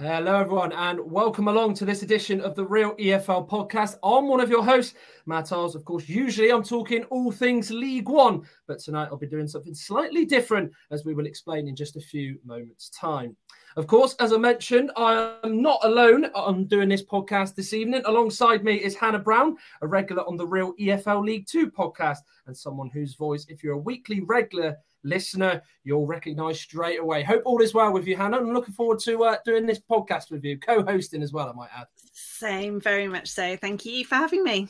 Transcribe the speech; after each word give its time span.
Hello, 0.00 0.40
everyone, 0.40 0.72
and 0.72 0.98
welcome 0.98 1.48
along 1.48 1.74
to 1.74 1.84
this 1.84 2.02
edition 2.02 2.40
of 2.40 2.54
the 2.54 2.64
Real 2.64 2.94
EFL 2.94 3.46
podcast. 3.46 3.98
I'm 4.02 4.28
one 4.28 4.40
of 4.40 4.48
your 4.48 4.64
hosts, 4.64 4.94
Matt 5.26 5.52
Arles. 5.52 5.74
Of 5.74 5.84
course, 5.84 6.08
usually 6.08 6.50
I'm 6.50 6.62
talking 6.62 7.04
all 7.10 7.30
things 7.30 7.70
League 7.70 8.08
One, 8.08 8.40
but 8.66 8.78
tonight 8.78 9.08
I'll 9.10 9.18
be 9.18 9.26
doing 9.26 9.46
something 9.46 9.74
slightly 9.74 10.24
different, 10.24 10.72
as 10.90 11.04
we 11.04 11.12
will 11.12 11.26
explain 11.26 11.68
in 11.68 11.76
just 11.76 11.96
a 11.96 12.00
few 12.00 12.38
moments' 12.46 12.88
time. 12.88 13.36
Of 13.76 13.86
course, 13.86 14.14
as 14.20 14.32
I 14.32 14.38
mentioned, 14.38 14.90
I 14.96 15.34
am 15.44 15.60
not 15.60 15.80
alone 15.82 16.30
on 16.34 16.64
doing 16.64 16.88
this 16.88 17.04
podcast 17.04 17.54
this 17.54 17.74
evening. 17.74 18.00
Alongside 18.06 18.64
me 18.64 18.76
is 18.76 18.96
Hannah 18.96 19.18
Brown, 19.18 19.58
a 19.82 19.86
regular 19.86 20.26
on 20.26 20.38
the 20.38 20.46
Real 20.46 20.72
EFL 20.80 21.22
League 21.22 21.46
Two 21.46 21.70
podcast, 21.70 22.20
and 22.46 22.56
someone 22.56 22.88
whose 22.88 23.16
voice, 23.16 23.44
if 23.50 23.62
you're 23.62 23.74
a 23.74 23.78
weekly 23.78 24.20
regular 24.20 24.78
listener, 25.02 25.62
you'll 25.84 26.06
recognize 26.06 26.60
straight 26.60 27.00
away. 27.00 27.22
Hope 27.22 27.42
all 27.44 27.60
is 27.60 27.74
well 27.74 27.92
with 27.92 28.06
you, 28.06 28.16
Hannah. 28.16 28.38
I'm 28.38 28.52
looking 28.52 28.74
forward 28.74 28.98
to 29.00 29.24
uh, 29.24 29.36
doing 29.44 29.66
this 29.66 29.80
podcast 29.80 30.30
with 30.30 30.44
you, 30.44 30.58
co 30.58 30.82
hosting 30.82 31.22
as 31.22 31.32
well, 31.32 31.48
I 31.48 31.52
might 31.52 31.70
add. 31.76 31.86
Same, 32.12 32.80
very 32.80 33.08
much 33.08 33.28
so. 33.28 33.56
Thank 33.56 33.84
you 33.84 34.04
for 34.04 34.16
having 34.16 34.44
me. 34.44 34.68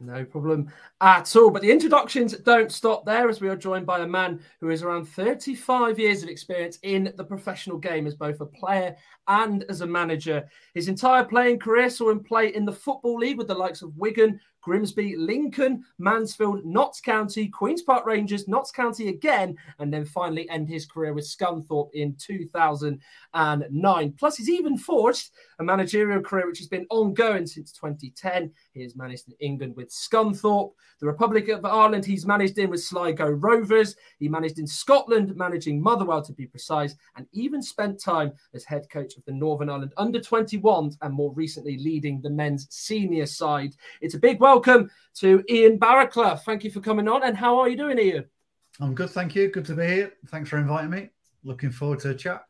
No 0.00 0.24
problem 0.24 0.70
at 1.00 1.34
all. 1.34 1.50
But 1.50 1.62
the 1.62 1.72
introductions 1.72 2.36
don't 2.38 2.70
stop 2.70 3.04
there 3.04 3.28
as 3.28 3.40
we 3.40 3.48
are 3.48 3.56
joined 3.56 3.86
by 3.86 4.00
a 4.00 4.06
man 4.06 4.40
who 4.60 4.70
is 4.70 4.82
around 4.82 5.06
35 5.06 5.98
years 5.98 6.22
of 6.22 6.28
experience 6.28 6.78
in 6.82 7.12
the 7.16 7.24
professional 7.24 7.78
game 7.78 8.06
as 8.06 8.14
both 8.14 8.40
a 8.40 8.46
player 8.46 8.94
and 9.26 9.64
as 9.68 9.80
a 9.80 9.86
manager. 9.86 10.48
His 10.74 10.88
entire 10.88 11.24
playing 11.24 11.58
career 11.58 11.90
saw 11.90 12.10
him 12.10 12.22
play 12.22 12.54
in 12.54 12.64
the 12.64 12.72
Football 12.72 13.18
League 13.18 13.38
with 13.38 13.48
the 13.48 13.54
likes 13.54 13.82
of 13.82 13.96
Wigan, 13.96 14.40
Grimsby, 14.62 15.16
Lincoln, 15.16 15.84
Mansfield, 15.98 16.64
Notts 16.64 17.00
County, 17.00 17.48
Queen's 17.48 17.82
Park 17.82 18.04
Rangers, 18.06 18.48
Notts 18.48 18.70
County 18.70 19.08
again, 19.08 19.56
and 19.78 19.92
then 19.92 20.04
finally 20.04 20.48
end 20.50 20.68
his 20.68 20.86
career 20.86 21.12
with 21.14 21.24
Scunthorpe 21.24 21.90
in 21.94 22.16
2009. 22.18 24.14
Plus, 24.18 24.36
he's 24.36 24.50
even 24.50 24.76
forged 24.76 25.30
a 25.58 25.64
managerial 25.64 26.22
career 26.22 26.46
which 26.46 26.58
has 26.58 26.68
been 26.68 26.86
ongoing 26.90 27.46
since 27.46 27.72
2010. 27.72 28.52
He 28.72 28.82
has 28.82 28.96
managed 28.96 29.28
in 29.28 29.34
England 29.40 29.74
with 29.76 29.90
Scunthorpe, 29.90 30.72
the 31.00 31.06
Republic 31.06 31.48
of 31.48 31.64
Ireland, 31.64 32.04
he's 32.04 32.26
managed 32.26 32.58
in 32.58 32.70
with 32.70 32.82
Sligo 32.82 33.28
Rovers, 33.28 33.94
he 34.18 34.28
managed 34.28 34.58
in 34.58 34.66
Scotland, 34.66 35.36
managing 35.36 35.80
Motherwell 35.80 36.22
to 36.22 36.32
be 36.32 36.46
precise, 36.46 36.96
and 37.16 37.26
even 37.32 37.62
spent 37.62 38.02
time 38.02 38.32
as 38.54 38.64
head 38.64 38.88
coach 38.90 39.16
of 39.16 39.24
the 39.24 39.32
Northern 39.32 39.70
Ireland 39.70 39.92
under 39.96 40.18
21s 40.18 40.96
and 41.02 41.14
more 41.14 41.32
recently 41.32 41.78
leading 41.78 42.20
the 42.20 42.30
men's 42.30 42.66
senior 42.70 43.26
side. 43.26 43.74
It's 44.00 44.14
a 44.14 44.18
big 44.18 44.40
welcome 44.48 44.90
to 45.12 45.44
Ian 45.50 45.78
Baraclough. 45.78 46.40
Thank 46.40 46.64
you 46.64 46.70
for 46.70 46.80
coming 46.80 47.06
on. 47.06 47.22
And 47.22 47.36
how 47.36 47.58
are 47.58 47.68
you 47.68 47.76
doing, 47.76 47.98
Ian? 47.98 48.24
I'm 48.80 48.94
good, 48.94 49.10
thank 49.10 49.34
you. 49.34 49.50
Good 49.50 49.66
to 49.66 49.74
be 49.74 49.86
here. 49.86 50.12
Thanks 50.28 50.48
for 50.48 50.56
inviting 50.56 50.88
me. 50.88 51.10
Looking 51.44 51.70
forward 51.70 51.98
to 52.00 52.10
a 52.10 52.14
chat. 52.14 52.46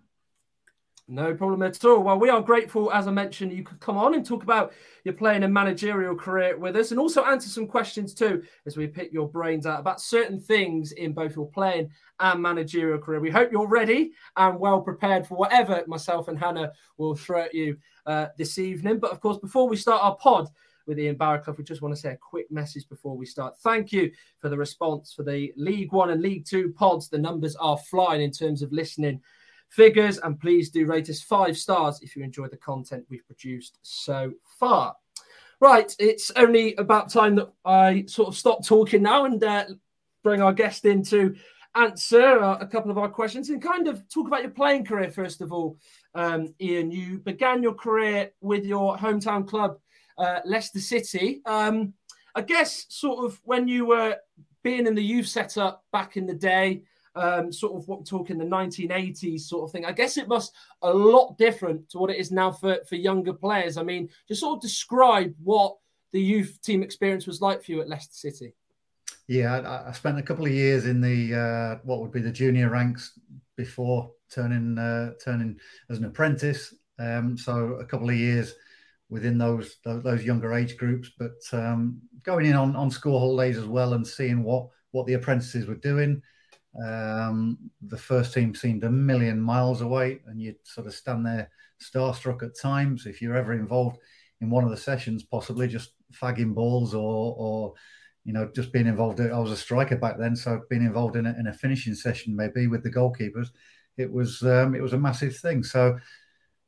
No 1.09 1.35
problem 1.35 1.63
at 1.63 1.85
all. 1.85 2.05
Well, 2.05 2.21
we 2.21 2.29
are 2.29 2.41
grateful, 2.41 2.93
as 2.93 3.09
I 3.09 3.11
mentioned, 3.11 3.53
you 3.53 3.65
could 3.65 3.81
come 3.81 3.97
on 3.97 4.15
and 4.15 4.25
talk 4.25 4.45
about 4.45 4.75
your 5.03 5.15
playing 5.15 5.43
and 5.43 5.53
managerial 5.53 6.15
career 6.15 6.57
with 6.57 6.77
us 6.77 6.93
and 6.93 7.01
also 7.01 7.25
answer 7.25 7.49
some 7.49 7.67
questions 7.67 8.15
too 8.15 8.45
as 8.65 8.77
we 8.77 8.87
pick 8.87 9.13
your 9.13 9.29
brains 9.29 9.67
out 9.67 9.81
about 9.81 10.01
certain 10.01 10.39
things 10.39 10.93
in 10.93 11.13
both 11.13 11.35
your 11.35 11.49
playing 11.49 11.91
and 12.21 12.41
managerial 12.41 12.99
career. 12.99 13.19
We 13.19 13.31
hope 13.31 13.51
you're 13.51 13.67
ready 13.67 14.13
and 14.37 14.61
well 14.61 14.83
prepared 14.83 15.27
for 15.27 15.37
whatever 15.37 15.83
myself 15.89 16.29
and 16.29 16.39
Hannah 16.39 16.71
will 16.97 17.17
throw 17.17 17.41
at 17.41 17.55
you 17.55 17.77
uh, 18.07 18.27
this 18.37 18.57
evening. 18.57 19.01
But 19.01 19.11
of 19.11 19.21
course, 19.21 19.39
before 19.39 19.69
we 19.69 19.77
start 19.77 20.05
our 20.05 20.15
pod, 20.15 20.49
with 20.89 20.99
Ian 20.99 21.17
Baraclough. 21.17 21.57
We 21.57 21.63
just 21.63 21.83
want 21.83 21.95
to 21.95 22.01
say 22.01 22.13
a 22.13 22.17
quick 22.17 22.51
message 22.51 22.89
before 22.89 23.17
we 23.17 23.27
start. 23.27 23.59
Thank 23.59 23.93
you 23.93 24.11
for 24.39 24.49
the 24.49 24.57
response 24.57 25.13
for 25.13 25.23
the 25.23 25.53
League 25.57 25.93
One 25.93 26.11
and 26.11 26.23
League 26.23 26.47
Two 26.47 26.73
pods. 26.73 27.09
The 27.09 27.19
numbers 27.19 27.55
are 27.57 27.77
flying 27.77 28.23
in 28.23 28.33
terms 28.33 28.63
of 28.63 28.73
listening 28.73 29.21
figures, 29.69 30.19
and 30.19 30.41
please 30.41 30.71
do 30.71 30.87
rate 30.87 31.11
us 31.11 31.21
five 31.23 31.57
stars 31.57 32.01
if 32.03 32.17
you 32.17 32.25
enjoy 32.25 32.49
the 32.49 32.57
content 32.57 33.05
we've 33.09 33.27
produced 33.27 33.79
so 33.83 34.33
far. 34.59 34.97
Right, 35.61 35.95
it's 35.99 36.31
only 36.37 36.75
about 36.77 37.13
time 37.13 37.37
that 37.37 37.53
I 37.65 38.05
sort 38.07 38.29
of 38.29 38.37
stop 38.37 38.65
talking 38.65 39.03
now 39.03 39.27
and 39.27 39.43
uh, 39.43 39.67
bring 40.23 40.41
our 40.41 40.53
guest 40.53 40.85
in 40.85 41.03
to 41.05 41.35
answer 41.75 42.41
uh, 42.41 42.59
a 42.61 42.67
couple 42.67 42.91
of 42.91 42.99
our 42.99 43.09
questions 43.09 43.51
and 43.51 43.63
kind 43.63 43.89
of 43.89 44.09
talk 44.09 44.27
about 44.27 44.43
your 44.43 44.51
playing 44.51 44.85
career 44.85 45.11
first 45.11 45.41
of 45.41 45.53
all. 45.53 45.77
Um, 46.15 46.55
Ian, 46.61 46.91
you 46.91 47.19
began 47.19 47.63
your 47.63 47.75
career 47.75 48.31
with 48.41 48.65
your 48.65 48.97
hometown 48.97 49.47
club 49.47 49.79
uh, 50.19 50.41
Leicester 50.45 50.81
City. 50.81 51.41
Um, 51.47 51.95
I 52.35 52.43
guess 52.43 52.87
sort 52.89 53.25
of 53.25 53.41
when 53.45 53.69
you 53.69 53.87
were 53.87 54.17
being 54.63 54.87
in 54.87 54.95
the 54.95 55.03
youth 55.03 55.27
setup 55.27 55.85
back 55.93 56.17
in 56.17 56.27
the 56.27 56.35
day, 56.35 56.83
um, 57.15 57.53
sort 57.53 57.77
of 57.77 57.89
what 57.89 57.99
we're 57.99 58.05
talking 58.05 58.39
the 58.39 58.45
1980s 58.45 59.41
sort 59.41 59.65
of 59.65 59.73
thing. 59.73 59.85
I 59.85 59.93
guess 59.93 60.17
it 60.17 60.29
must 60.29 60.55
a 60.83 60.93
lot 60.93 61.37
different 61.37 61.89
to 61.91 61.99
what 61.99 62.11
it 62.11 62.19
is 62.19 62.31
now 62.31 62.53
for 62.53 62.79
for 62.89 62.97
younger 62.97 63.33
players. 63.33 63.77
I 63.77 63.83
mean, 63.83 64.09
just 64.29 64.41
sort 64.41 64.57
of 64.57 64.63
describe 64.63 65.35
what 65.43 65.77
the 66.13 66.21
youth 66.21 66.59
team 66.63 66.83
experience 66.83 67.27
was 67.27 67.41
like 67.41 67.63
for 67.63 67.73
you 67.73 67.81
at 67.81 67.89
Leicester 67.89 68.15
City. 68.15 68.55
Yeah, 69.27 69.59
I, 69.59 69.89
I 69.89 69.93
spent 69.93 70.19
a 70.19 70.23
couple 70.23 70.47
of 70.47 70.53
years 70.53 70.87
in 70.87 71.01
the 71.01 71.35
uh, 71.35 71.81
what 71.85 72.01
would 72.01 72.13
be 72.13 72.21
the 72.21 72.31
junior 72.31 72.71
ranks 72.71 73.19
before 73.57 74.11
turning 74.33 74.79
uh, 74.79 75.13
turning 75.23 75.59
as 75.91 75.99
an 75.99 76.05
apprentice. 76.05 76.75
Um, 76.99 77.37
so 77.37 77.75
a 77.81 77.85
couple 77.85 78.09
of 78.09 78.17
years 78.17 78.55
within 79.11 79.39
those 79.39 79.77
those, 79.85 80.25
younger 80.25 80.53
age 80.55 80.77
groups. 80.77 81.11
But 81.19 81.41
um, 81.53 82.01
going 82.23 82.47
in 82.47 82.55
on, 82.55 82.77
on 82.77 82.91
school 82.91 83.19
holidays 83.19 83.57
as 83.57 83.67
well 83.67 83.95
and 83.95 84.07
seeing 84.07 84.43
what 84.43 84.69
what 84.91 85.07
the 85.07 85.15
apprentices 85.15 85.67
were 85.67 85.75
doing. 85.77 86.23
Um, 86.87 87.59
the 87.83 87.97
first 87.97 88.33
team 88.35 88.55
seemed 88.55 88.85
a 88.85 88.91
million 88.91 89.41
miles 89.41 89.81
away, 89.81 90.21
and 90.27 90.41
you'd 90.41 90.65
sort 90.65 90.87
of 90.87 90.95
stand 90.95 91.27
there 91.27 91.51
starstruck 91.83 92.43
at 92.43 92.59
times. 92.59 93.07
If 93.07 93.21
you're 93.21 93.37
ever 93.37 93.53
involved 93.53 93.99
in 94.41 94.51
one 94.51 94.65
of 94.65 94.71
the 94.71 94.77
sessions, 94.77 95.25
possibly 95.25 95.67
just 95.67 95.95
fagging 96.13 96.55
balls 96.55 96.95
or, 96.95 97.35
or 97.37 97.75
you 98.25 98.33
know, 98.33 98.51
just 98.55 98.73
being 98.73 98.87
involved. 98.87 99.21
I 99.21 99.39
was 99.39 99.51
a 99.51 99.57
striker 99.57 99.97
back 99.97 100.19
then, 100.19 100.37
so 100.37 100.61
being 100.69 100.83
involved 100.83 101.17
in 101.17 101.27
a, 101.27 101.35
in 101.39 101.47
a 101.47 101.53
finishing 101.53 101.95
session 101.95 102.37
maybe 102.37 102.67
with 102.67 102.83
the 102.83 102.91
goalkeepers, 102.91 103.49
it 103.97 104.13
was 104.13 104.43
um, 104.43 104.75
it 104.75 104.83
was 104.83 104.93
a 104.93 104.99
massive 104.99 105.37
thing. 105.37 105.63
So 105.63 105.99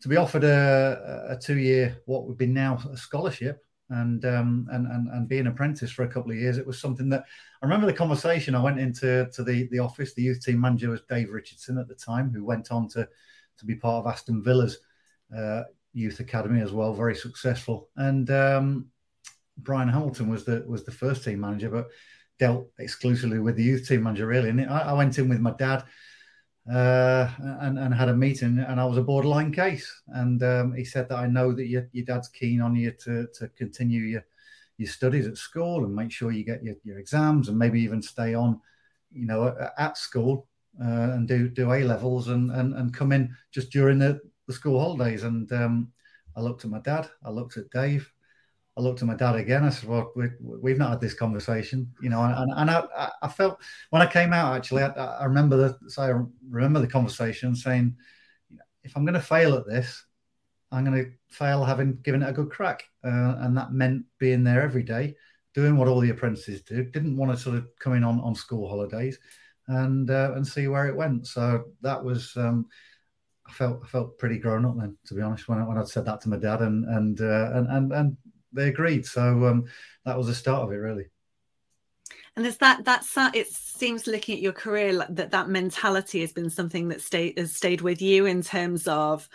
to 0.01 0.09
be 0.09 0.17
offered 0.17 0.45
a, 0.45 1.27
a 1.31 1.37
two 1.37 1.59
year, 1.59 1.97
what 2.07 2.27
would 2.27 2.39
be 2.39 2.47
now 2.47 2.79
a 2.93 2.97
scholarship, 2.97 3.65
and, 3.91 4.25
um, 4.25 4.69
and 4.71 4.87
and 4.87 5.09
and 5.09 5.29
be 5.29 5.39
an 5.39 5.49
apprentice 5.49 5.91
for 5.91 6.05
a 6.05 6.09
couple 6.09 6.31
of 6.31 6.39
years, 6.39 6.59
it 6.59 6.67
was 6.67 6.81
something 6.81 7.09
that 7.11 7.25
I 7.61 7.67
remember 7.67 7.87
the 7.87 7.93
conversation. 7.93 8.55
I 8.55 8.63
went 8.63 8.79
into 8.79 9.29
to 9.33 9.43
the 9.43 9.69
the 9.71 9.81
office. 9.81 10.15
The 10.15 10.23
youth 10.23 10.45
team 10.45 10.61
manager 10.61 10.91
was 10.91 11.03
Dave 11.09 11.31
Richardson 11.31 11.79
at 11.79 11.89
the 11.89 11.95
time, 11.95 12.31
who 12.31 12.45
went 12.45 12.71
on 12.71 12.89
to 12.91 13.09
to 13.59 13.67
be 13.67 13.75
part 13.75 14.05
of 14.05 14.11
Aston 14.11 14.43
Villa's 14.43 14.79
uh, 15.37 15.63
youth 15.93 16.21
academy 16.21 16.61
as 16.61 16.73
well, 16.73 16.95
very 16.95 17.15
successful. 17.15 17.89
And 17.97 18.31
um, 18.31 18.87
Brian 19.59 19.89
Hamilton 19.89 20.29
was 20.29 20.45
the 20.45 20.65
was 20.67 20.85
the 20.85 20.93
first 20.93 21.25
team 21.25 21.41
manager, 21.41 21.69
but 21.71 21.89
dealt 22.39 22.71
exclusively 22.79 23.39
with 23.39 23.57
the 23.57 23.63
youth 23.63 23.87
team 23.87 24.05
manager 24.05 24.27
really. 24.27 24.49
And 24.49 24.71
I, 24.71 24.81
I 24.81 24.93
went 24.95 25.19
in 25.19 25.29
with 25.29 25.41
my 25.41 25.53
dad 25.53 25.85
uh, 26.69 27.29
and, 27.61 27.79
and 27.79 27.95
had 27.95 28.09
a 28.09 28.15
meeting, 28.15 28.59
and 28.59 28.81
I 28.81 28.85
was 28.85 28.99
a 28.99 29.03
borderline 29.03 29.53
case. 29.53 30.03
And 30.09 30.43
um, 30.43 30.75
he 30.75 30.85
said 30.85 31.09
that 31.09 31.19
I 31.19 31.27
know 31.27 31.53
that 31.53 31.67
your, 31.67 31.89
your 31.93 32.05
dad's 32.05 32.29
keen 32.29 32.61
on 32.61 32.77
you 32.77 32.93
to 33.05 33.27
to 33.35 33.49
continue 33.49 34.03
your 34.03 34.25
your 34.77 34.89
studies 34.89 35.27
at 35.27 35.37
school 35.37 35.85
and 35.85 35.95
make 35.95 36.11
sure 36.11 36.33
you 36.33 36.45
get 36.45 36.63
your, 36.63 36.75
your 36.85 36.99
exams 36.99 37.49
and 37.49 37.59
maybe 37.59 37.81
even 37.81 38.01
stay 38.01 38.33
on, 38.33 38.59
you 39.13 39.27
know, 39.27 39.55
at, 39.77 39.99
school 39.99 40.47
uh, 40.83 41.13
and 41.13 41.29
do 41.29 41.49
do 41.49 41.73
A 41.73 41.83
levels 41.85 42.29
and, 42.29 42.51
and 42.51 42.75
and 42.75 42.95
come 42.95 43.13
in 43.13 43.35
just 43.51 43.71
during 43.71 43.99
the, 43.99 44.21
the 44.47 44.53
school 44.53 44.81
holidays. 44.81 45.23
And 45.25 45.51
um, 45.53 45.93
I 46.37 46.41
looked 46.41 46.65
at 46.65 46.71
my 46.71 46.81
dad, 46.81 47.09
I 47.25 47.31
looked 47.31 47.57
at 47.57 47.71
Dave, 47.71 48.11
I 48.81 48.83
looked 48.83 49.03
at 49.03 49.09
my 49.09 49.15
dad 49.15 49.37
again. 49.37 49.65
I 49.65 49.69
said, 49.69 49.89
"Well, 49.89 50.11
we, 50.15 50.71
have 50.71 50.79
not 50.79 50.91
had 50.91 51.01
this 51.01 51.13
conversation, 51.13 51.93
you 52.01 52.09
know." 52.09 52.23
And, 52.23 52.51
and 52.57 52.71
I, 52.71 53.11
I, 53.21 53.29
felt 53.29 53.61
when 53.91 54.01
I 54.01 54.07
came 54.07 54.33
out, 54.33 54.57
actually, 54.57 54.83
I, 54.83 54.89
I 54.89 55.25
remember 55.27 55.57
the 55.57 55.91
so 55.91 56.03
I 56.03 56.25
remember 56.49 56.81
the 56.81 56.87
conversation 56.87 57.55
saying, 57.55 57.95
"If 58.83 58.97
I'm 58.97 59.05
going 59.05 59.15
to 59.15 59.21
fail 59.21 59.55
at 59.55 59.67
this, 59.67 60.07
I'm 60.73 60.85
going 60.85 61.05
to 61.05 61.11
fail 61.29 61.63
having 61.63 61.99
given 62.03 62.23
it 62.23 62.31
a 62.31 62.33
good 62.33 62.51
crack." 62.51 62.85
Uh, 63.05 63.37
and 63.41 63.55
that 63.57 63.73
meant 63.73 64.07
being 64.19 64.45
there 64.45 64.63
every 64.63 64.83
day, 64.83 65.15
doing 65.55 65.77
what 65.77 65.89
all 65.89 66.01
the 66.01 66.11
apprentices 66.11 66.63
do. 66.63 66.83
Didn't 66.83 67.19
want 67.19 67.31
to 67.33 67.37
sort 67.37 67.57
of 67.57 67.67
come 67.79 67.93
in 67.93 68.03
on 68.03 68.19
on 68.21 68.35
school 68.35 68.67
holidays, 68.67 69.19
and 69.69 70.11
uh, 70.11 70.33
and 70.37 70.47
see 70.47 70.69
where 70.69 70.87
it 70.87 70.97
went. 70.97 71.27
So 71.27 71.65
that 71.83 72.03
was. 72.03 72.35
Um, 72.35 72.67
I 73.47 73.53
felt 73.53 73.81
I 73.85 73.89
felt 73.89 74.19
pretty 74.19 74.39
grown 74.39 74.65
up 74.65 74.77
then, 74.79 74.97
to 75.07 75.15
be 75.15 75.23
honest, 75.23 75.49
when 75.49 75.59
I, 75.59 75.67
when 75.67 75.77
I'd 75.77 75.89
said 75.89 76.05
that 76.07 76.21
to 76.23 76.29
my 76.31 76.37
dad, 76.37 76.63
and 76.63 76.85
and 76.85 77.21
uh, 77.21 77.51
and, 77.53 77.67
and 77.67 77.93
and 77.93 78.17
they 78.53 78.69
agreed. 78.69 79.07
So 79.07 79.47
um, 79.47 79.65
that 80.05 80.17
was 80.17 80.27
the 80.27 80.35
start 80.35 80.63
of 80.63 80.73
it, 80.73 80.77
really. 80.77 81.07
And 82.37 82.45
there's 82.45 82.59
that 82.59 82.85
that's 82.85 83.17
it 83.35 83.49
seems 83.49 84.07
looking 84.07 84.37
at 84.37 84.43
your 84.43 84.53
career 84.53 85.05
that 85.11 85.33
that 85.33 85.49
mentality 85.49 86.21
has 86.21 86.33
been 86.33 86.51
something 86.51 86.89
that 86.89 87.01
stayed 87.01 87.39
has 87.39 87.55
stayed 87.55 87.81
with 87.81 88.01
you 88.01 88.27
in 88.27 88.43
terms 88.43 88.87
of 88.87 89.29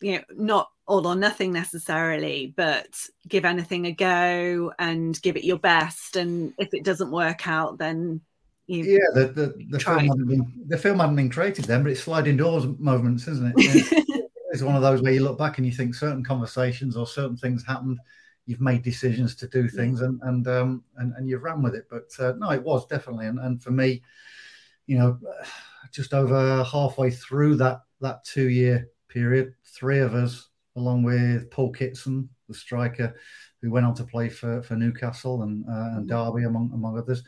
you 0.00 0.16
know 0.16 0.24
not 0.30 0.68
all 0.86 1.06
or 1.06 1.16
nothing 1.16 1.52
necessarily, 1.52 2.52
but 2.56 2.88
give 3.28 3.44
anything 3.44 3.86
a 3.86 3.92
go 3.92 4.72
and 4.78 5.20
give 5.22 5.36
it 5.36 5.44
your 5.44 5.58
best. 5.58 6.16
And 6.16 6.52
if 6.58 6.72
it 6.72 6.84
doesn't 6.84 7.10
work 7.10 7.48
out, 7.48 7.78
then 7.78 8.20
you 8.66 8.84
yeah, 8.84 8.98
the 9.14 9.26
the, 9.28 9.66
the 9.70 9.80
film 9.80 9.98
hadn't 9.98 10.26
been 10.26 10.64
the 10.66 10.78
film 10.78 10.98
hadn't 10.98 11.16
been 11.16 11.30
created 11.30 11.64
then, 11.64 11.82
but 11.82 11.92
it's 11.92 12.02
sliding 12.02 12.36
doors 12.36 12.66
moments, 12.78 13.28
isn't 13.28 13.54
it? 13.56 14.30
it's 14.50 14.62
one 14.62 14.76
of 14.76 14.82
those 14.82 15.02
where 15.02 15.12
you 15.12 15.22
look 15.22 15.38
back 15.38 15.58
and 15.58 15.66
you 15.66 15.72
think 15.72 15.94
certain 15.94 16.24
conversations 16.24 16.96
or 16.96 17.06
certain 17.06 17.36
things 17.36 17.64
happened. 17.64 17.98
You've 18.46 18.60
made 18.60 18.82
decisions 18.82 19.34
to 19.36 19.48
do 19.48 19.68
things 19.68 20.00
and 20.02 20.20
and 20.22 20.46
um, 20.48 20.84
and, 20.96 21.12
and 21.16 21.28
you've 21.28 21.42
ran 21.42 21.62
with 21.62 21.74
it. 21.74 21.86
But 21.90 22.10
uh, 22.18 22.34
no, 22.38 22.50
it 22.50 22.62
was 22.62 22.86
definitely 22.86 23.26
and, 23.26 23.38
and 23.40 23.62
for 23.62 23.70
me, 23.70 24.02
you 24.86 24.98
know, 24.98 25.18
just 25.92 26.14
over 26.14 26.64
halfway 26.64 27.10
through 27.10 27.56
that 27.56 27.82
that 28.00 28.24
two 28.24 28.48
year 28.48 28.88
period, 29.08 29.54
three 29.64 29.98
of 29.98 30.14
us, 30.14 30.48
along 30.76 31.02
with 31.02 31.50
Paul 31.50 31.72
Kitson, 31.72 32.28
the 32.48 32.54
striker, 32.54 33.18
who 33.62 33.70
went 33.70 33.86
on 33.86 33.94
to 33.94 34.04
play 34.04 34.28
for, 34.28 34.62
for 34.62 34.76
Newcastle 34.76 35.42
and 35.42 35.64
uh, 35.68 35.96
and 35.96 36.08
Derby 36.08 36.44
among 36.44 36.70
among 36.72 36.98
others 36.98 37.22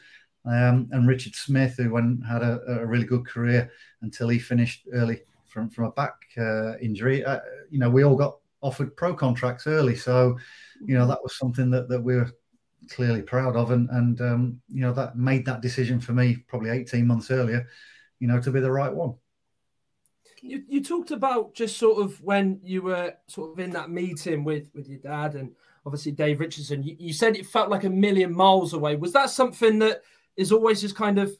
um, 0.48 0.88
and 0.92 1.06
Richard 1.06 1.34
Smith, 1.34 1.76
who 1.76 1.90
went 1.90 2.24
had 2.24 2.42
a, 2.42 2.60
a, 2.66 2.86
really 2.86 3.04
good 3.04 3.26
career 3.26 3.70
until 4.02 4.28
he 4.28 4.38
finished 4.38 4.86
early 4.92 5.20
from 5.46 5.68
from 5.68 5.84
a 5.84 5.90
back 5.92 6.14
uh, 6.38 6.78
injury. 6.78 7.24
Uh, 7.24 7.40
you 7.70 7.78
know, 7.78 7.90
we 7.90 8.04
all 8.04 8.16
got 8.16 8.38
offered 8.60 8.96
pro 8.96 9.14
contracts 9.14 9.66
early, 9.66 9.96
so 9.96 10.36
you 10.80 10.96
know 10.96 11.06
that 11.06 11.22
was 11.22 11.36
something 11.38 11.70
that 11.70 11.88
that 11.88 12.02
we 12.02 12.16
were 12.16 12.30
clearly 12.90 13.22
proud 13.22 13.56
of, 13.56 13.70
and 13.70 13.88
and 13.90 14.20
um, 14.20 14.60
you 14.68 14.80
know 14.80 14.92
that 14.92 15.16
made 15.16 15.44
that 15.46 15.60
decision 15.60 16.00
for 16.00 16.12
me 16.12 16.36
probably 16.48 16.70
eighteen 16.70 17.06
months 17.06 17.30
earlier, 17.30 17.66
you 18.20 18.28
know, 18.28 18.40
to 18.40 18.50
be 18.50 18.60
the 18.60 18.70
right 18.70 18.92
one. 18.92 19.14
You, 20.40 20.62
you 20.68 20.84
talked 20.84 21.10
about 21.10 21.54
just 21.54 21.78
sort 21.78 22.00
of 22.00 22.20
when 22.22 22.60
you 22.62 22.82
were 22.82 23.14
sort 23.26 23.52
of 23.52 23.58
in 23.58 23.70
that 23.70 23.90
meeting 23.90 24.44
with 24.44 24.70
with 24.74 24.88
your 24.88 25.00
dad 25.00 25.34
and 25.34 25.54
obviously 25.84 26.12
Dave 26.12 26.38
Richardson. 26.38 26.82
You, 26.82 26.96
you 26.98 27.12
said 27.12 27.36
it 27.36 27.46
felt 27.46 27.70
like 27.70 27.84
a 27.84 27.90
million 27.90 28.34
miles 28.34 28.72
away. 28.72 28.96
Was 28.96 29.12
that 29.14 29.30
something 29.30 29.80
that 29.80 30.02
is 30.36 30.52
always 30.52 30.80
just 30.80 30.94
kind 30.94 31.18
of 31.18 31.36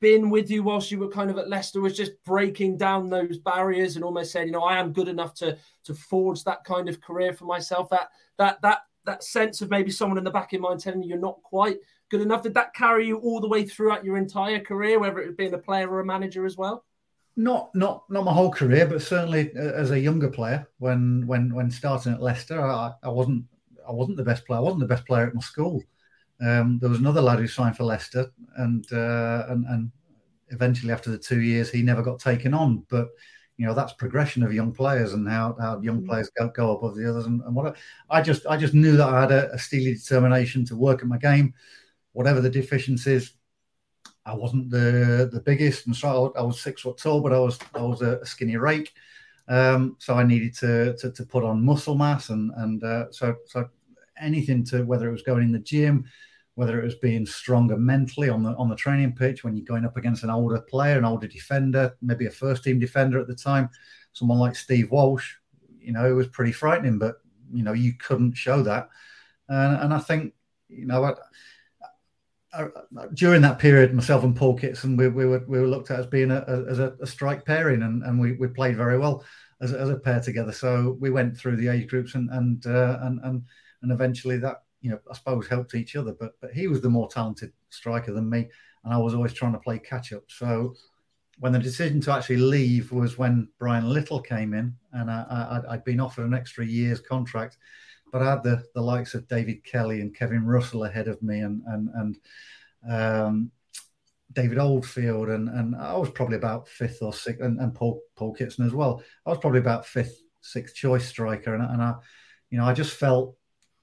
been 0.00 0.30
with 0.30 0.50
you 0.50 0.62
whilst 0.62 0.90
you 0.90 0.98
were 0.98 1.08
kind 1.08 1.30
of 1.30 1.38
at 1.38 1.48
Leicester 1.48 1.80
was 1.80 1.96
just 1.96 2.12
breaking 2.24 2.76
down 2.76 3.08
those 3.08 3.38
barriers 3.38 3.96
and 3.96 4.04
almost 4.04 4.32
saying, 4.32 4.48
you 4.48 4.52
know, 4.52 4.64
I 4.64 4.78
am 4.78 4.92
good 4.92 5.08
enough 5.08 5.34
to 5.34 5.56
to 5.84 5.94
forge 5.94 6.44
that 6.44 6.64
kind 6.64 6.88
of 6.88 7.00
career 7.00 7.32
for 7.32 7.44
myself. 7.44 7.88
That 7.90 8.08
that 8.38 8.60
that 8.62 8.80
that 9.06 9.24
sense 9.24 9.60
of 9.60 9.70
maybe 9.70 9.90
someone 9.90 10.18
in 10.18 10.24
the 10.24 10.30
back 10.30 10.52
of 10.52 10.60
mind 10.60 10.80
telling 10.80 11.02
you 11.02 11.10
you're 11.10 11.18
not 11.18 11.42
quite 11.42 11.78
good 12.10 12.20
enough. 12.20 12.42
Did 12.42 12.54
that 12.54 12.74
carry 12.74 13.06
you 13.06 13.18
all 13.18 13.40
the 13.40 13.48
way 13.48 13.64
throughout 13.64 14.04
your 14.04 14.16
entire 14.16 14.60
career, 14.60 14.98
whether 14.98 15.20
it 15.20 15.26
was 15.26 15.36
being 15.36 15.54
a 15.54 15.58
player 15.58 15.90
or 15.90 16.00
a 16.00 16.06
manager 16.06 16.44
as 16.44 16.56
well? 16.56 16.84
Not 17.36 17.74
not 17.74 18.04
not 18.08 18.24
my 18.24 18.32
whole 18.32 18.50
career, 18.50 18.86
but 18.86 19.02
certainly 19.02 19.50
uh, 19.56 19.72
as 19.72 19.90
a 19.90 19.98
younger 19.98 20.28
player, 20.30 20.68
when 20.78 21.26
when 21.26 21.54
when 21.54 21.70
starting 21.70 22.12
at 22.12 22.22
Leicester, 22.22 22.60
I, 22.60 22.92
I 23.02 23.08
wasn't 23.08 23.44
I 23.88 23.92
wasn't 23.92 24.16
the 24.16 24.24
best 24.24 24.46
player. 24.46 24.58
I 24.58 24.62
wasn't 24.62 24.80
the 24.80 24.94
best 24.94 25.06
player 25.06 25.26
at 25.26 25.34
my 25.34 25.40
school. 25.40 25.82
Um, 26.44 26.78
there 26.80 26.90
was 26.90 26.98
another 26.98 27.22
lad 27.22 27.38
who 27.38 27.46
signed 27.46 27.76
for 27.76 27.84
Leicester, 27.84 28.26
and, 28.56 28.84
uh, 28.92 29.46
and 29.48 29.64
and 29.66 29.90
eventually 30.48 30.92
after 30.92 31.10
the 31.10 31.18
two 31.18 31.40
years, 31.40 31.70
he 31.70 31.82
never 31.82 32.02
got 32.02 32.18
taken 32.18 32.52
on. 32.54 32.84
But 32.88 33.08
you 33.56 33.66
know 33.66 33.74
that's 33.74 33.92
progression 33.92 34.42
of 34.42 34.52
young 34.52 34.72
players 34.72 35.12
and 35.12 35.28
how, 35.28 35.56
how 35.60 35.80
young 35.80 36.02
mm. 36.02 36.06
players 36.06 36.30
go, 36.36 36.48
go 36.48 36.76
above 36.76 36.96
the 36.96 37.08
others 37.08 37.26
and, 37.26 37.40
and 37.42 37.54
what 37.54 37.76
I 38.10 38.20
just 38.20 38.46
I 38.46 38.56
just 38.56 38.74
knew 38.74 38.96
that 38.96 39.08
I 39.08 39.20
had 39.20 39.32
a, 39.32 39.52
a 39.52 39.58
steely 39.58 39.94
determination 39.94 40.64
to 40.66 40.76
work 40.76 41.02
at 41.02 41.08
my 41.08 41.18
game, 41.18 41.54
whatever 42.12 42.40
the 42.40 42.50
deficiencies. 42.50 43.32
I 44.26 44.34
wasn't 44.34 44.70
the 44.70 45.28
the 45.30 45.40
biggest, 45.40 45.86
and 45.86 45.94
so 45.94 46.32
I 46.36 46.42
was 46.42 46.60
six 46.60 46.82
foot 46.82 46.96
tall, 46.96 47.20
but 47.20 47.32
I 47.32 47.38
was 47.38 47.58
I 47.74 47.82
was 47.82 48.02
a, 48.02 48.24
skinny 48.24 48.56
rake. 48.56 48.92
Um, 49.46 49.96
so 49.98 50.14
I 50.14 50.24
needed 50.24 50.54
to, 50.56 50.96
to, 50.96 51.12
to 51.12 51.26
put 51.26 51.44
on 51.44 51.64
muscle 51.64 51.94
mass, 51.94 52.30
and 52.30 52.50
and 52.56 52.82
uh, 52.82 53.12
so 53.12 53.36
so 53.46 53.68
anything 54.18 54.64
to 54.64 54.82
whether 54.84 55.08
it 55.08 55.12
was 55.12 55.22
going 55.22 55.42
in 55.42 55.52
the 55.52 55.58
gym, 55.58 56.06
whether 56.54 56.80
it 56.80 56.84
was 56.84 56.94
being 56.96 57.26
stronger 57.26 57.76
mentally 57.76 58.28
on 58.28 58.42
the 58.42 58.50
on 58.56 58.68
the 58.68 58.76
training 58.76 59.14
pitch 59.14 59.42
when 59.42 59.56
you're 59.56 59.64
going 59.64 59.84
up 59.84 59.96
against 59.96 60.22
an 60.22 60.30
older 60.30 60.60
player, 60.60 60.98
an 60.98 61.04
older 61.04 61.26
defender, 61.26 61.96
maybe 62.00 62.26
a 62.26 62.30
first 62.30 62.64
team 62.64 62.78
defender 62.78 63.18
at 63.20 63.26
the 63.26 63.34
time, 63.34 63.68
someone 64.12 64.38
like 64.38 64.56
Steve 64.56 64.90
Walsh. 64.90 65.34
You 65.80 65.92
know, 65.92 66.08
it 66.08 66.12
was 66.14 66.28
pretty 66.28 66.52
frightening, 66.52 66.98
but 66.98 67.16
you 67.52 67.62
know 67.62 67.72
you 67.72 67.94
couldn't 67.94 68.36
show 68.36 68.62
that, 68.62 68.88
and, 69.48 69.82
and 69.82 69.94
I 69.94 69.98
think 69.98 70.34
you 70.68 70.86
know. 70.86 71.04
I, 71.04 71.14
during 73.14 73.42
that 73.42 73.58
period, 73.58 73.92
myself 73.92 74.22
and 74.22 74.36
Paul 74.36 74.56
Kitson, 74.56 74.96
we, 74.96 75.08
we, 75.08 75.26
were 75.26 75.44
we 75.48 75.58
were 75.58 75.66
looked 75.66 75.90
at 75.90 75.98
as 75.98 76.06
being 76.06 76.30
a, 76.30 76.64
as 76.68 76.78
a, 76.78 76.94
a 77.00 77.06
strike 77.06 77.44
pairing, 77.44 77.82
and, 77.82 78.04
and 78.04 78.20
we, 78.20 78.34
we 78.34 78.46
played 78.46 78.76
very 78.76 78.96
well 78.96 79.24
as, 79.60 79.72
as 79.72 79.90
a 79.90 79.96
pair 79.96 80.20
together. 80.20 80.52
So 80.52 80.96
we 81.00 81.10
went 81.10 81.36
through 81.36 81.56
the 81.56 81.66
age 81.66 81.88
groups 81.88 82.14
and 82.14 82.30
and 82.30 82.64
uh, 82.66 82.98
and, 83.02 83.20
and 83.24 83.42
and 83.82 83.92
eventually 83.92 84.38
that 84.38 84.62
you 84.84 84.90
know 84.90 85.00
I 85.10 85.14
suppose 85.14 85.48
helped 85.48 85.74
each 85.74 85.96
other. 85.96 86.12
But 86.12 86.32
but 86.40 86.52
he 86.52 86.68
was 86.68 86.82
the 86.82 86.90
more 86.90 87.08
talented 87.08 87.52
striker 87.70 88.12
than 88.12 88.28
me, 88.28 88.50
and 88.84 88.92
I 88.92 88.98
was 88.98 89.14
always 89.14 89.32
trying 89.32 89.54
to 89.54 89.58
play 89.58 89.78
catch 89.78 90.12
up. 90.12 90.24
So 90.28 90.74
when 91.38 91.52
the 91.52 91.58
decision 91.58 92.02
to 92.02 92.12
actually 92.12 92.36
leave 92.36 92.92
was 92.92 93.16
when 93.16 93.48
Brian 93.58 93.88
Little 93.88 94.20
came 94.20 94.52
in, 94.52 94.76
and 94.92 95.10
I, 95.10 95.62
had 95.70 95.84
been 95.84 96.00
offered 96.00 96.26
an 96.26 96.34
extra 96.34 96.66
year's 96.66 97.00
contract, 97.00 97.56
but 98.12 98.20
I 98.20 98.30
had 98.30 98.42
the 98.42 98.62
the 98.74 98.82
likes 98.82 99.14
of 99.14 99.26
David 99.26 99.64
Kelly 99.64 100.02
and 100.02 100.14
Kevin 100.14 100.44
Russell 100.44 100.84
ahead 100.84 101.08
of 101.08 101.22
me, 101.22 101.40
and 101.40 101.62
and 101.66 101.88
and 101.94 102.18
um, 102.86 103.50
David 104.34 104.58
Oldfield, 104.58 105.30
and 105.30 105.48
and 105.48 105.74
I 105.76 105.96
was 105.96 106.10
probably 106.10 106.36
about 106.36 106.68
fifth 106.68 106.98
or 107.00 107.14
sixth, 107.14 107.42
and, 107.42 107.58
and 107.58 107.74
Paul 107.74 108.02
Paul 108.16 108.34
Kitson 108.34 108.66
as 108.66 108.74
well. 108.74 109.02
I 109.24 109.30
was 109.30 109.38
probably 109.38 109.60
about 109.60 109.86
fifth, 109.86 110.20
sixth 110.42 110.74
choice 110.74 111.08
striker, 111.08 111.54
and, 111.54 111.64
and 111.64 111.80
I, 111.80 111.94
you 112.50 112.58
know, 112.58 112.66
I 112.66 112.74
just 112.74 112.98
felt 112.98 113.34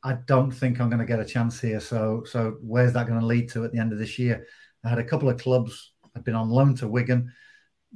I 0.03 0.13
don't 0.25 0.51
think 0.51 0.79
I'm 0.79 0.89
going 0.89 0.99
to 0.99 1.05
get 1.05 1.19
a 1.19 1.25
chance 1.25 1.59
here. 1.59 1.79
So, 1.79 2.23
so 2.25 2.57
where's 2.61 2.93
that 2.93 3.07
going 3.07 3.19
to 3.19 3.25
lead 3.25 3.49
to 3.49 3.63
at 3.63 3.71
the 3.71 3.79
end 3.79 3.93
of 3.93 3.99
this 3.99 4.17
year? 4.17 4.47
I 4.83 4.89
had 4.89 4.99
a 4.99 5.03
couple 5.03 5.29
of 5.29 5.39
clubs. 5.39 5.93
I'd 6.15 6.23
been 6.23 6.35
on 6.35 6.49
loan 6.49 6.75
to 6.75 6.87
Wigan, 6.87 7.31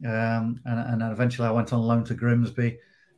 um, 0.05 0.62
and, 0.65 1.01
and 1.01 1.12
eventually 1.12 1.47
I 1.47 1.51
went 1.51 1.74
on 1.74 1.81
loan 1.81 2.03
to 2.05 2.13
Grimsby 2.13 2.77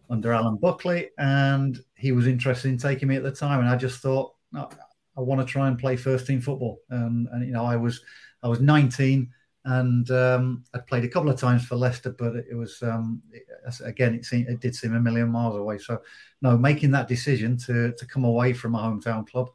under 0.10 0.32
Alan 0.32 0.58
Buckley, 0.58 1.10
and 1.18 1.78
he 1.96 2.12
was 2.14 2.28
interested 2.28 2.70
in 2.70 2.78
taking 2.78 3.10
me 3.10 3.18
at 3.18 3.24
the 3.24 3.32
time. 3.32 3.60
And 3.60 3.70
I 3.70 3.76
just 3.76 4.02
thought, 4.02 4.34
no, 4.52 4.70
I 5.18 5.22
want 5.22 5.42
to 5.42 5.46
try 5.46 5.68
and 5.68 5.78
play 5.78 5.98
first 5.98 6.26
team 6.26 6.40
football. 6.40 6.80
And, 6.90 7.28
and 7.32 7.46
you 7.46 7.52
know, 7.52 7.66
I 7.66 7.76
was 7.76 8.02
I 8.42 8.48
was 8.48 8.62
19 8.62 9.30
and 9.68 10.10
um, 10.12 10.64
I'd 10.74 10.88
played 10.88 11.04
a 11.04 11.10
couple 11.10 11.30
of 11.30 11.38
times 11.38 11.66
for 11.66 11.76
Leicester, 11.76 12.16
but 12.18 12.38
it 12.38 12.56
was 12.56 12.82
um, 12.82 13.22
it, 13.34 13.44
again 13.84 14.16
it 14.16 14.24
seemed 14.24 14.48
it 14.48 14.62
did 14.62 14.74
seem 14.74 14.96
a 14.96 15.00
million 15.00 15.30
miles 15.30 15.58
away. 15.58 15.78
So 15.78 16.02
no, 16.42 16.58
making 16.58 16.92
that 16.92 17.10
decision 17.10 17.58
to 17.66 17.92
to 17.92 18.06
come 18.06 18.24
away 18.24 18.54
from 18.54 18.76
a 18.76 18.80
hometown 18.80 19.28
club 19.28 19.50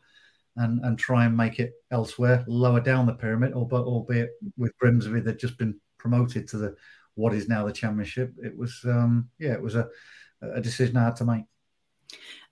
and 0.56 0.84
and 0.84 0.98
try 0.98 1.24
and 1.24 1.34
make 1.34 1.58
it 1.58 1.72
elsewhere, 1.90 2.44
lower 2.46 2.80
down 2.80 3.06
the 3.06 3.14
pyramid, 3.14 3.54
albeit 3.54 3.86
albeit 3.86 4.30
with 4.58 4.76
Grimsby 4.76 5.20
they'd 5.20 5.38
just 5.38 5.56
been 5.56 5.80
promoted 5.96 6.46
to 6.48 6.58
the 6.58 6.76
what 7.14 7.32
is 7.32 7.48
now 7.48 7.64
the 7.64 7.72
championship. 7.72 8.34
It 8.42 8.54
was 8.56 8.80
um, 8.84 9.30
yeah, 9.38 9.52
it 9.52 9.62
was 9.62 9.76
a, 9.76 9.88
a 10.42 10.60
decision 10.60 10.98
I 10.98 11.04
had 11.04 11.16
to 11.16 11.24
make. 11.24 11.44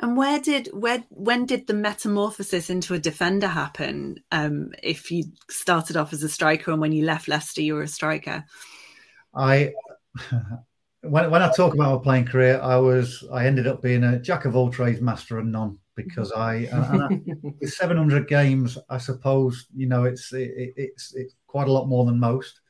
And 0.00 0.16
where 0.16 0.40
did 0.40 0.68
where 0.72 1.04
when 1.10 1.44
did 1.46 1.66
the 1.66 1.74
metamorphosis 1.74 2.70
into 2.70 2.94
a 2.94 2.98
defender 2.98 3.48
happen? 3.48 4.22
Um, 4.32 4.72
if 4.82 5.10
you 5.10 5.24
started 5.50 5.96
off 5.96 6.12
as 6.12 6.22
a 6.22 6.28
striker 6.28 6.70
and 6.70 6.80
when 6.80 6.92
you 6.92 7.04
left 7.04 7.28
Leicester, 7.28 7.62
you 7.62 7.74
were 7.74 7.82
a 7.82 7.88
striker. 7.88 8.44
I 9.34 9.72
when 11.02 11.30
when 11.30 11.42
I 11.42 11.52
talk 11.52 11.74
about 11.74 11.98
my 11.98 12.02
playing 12.02 12.26
career, 12.26 12.60
I 12.62 12.76
was 12.76 13.24
I 13.32 13.46
ended 13.46 13.66
up 13.66 13.82
being 13.82 14.04
a 14.04 14.18
jack 14.18 14.44
of 14.44 14.56
all 14.56 14.70
trades, 14.70 15.00
master 15.00 15.38
of 15.38 15.46
none 15.46 15.78
because 15.96 16.32
I, 16.32 16.68
I 16.72 17.20
with 17.60 17.72
700 17.72 18.28
games, 18.28 18.78
I 18.88 18.98
suppose 18.98 19.66
you 19.74 19.86
know 19.86 20.04
it's 20.04 20.32
it, 20.32 20.72
it's 20.76 21.14
it's 21.14 21.34
quite 21.46 21.68
a 21.68 21.72
lot 21.72 21.88
more 21.88 22.04
than 22.04 22.18
most, 22.18 22.60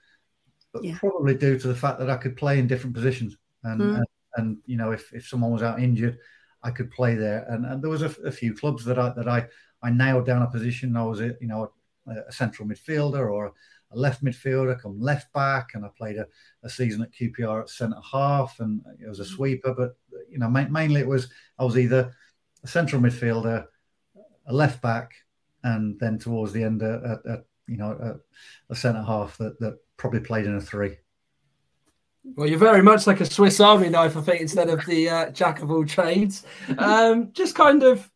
but 0.72 0.84
yeah. 0.84 0.98
probably 0.98 1.34
due 1.34 1.58
to 1.58 1.68
the 1.68 1.74
fact 1.74 1.98
that 1.98 2.10
I 2.10 2.16
could 2.16 2.36
play 2.36 2.58
in 2.58 2.66
different 2.66 2.94
positions 2.94 3.36
and 3.64 3.80
mm. 3.80 3.96
and, 3.96 4.06
and, 4.36 4.58
you 4.66 4.76
know 4.76 4.92
if 4.92 5.12
if 5.12 5.26
someone 5.26 5.52
was 5.52 5.62
out 5.62 5.80
injured, 5.80 6.18
I 6.62 6.70
could 6.70 6.90
play 6.90 7.14
there 7.14 7.46
and 7.48 7.64
and 7.64 7.82
there 7.82 7.90
was 7.90 8.02
a, 8.02 8.14
a 8.24 8.32
few 8.32 8.54
clubs 8.54 8.84
that 8.84 8.98
I 8.98 9.10
that 9.10 9.28
I 9.28 9.46
I 9.82 9.90
nailed 9.90 10.26
down 10.26 10.42
a 10.42 10.50
position. 10.50 10.96
I 10.96 11.04
was 11.04 11.20
a, 11.20 11.36
you 11.40 11.46
know 11.48 11.72
a, 12.06 12.12
a 12.28 12.32
central 12.32 12.68
midfielder 12.68 13.30
or 13.30 13.52
a 13.92 13.98
left 13.98 14.22
midfielder, 14.24 14.80
come 14.80 15.00
left 15.00 15.32
back, 15.32 15.70
and 15.74 15.84
I 15.84 15.88
played 15.96 16.16
a, 16.16 16.26
a 16.62 16.70
season 16.70 17.02
at 17.02 17.12
QPR 17.12 17.62
at 17.62 17.70
centre 17.70 17.96
half, 18.12 18.60
and 18.60 18.80
it 19.02 19.08
was 19.08 19.20
a 19.20 19.24
mm. 19.24 19.34
sweeper. 19.34 19.74
But 19.74 19.96
you 20.30 20.38
know, 20.38 20.48
ma- 20.48 20.68
mainly 20.68 21.00
it 21.00 21.08
was 21.08 21.28
I 21.58 21.64
was 21.64 21.76
either 21.76 22.14
a 22.62 22.68
central 22.68 23.02
midfielder, 23.02 23.66
a 24.46 24.52
left 24.52 24.80
back, 24.80 25.12
and 25.64 25.98
then 25.98 26.18
towards 26.18 26.52
the 26.52 26.62
end, 26.62 26.82
a, 26.82 27.20
a, 27.24 27.32
a 27.32 27.38
you 27.66 27.76
know, 27.76 27.92
a, 27.92 28.72
a 28.72 28.76
centre 28.76 29.02
half 29.02 29.38
that, 29.38 29.58
that 29.60 29.78
probably 29.96 30.20
played 30.20 30.46
in 30.46 30.56
a 30.56 30.60
three. 30.60 30.96
Well, 32.36 32.48
you're 32.48 32.58
very 32.58 32.82
much 32.82 33.06
like 33.06 33.20
a 33.20 33.26
Swiss 33.26 33.60
Army 33.60 33.88
knife, 33.88 34.16
I 34.16 34.20
think, 34.20 34.40
instead 34.40 34.68
of 34.68 34.84
the 34.86 35.08
uh, 35.08 35.30
jack 35.30 35.62
of 35.62 35.70
all 35.70 35.84
trades. 35.84 36.44
Um, 36.78 37.32
just 37.32 37.54
kind 37.54 37.82
of 37.82 38.10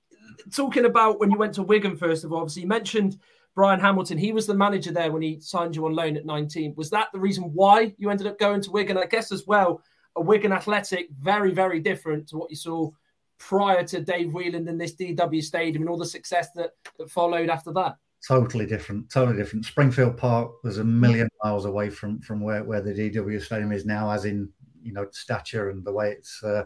talking 0.53 0.85
about 0.85 1.21
when 1.21 1.31
you 1.31 1.39
went 1.39 1.55
to 1.55 1.63
Wigan, 1.63 1.97
first 1.97 2.25
of 2.25 2.33
all, 2.33 2.41
obviously, 2.41 2.63
you 2.63 2.69
mentioned 2.69 3.19
Brian 3.55 3.81
Hamilton. 3.81 4.19
He 4.19 4.33
was 4.33 4.47
the 4.47 4.55
manager 4.55 4.93
there 4.93 5.13
when 5.13 5.23
he 5.23 5.41
signed 5.41 5.77
you 5.77 5.87
on 5.87 5.95
loan 5.95 6.17
at 6.17 6.27
19. 6.27 6.75
Was 6.77 6.91
that 6.91 7.09
the 7.13 7.21
reason 7.21 7.45
why 7.55 7.95
you 7.99 8.11
ended 8.11 8.27
up 8.27 8.39
going 8.39 8.61
to 8.63 8.71
Wigan? 8.71 8.99
I 8.99 9.07
guess 9.07 9.33
as 9.33 9.47
well, 9.47 9.83
a 10.17 10.21
Wigan 10.21 10.53
Athletic, 10.53 11.09
very, 11.19 11.53
very 11.53 11.81
different 11.81 12.29
to 12.29 12.37
what 12.37 12.51
you 12.51 12.57
saw 12.57 12.91
prior 13.39 13.85
to 13.85 14.01
Dave 14.01 14.33
Whelan 14.33 14.69
in 14.69 14.79
this 14.79 14.95
DW 14.95 15.43
Stadium 15.43 15.83
and 15.83 15.91
all 15.91 15.99
the 15.99 16.07
success 16.07 16.49
that, 16.55 16.71
that 16.99 17.11
followed 17.11 17.51
after 17.51 17.73
that? 17.73 17.97
Totally 18.27 18.67
different, 18.67 19.11
totally 19.11 19.37
different. 19.37 19.67
Springfield 19.67 20.17
Park 20.17 20.63
was 20.63 20.79
a 20.79 20.85
million 20.85 21.29
miles 21.43 21.67
away 21.67 21.91
from 21.91 22.21
from 22.21 22.41
where, 22.41 22.65
where 22.65 22.81
the 22.81 22.93
DW 22.93 23.43
Stadium 23.43 23.73
is 23.73 23.85
now, 23.85 24.11
as 24.11 24.25
in 24.25 24.49
you 24.83 24.93
know 24.93 25.07
stature 25.13 25.71
and 25.71 25.85
the 25.85 25.93
way 25.93 26.13
it's 26.13 26.43
uh, 26.43 26.65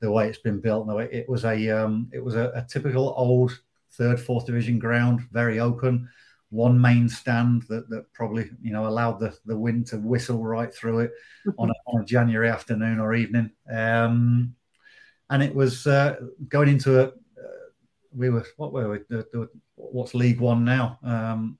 the 0.00 0.10
way 0.10 0.28
it's 0.28 0.38
been 0.38 0.60
built. 0.60 0.86
No, 0.86 0.98
it, 0.98 1.10
it 1.12 1.28
was 1.28 1.44
a 1.44 1.68
um, 1.70 2.08
it 2.12 2.24
was 2.24 2.34
a, 2.34 2.50
a 2.54 2.66
typical 2.68 3.14
old 3.16 3.60
third, 3.92 4.18
fourth 4.18 4.46
division 4.46 4.78
ground, 4.78 5.20
very 5.32 5.60
open 5.60 6.08
one 6.50 6.80
main 6.80 7.08
stand 7.08 7.62
that, 7.62 7.88
that 7.90 8.12
probably 8.12 8.48
you 8.62 8.72
know 8.72 8.86
allowed 8.86 9.18
the, 9.18 9.36
the 9.46 9.56
wind 9.56 9.86
to 9.86 9.98
whistle 9.98 10.44
right 10.44 10.72
through 10.74 11.00
it 11.00 11.12
on 11.58 11.70
a, 11.70 11.74
on 11.86 12.02
a 12.02 12.04
January 12.04 12.48
afternoon 12.48 13.00
or 13.00 13.14
evening. 13.14 13.50
Um, 13.70 14.54
and 15.28 15.42
it 15.42 15.54
was 15.54 15.86
uh, 15.86 16.16
going 16.48 16.68
into 16.68 17.00
a. 17.00 17.12
We 18.16 18.30
were 18.30 18.46
what 18.56 18.72
were 18.72 18.90
we? 18.90 18.98
The, 19.08 19.26
the, 19.32 19.48
what's 19.74 20.14
League 20.14 20.40
One 20.40 20.64
now? 20.64 20.98
Um, 21.02 21.58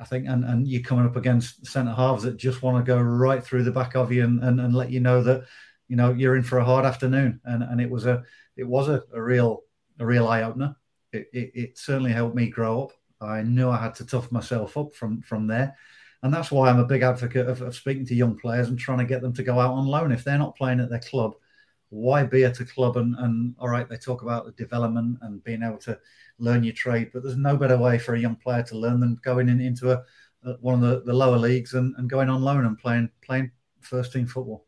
I 0.00 0.04
think, 0.04 0.28
and, 0.28 0.44
and 0.44 0.66
you're 0.66 0.82
coming 0.82 1.06
up 1.06 1.16
against 1.16 1.66
centre 1.66 1.92
halves 1.92 2.22
that 2.22 2.36
just 2.36 2.62
want 2.62 2.84
to 2.84 2.88
go 2.88 3.00
right 3.00 3.42
through 3.42 3.64
the 3.64 3.72
back 3.72 3.96
of 3.96 4.12
you 4.12 4.24
and, 4.24 4.42
and, 4.42 4.60
and 4.60 4.74
let 4.74 4.90
you 4.90 5.00
know 5.00 5.22
that 5.22 5.44
you 5.88 5.96
know 5.96 6.12
you're 6.12 6.36
in 6.36 6.42
for 6.42 6.58
a 6.58 6.64
hard 6.64 6.84
afternoon. 6.84 7.40
And 7.44 7.62
and 7.62 7.80
it 7.80 7.90
was 7.90 8.06
a 8.06 8.24
it 8.56 8.64
was 8.64 8.88
a, 8.88 9.02
a 9.12 9.20
real 9.20 9.62
a 9.98 10.06
real 10.06 10.28
eye 10.28 10.42
opener. 10.42 10.76
It, 11.12 11.28
it, 11.32 11.50
it, 11.54 11.78
certainly 11.78 12.12
helped 12.12 12.36
me 12.36 12.48
grow 12.48 12.82
up. 12.82 12.92
I 13.20 13.42
knew 13.42 13.70
I 13.70 13.78
had 13.78 13.94
to 13.96 14.06
tough 14.06 14.30
myself 14.30 14.76
up 14.76 14.94
from 14.94 15.22
from 15.22 15.46
there, 15.46 15.76
and 16.22 16.32
that's 16.32 16.50
why 16.50 16.68
I'm 16.68 16.78
a 16.78 16.86
big 16.86 17.02
advocate 17.02 17.48
of, 17.48 17.62
of 17.62 17.74
speaking 17.74 18.06
to 18.06 18.14
young 18.14 18.38
players 18.38 18.68
and 18.68 18.78
trying 18.78 18.98
to 18.98 19.04
get 19.04 19.22
them 19.22 19.32
to 19.34 19.42
go 19.42 19.58
out 19.58 19.72
on 19.72 19.86
loan 19.86 20.12
if 20.12 20.24
they're 20.24 20.38
not 20.38 20.56
playing 20.56 20.80
at 20.80 20.90
their 20.90 21.00
club 21.00 21.34
why 21.90 22.22
be 22.24 22.44
at 22.44 22.60
a 22.60 22.64
club 22.64 22.96
and, 22.96 23.14
and 23.18 23.54
all 23.58 23.68
right, 23.68 23.88
they 23.88 23.96
talk 23.96 24.22
about 24.22 24.44
the 24.44 24.52
development 24.52 25.18
and 25.22 25.42
being 25.44 25.62
able 25.62 25.78
to 25.78 25.98
learn 26.38 26.64
your 26.64 26.74
trade, 26.74 27.10
but 27.12 27.22
there's 27.22 27.36
no 27.36 27.56
better 27.56 27.78
way 27.78 27.98
for 27.98 28.14
a 28.14 28.20
young 28.20 28.36
player 28.36 28.62
to 28.64 28.78
learn 28.78 29.00
than 29.00 29.18
going 29.22 29.48
in, 29.48 29.60
into 29.60 29.92
a, 29.92 30.02
a 30.44 30.52
one 30.60 30.74
of 30.74 30.80
the, 30.80 31.02
the 31.02 31.12
lower 31.12 31.38
leagues 31.38 31.74
and, 31.74 31.94
and 31.96 32.10
going 32.10 32.28
on 32.28 32.42
loan 32.42 32.66
and 32.66 32.78
playing 32.78 33.10
playing 33.22 33.50
first 33.80 34.12
team 34.12 34.26
football. 34.26 34.66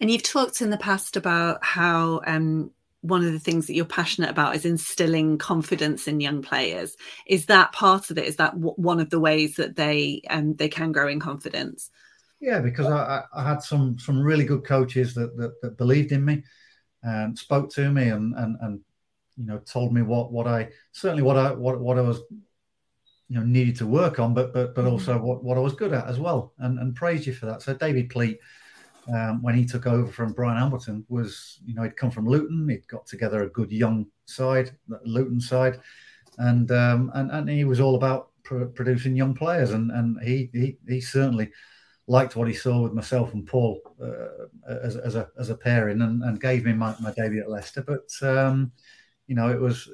And 0.00 0.10
you've 0.10 0.22
talked 0.22 0.60
in 0.60 0.70
the 0.70 0.78
past 0.78 1.16
about 1.16 1.64
how 1.64 2.20
um, 2.26 2.72
one 3.02 3.24
of 3.24 3.32
the 3.32 3.38
things 3.38 3.66
that 3.66 3.74
you're 3.74 3.84
passionate 3.84 4.30
about 4.30 4.56
is 4.56 4.64
instilling 4.64 5.38
confidence 5.38 6.08
in 6.08 6.20
young 6.20 6.40
players. 6.42 6.96
Is 7.26 7.46
that 7.46 7.72
part 7.72 8.10
of 8.10 8.18
it? 8.18 8.24
Is 8.24 8.36
that 8.36 8.54
w- 8.54 8.74
one 8.76 9.00
of 9.00 9.10
the 9.10 9.20
ways 9.20 9.56
that 9.56 9.76
they 9.76 10.22
um, 10.30 10.54
they 10.54 10.68
can 10.68 10.92
grow 10.92 11.08
in 11.08 11.20
confidence? 11.20 11.90
Yeah, 12.42 12.58
because 12.58 12.86
I, 12.86 13.22
I 13.32 13.48
had 13.48 13.62
some 13.62 13.96
some 14.00 14.20
really 14.20 14.44
good 14.44 14.64
coaches 14.64 15.14
that, 15.14 15.36
that, 15.36 15.60
that 15.62 15.78
believed 15.78 16.10
in 16.10 16.24
me 16.24 16.42
and 17.04 17.38
spoke 17.38 17.70
to 17.74 17.88
me 17.90 18.08
and, 18.08 18.34
and 18.34 18.56
and 18.60 18.80
you 19.36 19.46
know 19.46 19.58
told 19.58 19.94
me 19.94 20.02
what 20.02 20.32
what 20.32 20.48
I 20.48 20.68
certainly 20.90 21.22
what 21.22 21.36
I 21.36 21.52
what 21.52 21.80
what 21.80 21.98
I 21.98 22.02
was 22.02 22.20
you 23.28 23.38
know 23.38 23.44
needed 23.44 23.76
to 23.76 23.86
work 23.86 24.18
on, 24.18 24.34
but 24.34 24.52
but 24.52 24.74
but 24.74 24.86
also 24.86 25.18
what, 25.18 25.44
what 25.44 25.56
I 25.56 25.60
was 25.60 25.74
good 25.74 25.92
at 25.92 26.08
as 26.08 26.18
well, 26.18 26.52
and 26.58 26.80
and 26.80 26.96
praise 26.96 27.28
you 27.28 27.32
for 27.32 27.46
that. 27.46 27.62
So 27.62 27.74
David 27.74 28.10
Pleat, 28.10 28.40
um, 29.14 29.40
when 29.40 29.54
he 29.54 29.64
took 29.64 29.86
over 29.86 30.10
from 30.10 30.32
Brian 30.32 30.58
Hamilton, 30.58 31.06
was 31.08 31.60
you 31.64 31.74
know 31.74 31.84
he'd 31.84 31.96
come 31.96 32.10
from 32.10 32.26
Luton, 32.26 32.68
he'd 32.68 32.88
got 32.88 33.06
together 33.06 33.44
a 33.44 33.50
good 33.50 33.70
young 33.70 34.06
side, 34.26 34.76
Luton 35.04 35.40
side, 35.40 35.78
and 36.38 36.72
um, 36.72 37.12
and 37.14 37.30
and 37.30 37.48
he 37.48 37.62
was 37.62 37.78
all 37.78 37.94
about 37.94 38.30
pr- 38.42 38.64
producing 38.64 39.14
young 39.14 39.32
players, 39.32 39.70
and 39.70 39.92
and 39.92 40.20
he 40.24 40.50
he 40.52 40.76
he 40.88 41.00
certainly 41.00 41.48
liked 42.06 42.36
what 42.36 42.48
he 42.48 42.54
saw 42.54 42.80
with 42.80 42.92
myself 42.92 43.32
and 43.32 43.46
Paul 43.46 43.80
uh, 44.02 44.46
as, 44.68 44.96
as, 44.96 45.14
a 45.14 45.28
as 45.38 45.50
a 45.50 45.56
pairing, 45.56 46.02
and, 46.02 46.22
and 46.22 46.40
gave 46.40 46.64
me 46.64 46.72
my, 46.72 46.94
my 47.00 47.12
debut 47.12 47.42
at 47.42 47.50
Leicester. 47.50 47.82
But 47.82 48.10
um, 48.26 48.72
you 49.26 49.34
know, 49.34 49.48
it 49.48 49.60
was 49.60 49.88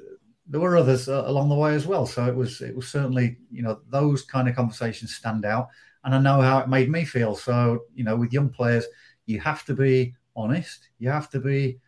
there 0.47 0.59
were 0.59 0.77
others 0.77 1.07
uh, 1.07 1.23
along 1.27 1.49
the 1.49 1.55
way 1.55 1.75
as 1.75 1.85
well. 1.85 2.05
So 2.05 2.25
it 2.25 2.35
was 2.35 2.61
it 2.61 2.75
was 2.75 2.87
certainly 2.87 3.37
you 3.51 3.61
know 3.61 3.81
those 3.89 4.23
kind 4.23 4.49
of 4.49 4.55
conversations 4.55 5.15
stand 5.15 5.45
out, 5.45 5.67
and 6.03 6.15
I 6.15 6.19
know 6.19 6.41
how 6.41 6.59
it 6.59 6.69
made 6.69 6.89
me 6.89 7.05
feel. 7.05 7.35
So 7.35 7.83
you 7.93 8.03
know, 8.03 8.15
with 8.15 8.33
young 8.33 8.49
players, 8.49 8.85
you 9.25 9.39
have 9.39 9.63
to 9.65 9.73
be 9.73 10.15
honest, 10.35 10.89
you 10.97 11.09
have 11.09 11.29
to 11.31 11.39
be 11.39 11.79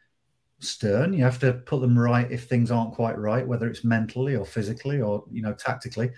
stern, 0.59 1.13
you 1.13 1.23
have 1.23 1.39
to 1.39 1.53
put 1.53 1.81
them 1.81 1.97
right 1.97 2.31
if 2.31 2.43
things 2.43 2.69
aren't 2.69 2.93
quite 2.93 3.17
right, 3.17 3.47
whether 3.47 3.67
it's 3.67 3.83
mentally 3.83 4.35
or 4.35 4.45
physically 4.45 5.01
or 5.01 5.23
you 5.31 5.41
know 5.41 5.53
tactically, 5.53 6.11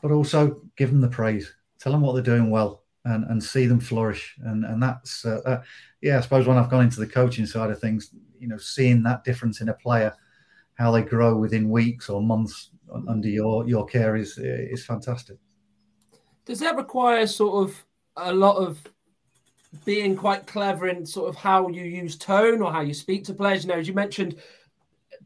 but 0.00 0.12
also 0.12 0.62
give 0.76 0.90
them 0.90 1.00
the 1.00 1.08
praise, 1.08 1.52
tell 1.80 1.90
them 1.90 2.02
what 2.02 2.12
they're 2.12 2.22
doing 2.22 2.50
well 2.50 2.83
and, 3.04 3.24
and 3.24 3.42
see 3.42 3.66
them 3.66 3.80
flourish. 3.80 4.34
And 4.44 4.64
and 4.64 4.82
that's 4.82 5.24
uh, 5.24 5.40
uh, 5.44 5.62
yeah, 6.00 6.18
I 6.18 6.20
suppose 6.20 6.46
when 6.46 6.56
I've 6.56 6.70
gone 6.70 6.84
into 6.84 7.00
the 7.00 7.06
coaching 7.06 7.46
side 7.46 7.70
of 7.70 7.80
things, 7.80 8.10
you 8.38 8.48
know, 8.48 8.58
seeing 8.58 9.02
that 9.04 9.24
difference 9.24 9.60
in 9.60 9.68
a 9.68 9.74
player, 9.74 10.14
how 10.74 10.90
they 10.90 11.02
grow 11.02 11.36
within 11.36 11.70
weeks 11.70 12.08
or 12.08 12.22
months 12.22 12.70
under 13.08 13.28
your 13.28 13.66
your 13.68 13.86
care 13.86 14.16
is 14.16 14.38
is 14.38 14.84
fantastic. 14.84 15.38
Does 16.44 16.60
that 16.60 16.76
require 16.76 17.26
sort 17.26 17.68
of 17.68 17.84
a 18.16 18.32
lot 18.32 18.56
of 18.56 18.82
being 19.84 20.14
quite 20.14 20.46
clever 20.46 20.88
in 20.88 21.04
sort 21.04 21.28
of 21.28 21.36
how 21.36 21.68
you 21.68 21.82
use 21.82 22.16
tone 22.16 22.62
or 22.62 22.72
how 22.72 22.80
you 22.80 22.94
speak 22.94 23.24
to 23.24 23.34
players? 23.34 23.64
You 23.64 23.70
know, 23.70 23.78
as 23.78 23.88
you 23.88 23.94
mentioned, 23.94 24.36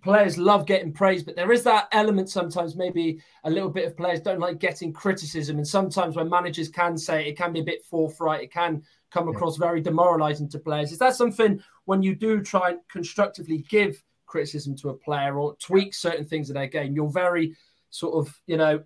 players 0.02 0.38
love 0.38 0.67
getting 0.67 0.93
praise, 0.93 1.23
but 1.23 1.37
there 1.37 1.52
is 1.52 1.62
that 1.64 1.88
element 1.93 2.31
sometimes 2.31 2.76
maybe 2.76 3.21
a 3.45 3.50
little 3.50 3.71
bit 3.71 3.87
of 3.87 3.97
players 3.97 4.21
don't 4.21 4.40
like 4.40 4.59
getting 4.59 4.93
criticism. 4.93 5.57
And 5.57 5.67
sometimes 5.67 6.17
when 6.17 6.28
managers 6.28 6.69
can 6.69 6.97
say 6.97 7.23
it, 7.23 7.28
it 7.28 7.37
can 7.37 7.52
be 7.52 7.61
a 7.61 7.64
bit 7.64 7.85
forthright, 7.85 8.43
it 8.43 8.52
can 8.52 8.83
come 9.11 9.28
across 9.28 9.57
very 9.57 9.81
demoralizing 9.81 10.49
to 10.50 10.59
players. 10.59 10.93
Is 10.93 10.99
that 10.99 11.17
something 11.17 11.62
when 11.87 12.02
you 12.02 12.14
do 12.14 12.43
try 12.43 12.71
and 12.71 12.81
constructively 12.90 13.64
give 13.69 14.02
criticism 14.26 14.76
to 14.76 14.90
a 14.90 14.95
player 14.95 15.38
or 15.38 15.57
tweak 15.57 15.95
certain 15.95 16.26
things 16.26 16.50
in 16.50 16.55
their 16.55 16.67
game, 16.67 16.95
you're 16.95 17.11
very 17.11 17.55
sort 17.90 18.14
of, 18.14 18.40
you 18.47 18.57
know, 18.57 18.83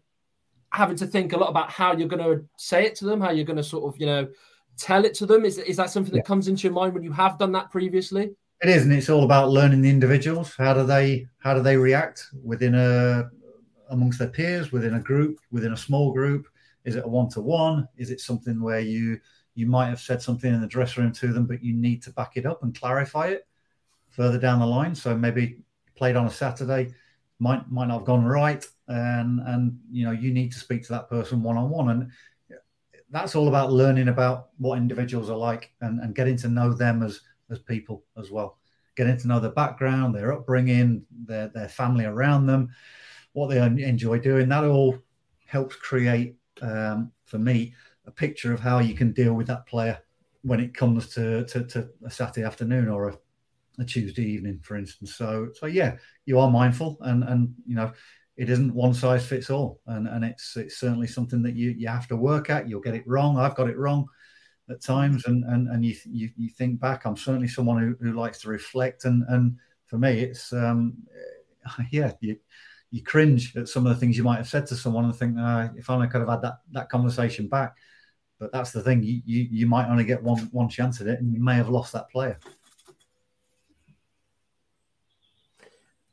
having 0.72 0.96
to 0.96 1.06
think 1.06 1.32
a 1.32 1.36
lot 1.36 1.50
about 1.50 1.70
how 1.70 1.94
you're 1.94 2.08
going 2.08 2.22
to 2.22 2.44
say 2.56 2.86
it 2.86 2.94
to 2.96 3.04
them, 3.04 3.20
how 3.20 3.30
you're 3.30 3.44
going 3.44 3.56
to 3.56 3.64
sort 3.64 3.92
of, 3.92 4.00
you 4.00 4.06
know, 4.06 4.28
tell 4.78 5.04
it 5.04 5.14
to 5.14 5.26
them? 5.26 5.44
Is, 5.44 5.58
is 5.58 5.76
that 5.76 5.90
something 5.90 6.14
that 6.14 6.24
comes 6.24 6.48
into 6.48 6.62
your 6.62 6.72
mind 6.72 6.94
when 6.94 7.02
you 7.02 7.12
have 7.12 7.38
done 7.38 7.52
that 7.52 7.70
previously? 7.70 8.30
It 8.62 8.68
is, 8.68 8.84
and 8.84 8.92
it's 8.92 9.10
all 9.10 9.24
about 9.24 9.50
learning 9.50 9.82
the 9.82 9.90
individuals. 9.90 10.54
How 10.54 10.72
do 10.72 10.84
they 10.84 11.26
how 11.38 11.52
do 11.52 11.62
they 11.62 11.76
react 11.76 12.28
within 12.44 12.76
a 12.76 13.28
amongst 13.90 14.20
their 14.20 14.28
peers, 14.28 14.70
within 14.70 14.94
a 14.94 15.00
group, 15.00 15.38
within 15.50 15.72
a 15.72 15.76
small 15.76 16.12
group? 16.12 16.46
Is 16.84 16.94
it 16.94 17.04
a 17.04 17.08
one 17.08 17.28
to 17.30 17.40
one? 17.40 17.88
Is 17.96 18.10
it 18.10 18.20
something 18.20 18.62
where 18.62 18.78
you 18.78 19.18
you 19.56 19.66
might 19.66 19.88
have 19.88 20.00
said 20.00 20.22
something 20.22 20.54
in 20.54 20.60
the 20.60 20.68
dressing 20.68 21.02
room 21.02 21.12
to 21.12 21.32
them, 21.32 21.46
but 21.46 21.62
you 21.62 21.74
need 21.74 22.02
to 22.04 22.12
back 22.12 22.36
it 22.36 22.46
up 22.46 22.62
and 22.62 22.78
clarify 22.78 23.28
it 23.28 23.48
further 24.10 24.38
down 24.38 24.60
the 24.60 24.66
line? 24.66 24.94
So 24.94 25.16
maybe 25.16 25.58
played 25.96 26.14
on 26.14 26.26
a 26.26 26.30
Saturday 26.30 26.94
might 27.40 27.68
might 27.68 27.88
not 27.88 27.98
have 27.98 28.06
gone 28.06 28.24
right, 28.24 28.64
and 28.86 29.40
and 29.40 29.76
you 29.90 30.04
know 30.04 30.12
you 30.12 30.32
need 30.32 30.52
to 30.52 30.60
speak 30.60 30.84
to 30.84 30.92
that 30.92 31.10
person 31.10 31.42
one 31.42 31.56
on 31.56 31.68
one. 31.68 31.88
And 31.88 32.12
that's 33.10 33.34
all 33.34 33.48
about 33.48 33.72
learning 33.72 34.06
about 34.06 34.50
what 34.58 34.78
individuals 34.78 35.30
are 35.30 35.36
like 35.36 35.72
and, 35.80 35.98
and 35.98 36.14
getting 36.14 36.36
to 36.38 36.48
know 36.48 36.72
them 36.72 37.02
as 37.02 37.20
as 37.52 37.60
people 37.60 38.04
as 38.18 38.30
well. 38.30 38.58
Getting 38.96 39.16
to 39.18 39.28
know 39.28 39.40
their 39.40 39.52
background, 39.52 40.14
their 40.14 40.32
upbringing, 40.32 41.04
their 41.24 41.48
their 41.48 41.68
family 41.68 42.04
around 42.04 42.46
them, 42.46 42.70
what 43.32 43.48
they 43.48 43.58
enjoy 43.58 44.18
doing. 44.18 44.48
That 44.48 44.64
all 44.64 44.98
helps 45.46 45.76
create 45.76 46.36
um, 46.60 47.12
for 47.24 47.38
me 47.38 47.74
a 48.06 48.10
picture 48.10 48.52
of 48.52 48.60
how 48.60 48.80
you 48.80 48.94
can 48.94 49.12
deal 49.12 49.34
with 49.34 49.46
that 49.46 49.66
player 49.66 49.98
when 50.42 50.60
it 50.60 50.74
comes 50.74 51.08
to, 51.14 51.44
to, 51.44 51.64
to 51.64 51.88
a 52.04 52.10
Saturday 52.10 52.44
afternoon 52.44 52.88
or 52.88 53.10
a, 53.10 53.18
a, 53.78 53.84
Tuesday 53.84 54.24
evening, 54.24 54.58
for 54.60 54.76
instance. 54.76 55.14
So, 55.14 55.50
so 55.54 55.66
yeah, 55.66 55.96
you 56.26 56.38
are 56.38 56.50
mindful, 56.50 56.98
and 57.02 57.22
and 57.24 57.54
you 57.66 57.76
know, 57.76 57.92
it 58.36 58.50
isn't 58.50 58.74
one 58.74 58.92
size 58.92 59.24
fits 59.24 59.50
all, 59.50 59.80
and 59.86 60.08
and 60.08 60.24
it's 60.24 60.56
it's 60.56 60.78
certainly 60.78 61.06
something 61.06 61.42
that 61.42 61.54
you 61.54 61.70
you 61.70 61.88
have 61.88 62.08
to 62.08 62.16
work 62.16 62.50
at. 62.50 62.68
You'll 62.68 62.80
get 62.80 62.94
it 62.94 63.06
wrong. 63.06 63.38
I've 63.38 63.54
got 63.54 63.70
it 63.70 63.78
wrong 63.78 64.06
at 64.70 64.82
times, 64.82 65.26
and 65.26 65.44
and 65.44 65.68
and 65.68 65.84
you 65.84 65.94
you, 66.06 66.30
you 66.36 66.48
think 66.50 66.80
back. 66.80 67.04
I'm 67.04 67.16
certainly 67.16 67.48
someone 67.48 67.78
who, 67.78 67.96
who 68.04 68.14
likes 68.14 68.40
to 68.42 68.48
reflect, 68.48 69.04
and 69.04 69.24
and 69.28 69.56
for 69.86 69.98
me, 69.98 70.20
it's 70.20 70.52
um, 70.52 70.96
yeah, 71.90 72.12
you 72.20 72.36
you 72.90 73.02
cringe 73.02 73.56
at 73.56 73.68
some 73.68 73.86
of 73.86 73.94
the 73.94 73.98
things 73.98 74.16
you 74.16 74.22
might 74.22 74.36
have 74.36 74.48
said 74.48 74.66
to 74.66 74.76
someone 74.76 75.06
and 75.06 75.16
think, 75.16 75.36
uh, 75.38 75.68
if 75.76 75.88
only 75.88 76.06
I 76.06 76.10
could 76.10 76.20
have 76.20 76.28
had 76.28 76.42
that 76.42 76.58
that 76.72 76.88
conversation 76.90 77.48
back. 77.48 77.76
But 78.38 78.52
that's 78.52 78.72
the 78.72 78.82
thing. 78.82 79.02
You, 79.02 79.22
you 79.24 79.48
you 79.50 79.66
might 79.66 79.88
only 79.88 80.04
get 80.04 80.22
one 80.22 80.48
one 80.52 80.68
chance 80.68 81.00
at 81.00 81.06
it, 81.06 81.20
and 81.20 81.32
you 81.32 81.42
may 81.42 81.54
have 81.54 81.68
lost 81.68 81.92
that 81.92 82.10
player. 82.10 82.38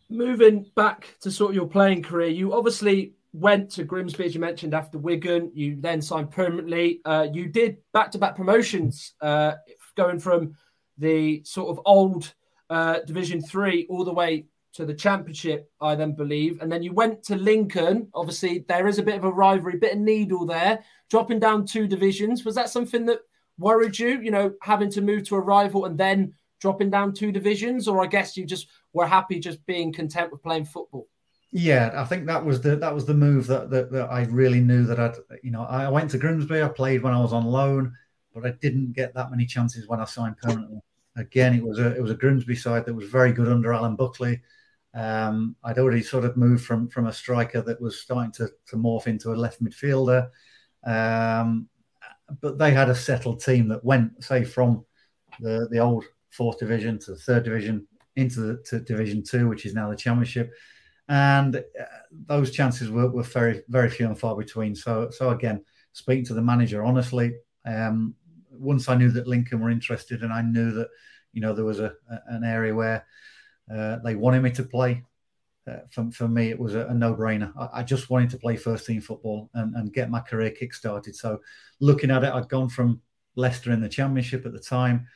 Moving 0.10 0.66
back 0.76 1.16
to 1.22 1.32
sort 1.32 1.52
of 1.52 1.56
your 1.56 1.68
playing 1.68 2.02
career, 2.02 2.30
you 2.30 2.54
obviously 2.54 3.14
went 3.34 3.70
to 3.72 3.84
Grimsby, 3.84 4.26
as 4.26 4.34
you 4.34 4.42
mentioned, 4.42 4.74
after 4.74 4.98
Wigan. 4.98 5.52
You 5.54 5.78
then 5.80 6.02
signed 6.02 6.32
permanently. 6.32 7.02
Uh, 7.06 7.28
you 7.32 7.48
did 7.48 7.78
back-to-back 7.94 8.36
promotions, 8.36 9.14
uh, 9.22 9.54
going 9.96 10.20
from 10.20 10.56
the 10.98 11.44
sort 11.44 11.70
of 11.70 11.82
old 11.86 12.34
uh, 12.70 13.00
Division 13.06 13.42
Three 13.42 13.86
all 13.90 14.04
the 14.04 14.14
way 14.14 14.46
to 14.72 14.86
the 14.86 14.94
Championship, 14.94 15.70
I 15.82 15.96
then 15.96 16.14
believe, 16.14 16.62
and 16.62 16.72
then 16.72 16.84
you 16.84 16.94
went 16.94 17.24
to 17.24 17.36
Lincoln. 17.36 18.08
Obviously, 18.14 18.66
there 18.68 18.88
is 18.88 19.00
a 19.00 19.04
bit 19.04 19.16
of 19.16 19.24
a 19.24 19.32
rivalry, 19.32 19.78
bit 19.78 19.94
of 19.94 20.00
needle 20.00 20.46
there 20.46 20.84
dropping 21.10 21.40
down 21.40 21.66
two 21.66 21.88
divisions. 21.88 22.46
Was 22.46 22.54
that 22.54 22.70
something 22.70 23.06
that 23.08 23.20
worried 23.58 23.98
you? 23.98 24.22
You 24.22 24.30
know, 24.30 24.54
having 24.62 24.92
to 24.92 25.02
move 25.02 25.28
to 25.28 25.36
a 25.36 25.42
rival 25.42 25.86
and 25.86 25.98
then 25.98 26.34
dropping 26.62 26.92
down 26.92 27.14
two 27.14 27.32
divisions, 27.32 27.88
or 27.88 28.04
I 28.04 28.08
guess 28.08 28.38
you 28.38 28.46
just 28.46 28.68
were 28.94 29.08
happy 29.08 29.40
just 29.40 29.66
being 29.66 29.92
content 29.92 30.32
with 30.32 30.44
playing 30.44 30.66
football. 30.66 31.08
Yeah, 31.52 31.92
I 31.96 32.06
think 32.06 32.28
that 32.28 32.46
was 32.46 32.62
the 32.62 32.76
that 32.76 32.94
was 32.94 33.06
the 33.06 33.14
move 33.14 33.48
that 33.48 33.70
that, 33.72 33.92
that 33.92 34.12
I 34.12 34.24
really 34.26 34.60
knew 34.60 34.86
that 34.86 35.00
I'd 35.00 35.16
you 35.44 35.52
know 35.52 35.64
I 35.64 35.90
went 35.90 36.12
to 36.12 36.20
Grimsby. 36.20 36.62
I 36.62 36.68
played 36.68 37.02
when 37.02 37.14
I 37.14 37.20
was 37.22 37.34
on 37.34 37.46
loan, 37.46 37.94
but 38.34 38.46
I 38.46 38.52
didn't 38.62 38.94
get 38.94 39.16
that 39.16 39.32
many 39.32 39.46
chances 39.46 39.88
when 39.88 40.00
I 40.00 40.06
signed 40.06 40.38
permanently. 40.38 40.80
Again, 41.16 41.56
it 41.56 41.64
was 41.64 41.80
a 41.80 41.96
it 41.96 42.02
was 42.02 42.12
a 42.12 42.16
Grimsby 42.16 42.56
side 42.56 42.86
that 42.86 42.94
was 42.94 43.10
very 43.10 43.34
good 43.34 43.48
under 43.48 43.74
Alan 43.74 43.96
Buckley. 43.96 44.42
Um, 44.94 45.56
I'd 45.64 45.80
already 45.80 46.04
sort 46.04 46.26
of 46.26 46.38
moved 46.38 46.66
from 46.66 46.88
from 46.88 47.08
a 47.08 47.14
striker 47.14 47.62
that 47.62 47.82
was 47.82 48.00
starting 48.00 48.32
to, 48.34 48.50
to 48.68 48.76
morph 48.76 49.08
into 49.08 49.32
a 49.32 49.36
left 49.36 49.64
midfielder. 49.64 50.30
Um, 50.86 51.68
but 52.42 52.58
they 52.60 52.72
had 52.72 52.90
a 52.90 52.96
settled 52.96 53.44
team 53.44 53.68
that 53.70 53.84
went, 53.84 54.24
say, 54.24 54.44
from 54.44 54.86
the, 55.40 55.68
the 55.72 55.80
old 55.80 56.06
fourth 56.30 56.60
division 56.60 57.00
to 57.00 57.12
the 57.12 57.18
third 57.18 57.44
division 57.44 57.88
into 58.16 58.40
the 58.42 58.58
to 58.66 58.80
Division 58.80 59.24
Two, 59.24 59.48
which 59.48 59.66
is 59.66 59.74
now 59.74 59.90
the 59.90 59.96
Championship, 59.96 60.52
and 61.10 61.58
uh, 61.58 61.84
those 62.12 62.52
chances 62.52 62.90
were, 62.90 63.10
were 63.10 63.24
very 63.24 63.64
very 63.68 63.90
few 63.90 64.06
and 64.08 64.18
far 64.18 64.36
between. 64.36 64.76
So 64.76 65.10
so 65.10 65.32
again, 65.32 65.66
speaking 65.92 66.26
to 66.26 66.34
the 66.34 66.42
manager 66.42 66.84
honestly, 66.84 67.36
um, 67.66 68.16
once 68.52 68.88
I 68.88 68.96
knew 68.96 69.12
that 69.12 69.28
Lincoln 69.28 69.60
were 69.60 69.70
interested, 69.70 70.24
and 70.24 70.32
I 70.32 70.42
knew 70.42 70.72
that 70.72 70.90
you 71.34 71.42
know 71.42 71.54
there 71.54 71.66
was 71.66 71.80
a, 71.80 71.94
an 72.28 72.44
area 72.44 72.74
where 72.74 73.06
uh, 73.74 73.98
they 74.04 74.16
wanted 74.16 74.42
me 74.42 74.52
to 74.52 74.64
play, 74.64 75.04
uh, 75.70 75.80
for, 75.92 76.10
for 76.12 76.28
me, 76.28 76.50
it 76.50 76.60
was 76.60 76.76
a, 76.76 76.88
a 76.88 76.94
no 76.94 77.14
brainer. 77.14 77.52
I, 77.58 77.80
I, 77.80 77.84
just 77.84 78.10
wanted 78.10 78.32
to 78.32 78.38
play 78.38 78.56
first 78.56 78.86
team 78.86 79.02
football 79.02 79.50
and, 79.54 79.76
and 79.76 79.94
get 79.94 80.10
my 80.10 80.20
career 80.20 80.52
kick 80.52 80.74
started. 80.74 81.16
So, 81.16 81.40
looking 81.80 82.12
at 82.12 82.24
it, 82.24 82.34
I'd 82.34 82.50
gone 82.50 82.70
from 82.70 83.02
Leicester 83.36 83.72
in 83.72 83.82
the 83.82 83.90
Championship 83.90 84.46
at 84.46 84.54
the 84.54 84.60
time, 84.60 85.08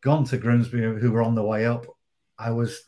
gone 0.00 0.24
to 0.24 0.38
Grimsby, 0.38 0.80
who 0.80 1.12
were 1.12 1.22
on 1.22 1.34
the 1.34 1.44
way 1.44 1.66
up. 1.66 1.86
I 2.38 2.50
was, 2.50 2.80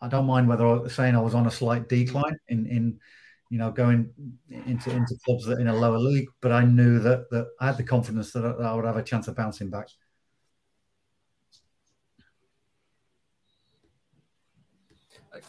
I 0.00 0.08
don't 0.08 0.26
mind 0.26 0.48
whether 0.48 0.66
I 0.66 0.74
was 0.74 0.94
saying 0.94 1.14
I 1.14 1.20
was 1.20 1.34
on 1.34 1.46
a 1.46 1.50
slight 1.50 1.88
decline 1.88 2.36
in, 2.48 2.66
in 2.66 2.98
you 3.50 3.58
know, 3.58 3.70
going 3.70 4.10
into 4.50 4.90
into 4.90 5.14
clubs 5.24 5.44
that 5.46 5.60
in 5.60 5.68
a 5.68 5.74
lower 5.74 5.98
league, 5.98 6.28
but 6.40 6.52
I 6.52 6.64
knew 6.64 6.98
that 7.00 7.30
that 7.30 7.46
I 7.60 7.66
had 7.66 7.76
the 7.76 7.84
confidence 7.84 8.32
that 8.32 8.44
I, 8.44 8.52
that 8.52 8.64
I 8.64 8.74
would 8.74 8.84
have 8.84 8.96
a 8.96 9.02
chance 9.02 9.28
of 9.28 9.36
bouncing 9.36 9.70
back. 9.70 9.88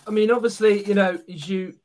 I 0.07 0.11
mean, 0.11 0.31
obviously, 0.31 0.83
you 0.85 0.93
know, 0.93 1.19
as 1.31 1.49
you 1.49 1.75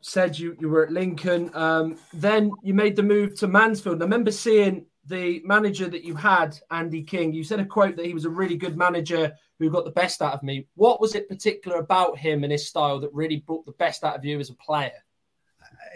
said, 0.00 0.38
you, 0.38 0.56
you 0.60 0.68
were 0.68 0.84
at 0.84 0.92
Lincoln. 0.92 1.50
Um, 1.54 1.98
then 2.12 2.50
you 2.62 2.74
made 2.74 2.96
the 2.96 3.02
move 3.02 3.34
to 3.36 3.46
Mansfield. 3.46 4.02
I 4.02 4.04
remember 4.04 4.32
seeing 4.32 4.86
the 5.06 5.42
manager 5.44 5.88
that 5.88 6.04
you 6.04 6.14
had, 6.14 6.58
Andy 6.70 7.02
King. 7.02 7.32
You 7.32 7.44
said 7.44 7.60
a 7.60 7.64
quote 7.64 7.96
that 7.96 8.06
he 8.06 8.14
was 8.14 8.24
a 8.24 8.30
really 8.30 8.56
good 8.56 8.76
manager 8.76 9.32
who 9.58 9.70
got 9.70 9.84
the 9.84 9.90
best 9.90 10.22
out 10.22 10.34
of 10.34 10.42
me. 10.42 10.66
What 10.74 11.00
was 11.00 11.14
it 11.14 11.28
particular 11.28 11.78
about 11.78 12.18
him 12.18 12.44
and 12.44 12.52
his 12.52 12.68
style 12.68 13.00
that 13.00 13.12
really 13.12 13.38
brought 13.38 13.66
the 13.66 13.72
best 13.72 14.04
out 14.04 14.16
of 14.16 14.24
you 14.24 14.38
as 14.38 14.50
a 14.50 14.54
player? 14.54 14.92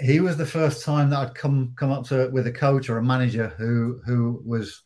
He 0.01 0.21
was 0.21 0.37
the 0.37 0.47
first 0.47 0.85
time 0.85 1.11
that 1.11 1.19
I'd 1.19 1.35
come 1.35 1.73
come 1.77 1.93
up 1.93 2.05
to 2.07 2.29
with 2.31 2.47
a 2.47 2.53
coach 2.53 2.89
or 2.89 2.99
a 2.99 3.03
manager 3.03 3.49
who 3.57 4.01
who 4.05 4.43
was 4.45 4.83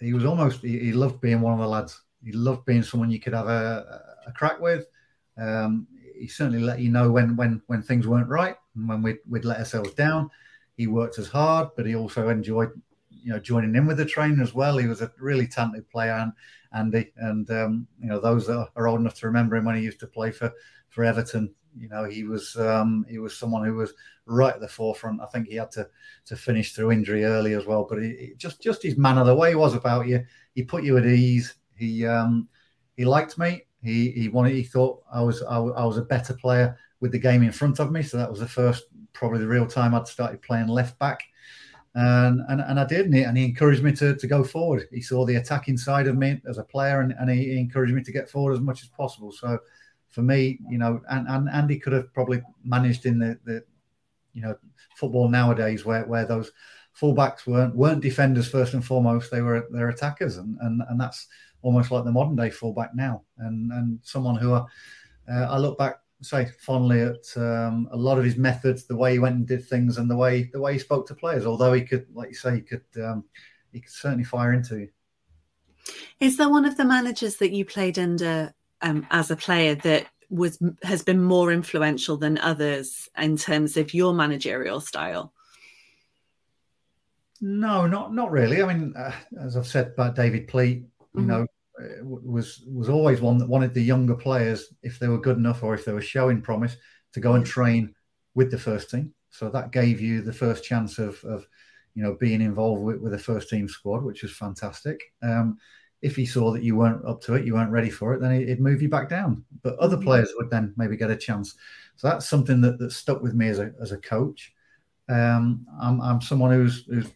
he 0.00 0.12
was 0.12 0.24
almost 0.24 0.60
he, 0.62 0.78
he 0.78 0.92
loved 0.92 1.20
being 1.20 1.40
one 1.40 1.54
of 1.54 1.58
the 1.58 1.66
lads. 1.66 2.00
He 2.22 2.32
loved 2.32 2.64
being 2.64 2.82
someone 2.82 3.10
you 3.10 3.20
could 3.20 3.34
have 3.34 3.48
a, 3.48 4.02
a 4.26 4.32
crack 4.32 4.60
with. 4.60 4.86
Um, 5.36 5.86
he 6.16 6.28
certainly 6.28 6.60
let 6.60 6.80
you 6.80 6.90
know 6.90 7.10
when 7.10 7.36
when 7.36 7.62
when 7.66 7.82
things 7.82 8.06
weren't 8.06 8.28
right 8.28 8.56
and 8.76 8.88
when 8.88 9.02
we'd, 9.02 9.18
we'd 9.28 9.44
let 9.44 9.58
ourselves 9.58 9.92
down. 9.94 10.30
He 10.76 10.86
worked 10.86 11.18
as 11.18 11.28
hard, 11.28 11.68
but 11.76 11.86
he 11.86 11.94
also 11.94 12.28
enjoyed 12.28 12.70
you 13.24 13.32
know 13.32 13.38
joining 13.38 13.74
in 13.74 13.86
with 13.86 13.96
the 13.96 14.04
training 14.04 14.40
as 14.40 14.54
well. 14.54 14.78
He 14.78 14.86
was 14.86 15.02
a 15.02 15.10
really 15.18 15.46
talented 15.46 15.88
player, 15.90 16.12
and 16.12 16.32
Andy, 16.72 17.12
and 17.16 17.50
um, 17.50 17.86
you 18.00 18.08
know 18.08 18.20
those 18.20 18.46
that 18.46 18.68
are 18.76 18.86
old 18.86 19.00
enough 19.00 19.14
to 19.16 19.26
remember 19.26 19.56
him 19.56 19.64
when 19.64 19.76
he 19.76 19.82
used 19.82 20.00
to 20.00 20.06
play 20.06 20.30
for 20.30 20.52
for 20.90 21.04
Everton. 21.04 21.52
You 21.76 21.88
know 21.88 22.04
he 22.04 22.24
was 22.24 22.56
um, 22.56 23.04
he 23.08 23.18
was 23.18 23.36
someone 23.36 23.64
who 23.64 23.74
was 23.74 23.94
right 24.26 24.54
at 24.54 24.60
the 24.60 24.68
forefront. 24.68 25.20
I 25.20 25.26
think 25.26 25.48
he 25.48 25.56
had 25.56 25.72
to 25.72 25.88
to 26.26 26.36
finish 26.36 26.72
through 26.72 26.92
injury 26.92 27.24
early 27.24 27.54
as 27.54 27.66
well, 27.66 27.86
but 27.88 28.02
he 28.02 28.34
just 28.36 28.62
just 28.62 28.82
his 28.82 28.96
manner, 28.96 29.24
the 29.24 29.34
way 29.34 29.50
he 29.50 29.56
was 29.56 29.74
about 29.74 30.06
you, 30.06 30.24
he 30.54 30.62
put 30.62 30.84
you 30.84 30.98
at 30.98 31.06
ease. 31.06 31.54
He 31.74 32.06
um, 32.06 32.48
he 32.96 33.04
liked 33.04 33.38
me 33.38 33.62
he 33.84 34.10
he 34.12 34.28
wanted. 34.28 34.54
He 34.54 34.62
thought 34.62 35.02
I 35.12 35.20
was 35.20 35.42
I, 35.42 35.58
I, 35.58 35.84
was 35.84 35.98
a 35.98 36.02
better 36.02 36.32
player 36.32 36.76
with 37.00 37.12
the 37.12 37.18
game 37.18 37.42
in 37.42 37.52
front 37.52 37.78
of 37.78 37.92
me. 37.92 38.02
So 38.02 38.16
that 38.16 38.30
was 38.30 38.40
the 38.40 38.48
first, 38.48 38.84
probably 39.12 39.40
the 39.40 39.46
real 39.46 39.66
time 39.66 39.94
I'd 39.94 40.08
started 40.08 40.40
playing 40.40 40.68
left 40.68 40.98
back, 40.98 41.22
and 41.94 42.40
and, 42.48 42.60
and 42.60 42.80
I 42.80 42.84
did, 42.84 43.06
and 43.06 43.14
he, 43.14 43.22
and 43.22 43.36
he 43.36 43.44
encouraged 43.44 43.82
me 43.82 43.92
to, 43.92 44.16
to 44.16 44.26
go 44.26 44.42
forward. 44.42 44.88
He 44.92 45.00
saw 45.00 45.24
the 45.24 45.36
attacking 45.36 45.76
side 45.76 46.08
of 46.08 46.16
me 46.16 46.40
as 46.48 46.58
a 46.58 46.64
player, 46.64 47.00
and, 47.00 47.14
and 47.18 47.30
he, 47.30 47.58
encouraged 47.58 47.94
me 47.94 48.02
to 48.02 48.12
get 48.12 48.28
forward 48.28 48.52
as 48.52 48.60
much 48.60 48.82
as 48.82 48.88
possible. 48.88 49.30
So 49.30 49.58
for 50.10 50.22
me, 50.22 50.58
you 50.68 50.78
know, 50.78 51.00
and, 51.08 51.28
and 51.28 51.48
Andy 51.48 51.78
could 51.78 51.92
have 51.92 52.12
probably 52.12 52.42
managed 52.64 53.06
in 53.06 53.18
the, 53.18 53.38
the 53.44 53.64
you 54.32 54.42
know 54.42 54.56
football 54.96 55.28
nowadays 55.28 55.84
where 55.84 56.04
where 56.04 56.26
those 56.26 56.50
fullbacks 57.00 57.46
weren't 57.46 57.74
weren't 57.74 58.02
defenders 58.02 58.48
first 58.48 58.74
and 58.74 58.84
foremost. 58.84 59.30
They 59.30 59.40
were 59.40 59.68
they're 59.70 59.88
attackers, 59.88 60.36
and 60.36 60.58
and 60.62 60.82
and 60.88 61.00
that's 61.00 61.28
almost 61.62 61.90
like 61.90 62.04
the 62.04 62.12
modern 62.12 62.34
day 62.34 62.50
fullback 62.50 62.94
now, 62.94 63.22
and 63.38 63.70
and 63.72 64.00
someone 64.02 64.36
who 64.36 64.54
I, 64.54 64.64
uh, 65.30 65.46
I 65.50 65.58
look 65.58 65.78
back 65.78 66.00
say 66.22 66.46
fondly 66.60 67.00
at 67.02 67.36
um, 67.36 67.88
a 67.92 67.96
lot 67.96 68.18
of 68.18 68.24
his 68.24 68.36
methods, 68.36 68.86
the 68.86 68.96
way 68.96 69.12
he 69.12 69.18
went 69.18 69.36
and 69.36 69.46
did 69.46 69.66
things, 69.66 69.98
and 69.98 70.10
the 70.10 70.16
way 70.16 70.50
the 70.52 70.60
way 70.60 70.74
he 70.74 70.78
spoke 70.78 71.06
to 71.08 71.14
players. 71.14 71.46
Although 71.46 71.72
he 71.72 71.82
could, 71.82 72.06
like 72.14 72.28
you 72.28 72.34
say, 72.34 72.56
he 72.56 72.60
could 72.62 72.84
um, 73.02 73.24
he 73.72 73.80
could 73.80 73.92
certainly 73.92 74.24
fire 74.24 74.52
into 74.52 74.78
you. 74.78 74.88
Is 76.20 76.36
there 76.36 76.48
one 76.48 76.64
of 76.64 76.76
the 76.76 76.84
managers 76.84 77.36
that 77.36 77.52
you 77.52 77.64
played 77.64 77.98
under 77.98 78.54
um, 78.80 79.06
as 79.10 79.30
a 79.30 79.36
player 79.36 79.74
that 79.76 80.06
was 80.30 80.58
has 80.82 81.02
been 81.02 81.22
more 81.22 81.52
influential 81.52 82.16
than 82.16 82.38
others 82.38 83.08
in 83.16 83.36
terms 83.36 83.76
of 83.76 83.94
your 83.94 84.14
managerial 84.14 84.80
style? 84.80 85.32
No, 87.40 87.86
not 87.86 88.14
not 88.14 88.30
really. 88.30 88.62
I 88.62 88.72
mean, 88.72 88.94
uh, 88.96 89.12
as 89.40 89.56
I've 89.56 89.66
said 89.66 89.88
about 89.88 90.16
David 90.16 90.48
Pleat, 90.48 90.78
you 90.78 91.20
mm-hmm. 91.20 91.26
know, 91.26 91.46
was 92.02 92.62
was 92.66 92.88
always 92.88 93.20
one 93.20 93.38
that 93.38 93.48
wanted 93.48 93.74
the 93.74 93.82
younger 93.82 94.14
players, 94.14 94.72
if 94.82 94.98
they 94.98 95.08
were 95.08 95.20
good 95.20 95.36
enough 95.36 95.62
or 95.62 95.74
if 95.74 95.84
they 95.84 95.92
were 95.92 96.00
showing 96.00 96.40
promise, 96.40 96.76
to 97.12 97.20
go 97.20 97.34
and 97.34 97.46
train 97.46 97.94
with 98.34 98.50
the 98.50 98.58
first 98.58 98.90
team. 98.90 99.12
So 99.30 99.50
that 99.50 99.72
gave 99.72 100.00
you 100.00 100.22
the 100.22 100.32
first 100.32 100.64
chance 100.64 100.98
of, 100.98 101.22
of 101.24 101.46
you 101.94 102.02
know, 102.02 102.16
being 102.20 102.40
involved 102.40 102.82
with, 102.82 103.00
with 103.00 103.14
a 103.14 103.18
first 103.18 103.48
team 103.48 103.68
squad, 103.68 104.04
which 104.04 104.22
was 104.22 104.32
fantastic. 104.32 105.00
Um, 105.22 105.58
if 106.02 106.16
he 106.16 106.26
saw 106.26 106.52
that 106.52 106.62
you 106.62 106.76
weren't 106.76 107.04
up 107.04 107.22
to 107.22 107.34
it, 107.34 107.46
you 107.46 107.54
weren't 107.54 107.70
ready 107.70 107.90
for 107.90 108.14
it, 108.14 108.20
then 108.20 108.46
he'd 108.46 108.60
move 108.60 108.82
you 108.82 108.88
back 108.88 109.08
down. 109.08 109.44
But 109.62 109.78
other 109.78 109.96
mm-hmm. 109.96 110.04
players 110.04 110.32
would 110.36 110.50
then 110.50 110.74
maybe 110.76 110.96
get 110.96 111.10
a 111.10 111.16
chance. 111.16 111.54
So 111.96 112.08
that's 112.08 112.28
something 112.28 112.60
that, 112.60 112.78
that 112.78 112.92
stuck 112.92 113.22
with 113.22 113.34
me 113.34 113.48
as 113.48 113.58
a, 113.58 113.72
as 113.80 113.92
a 113.92 113.98
coach. 113.98 114.52
Um, 115.08 115.66
I'm, 115.80 116.00
I'm 116.00 116.20
someone 116.20 116.50
who's, 116.50 116.84
who's 116.84 117.08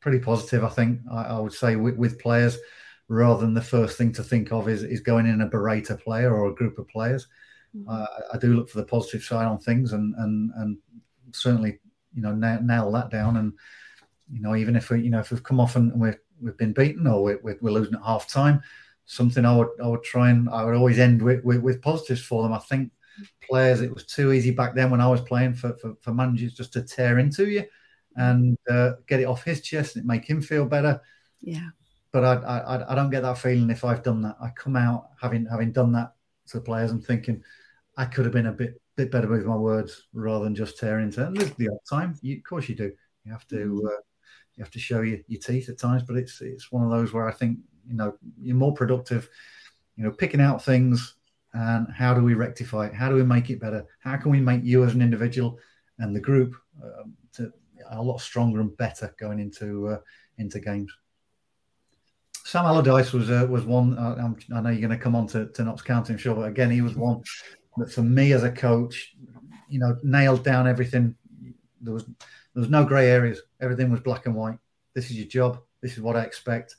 pretty 0.00 0.18
positive. 0.18 0.64
I 0.64 0.68
think 0.68 1.00
I, 1.10 1.22
I 1.24 1.38
would 1.38 1.52
say 1.52 1.76
with, 1.76 1.96
with, 1.96 2.18
players, 2.18 2.58
rather 3.10 3.40
than 3.40 3.54
the 3.54 3.60
first 3.60 3.98
thing 3.98 4.12
to 4.12 4.22
think 4.22 4.52
of 4.52 4.68
is, 4.68 4.84
is 4.84 5.00
going 5.00 5.26
in 5.26 5.40
a 5.40 5.48
berate 5.48 5.90
a 5.90 5.96
player 5.96 6.32
or 6.32 6.46
a 6.48 6.54
group 6.54 6.78
of 6.78 6.88
players. 6.88 7.26
Mm-hmm. 7.76 7.90
Uh, 7.90 8.06
I 8.32 8.38
do 8.38 8.54
look 8.54 8.70
for 8.70 8.78
the 8.78 8.86
positive 8.86 9.24
side 9.24 9.46
on 9.46 9.58
things, 9.58 9.92
and 9.92 10.14
and 10.16 10.50
and 10.56 10.78
certainly 11.32 11.80
you 12.14 12.22
know 12.22 12.34
nail, 12.34 12.62
nail 12.62 12.92
that 12.92 13.10
down. 13.10 13.36
And 13.36 13.52
you 14.32 14.40
know 14.40 14.54
even 14.54 14.76
if 14.76 14.90
we 14.90 15.02
you 15.02 15.10
know 15.10 15.18
if 15.18 15.30
we've 15.30 15.42
come 15.42 15.60
off 15.60 15.76
and 15.76 15.92
we're 16.00 16.20
we've 16.40 16.56
been 16.56 16.72
beaten 16.72 17.06
or 17.06 17.22
we're, 17.22 17.58
we're 17.60 17.72
losing 17.72 17.94
at 17.94 18.04
half 18.04 18.28
time, 18.28 18.62
something 19.06 19.44
I 19.44 19.56
would 19.56 19.68
I 19.82 19.88
would 19.88 20.04
try 20.04 20.30
and 20.30 20.48
I 20.48 20.64
would 20.64 20.76
always 20.76 21.00
end 21.00 21.20
with, 21.20 21.44
with, 21.44 21.60
with 21.60 21.82
positives 21.82 22.22
for 22.22 22.44
them. 22.44 22.52
I 22.52 22.58
think 22.58 22.92
players 23.42 23.80
it 23.80 23.92
was 23.92 24.06
too 24.06 24.32
easy 24.32 24.52
back 24.52 24.74
then 24.74 24.88
when 24.90 25.00
I 25.00 25.08
was 25.08 25.20
playing 25.20 25.54
for 25.54 25.74
for, 25.74 25.94
for 26.00 26.14
managers 26.14 26.54
just 26.54 26.72
to 26.74 26.82
tear 26.82 27.18
into 27.18 27.48
you 27.48 27.64
and 28.16 28.56
uh, 28.68 28.92
get 29.08 29.20
it 29.20 29.24
off 29.24 29.44
his 29.44 29.60
chest 29.62 29.96
and 29.96 30.06
make 30.06 30.24
him 30.24 30.40
feel 30.40 30.64
better. 30.64 31.00
Yeah. 31.40 31.70
But 32.12 32.24
I, 32.24 32.34
I 32.34 32.92
I 32.92 32.94
don't 32.94 33.10
get 33.10 33.22
that 33.22 33.38
feeling 33.38 33.70
if 33.70 33.84
I've 33.84 34.02
done 34.02 34.22
that. 34.22 34.36
I 34.40 34.50
come 34.50 34.76
out 34.76 35.10
having 35.20 35.46
having 35.46 35.72
done 35.72 35.92
that 35.92 36.12
to 36.48 36.58
the 36.58 36.64
players 36.64 36.90
and 36.90 37.04
thinking 37.04 37.42
I 37.96 38.04
could 38.04 38.24
have 38.24 38.34
been 38.34 38.46
a 38.46 38.52
bit 38.52 38.80
bit 38.96 39.10
better 39.10 39.28
with 39.28 39.46
my 39.46 39.56
words 39.56 40.08
rather 40.12 40.44
than 40.44 40.54
just 40.54 40.78
tearing 40.78 41.06
into. 41.06 41.30
There's 41.32 41.52
the 41.54 41.68
odd 41.68 41.78
time, 41.88 42.18
you, 42.20 42.36
of 42.36 42.44
course 42.44 42.68
you 42.68 42.74
do. 42.74 42.92
You 43.24 43.32
have 43.32 43.46
to 43.48 43.56
mm-hmm. 43.56 43.86
uh, 43.86 44.00
you 44.56 44.64
have 44.64 44.72
to 44.72 44.78
show 44.78 45.02
your, 45.02 45.18
your 45.28 45.40
teeth 45.40 45.68
at 45.68 45.78
times, 45.78 46.02
but 46.02 46.16
it's 46.16 46.40
it's 46.40 46.72
one 46.72 46.84
of 46.84 46.90
those 46.90 47.12
where 47.12 47.28
I 47.28 47.32
think 47.32 47.58
you 47.86 47.94
know 47.94 48.14
you're 48.40 48.56
more 48.56 48.74
productive. 48.74 49.28
You 49.96 50.04
know, 50.04 50.10
picking 50.10 50.40
out 50.40 50.64
things 50.64 51.16
and 51.52 51.88
how 51.92 52.14
do 52.14 52.22
we 52.22 52.34
rectify 52.34 52.86
it? 52.86 52.94
How 52.94 53.08
do 53.08 53.16
we 53.16 53.24
make 53.24 53.50
it 53.50 53.60
better? 53.60 53.84
How 54.00 54.16
can 54.16 54.30
we 54.30 54.40
make 54.40 54.64
you 54.64 54.84
as 54.84 54.94
an 54.94 55.02
individual 55.02 55.58
and 55.98 56.14
the 56.14 56.20
group 56.20 56.54
um, 56.82 57.14
to 57.34 57.52
a 57.90 58.02
lot 58.02 58.20
stronger 58.20 58.60
and 58.60 58.76
better 58.76 59.14
going 59.18 59.40
into 59.40 59.88
uh, 59.88 59.98
into 60.38 60.60
games? 60.60 60.92
Sam 62.44 62.64
Allardyce 62.64 63.12
was 63.12 63.30
uh, 63.30 63.46
was 63.48 63.64
one. 63.64 63.96
Uh, 63.96 64.32
i 64.54 64.60
know 64.60 64.70
you're 64.70 64.80
going 64.80 64.90
to 64.90 65.02
come 65.02 65.16
on 65.16 65.26
to, 65.28 65.46
to 65.48 65.64
Notts 65.64 65.82
County, 65.82 66.12
I'm 66.12 66.18
sure, 66.18 66.34
but 66.34 66.48
again, 66.48 66.70
he 66.70 66.80
was 66.80 66.94
one 66.94 67.22
that 67.76 67.92
for 67.92 68.02
me 68.02 68.32
as 68.32 68.44
a 68.44 68.50
coach, 68.50 69.14
you 69.68 69.78
know, 69.78 69.96
nailed 70.02 70.44
down 70.44 70.66
everything. 70.66 71.14
There 71.80 71.94
was 71.94 72.04
there 72.04 72.60
was 72.60 72.70
no 72.70 72.84
grey 72.84 73.08
areas. 73.08 73.40
Everything 73.60 73.90
was 73.90 74.00
black 74.00 74.26
and 74.26 74.34
white. 74.34 74.58
This 74.94 75.10
is 75.10 75.16
your 75.16 75.28
job. 75.28 75.60
This 75.80 75.92
is 75.92 76.00
what 76.00 76.16
I 76.16 76.22
expect. 76.22 76.76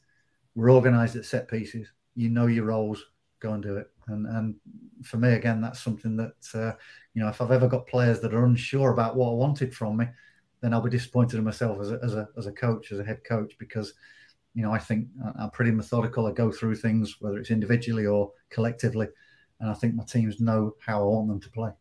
We're 0.56 0.72
organised 0.72 1.16
at 1.16 1.26
set 1.26 1.48
pieces. 1.48 1.88
You 2.16 2.30
know 2.30 2.48
your 2.48 2.66
roles. 2.66 3.04
Go 3.40 3.54
and 3.54 3.64
do 3.64 3.78
it. 3.78 3.90
And 4.08 4.28
and 4.28 4.56
for 5.04 5.18
me, 5.18 5.34
again, 5.34 5.62
that's 5.62 5.80
something 5.80 6.18
that 6.18 6.36
uh, 6.54 6.74
you 7.14 7.22
know, 7.22 7.30
if 7.30 7.42
I've 7.42 7.52
ever 7.52 7.68
got 7.68 7.88
players 7.88 8.20
that 8.22 8.34
are 8.34 8.46
unsure 8.46 8.92
about 8.92 9.16
what 9.16 9.30
I 9.30 9.34
wanted 9.34 9.74
from 9.74 9.98
me, 9.98 10.08
then 10.62 10.74
I'll 10.74 10.82
be 10.82 10.90
disappointed 10.90 11.38
in 11.38 11.44
myself 11.44 11.80
as 11.82 11.92
a 11.92 12.00
as 12.04 12.16
a 12.16 12.28
as 12.38 12.46
a 12.46 12.52
coach, 12.52 12.92
as 12.92 13.00
a 13.00 13.04
head 13.04 13.24
coach, 13.24 13.56
because 13.58 13.94
you 14.54 14.62
know 14.62 14.72
I 14.72 14.80
think 14.80 15.08
uh, 15.24 15.32
I'm 15.40 15.50
pretty 15.52 15.72
methodical. 15.72 16.28
I 16.28 16.32
go 16.32 16.52
through 16.52 16.76
things, 16.76 17.18
whether 17.20 17.38
it's 17.38 17.52
individually 17.52 18.06
or 18.06 18.32
collectively, 18.50 19.08
and 19.60 19.70
I 19.70 19.74
think 19.74 19.96
my 19.96 20.04
teams 20.04 20.40
know 20.40 20.76
how 20.86 21.02
I 21.02 21.06
want 21.06 21.28
them 21.28 21.40
to 21.40 21.50
play. 21.50 21.72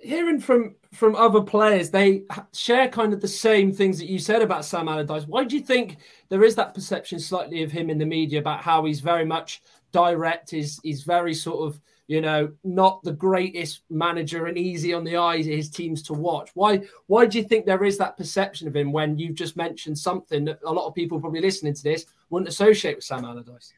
Hearing 0.00 0.40
from 0.40 0.76
from 0.92 1.14
other 1.16 1.40
players, 1.40 1.90
they 1.90 2.24
share 2.52 2.88
kind 2.88 3.12
of 3.12 3.20
the 3.20 3.28
same 3.28 3.72
things 3.72 3.98
that 3.98 4.08
you 4.08 4.18
said 4.18 4.42
about 4.42 4.64
Sam 4.64 4.88
Allardyce. 4.88 5.26
Why 5.26 5.44
do 5.44 5.56
you 5.56 5.62
think 5.62 5.98
there 6.28 6.44
is 6.44 6.54
that 6.56 6.74
perception 6.74 7.18
slightly 7.18 7.62
of 7.62 7.72
him 7.72 7.88
in 7.88 7.98
the 7.98 8.06
media 8.06 8.40
about 8.40 8.60
how 8.60 8.84
he's 8.84 9.00
very 9.00 9.24
much 9.24 9.62
direct? 9.92 10.50
He's 10.50 10.80
he's 10.82 11.02
very 11.02 11.34
sort 11.34 11.66
of 11.66 11.80
you 12.08 12.20
know 12.20 12.52
not 12.64 13.02
the 13.02 13.12
greatest 13.12 13.82
manager 13.90 14.46
and 14.46 14.58
easy 14.58 14.92
on 14.92 15.04
the 15.04 15.16
eyes 15.16 15.46
of 15.46 15.52
his 15.52 15.70
teams 15.70 16.02
to 16.04 16.12
watch. 16.12 16.50
Why 16.54 16.82
why 17.06 17.26
do 17.26 17.38
you 17.38 17.44
think 17.44 17.66
there 17.66 17.84
is 17.84 17.98
that 17.98 18.16
perception 18.16 18.68
of 18.68 18.76
him 18.76 18.92
when 18.92 19.18
you've 19.18 19.36
just 19.36 19.56
mentioned 19.56 19.98
something 19.98 20.44
that 20.46 20.60
a 20.64 20.72
lot 20.72 20.86
of 20.86 20.94
people 20.94 21.20
probably 21.20 21.40
listening 21.40 21.74
to 21.74 21.82
this 21.82 22.06
wouldn't 22.30 22.48
associate 22.48 22.96
with 22.96 23.04
Sam 23.04 23.24
Allardyce? 23.24 23.72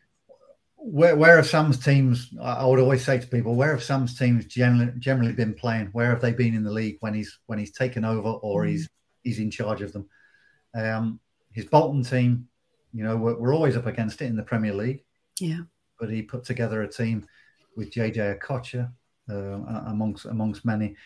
where, 0.86 1.16
where 1.16 1.36
have 1.36 1.46
Sam's 1.46 1.82
teams? 1.82 2.30
I 2.40 2.66
would 2.66 2.78
always 2.78 3.02
say 3.02 3.18
to 3.18 3.26
people, 3.26 3.54
where 3.54 3.72
have 3.72 3.82
Sam's 3.82 4.18
teams 4.18 4.44
generally 4.44 4.92
generally 4.98 5.32
been 5.32 5.54
playing? 5.54 5.86
Where 5.92 6.10
have 6.10 6.20
they 6.20 6.32
been 6.32 6.54
in 6.54 6.62
the 6.62 6.70
league 6.70 6.98
when 7.00 7.14
he's 7.14 7.38
when 7.46 7.58
he's 7.58 7.72
taken 7.72 8.04
over 8.04 8.28
or 8.28 8.64
mm. 8.64 8.68
he's 8.68 8.88
he's 9.22 9.38
in 9.38 9.50
charge 9.50 9.80
of 9.80 9.94
them? 9.94 10.06
Um, 10.74 11.20
his 11.52 11.64
Bolton 11.64 12.02
team, 12.02 12.48
you 12.92 13.02
know, 13.02 13.16
we're, 13.16 13.38
we're, 13.38 13.54
always 13.54 13.76
up 13.76 13.86
against 13.86 14.20
it 14.20 14.26
in 14.26 14.36
the 14.36 14.42
Premier 14.42 14.74
League. 14.74 15.04
Yeah, 15.40 15.60
but 15.98 16.10
he 16.10 16.20
put 16.20 16.44
together 16.44 16.82
a 16.82 16.88
team 16.88 17.26
with 17.76 17.92
JJ 17.92 18.38
Okocha 18.38 18.90
uh, 19.30 19.90
amongst 19.90 20.26
amongst 20.26 20.64
many 20.64 20.96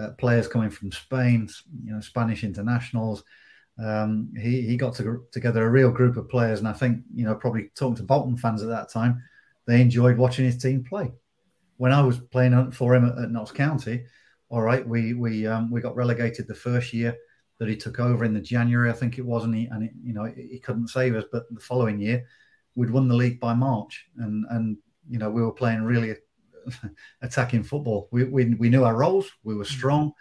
uh, 0.00 0.10
players 0.18 0.48
coming 0.48 0.70
from 0.70 0.92
Spain, 0.92 1.48
you 1.84 1.92
know, 1.92 2.00
Spanish 2.00 2.44
internationals 2.44 3.24
um, 3.78 4.32
he 4.36 4.62
he 4.62 4.76
got 4.76 4.94
to, 4.96 5.24
together 5.32 5.66
a 5.66 5.70
real 5.70 5.90
group 5.90 6.16
of 6.16 6.28
players, 6.28 6.60
and 6.60 6.68
I 6.68 6.72
think 6.72 7.02
you 7.14 7.24
know 7.24 7.34
probably 7.34 7.70
talking 7.74 7.96
to 7.96 8.02
Bolton 8.02 8.36
fans 8.36 8.62
at 8.62 8.68
that 8.68 8.90
time, 8.90 9.22
they 9.66 9.80
enjoyed 9.80 10.16
watching 10.16 10.44
his 10.46 10.56
team 10.56 10.82
play. 10.82 11.12
When 11.76 11.92
I 11.92 12.00
was 12.00 12.18
playing 12.18 12.72
for 12.72 12.94
him 12.94 13.04
at, 13.04 13.18
at 13.18 13.30
Notts 13.30 13.52
County, 13.52 14.06
all 14.48 14.62
right, 14.62 14.86
we 14.86 15.12
we 15.12 15.46
um, 15.46 15.70
we 15.70 15.82
got 15.82 15.96
relegated 15.96 16.48
the 16.48 16.54
first 16.54 16.94
year 16.94 17.16
that 17.58 17.68
he 17.68 17.76
took 17.76 18.00
over 18.00 18.24
in 18.24 18.34
the 18.34 18.40
January, 18.40 18.90
I 18.90 18.94
think 18.94 19.18
it 19.18 19.26
was, 19.26 19.44
and 19.44 19.54
he 19.54 19.66
and 19.66 19.84
it, 19.84 19.90
you 20.02 20.14
know 20.14 20.24
he 20.24 20.58
couldn't 20.58 20.88
save 20.88 21.14
us. 21.14 21.24
But 21.30 21.44
the 21.50 21.60
following 21.60 22.00
year, 22.00 22.24
we'd 22.76 22.90
won 22.90 23.08
the 23.08 23.14
league 23.14 23.40
by 23.40 23.52
March, 23.52 24.06
and 24.16 24.46
and 24.48 24.78
you 25.08 25.18
know 25.18 25.30
we 25.30 25.42
were 25.42 25.52
playing 25.52 25.82
really 25.82 26.14
attacking 27.22 27.62
football. 27.62 28.08
We, 28.10 28.24
we 28.24 28.54
we 28.54 28.68
knew 28.68 28.84
our 28.84 28.96
roles. 28.96 29.30
We 29.44 29.54
were 29.54 29.64
strong. 29.64 30.12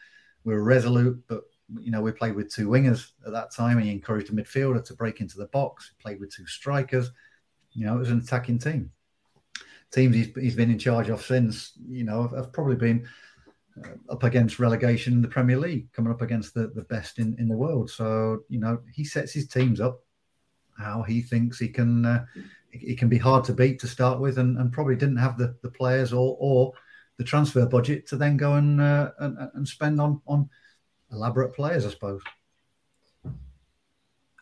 We 0.43 0.53
were 0.53 0.63
resolute, 0.63 1.23
but 1.27 1.43
you 1.79 1.91
know, 1.91 2.01
we 2.01 2.11
played 2.11 2.35
with 2.35 2.53
two 2.53 2.67
wingers 2.67 3.11
at 3.25 3.31
that 3.31 3.51
time. 3.51 3.79
He 3.79 3.91
encouraged 3.91 4.29
a 4.29 4.33
midfielder 4.33 4.83
to 4.85 4.93
break 4.93 5.21
into 5.21 5.37
the 5.37 5.47
box. 5.47 5.91
Played 5.99 6.19
with 6.19 6.33
two 6.33 6.45
strikers. 6.45 7.11
You 7.71 7.85
know, 7.85 7.95
it 7.95 7.99
was 7.99 8.11
an 8.11 8.19
attacking 8.19 8.59
team. 8.59 8.91
Teams 9.91 10.15
he's, 10.15 10.35
he's 10.35 10.55
been 10.55 10.71
in 10.71 10.79
charge 10.79 11.09
of 11.09 11.21
since, 11.21 11.73
you 11.87 12.03
know, 12.03 12.23
have, 12.23 12.31
have 12.31 12.53
probably 12.53 12.75
been 12.75 13.07
uh, 13.83 14.11
up 14.11 14.23
against 14.23 14.59
relegation 14.59 15.13
in 15.13 15.21
the 15.21 15.27
Premier 15.27 15.57
League, 15.57 15.91
coming 15.91 16.11
up 16.11 16.21
against 16.21 16.53
the, 16.53 16.67
the 16.67 16.83
best 16.83 17.19
in, 17.19 17.35
in 17.39 17.47
the 17.47 17.57
world. 17.57 17.89
So, 17.89 18.43
you 18.49 18.59
know, 18.59 18.79
he 18.93 19.03
sets 19.03 19.33
his 19.33 19.47
teams 19.47 19.79
up 19.79 20.01
how 20.77 21.03
he 21.03 21.21
thinks 21.21 21.57
he 21.57 21.69
can 21.69 22.05
uh, 22.05 22.25
he 22.81 22.95
can 22.95 23.09
be 23.09 23.17
hard 23.17 23.43
to 23.45 23.53
beat 23.53 23.79
to 23.79 23.87
start 23.87 24.19
with, 24.19 24.37
and, 24.37 24.57
and 24.57 24.71
probably 24.71 24.95
didn't 24.95 25.17
have 25.17 25.37
the, 25.37 25.55
the 25.61 25.69
players 25.69 26.13
or 26.13 26.37
or 26.39 26.73
the 27.17 27.23
transfer 27.23 27.65
budget 27.65 28.07
to 28.07 28.17
then 28.17 28.37
go 28.37 28.53
and 28.55 28.81
uh, 28.81 29.11
and, 29.19 29.37
and 29.53 29.67
spend 29.67 29.99
on 30.01 30.21
on 30.27 30.49
elaborate 31.11 31.53
players, 31.53 31.85
I 31.85 31.89
suppose. 31.89 32.21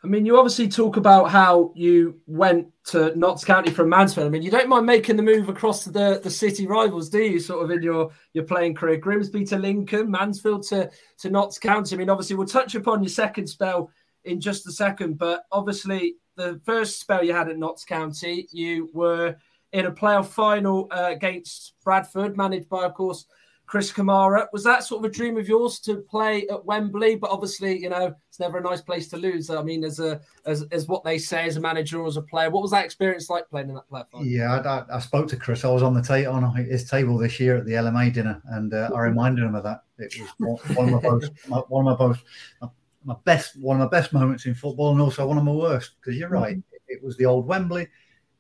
I 0.04 0.10
mean, 0.10 0.26
you 0.26 0.38
obviously 0.38 0.68
talk 0.68 0.98
about 0.98 1.30
how 1.30 1.72
you 1.76 2.20
went 2.28 2.68
to 2.88 3.18
Notts 3.18 3.46
County 3.46 3.72
from 3.72 3.88
Mansfield. 3.88 4.28
I 4.28 4.30
mean, 4.30 4.42
you 4.42 4.52
don't 4.52 4.68
mind 4.68 4.86
making 4.86 5.16
the 5.16 5.24
move 5.24 5.48
across 5.48 5.86
to 5.86 5.92
the, 5.92 6.20
the 6.22 6.30
city 6.30 6.68
rivals, 6.68 7.08
do 7.08 7.20
you? 7.20 7.40
Sort 7.40 7.64
of 7.64 7.72
in 7.72 7.82
your, 7.82 8.12
your 8.34 8.44
playing 8.44 8.76
career, 8.76 8.98
Grimsby 8.98 9.46
to 9.46 9.58
Lincoln, 9.58 10.12
Mansfield 10.12 10.64
to, 10.64 10.92
to 11.20 11.30
Notts 11.30 11.58
County. 11.58 11.96
I 11.96 12.00
mean, 12.00 12.10
obviously, 12.10 12.36
we'll 12.36 12.48
touch 12.48 12.76
upon 12.76 13.02
your 13.02 13.10
second 13.10 13.48
spell 13.48 13.92
in 14.26 14.42
just 14.42 14.68
a 14.68 14.74
second, 14.74 15.18
but 15.18 15.46
obviously, 15.54 16.16
the 16.36 16.60
first 16.66 17.00
spell 17.00 17.24
you 17.24 17.34
had 17.34 17.50
at 17.50 17.58
Notts 17.58 17.86
County, 17.86 18.48
you 18.52 18.90
were 18.94 19.36
in 19.72 19.88
a 19.88 19.92
playoff 19.92 20.28
final 20.28 20.88
uh, 20.92 21.10
against 21.12 21.74
Bradford, 21.84 22.38
managed 22.38 22.70
by, 22.70 22.86
of 22.86 22.94
course, 22.94 23.26
Chris 23.66 23.92
Kamara. 23.92 24.48
Was 24.54 24.64
that 24.66 24.84
sort 24.84 25.04
of 25.04 25.10
a 25.10 25.14
dream 25.14 25.38
of 25.38 25.48
yours 25.48 25.80
to 25.80 25.98
play 25.98 26.48
at 26.48 26.64
Wembley? 26.64 27.16
But 27.16 27.32
obviously, 27.32 27.80
you 27.80 27.90
know, 27.90 28.14
it's 28.30 28.40
never 28.40 28.60
a 28.60 28.62
nice 28.62 28.82
place 28.82 29.08
to 29.10 29.18
lose. 29.18 29.50
I 29.50 29.64
mean, 29.64 29.84
as 29.84 30.00
a 30.00 30.22
as, 30.46 30.64
as 30.72 30.88
what 30.88 31.04
they 31.04 31.18
say 31.18 31.46
as 31.46 31.58
a 31.58 31.62
manager 31.62 32.00
or 32.00 32.08
as 32.08 32.18
a 32.18 32.22
player, 32.22 32.52
what 32.52 32.62
was 32.62 32.72
that 32.72 32.86
experience 32.86 33.30
like 33.30 33.50
playing 33.50 33.70
in 33.70 33.76
that 33.76 33.90
platform? 33.90 34.26
Yeah, 34.28 34.60
I, 34.60 34.96
I, 34.96 35.00
spoke 35.00 35.28
to 35.30 35.38
Chris. 35.38 35.66
I 35.66 35.70
was 35.70 35.82
on 35.82 35.94
the 35.94 36.02
ta- 36.02 36.30
on 36.30 36.56
his 36.56 36.88
table 36.88 37.18
this 37.18 37.40
year 37.40 37.58
at 37.58 37.66
the 37.66 37.74
LMA 37.74 38.14
dinner, 38.14 38.42
and 38.52 38.74
uh, 38.74 38.92
I 38.94 39.00
reminded 39.00 39.44
him 39.44 39.56
of 39.56 39.64
that. 39.64 39.84
It 39.98 40.14
was 40.40 40.60
one 40.76 40.94
of 40.94 41.02
my 41.02 41.10
most, 41.10 41.32
one 41.70 41.88
of 41.88 42.00
my 42.00 42.06
most 42.08 42.24
my 43.06 43.16
best 43.24 43.60
one 43.60 43.80
of 43.80 43.92
my 43.92 43.98
best 43.98 44.14
moments 44.14 44.46
in 44.46 44.56
football, 44.56 44.92
and 44.92 45.02
also 45.02 45.28
one 45.28 45.38
of 45.38 45.44
my 45.44 45.52
worst. 45.52 45.96
Because 46.00 46.18
you're 46.18 46.30
right, 46.30 46.58
mm-hmm. 46.58 46.78
it, 46.88 47.04
was 47.04 47.18
the 47.18 47.26
old 47.26 47.46
Wembley. 47.46 47.88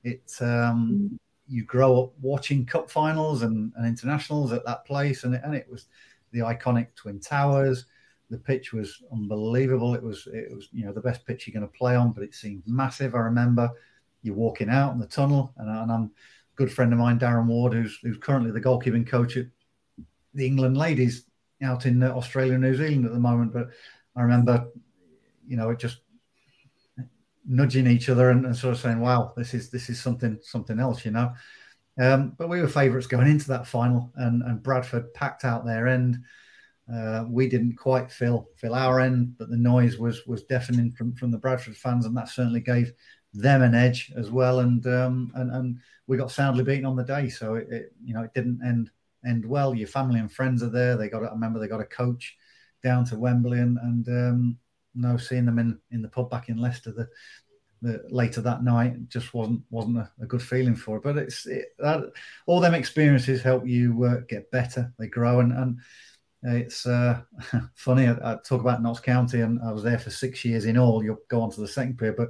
It 0.03 0.31
um, 0.41 1.19
you 1.47 1.63
grow 1.63 2.03
up 2.03 2.13
watching 2.21 2.65
cup 2.65 2.89
finals 2.89 3.43
and, 3.43 3.73
and 3.75 3.85
internationals 3.85 4.51
at 4.53 4.65
that 4.65 4.85
place, 4.85 5.23
and 5.23 5.35
it, 5.35 5.41
and 5.43 5.55
it 5.55 5.67
was 5.69 5.87
the 6.31 6.39
iconic 6.39 6.95
Twin 6.95 7.19
Towers. 7.19 7.85
The 8.29 8.37
pitch 8.37 8.73
was 8.73 9.03
unbelievable. 9.11 9.93
It 9.95 10.03
was 10.03 10.27
it 10.33 10.53
was 10.53 10.69
you 10.71 10.85
know 10.85 10.93
the 10.93 11.01
best 11.01 11.25
pitch 11.25 11.47
you're 11.47 11.59
going 11.59 11.69
to 11.69 11.77
play 11.77 11.95
on, 11.95 12.11
but 12.11 12.23
it 12.23 12.33
seemed 12.33 12.63
massive. 12.65 13.15
I 13.15 13.19
remember 13.19 13.69
you're 14.21 14.35
walking 14.35 14.69
out 14.69 14.93
in 14.93 14.99
the 14.99 15.07
tunnel, 15.07 15.53
and, 15.57 15.69
and 15.69 15.91
I'm 15.91 16.03
a 16.03 16.09
good 16.55 16.71
friend 16.71 16.91
of 16.93 16.99
mine, 16.99 17.19
Darren 17.19 17.47
Ward, 17.47 17.73
who's 17.73 17.99
who's 18.01 18.17
currently 18.17 18.51
the 18.51 18.61
goalkeeping 18.61 19.07
coach 19.07 19.37
at 19.37 19.47
the 20.33 20.45
England 20.45 20.77
ladies 20.77 21.25
out 21.63 21.85
in 21.85 22.01
Australia 22.03 22.53
and 22.53 22.63
New 22.63 22.75
Zealand 22.75 23.05
at 23.05 23.13
the 23.13 23.19
moment. 23.19 23.53
But 23.53 23.69
I 24.15 24.21
remember, 24.21 24.67
you 25.47 25.57
know, 25.57 25.69
it 25.71 25.79
just 25.79 25.99
nudging 27.45 27.87
each 27.87 28.09
other 28.09 28.29
and, 28.29 28.45
and, 28.45 28.55
sort 28.55 28.73
of 28.73 28.79
saying, 28.79 28.99
"Wow, 28.99 29.33
this 29.35 29.53
is 29.53 29.69
this 29.69 29.89
is 29.89 29.99
something 29.99 30.39
something 30.41 30.79
else," 30.79 31.05
you 31.05 31.11
know. 31.11 31.33
Um, 31.99 32.33
but 32.37 32.49
we 32.49 32.61
were 32.61 32.67
favourites 32.67 33.07
going 33.07 33.27
into 33.27 33.47
that 33.49 33.67
final, 33.67 34.11
and, 34.15 34.41
and 34.43 34.63
Bradford 34.63 35.13
packed 35.13 35.45
out 35.45 35.65
their 35.65 35.87
end. 35.87 36.19
Uh, 36.91 37.25
we 37.29 37.47
didn't 37.47 37.75
quite 37.75 38.11
fill 38.11 38.49
fill 38.57 38.75
our 38.75 38.99
end, 38.99 39.37
but 39.37 39.49
the 39.49 39.57
noise 39.57 39.97
was 39.97 40.25
was 40.25 40.43
deafening 40.43 40.91
from 40.91 41.13
from 41.15 41.31
the 41.31 41.37
Bradford 41.37 41.77
fans, 41.77 42.05
and 42.05 42.15
that 42.17 42.29
certainly 42.29 42.61
gave 42.61 42.93
them 43.33 43.61
an 43.61 43.75
edge 43.75 44.11
as 44.15 44.29
well. 44.29 44.59
And 44.59 44.85
um, 44.87 45.31
and 45.35 45.51
and 45.51 45.79
we 46.07 46.17
got 46.17 46.31
soundly 46.31 46.63
beaten 46.63 46.85
on 46.85 46.95
the 46.95 47.03
day, 47.03 47.29
so 47.29 47.55
it, 47.55 47.67
it, 47.69 47.93
you 48.03 48.13
know 48.13 48.23
it 48.23 48.33
didn't 48.33 48.61
end 48.65 48.89
end 49.25 49.45
well. 49.45 49.73
Your 49.73 49.87
family 49.87 50.19
and 50.19 50.31
friends 50.31 50.63
are 50.63 50.69
there. 50.69 50.97
They 50.97 51.09
got 51.09 51.23
I 51.23 51.29
remember 51.29 51.59
they 51.59 51.67
got 51.67 51.81
a 51.81 51.85
coach 51.85 52.37
down 52.83 53.05
to 53.05 53.17
Wembley, 53.17 53.59
and 53.59 53.77
and 53.79 54.07
um, 54.07 54.57
no 54.95 55.17
seeing 55.17 55.45
them 55.45 55.59
in 55.59 55.79
in 55.91 56.01
the 56.01 56.07
pub 56.07 56.29
back 56.29 56.49
in 56.49 56.57
Leicester. 56.57 56.91
The, 56.91 57.07
the, 57.81 58.01
later 58.09 58.39
that 58.41 58.63
night 58.63 59.09
just 59.09 59.33
wasn't 59.33 59.61
wasn't 59.69 59.97
a, 59.97 60.11
a 60.21 60.25
good 60.25 60.41
feeling 60.41 60.75
for 60.75 60.97
it. 60.97 61.03
But 61.03 61.17
it's 61.17 61.45
it, 61.45 61.75
that 61.79 62.11
all 62.45 62.59
them 62.59 62.73
experiences 62.73 63.41
help 63.41 63.67
you 63.67 64.03
uh, 64.03 64.21
get 64.27 64.51
better. 64.51 64.93
They 64.99 65.07
grow 65.07 65.39
and 65.39 65.53
and 65.53 65.79
it's 66.43 66.85
uh, 66.85 67.21
funny. 67.73 68.07
I, 68.07 68.33
I, 68.33 68.37
talk 68.43 68.61
about 68.61 68.81
Notts 68.81 68.99
County, 68.99 69.41
and 69.41 69.59
I 69.63 69.71
was 69.71 69.83
there 69.83 69.99
for 69.99 70.09
six 70.09 70.43
years 70.43 70.65
in 70.65 70.77
all. 70.77 71.03
You'll 71.03 71.21
go 71.29 71.41
on 71.41 71.51
to 71.51 71.61
the 71.61 71.67
second 71.67 71.97
period, 71.97 72.17
but 72.17 72.29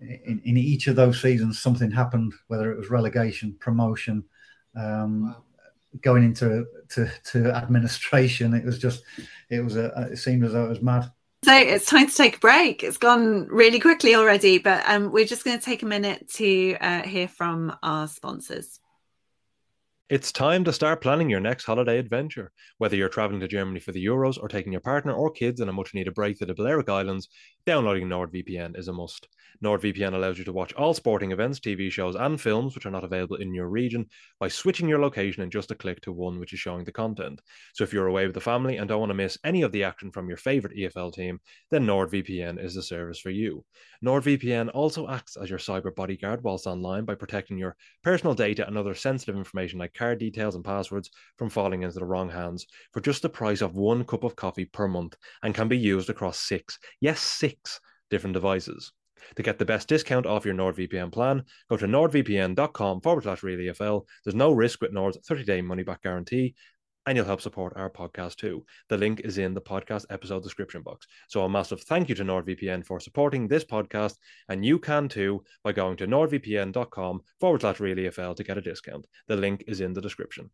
in, 0.00 0.40
in 0.44 0.56
each 0.56 0.86
of 0.86 0.96
those 0.96 1.20
seasons, 1.20 1.58
something 1.58 1.90
happened. 1.90 2.32
Whether 2.48 2.72
it 2.72 2.78
was 2.78 2.90
relegation, 2.90 3.56
promotion, 3.60 4.24
um, 4.74 5.24
wow. 5.24 5.44
Going 6.02 6.24
into 6.24 6.66
to, 6.90 7.10
to 7.32 7.52
administration, 7.52 8.54
it 8.54 8.64
was 8.64 8.78
just 8.78 9.02
it 9.50 9.60
was 9.60 9.76
a 9.76 10.08
it 10.12 10.16
seemed 10.16 10.44
as 10.44 10.52
though 10.52 10.66
it 10.66 10.70
was 10.70 10.82
mad. 10.82 11.10
So 11.44 11.54
it's 11.54 11.86
time 11.86 12.08
to 12.08 12.14
take 12.14 12.38
a 12.38 12.40
break. 12.40 12.82
It's 12.82 12.98
gone 12.98 13.46
really 13.48 13.78
quickly 13.78 14.16
already, 14.16 14.58
but 14.58 14.82
um, 14.88 15.12
we're 15.12 15.26
just 15.26 15.44
going 15.44 15.58
to 15.58 15.64
take 15.64 15.82
a 15.82 15.86
minute 15.86 16.28
to 16.34 16.76
uh, 16.80 17.02
hear 17.02 17.28
from 17.28 17.76
our 17.82 18.08
sponsors. 18.08 18.80
It's 20.08 20.30
time 20.30 20.62
to 20.64 20.72
start 20.72 21.00
planning 21.00 21.28
your 21.28 21.40
next 21.40 21.64
holiday 21.64 21.98
adventure. 21.98 22.52
Whether 22.78 22.96
you're 22.96 23.08
traveling 23.08 23.40
to 23.40 23.48
Germany 23.48 23.80
for 23.80 23.92
the 23.92 24.04
Euros 24.04 24.40
or 24.40 24.48
taking 24.48 24.72
your 24.72 24.80
partner 24.80 25.12
or 25.12 25.30
kids 25.30 25.60
on 25.60 25.68
a 25.68 25.72
much 25.72 25.94
needed 25.94 26.14
break 26.14 26.38
to 26.38 26.46
the 26.46 26.54
Balearic 26.54 26.88
Islands, 26.88 27.28
downloading 27.66 28.08
NordVPN 28.08 28.78
is 28.78 28.86
a 28.86 28.92
must. 28.92 29.26
NordVPN 29.64 30.14
allows 30.14 30.38
you 30.38 30.44
to 30.44 30.52
watch 30.52 30.72
all 30.74 30.94
sporting 30.94 31.32
events, 31.32 31.58
TV 31.58 31.90
shows, 31.90 32.14
and 32.14 32.40
films 32.40 32.74
which 32.74 32.86
are 32.86 32.90
not 32.90 33.04
available 33.04 33.36
in 33.36 33.54
your 33.54 33.68
region 33.68 34.06
by 34.38 34.46
switching 34.46 34.88
your 34.88 35.00
location 35.00 35.42
in 35.42 35.50
just 35.50 35.70
a 35.70 35.74
click 35.74 36.00
to 36.02 36.12
one 36.12 36.38
which 36.38 36.52
is 36.52 36.60
showing 36.60 36.84
the 36.84 36.92
content. 36.92 37.40
So 37.74 37.82
if 37.82 37.92
you're 37.92 38.06
away 38.06 38.26
with 38.26 38.34
the 38.34 38.40
family 38.40 38.76
and 38.76 38.88
don't 38.88 39.00
want 39.00 39.10
to 39.10 39.14
miss 39.14 39.38
any 39.44 39.62
of 39.62 39.72
the 39.72 39.82
action 39.82 40.12
from 40.12 40.28
your 40.28 40.36
favorite 40.36 40.76
EFL 40.76 41.12
team, 41.12 41.40
then 41.70 41.86
NordVPN 41.86 42.62
is 42.62 42.74
the 42.74 42.82
service 42.82 43.18
for 43.18 43.30
you. 43.30 43.64
NordVPN 44.04 44.70
also 44.74 45.08
acts 45.08 45.36
as 45.36 45.50
your 45.50 45.58
cyber 45.58 45.92
bodyguard 45.94 46.44
whilst 46.44 46.66
online 46.66 47.04
by 47.04 47.14
protecting 47.14 47.58
your 47.58 47.76
personal 48.04 48.34
data 48.34 48.66
and 48.66 48.76
other 48.76 48.94
sensitive 48.94 49.36
information 49.36 49.78
like 49.78 49.94
card 49.94 50.18
details 50.18 50.54
and 50.54 50.64
passwords 50.64 51.10
from 51.38 51.48
falling 51.48 51.82
into 51.82 51.98
the 51.98 52.04
wrong 52.04 52.28
hands 52.28 52.66
for 52.92 53.00
just 53.00 53.22
the 53.22 53.28
price 53.28 53.62
of 53.62 53.74
one 53.74 54.04
cup 54.04 54.22
of 54.22 54.36
coffee 54.36 54.66
per 54.66 54.86
month 54.86 55.16
and 55.42 55.54
can 55.54 55.66
be 55.66 55.78
used 55.78 56.10
across 56.10 56.38
six, 56.38 56.78
yes, 57.00 57.20
six 57.20 57.55
different 58.10 58.34
devices. 58.34 58.92
To 59.36 59.42
get 59.42 59.58
the 59.58 59.64
best 59.64 59.88
discount 59.88 60.26
off 60.26 60.44
your 60.44 60.54
NordVPN 60.54 61.10
plan, 61.10 61.44
go 61.68 61.76
to 61.76 61.86
nordvpn.com 61.86 63.00
forward 63.00 63.24
slash 63.24 63.40
realefl. 63.40 64.04
There's 64.24 64.34
no 64.34 64.52
risk 64.52 64.80
with 64.80 64.92
Nord's 64.92 65.18
30 65.26 65.44
day 65.44 65.62
money 65.62 65.82
back 65.82 66.02
guarantee, 66.02 66.54
and 67.06 67.16
you'll 67.16 67.26
help 67.26 67.40
support 67.40 67.72
our 67.76 67.90
podcast 67.90 68.36
too. 68.36 68.64
The 68.88 68.96
link 68.96 69.20
is 69.20 69.38
in 69.38 69.54
the 69.54 69.60
podcast 69.60 70.06
episode 70.10 70.42
description 70.42 70.82
box. 70.82 71.06
So 71.28 71.42
a 71.44 71.48
massive 71.48 71.82
thank 71.82 72.08
you 72.08 72.14
to 72.16 72.24
NordVPN 72.24 72.84
for 72.84 73.00
supporting 73.00 73.48
this 73.48 73.64
podcast, 73.64 74.16
and 74.48 74.64
you 74.64 74.78
can 74.78 75.08
too 75.08 75.42
by 75.62 75.72
going 75.72 75.96
to 75.98 76.06
nordvpn.com 76.06 77.20
forward 77.40 77.60
slash 77.60 77.78
realefl 77.78 78.36
to 78.36 78.44
get 78.44 78.58
a 78.58 78.62
discount. 78.62 79.06
The 79.28 79.36
link 79.36 79.64
is 79.66 79.80
in 79.80 79.92
the 79.92 80.00
description. 80.00 80.50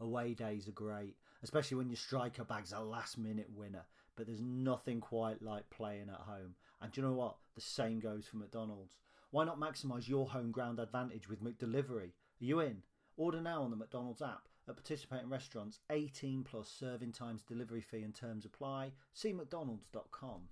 Away 0.00 0.34
days 0.34 0.68
are 0.68 0.72
great, 0.72 1.16
especially 1.42 1.78
when 1.78 1.88
your 1.88 1.96
striker 1.96 2.44
bag's 2.44 2.72
a 2.72 2.80
last 2.80 3.16
minute 3.16 3.48
winner, 3.54 3.84
but 4.16 4.26
there's 4.26 4.40
nothing 4.40 5.00
quite 5.00 5.42
like 5.42 5.68
playing 5.70 6.08
at 6.08 6.20
home. 6.20 6.54
And 6.80 6.92
do 6.92 7.00
you 7.00 7.06
know 7.06 7.14
what? 7.14 7.36
The 7.54 7.60
same 7.60 8.00
goes 8.00 8.26
for 8.26 8.36
McDonald's. 8.36 8.96
Why 9.30 9.44
not 9.44 9.58
maximise 9.58 10.08
your 10.08 10.26
home 10.26 10.50
ground 10.50 10.78
advantage 10.78 11.28
with 11.28 11.42
McDelivery? 11.42 12.10
Are 12.10 12.44
you 12.44 12.60
in? 12.60 12.82
Order 13.16 13.40
now 13.40 13.62
on 13.62 13.70
the 13.70 13.76
McDonald's 13.76 14.22
app 14.22 14.48
at 14.68 14.76
participating 14.76 15.28
restaurants. 15.28 15.80
18 15.90 16.44
plus 16.44 16.68
serving 16.68 17.12
times, 17.12 17.42
delivery 17.42 17.80
fee 17.80 18.02
and 18.02 18.14
terms 18.14 18.44
apply. 18.44 18.92
See 19.12 19.32
McDonald's.com. 19.32 20.42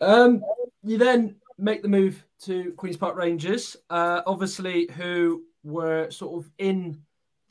Um, 0.00 0.42
you 0.82 0.98
then 0.98 1.36
make 1.58 1.82
the 1.82 1.88
move 1.88 2.24
to 2.42 2.72
Queens 2.72 2.96
Park 2.96 3.16
Rangers, 3.16 3.76
uh, 3.90 4.22
obviously, 4.26 4.88
who 4.96 5.44
were 5.62 6.10
sort 6.10 6.44
of 6.44 6.50
in 6.58 7.00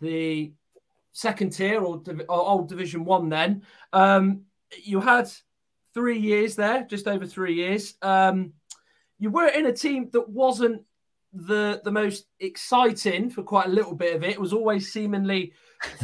the 0.02 0.52
second 1.14 1.52
tier 1.52 1.82
or, 1.82 2.02
or 2.28 2.48
old 2.48 2.68
Division 2.68 3.06
One 3.06 3.30
then. 3.30 3.64
Um, 3.94 4.42
you 4.84 5.00
had 5.00 5.32
three 5.94 6.20
years 6.20 6.56
there, 6.56 6.84
just 6.84 7.08
over 7.08 7.26
three 7.26 7.54
years. 7.54 7.96
Um, 8.02 8.54
you 9.20 9.30
were 9.30 9.48
in 9.48 9.68
a 9.68 9.74
team 9.74 10.10
that 10.12 10.28
wasn't 10.28 10.82
the 11.32 11.82
the 11.84 11.92
most 11.92 12.28
exciting 12.40 13.30
for 13.30 13.42
quite 13.42 13.68
a 13.68 13.72
little 13.72 13.96
bit 13.96 14.16
of 14.16 14.24
it. 14.24 14.32
It 14.32 14.42
was 14.42 14.54
always 14.54 14.92
seemingly 14.92 15.54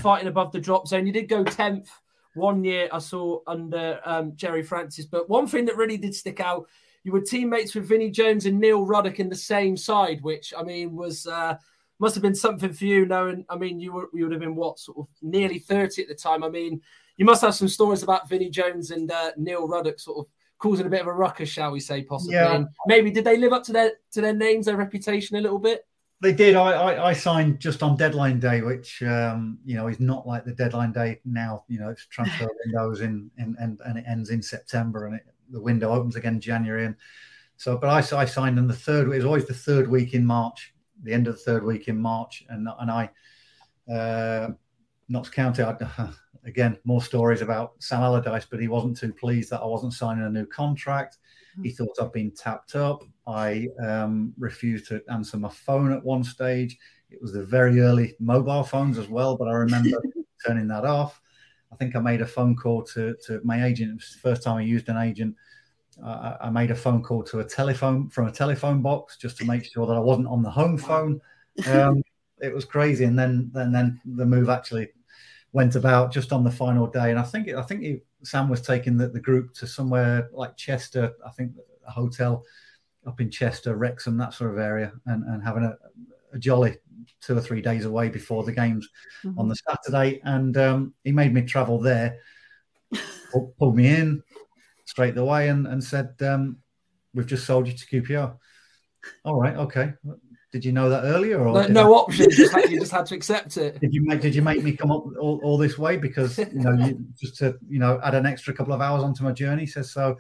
fighting 0.02 0.28
above 0.28 0.52
the 0.52 0.60
drop 0.60 0.88
zone. 0.88 1.06
You 1.06 1.14
did 1.14 1.28
go 1.28 1.44
tenth 1.44 1.90
one 2.36 2.64
year. 2.64 2.88
I 2.92 3.00
saw 3.00 3.40
under 3.46 4.00
um, 4.06 4.36
Gerry 4.36 4.64
Francis, 4.64 5.06
but 5.06 5.30
one 5.30 5.48
thing 5.48 5.66
that 5.66 5.78
really 5.78 5.98
did 5.98 6.16
stick 6.16 6.40
out. 6.40 6.68
You 7.04 7.14
were 7.14 7.22
teammates 7.22 7.74
with 7.74 7.88
Vinnie 7.88 8.12
Jones 8.12 8.46
and 8.46 8.60
Neil 8.60 8.86
Ruddock 8.86 9.20
in 9.20 9.30
the 9.30 9.36
same 9.36 9.78
side, 9.78 10.22
which 10.22 10.54
I 10.58 10.64
mean 10.64 10.96
was 10.98 11.26
uh, 11.28 11.56
must 12.00 12.16
have 12.16 12.22
been 12.22 12.36
something 12.36 12.74
for 12.74 12.86
you. 12.86 13.06
Knowing, 13.06 13.46
I 13.50 13.58
mean, 13.58 13.80
you 13.80 13.94
were 13.94 14.10
you 14.14 14.24
would 14.24 14.32
have 14.32 14.42
been 14.42 14.56
what 14.56 14.80
sort 14.80 14.98
of 14.98 15.08
nearly 15.22 15.60
thirty 15.60 16.02
at 16.02 16.08
the 16.08 16.16
time. 16.16 16.44
I 16.44 16.50
mean, 16.50 16.82
you 17.18 17.26
must 17.26 17.42
have 17.42 17.56
some 17.56 17.68
stories 17.68 18.04
about 18.04 18.30
Vinnie 18.30 18.50
Jones 18.50 18.92
and 18.92 19.12
uh, 19.12 19.32
Neil 19.38 19.68
Ruddock 19.68 20.00
sort 20.00 20.20
of 20.20 20.32
causing 20.60 20.86
a 20.86 20.90
bit 20.90 21.02
of 21.02 21.08
a 21.08 21.14
ruckus, 21.14 21.50
shall 21.50 21.72
we 21.72 21.80
say, 21.80 22.04
possibly. 22.04 22.36
Yeah. 22.36 22.56
And 22.56 22.68
maybe 22.86 23.12
did 23.12 23.26
they 23.26 23.38
live 23.38 23.54
up 23.54 23.64
to 23.64 23.74
their 23.74 23.94
to 24.12 24.22
their 24.22 24.34
names, 24.34 24.66
their 24.66 24.78
reputation 24.78 25.38
a 25.38 25.42
little 25.42 25.60
bit? 25.60 25.86
They 26.22 26.34
did. 26.34 26.56
I, 26.56 26.72
I, 26.72 27.08
I 27.10 27.14
signed 27.14 27.62
just 27.62 27.82
on 27.82 27.96
deadline 27.96 28.40
day, 28.42 28.62
which 28.62 29.02
um, 29.04 29.58
you 29.66 29.76
know 29.76 29.88
is 29.88 30.00
not 30.00 30.28
like 30.28 30.46
the 30.46 30.54
deadline 30.54 30.92
day 30.92 31.20
now. 31.26 31.64
You 31.68 31.80
know, 31.80 31.90
it's 31.90 32.06
transfer 32.06 32.48
windows 32.66 33.02
in, 33.02 33.32
in 33.38 33.56
and, 33.60 33.80
and 33.86 33.98
it 33.98 34.06
ends 34.08 34.30
in 34.30 34.42
September, 34.42 35.06
and 35.08 35.16
it, 35.16 35.26
the 35.50 35.62
window 35.62 35.92
opens 35.92 36.16
again 36.18 36.36
in 36.36 36.42
January. 36.42 36.86
And 36.86 36.96
so, 37.56 37.78
but 37.78 37.88
I, 37.88 38.18
I 38.18 38.26
signed 38.26 38.60
in 38.60 38.68
the 38.68 38.76
third. 38.76 39.08
It 39.08 39.16
was 39.16 39.26
always 39.26 39.46
the 39.46 39.54
third 39.54 39.90
week 39.90 40.14
in 40.14 40.26
March, 40.26 40.74
the 41.04 41.14
end 41.14 41.28
of 41.28 41.36
the 41.36 41.42
third 41.42 41.64
week 41.64 41.88
in 41.88 42.00
March, 42.00 42.44
and 42.50 42.68
and 42.80 42.92
I, 42.92 43.10
uh, 43.92 44.50
Notts 45.08 45.30
County. 45.30 45.64
I, 45.64 45.76
again, 46.46 46.78
more 46.84 47.02
stories 47.02 47.42
about 47.42 47.74
Sam 47.80 48.02
Allardyce, 48.02 48.46
but 48.46 48.60
he 48.60 48.68
wasn't 48.68 48.98
too 48.98 49.14
pleased 49.14 49.50
that 49.52 49.62
I 49.62 49.66
wasn't 49.66 49.94
signing 49.94 50.26
a 50.26 50.30
new 50.30 50.46
contract. 50.46 51.18
Hmm. 51.56 51.64
He 51.64 51.72
thought 51.72 52.00
I'd 52.02 52.12
been 52.12 52.32
tapped 52.32 52.76
up. 52.76 53.04
I 53.28 53.68
um, 53.84 54.34
refused 54.38 54.88
to 54.90 55.02
answer 55.10 55.38
my 55.38 55.50
phone 55.50 55.92
at 55.92 56.04
one 56.04 56.24
stage. 56.24 56.78
It 57.12 57.22
was 57.22 57.34
the 57.34 57.44
very 57.44 57.82
early 57.82 58.16
mobile 58.20 58.64
phones 58.64 58.98
as 58.98 59.08
well, 59.08 59.36
but 59.36 59.48
I 59.48 59.54
remember 59.54 60.02
turning 60.46 60.68
that 60.68 60.86
off. 60.86 61.22
I 61.72 61.76
think 61.76 61.96
I 61.96 62.00
made 62.00 62.22
a 62.22 62.28
phone 62.28 62.56
call 62.56 62.84
to, 62.84 63.16
to 63.28 63.42
my 63.44 63.66
agent. 63.66 63.92
It 63.92 63.96
was 63.96 64.14
the 64.14 64.30
first 64.30 64.44
time 64.44 64.58
I 64.58 64.62
used 64.62 64.90
an 64.90 64.98
agent. 64.98 65.36
Uh, 66.04 66.38
I 66.42 66.50
made 66.50 66.72
a 66.72 66.76
phone 66.76 67.04
call 67.04 67.24
to 67.24 67.40
a 67.40 67.44
telephone 67.44 68.10
from 68.10 68.28
a 68.28 68.32
telephone 68.32 68.82
box 68.82 69.18
just 69.18 69.38
to 69.38 69.46
make 69.46 69.66
sure 69.66 69.86
that 69.86 69.94
I 69.94 70.00
wasn't 70.00 70.28
on 70.28 70.42
the 70.42 70.50
home 70.50 70.78
phone. 70.78 71.20
Um, 71.68 72.02
it 72.42 72.54
was 72.54 72.66
crazy, 72.66 73.06
and 73.06 73.18
then 73.18 73.52
and 73.56 73.74
then 73.74 74.00
the 74.06 74.26
move 74.26 74.50
actually 74.50 74.90
went 75.52 75.76
about 75.76 76.12
just 76.12 76.32
on 76.32 76.44
the 76.44 76.52
final 76.52 76.88
day. 76.88 77.10
And 77.10 77.20
I 77.20 77.24
think 77.24 77.50
I 77.50 77.62
think 77.62 77.82
he, 77.82 78.02
Sam 78.24 78.50
was 78.50 78.62
taking 78.62 78.98
the, 78.98 79.08
the 79.08 79.20
group 79.20 79.54
to 79.56 79.68
somewhere 79.68 80.30
like 80.34 80.58
Chester, 80.58 81.14
I 81.26 81.32
think 81.32 81.54
a 81.88 81.92
hotel 81.92 82.44
up 83.06 83.20
in 83.22 83.30
Chester, 83.30 83.76
Wrexham, 83.76 84.18
that 84.18 84.34
sort 84.34 84.52
of 84.52 84.60
area, 84.60 84.92
and, 85.06 85.24
and 85.26 85.44
having 85.44 85.64
a, 85.64 85.76
a 86.34 86.40
jolly 86.40 86.78
two 87.22 87.38
or 87.38 87.42
three 87.42 87.62
days 87.62 87.86
away 87.86 88.10
before 88.10 88.44
the 88.44 88.52
games 88.52 88.88
mm-hmm. 89.24 89.40
on 89.40 89.48
the 89.48 89.56
Saturday. 89.56 90.22
And 90.24 90.56
um, 90.58 90.94
he 91.04 91.12
made 91.12 91.34
me 91.34 91.42
travel 91.42 91.80
there, 91.80 92.20
pulled 93.58 93.76
me 93.76 93.88
in 93.88 94.22
straight 94.90 95.18
away, 95.18 95.50
and, 95.50 95.68
and 95.68 95.84
said, 95.84 96.16
um, 96.22 96.58
We've 97.14 97.26
just 97.26 97.46
sold 97.46 97.68
you 97.68 97.74
to 97.74 97.86
QPR. 97.86 98.38
All 99.24 99.40
right, 99.40 99.56
okay. 99.56 99.94
Did 100.52 100.66
you 100.66 100.72
know 100.72 100.90
that 100.90 101.04
earlier, 101.04 101.40
or 101.40 101.54
no, 101.54 101.68
no 101.68 101.96
option? 101.96 102.30
Just 102.32 102.54
had, 102.54 102.70
you 102.72 102.80
just 102.80 102.92
had 102.92 103.06
to 103.08 103.16
accept 103.16 103.58
it. 103.58 103.80
Did 103.80 103.94
you 103.94 104.06
make 104.06 104.22
Did 104.22 104.36
you 104.36 104.42
make 104.42 104.64
me 104.64 104.76
come 104.76 104.92
up 104.92 105.06
all, 105.20 105.40
all 105.44 105.58
this 105.58 105.78
way 105.78 105.98
because 105.98 106.38
you 106.38 106.48
know 106.54 106.72
you, 106.86 107.00
just 107.20 107.38
to 107.38 107.58
you 107.68 107.80
know 107.80 108.00
add 108.04 108.16
an 108.16 108.26
extra 108.26 108.54
couple 108.54 108.74
of 108.74 108.82
hours 108.82 109.04
onto 109.04 109.24
my 109.24 109.32
journey? 109.32 109.62
He 109.62 109.68
says 109.68 109.92
so. 109.92 110.18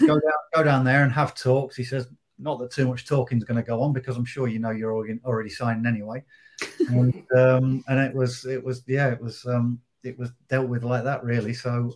Go 0.00 0.06
down, 0.06 0.20
go 0.54 0.62
down 0.62 0.84
there 0.84 1.02
and 1.02 1.12
have 1.12 1.34
talks. 1.34 1.76
He 1.76 1.84
says 1.84 2.08
not 2.38 2.58
that 2.58 2.72
too 2.72 2.88
much 2.88 3.06
talking 3.06 3.38
is 3.38 3.44
going 3.44 3.56
to 3.56 3.66
go 3.66 3.82
on 3.82 3.92
because 3.92 4.16
I'm 4.16 4.24
sure 4.24 4.48
you 4.48 4.58
know 4.58 4.70
you're 4.70 4.92
already 5.24 5.50
signing 5.50 5.86
anyway. 5.86 6.24
And, 6.88 7.22
um, 7.36 7.84
and 7.88 8.00
it 8.00 8.14
was 8.14 8.44
it 8.44 8.62
was 8.62 8.82
yeah 8.86 9.08
it 9.08 9.20
was 9.20 9.44
um, 9.46 9.80
it 10.02 10.18
was 10.18 10.30
dealt 10.48 10.68
with 10.68 10.84
like 10.84 11.04
that 11.04 11.24
really. 11.24 11.54
So 11.54 11.92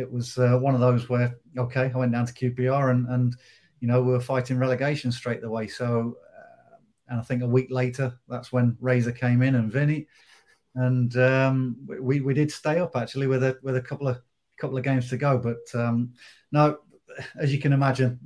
it 0.00 0.10
was 0.10 0.36
uh, 0.38 0.58
one 0.58 0.74
of 0.74 0.80
those 0.80 1.08
where 1.08 1.36
okay 1.56 1.90
I 1.94 1.98
went 1.98 2.12
down 2.12 2.26
to 2.26 2.32
QPR 2.32 2.90
and 2.90 3.06
and 3.08 3.36
you 3.80 3.88
know 3.88 4.02
we 4.02 4.12
were 4.12 4.20
fighting 4.20 4.58
relegation 4.58 5.12
straight 5.12 5.44
away. 5.44 5.68
So 5.68 6.16
and 7.10 7.18
I 7.18 7.22
think 7.22 7.42
a 7.42 7.46
week 7.46 7.70
later, 7.70 8.14
that's 8.28 8.52
when 8.52 8.76
Razor 8.80 9.12
came 9.12 9.42
in 9.42 9.56
and 9.56 9.70
Vinnie. 9.70 10.06
and 10.76 11.14
um, 11.16 11.76
we 12.00 12.20
we 12.20 12.32
did 12.32 12.50
stay 12.50 12.78
up 12.78 12.96
actually 12.96 13.26
with 13.26 13.42
a 13.42 13.58
with 13.62 13.76
a 13.76 13.82
couple 13.82 14.08
of 14.08 14.20
couple 14.58 14.78
of 14.78 14.84
games 14.84 15.10
to 15.10 15.16
go. 15.16 15.36
But 15.36 15.78
um, 15.78 16.14
no, 16.52 16.78
as 17.38 17.52
you 17.52 17.58
can 17.58 17.72
imagine, 17.72 18.18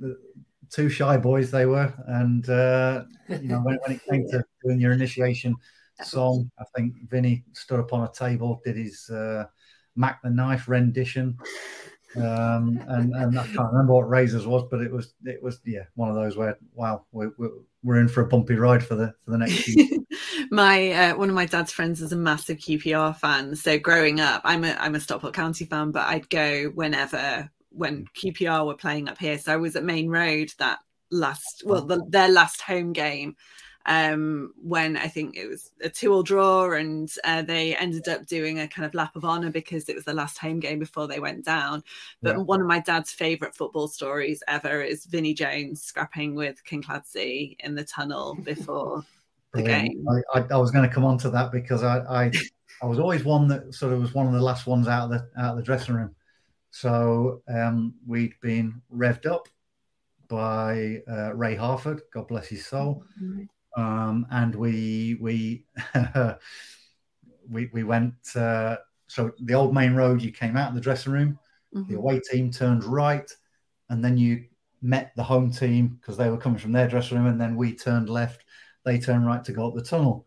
two 0.69 0.89
shy 0.89 1.17
boys 1.17 1.49
they 1.49 1.65
were, 1.65 1.91
and 2.07 2.47
uh, 2.47 3.05
you 3.27 3.49
know 3.49 3.59
when, 3.61 3.77
when 3.85 3.95
it 3.95 4.01
came 4.09 4.27
to 4.29 4.45
doing 4.63 4.79
your 4.79 4.93
initiation 4.93 5.55
song, 6.03 6.51
I 6.59 6.65
think 6.75 7.09
Vinnie 7.09 7.43
stood 7.53 7.79
up 7.79 7.91
on 7.91 8.03
a 8.03 8.11
table, 8.11 8.61
did 8.63 8.77
his 8.77 9.09
uh, 9.09 9.45
Mac 9.95 10.21
the 10.21 10.29
Knife 10.29 10.67
rendition. 10.67 11.37
Um, 12.15 12.81
and, 12.87 13.13
and 13.13 13.37
I 13.37 13.45
can't 13.45 13.71
remember 13.71 13.93
what 13.93 14.09
Razors 14.09 14.47
was, 14.47 14.63
but 14.71 14.81
it 14.81 14.91
was 14.91 15.13
it 15.25 15.43
was 15.43 15.59
yeah 15.65 15.83
one 15.95 16.09
of 16.09 16.15
those 16.15 16.37
where 16.37 16.57
wow 16.73 17.05
we're, 17.11 17.31
we're 17.83 17.99
in 17.99 18.07
for 18.07 18.21
a 18.21 18.27
bumpy 18.27 18.55
ride 18.55 18.85
for 18.85 18.95
the 18.95 19.13
for 19.25 19.31
the 19.31 19.37
next 19.37 19.69
my 20.51 20.91
uh, 20.91 21.17
one 21.17 21.29
of 21.29 21.35
my 21.35 21.45
dad's 21.45 21.73
friends 21.73 22.01
is 22.01 22.13
a 22.13 22.17
massive 22.17 22.57
QPR 22.57 23.17
fan, 23.17 23.55
so 23.55 23.77
growing 23.77 24.21
up, 24.21 24.41
I'm 24.45 24.63
a 24.63 24.71
I'm 24.79 24.95
a 24.95 24.99
Stockport 24.99 25.33
County 25.33 25.65
fan, 25.65 25.91
but 25.91 26.07
I'd 26.07 26.29
go 26.29 26.71
whenever 26.73 27.49
when 27.71 28.05
QPR 28.17 28.65
were 28.65 28.75
playing 28.75 29.09
up 29.09 29.17
here. 29.17 29.37
So 29.37 29.51
I 29.51 29.57
was 29.57 29.75
at 29.75 29.83
Maine 29.83 30.09
Road 30.09 30.53
that 30.59 30.79
last 31.11 31.63
well 31.65 31.85
the, 31.85 32.03
their 32.07 32.29
last 32.29 32.61
home 32.61 32.93
game 32.93 33.35
um, 33.85 34.53
when 34.61 34.97
I 34.97 35.07
think 35.07 35.35
it 35.35 35.47
was 35.47 35.71
a 35.81 35.89
two-all 35.89 36.23
draw, 36.23 36.73
and 36.73 37.11
uh, 37.23 37.43
they 37.43 37.75
ended 37.75 38.07
up 38.07 38.25
doing 38.25 38.59
a 38.59 38.67
kind 38.67 38.85
of 38.85 38.95
lap 38.95 39.15
of 39.15 39.25
honor 39.25 39.51
because 39.51 39.87
it 39.89 39.95
was 39.95 40.05
the 40.05 40.13
last 40.13 40.39
home 40.39 40.59
game 40.59 40.79
before 40.79 41.07
they 41.07 41.19
went 41.19 41.45
down. 41.45 41.83
But 42.21 42.35
yeah. 42.35 42.43
one 42.43 42.61
of 42.61 42.67
my 42.67 42.79
dad's 42.79 43.11
favorite 43.11 43.55
football 43.55 43.87
stories 43.87 44.41
ever 44.47 44.81
is 44.81 45.05
Vinnie 45.05 45.35
Jones 45.35 45.83
scrapping 45.83 46.33
with 46.33 46.63
Kinkladze 46.65 47.57
in 47.59 47.75
the 47.75 47.83
tunnel 47.83 48.35
before 48.43 49.03
the 49.53 49.61
game. 49.61 50.05
I, 50.09 50.39
I, 50.39 50.45
I 50.51 50.57
was 50.57 50.71
going 50.71 50.87
to 50.87 50.93
come 50.93 51.05
on 51.05 51.19
to 51.19 51.29
that 51.29 51.51
because 51.51 51.83
I, 51.83 51.99
I 51.99 52.31
I 52.81 52.87
was 52.87 52.99
always 52.99 53.23
one 53.23 53.47
that 53.49 53.73
sort 53.73 53.93
of 53.93 54.01
was 54.01 54.13
one 54.13 54.25
of 54.25 54.33
the 54.33 54.41
last 54.41 54.65
ones 54.65 54.87
out 54.87 55.05
of 55.05 55.09
the 55.11 55.41
out 55.41 55.51
of 55.51 55.57
the 55.57 55.63
dressing 55.63 55.95
room. 55.95 56.15
So 56.71 57.43
um, 57.47 57.93
we'd 58.05 58.33
been 58.41 58.81
revved 58.93 59.27
up 59.27 59.47
by 60.27 61.03
uh, 61.07 61.33
Ray 61.35 61.55
Harford, 61.55 62.01
God 62.11 62.27
bless 62.27 62.47
his 62.47 62.65
soul, 62.65 63.03
mm-hmm 63.21 63.43
um, 63.75 64.25
and 64.31 64.55
we 64.55 65.17
we 65.19 65.65
we 67.49 67.69
we 67.73 67.83
went. 67.83 68.13
Uh, 68.35 68.77
so 69.07 69.31
the 69.39 69.53
old 69.53 69.73
Maine 69.73 69.93
Road, 69.93 70.21
you 70.21 70.31
came 70.31 70.57
out 70.57 70.69
in 70.69 70.75
the 70.75 70.81
dressing 70.81 71.13
room. 71.13 71.39
Mm-hmm. 71.73 71.91
The 71.91 71.97
away 71.97 72.19
team 72.19 72.51
turned 72.51 72.83
right, 72.83 73.29
and 73.89 74.03
then 74.03 74.17
you 74.17 74.45
met 74.81 75.11
the 75.15 75.23
home 75.23 75.51
team 75.51 75.97
because 75.99 76.17
they 76.17 76.29
were 76.29 76.37
coming 76.37 76.59
from 76.59 76.71
their 76.71 76.87
dressing 76.87 77.17
room, 77.17 77.27
and 77.27 77.39
then 77.39 77.55
we 77.55 77.75
turned 77.75 78.09
left. 78.09 78.43
They 78.83 78.99
turned 78.99 79.25
right 79.25 79.43
to 79.43 79.51
go 79.51 79.67
up 79.67 79.75
the 79.75 79.81
tunnel. 79.81 80.25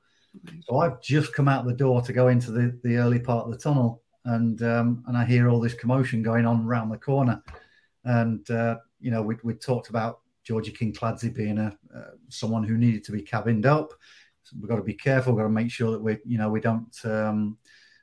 So 0.66 0.78
I've 0.78 1.00
just 1.00 1.32
come 1.32 1.48
out 1.48 1.64
the 1.64 1.72
door 1.72 2.02
to 2.02 2.12
go 2.12 2.28
into 2.28 2.50
the, 2.50 2.78
the 2.84 2.96
early 2.96 3.18
part 3.18 3.46
of 3.46 3.52
the 3.52 3.58
tunnel, 3.58 4.02
and 4.24 4.62
um, 4.62 5.04
and 5.06 5.16
I 5.16 5.24
hear 5.24 5.48
all 5.48 5.60
this 5.60 5.74
commotion 5.74 6.22
going 6.22 6.46
on 6.46 6.66
around 6.66 6.90
the 6.90 6.98
corner, 6.98 7.42
and 8.04 8.48
uh, 8.50 8.76
you 9.00 9.10
know 9.10 9.22
we 9.22 9.36
we 9.42 9.54
talked 9.54 9.88
about 9.88 10.20
Georgi 10.48 10.72
Kinkladze 10.72 11.34
being 11.34 11.58
a 11.58 11.76
uh, 11.94 12.12
someone 12.30 12.64
who 12.64 12.78
needed 12.78 13.04
to 13.04 13.12
be 13.12 13.20
cabined 13.20 13.66
up. 13.66 13.92
So 14.44 14.56
we've 14.58 14.68
got 14.68 14.76
to 14.76 14.82
be 14.82 14.94
careful. 14.94 15.34
We've 15.34 15.42
got 15.42 15.48
to 15.48 15.52
make 15.52 15.70
sure 15.70 15.90
that 15.90 16.00
we, 16.00 16.16
you 16.24 16.38
know, 16.38 16.48
we 16.48 16.58
don't 16.58 16.96
um, 17.04 17.58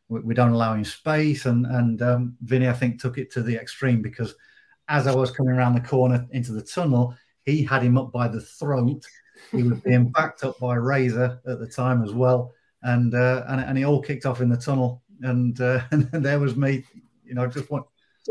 we, 0.10 0.20
we, 0.20 0.36
don't 0.36 0.52
allow 0.52 0.76
him 0.76 0.86
space. 0.86 1.48
And 1.48 1.66
and 1.66 2.04
um, 2.04 2.38
Vinnie, 2.42 2.70
I 2.70 2.74
think, 2.74 3.02
took 3.02 3.18
it 3.18 3.32
to 3.32 3.42
the 3.42 3.56
extreme 3.56 4.04
because 4.04 4.36
as 4.88 5.08
I 5.08 5.16
was 5.16 5.32
coming 5.32 5.56
around 5.56 5.74
the 5.74 5.82
corner 5.82 6.28
into 6.34 6.52
the 6.52 6.62
tunnel, 6.62 7.16
he 7.46 7.64
had 7.64 7.82
him 7.82 7.98
up 7.98 8.12
by 8.12 8.28
the 8.28 8.42
throat. 8.42 9.04
He 9.52 9.64
was 9.64 9.80
being 9.80 10.10
backed 10.16 10.44
up 10.44 10.60
by 10.60 10.76
Razor 10.76 11.42
at 11.48 11.60
the 11.60 11.68
time 11.68 12.04
as 12.04 12.14
well, 12.14 12.54
and 12.84 13.16
uh, 13.16 13.44
and 13.48 13.60
and 13.60 13.76
he 13.76 13.86
all 13.86 14.04
kicked 14.04 14.28
off 14.28 14.40
in 14.40 14.50
the 14.50 14.58
tunnel. 14.58 15.02
And 15.24 15.60
uh, 15.60 15.82
and 15.92 16.12
there 16.12 16.40
was 16.40 16.56
me, 16.56 16.84
you 17.24 17.34
know, 17.34 17.48
just 17.48 17.72
what 17.72 17.86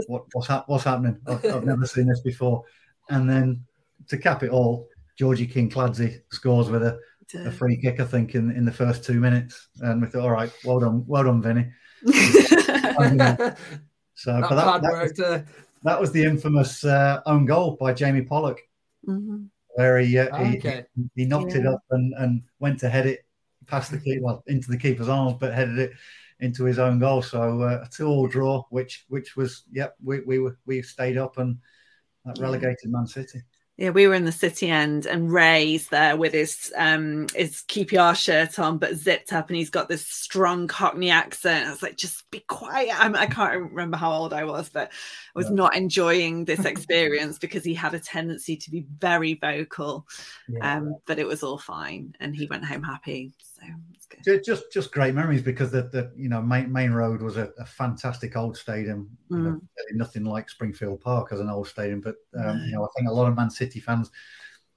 what 0.06 0.22
what's, 0.34 0.46
ha- 0.46 0.64
what's 0.68 0.84
happening? 0.84 1.18
I've, 1.26 1.44
I've 1.46 1.64
never 1.64 1.84
seen 1.84 2.06
this 2.06 2.20
before. 2.20 2.62
And 3.10 3.28
then 3.28 3.64
to 4.08 4.18
cap 4.18 4.42
it 4.42 4.50
all, 4.50 4.88
Georgi 5.18 5.46
Kinkladze 5.46 6.20
scores 6.30 6.70
with 6.70 6.82
a, 6.82 6.98
a, 7.34 7.50
free 7.50 7.80
kick, 7.80 8.00
I 8.00 8.04
think, 8.04 8.34
in, 8.34 8.50
in 8.50 8.64
the 8.64 8.72
first 8.72 9.04
two 9.04 9.20
minutes. 9.20 9.68
And 9.80 10.02
we 10.02 10.08
thought, 10.08 10.22
all 10.22 10.30
right, 10.30 10.52
well 10.64 10.80
done, 10.80 11.04
well 11.06 11.24
done, 11.24 11.42
Vinnie. 11.42 11.70
so, 12.06 12.12
but 14.40 14.50
that, 14.50 14.82
that, 14.82 14.82
was, 14.82 15.12
that, 15.82 16.00
was, 16.00 16.12
the 16.12 16.24
infamous 16.24 16.84
uh, 16.84 17.20
own 17.26 17.46
goal 17.46 17.76
by 17.80 17.92
Jamie 17.92 18.22
Pollock, 18.22 18.60
mm-hmm. 19.08 19.44
where 19.76 19.98
he, 19.98 20.18
uh, 20.18 20.36
okay. 20.36 20.84
he, 20.96 21.22
he 21.22 21.26
knocked 21.26 21.54
yeah. 21.54 21.60
it 21.60 21.66
up 21.66 21.82
and, 21.90 22.12
and 22.18 22.42
went 22.58 22.80
to 22.80 22.88
head 22.88 23.06
it 23.06 23.24
past 23.66 23.90
the 23.90 23.98
keeper, 23.98 24.22
well, 24.22 24.42
into 24.46 24.70
the 24.70 24.78
keeper's 24.78 25.08
arms, 25.08 25.36
but 25.40 25.54
headed 25.54 25.78
it 25.78 25.92
into 26.40 26.64
his 26.64 26.78
own 26.78 26.98
goal. 26.98 27.22
So 27.22 27.62
uh, 27.62 27.84
a 27.84 27.88
two-all 27.90 28.26
draw, 28.26 28.64
which 28.70 29.04
which 29.08 29.36
was, 29.36 29.64
yep, 29.72 29.94
we 30.02 30.20
we 30.20 30.38
were, 30.38 30.58
we 30.66 30.82
stayed 30.82 31.16
up 31.16 31.38
and 31.38 31.58
that 32.24 32.38
relegated 32.38 32.90
Man 32.90 33.06
City. 33.06 33.40
Yeah, 33.76 33.90
we 33.90 34.06
were 34.06 34.14
in 34.14 34.24
the 34.24 34.30
city 34.30 34.70
end, 34.70 35.04
and 35.04 35.32
Ray's 35.32 35.88
there 35.88 36.16
with 36.16 36.32
his 36.32 36.72
um 36.76 37.26
his 37.34 37.64
QPR 37.68 38.14
shirt 38.14 38.60
on, 38.60 38.78
but 38.78 38.94
zipped 38.94 39.32
up, 39.32 39.48
and 39.48 39.56
he's 39.56 39.70
got 39.70 39.88
this 39.88 40.06
strong 40.06 40.68
Cockney 40.68 41.10
accent. 41.10 41.66
I 41.66 41.70
was 41.70 41.82
like, 41.82 41.96
just 41.96 42.30
be 42.30 42.40
quiet. 42.40 42.94
I'm, 42.96 43.16
I 43.16 43.26
can 43.26 43.44
not 43.44 43.70
remember 43.70 43.96
how 43.96 44.12
old 44.12 44.32
I 44.32 44.44
was, 44.44 44.68
but 44.68 44.92
I 44.92 45.38
was 45.38 45.48
yeah. 45.48 45.54
not 45.54 45.76
enjoying 45.76 46.44
this 46.44 46.64
experience 46.64 47.38
because 47.38 47.64
he 47.64 47.74
had 47.74 47.94
a 47.94 47.98
tendency 47.98 48.56
to 48.56 48.70
be 48.70 48.86
very 48.98 49.34
vocal. 49.34 50.06
Yeah. 50.48 50.76
Um, 50.76 50.96
but 51.06 51.18
it 51.18 51.26
was 51.26 51.42
all 51.42 51.58
fine, 51.58 52.14
and 52.20 52.36
he 52.36 52.46
went 52.46 52.64
home 52.64 52.84
happy. 52.84 53.32
So 54.22 54.38
just 54.38 54.72
just 54.72 54.92
great 54.92 55.14
memories 55.14 55.42
because 55.42 55.70
the, 55.70 55.82
the 55.82 56.12
you 56.16 56.28
know 56.28 56.40
main, 56.40 56.72
Maine 56.72 56.92
Road 56.92 57.20
was 57.20 57.36
a, 57.36 57.50
a 57.58 57.66
fantastic 57.66 58.36
old 58.36 58.56
stadium. 58.56 59.10
Mm. 59.30 59.36
You 59.36 59.42
know, 59.42 59.50
mm. 59.50 59.60
nothing 59.96 60.24
like 60.24 60.48
Springfield 60.48 61.00
Park 61.00 61.32
as 61.32 61.40
an 61.40 61.50
old 61.50 61.68
stadium, 61.68 62.00
but 62.00 62.16
um, 62.38 62.58
you 62.66 62.72
know 62.72 62.84
I 62.84 62.88
think 62.96 63.08
a 63.08 63.12
lot 63.12 63.28
of 63.28 63.36
Man 63.36 63.50
City 63.50 63.80
fans 63.80 64.10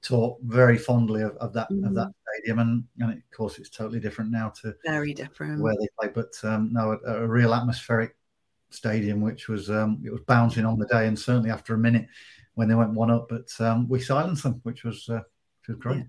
talk 0.02 0.40
very 0.44 0.78
fondly 0.78 1.22
of, 1.22 1.36
of 1.38 1.54
that 1.54 1.70
mm. 1.70 1.86
of 1.86 1.94
that 1.96 2.08
mm. 2.08 2.14
stadium, 2.36 2.60
and, 2.60 2.84
and 3.00 3.14
of 3.14 3.32
course 3.36 3.58
it's 3.58 3.70
totally 3.70 4.00
different 4.00 4.32
now 4.32 4.50
to 4.62 4.74
very 4.86 5.14
different 5.14 5.62
where 5.62 5.76
they 5.80 5.88
play. 6.00 6.10
But 6.14 6.34
um, 6.44 6.72
no, 6.74 7.00
a, 7.06 7.24
a, 7.24 7.28
real 7.28 7.54
atmospheric 7.54 8.16
stadium, 8.70 9.22
which 9.22 9.48
was 9.48 9.70
um, 9.70 10.02
it 10.06 10.12
was 10.12 10.22
bouncing 10.28 10.66
on 10.66 10.80
the 10.80 10.88
day, 10.88 11.08
and 11.08 11.18
certainly 11.18 11.52
after 11.52 11.74
a 11.74 11.78
minute 11.78 12.08
when 12.56 12.68
they 12.68 12.76
went 12.76 12.94
one 12.94 13.12
up, 13.12 13.30
but 13.30 13.50
um, 13.60 13.88
we 13.88 14.00
silenced 14.00 14.44
them, 14.44 14.60
which 14.64 14.84
was 14.84 15.08
uh, 15.10 15.22
which 15.60 15.70
was 15.70 15.78
great. 15.78 15.98
Yeah 15.98 16.04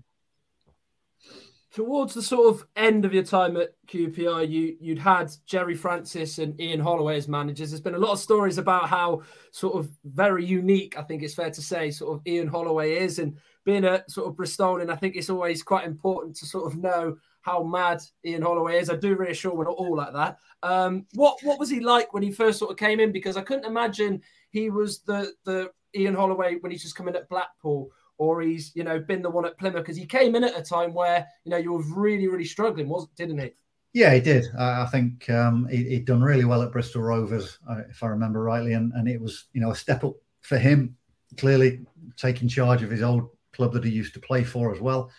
towards 1.73 2.13
the 2.13 2.21
sort 2.21 2.53
of 2.53 2.65
end 2.75 3.05
of 3.05 3.13
your 3.13 3.23
time 3.23 3.55
at 3.57 3.69
QPR, 3.87 4.49
you 4.49 4.75
you'd 4.79 4.99
had 4.99 5.31
Gerry 5.45 5.75
Francis 5.75 6.39
and 6.39 6.59
Ian 6.59 6.79
Holloway 6.79 7.17
as 7.17 7.27
managers. 7.27 7.69
There's 7.69 7.81
been 7.81 7.95
a 7.95 7.99
lot 7.99 8.13
of 8.13 8.19
stories 8.19 8.57
about 8.57 8.89
how 8.89 9.21
sort 9.51 9.75
of 9.75 9.89
very 10.03 10.43
unique, 10.43 10.97
I 10.97 11.03
think 11.03 11.21
it's 11.21 11.35
fair 11.35 11.51
to 11.51 11.61
say, 11.61 11.91
sort 11.91 12.15
of 12.15 12.27
Ian 12.27 12.47
Holloway 12.47 12.97
is, 12.97 13.19
and 13.19 13.37
being 13.65 13.85
a 13.85 14.03
sort 14.07 14.27
of 14.27 14.35
Bristolian, 14.35 14.89
I 14.89 14.95
think 14.95 15.15
it's 15.15 15.29
always 15.29 15.61
quite 15.61 15.85
important 15.85 16.35
to 16.37 16.45
sort 16.45 16.65
of 16.65 16.79
know 16.79 17.17
how 17.41 17.63
mad 17.63 18.01
Ian 18.25 18.41
Holloway 18.41 18.79
is. 18.79 18.89
I 18.89 18.95
do 18.95 19.15
reassure 19.15 19.53
we're 19.53 19.65
not 19.65 19.77
all 19.77 19.95
like 19.95 20.13
that. 20.13 20.37
Um, 20.63 21.05
what 21.13 21.37
what 21.43 21.59
was 21.59 21.69
he 21.69 21.79
like 21.79 22.13
when 22.13 22.23
he 22.23 22.31
first 22.31 22.59
sort 22.59 22.71
of 22.71 22.77
came 22.77 22.99
in? 22.99 23.11
Because 23.11 23.37
I 23.37 23.41
couldn't 23.41 23.65
imagine 23.65 24.21
he 24.49 24.69
was 24.69 25.01
the 25.01 25.33
the 25.45 25.71
Ian 25.95 26.15
Holloway 26.15 26.55
when 26.55 26.71
he's 26.71 26.81
just 26.81 26.95
come 26.95 27.07
in 27.07 27.15
at 27.15 27.29
Blackpool 27.29 27.89
or 28.19 28.41
he's 28.41 28.71
you 28.75 28.83
know 28.83 28.99
been 28.99 29.23
the 29.23 29.29
one 29.29 29.45
at 29.45 29.57
Plymouth 29.57 29.81
because 29.81 29.97
he 29.97 30.05
came 30.05 30.35
in 30.35 30.43
at 30.43 30.57
a 30.57 30.61
time 30.61 30.93
where 30.93 31.25
you 31.45 31.49
know 31.49 31.57
you 31.57 31.73
were 31.73 31.83
really 31.95 32.27
really 32.27 32.45
struggling, 32.45 32.87
wasn't 32.87 33.15
didn't 33.15 33.39
he? 33.39 33.51
Yeah, 33.93 34.13
he 34.13 34.21
did. 34.21 34.45
I 34.55 34.85
think 34.85 35.27
um, 35.31 35.67
he, 35.71 35.95
had 35.95 36.05
done 36.05 36.21
really 36.21 36.45
well 36.45 36.61
at 36.61 36.71
Bristol 36.71 37.01
Rovers, 37.01 37.57
uh, 37.67 37.81
if 37.89 38.03
I 38.03 38.07
remember 38.07 38.43
rightly, 38.43 38.73
and, 38.73 38.93
and 38.93 39.09
it 39.09 39.19
was 39.19 39.45
you 39.53 39.61
know 39.61 39.71
a 39.71 39.75
step 39.75 40.03
up 40.03 40.13
for 40.41 40.59
him. 40.59 40.95
Clearly, 41.37 41.79
taking 42.15 42.47
charge 42.47 42.83
of 42.83 42.91
his 42.91 43.01
old 43.01 43.29
club 43.53 43.73
that 43.73 43.83
he 43.83 43.89
used 43.89 44.13
to 44.13 44.19
play 44.19 44.43
for 44.43 44.73
as 44.73 44.79
well 44.79 45.11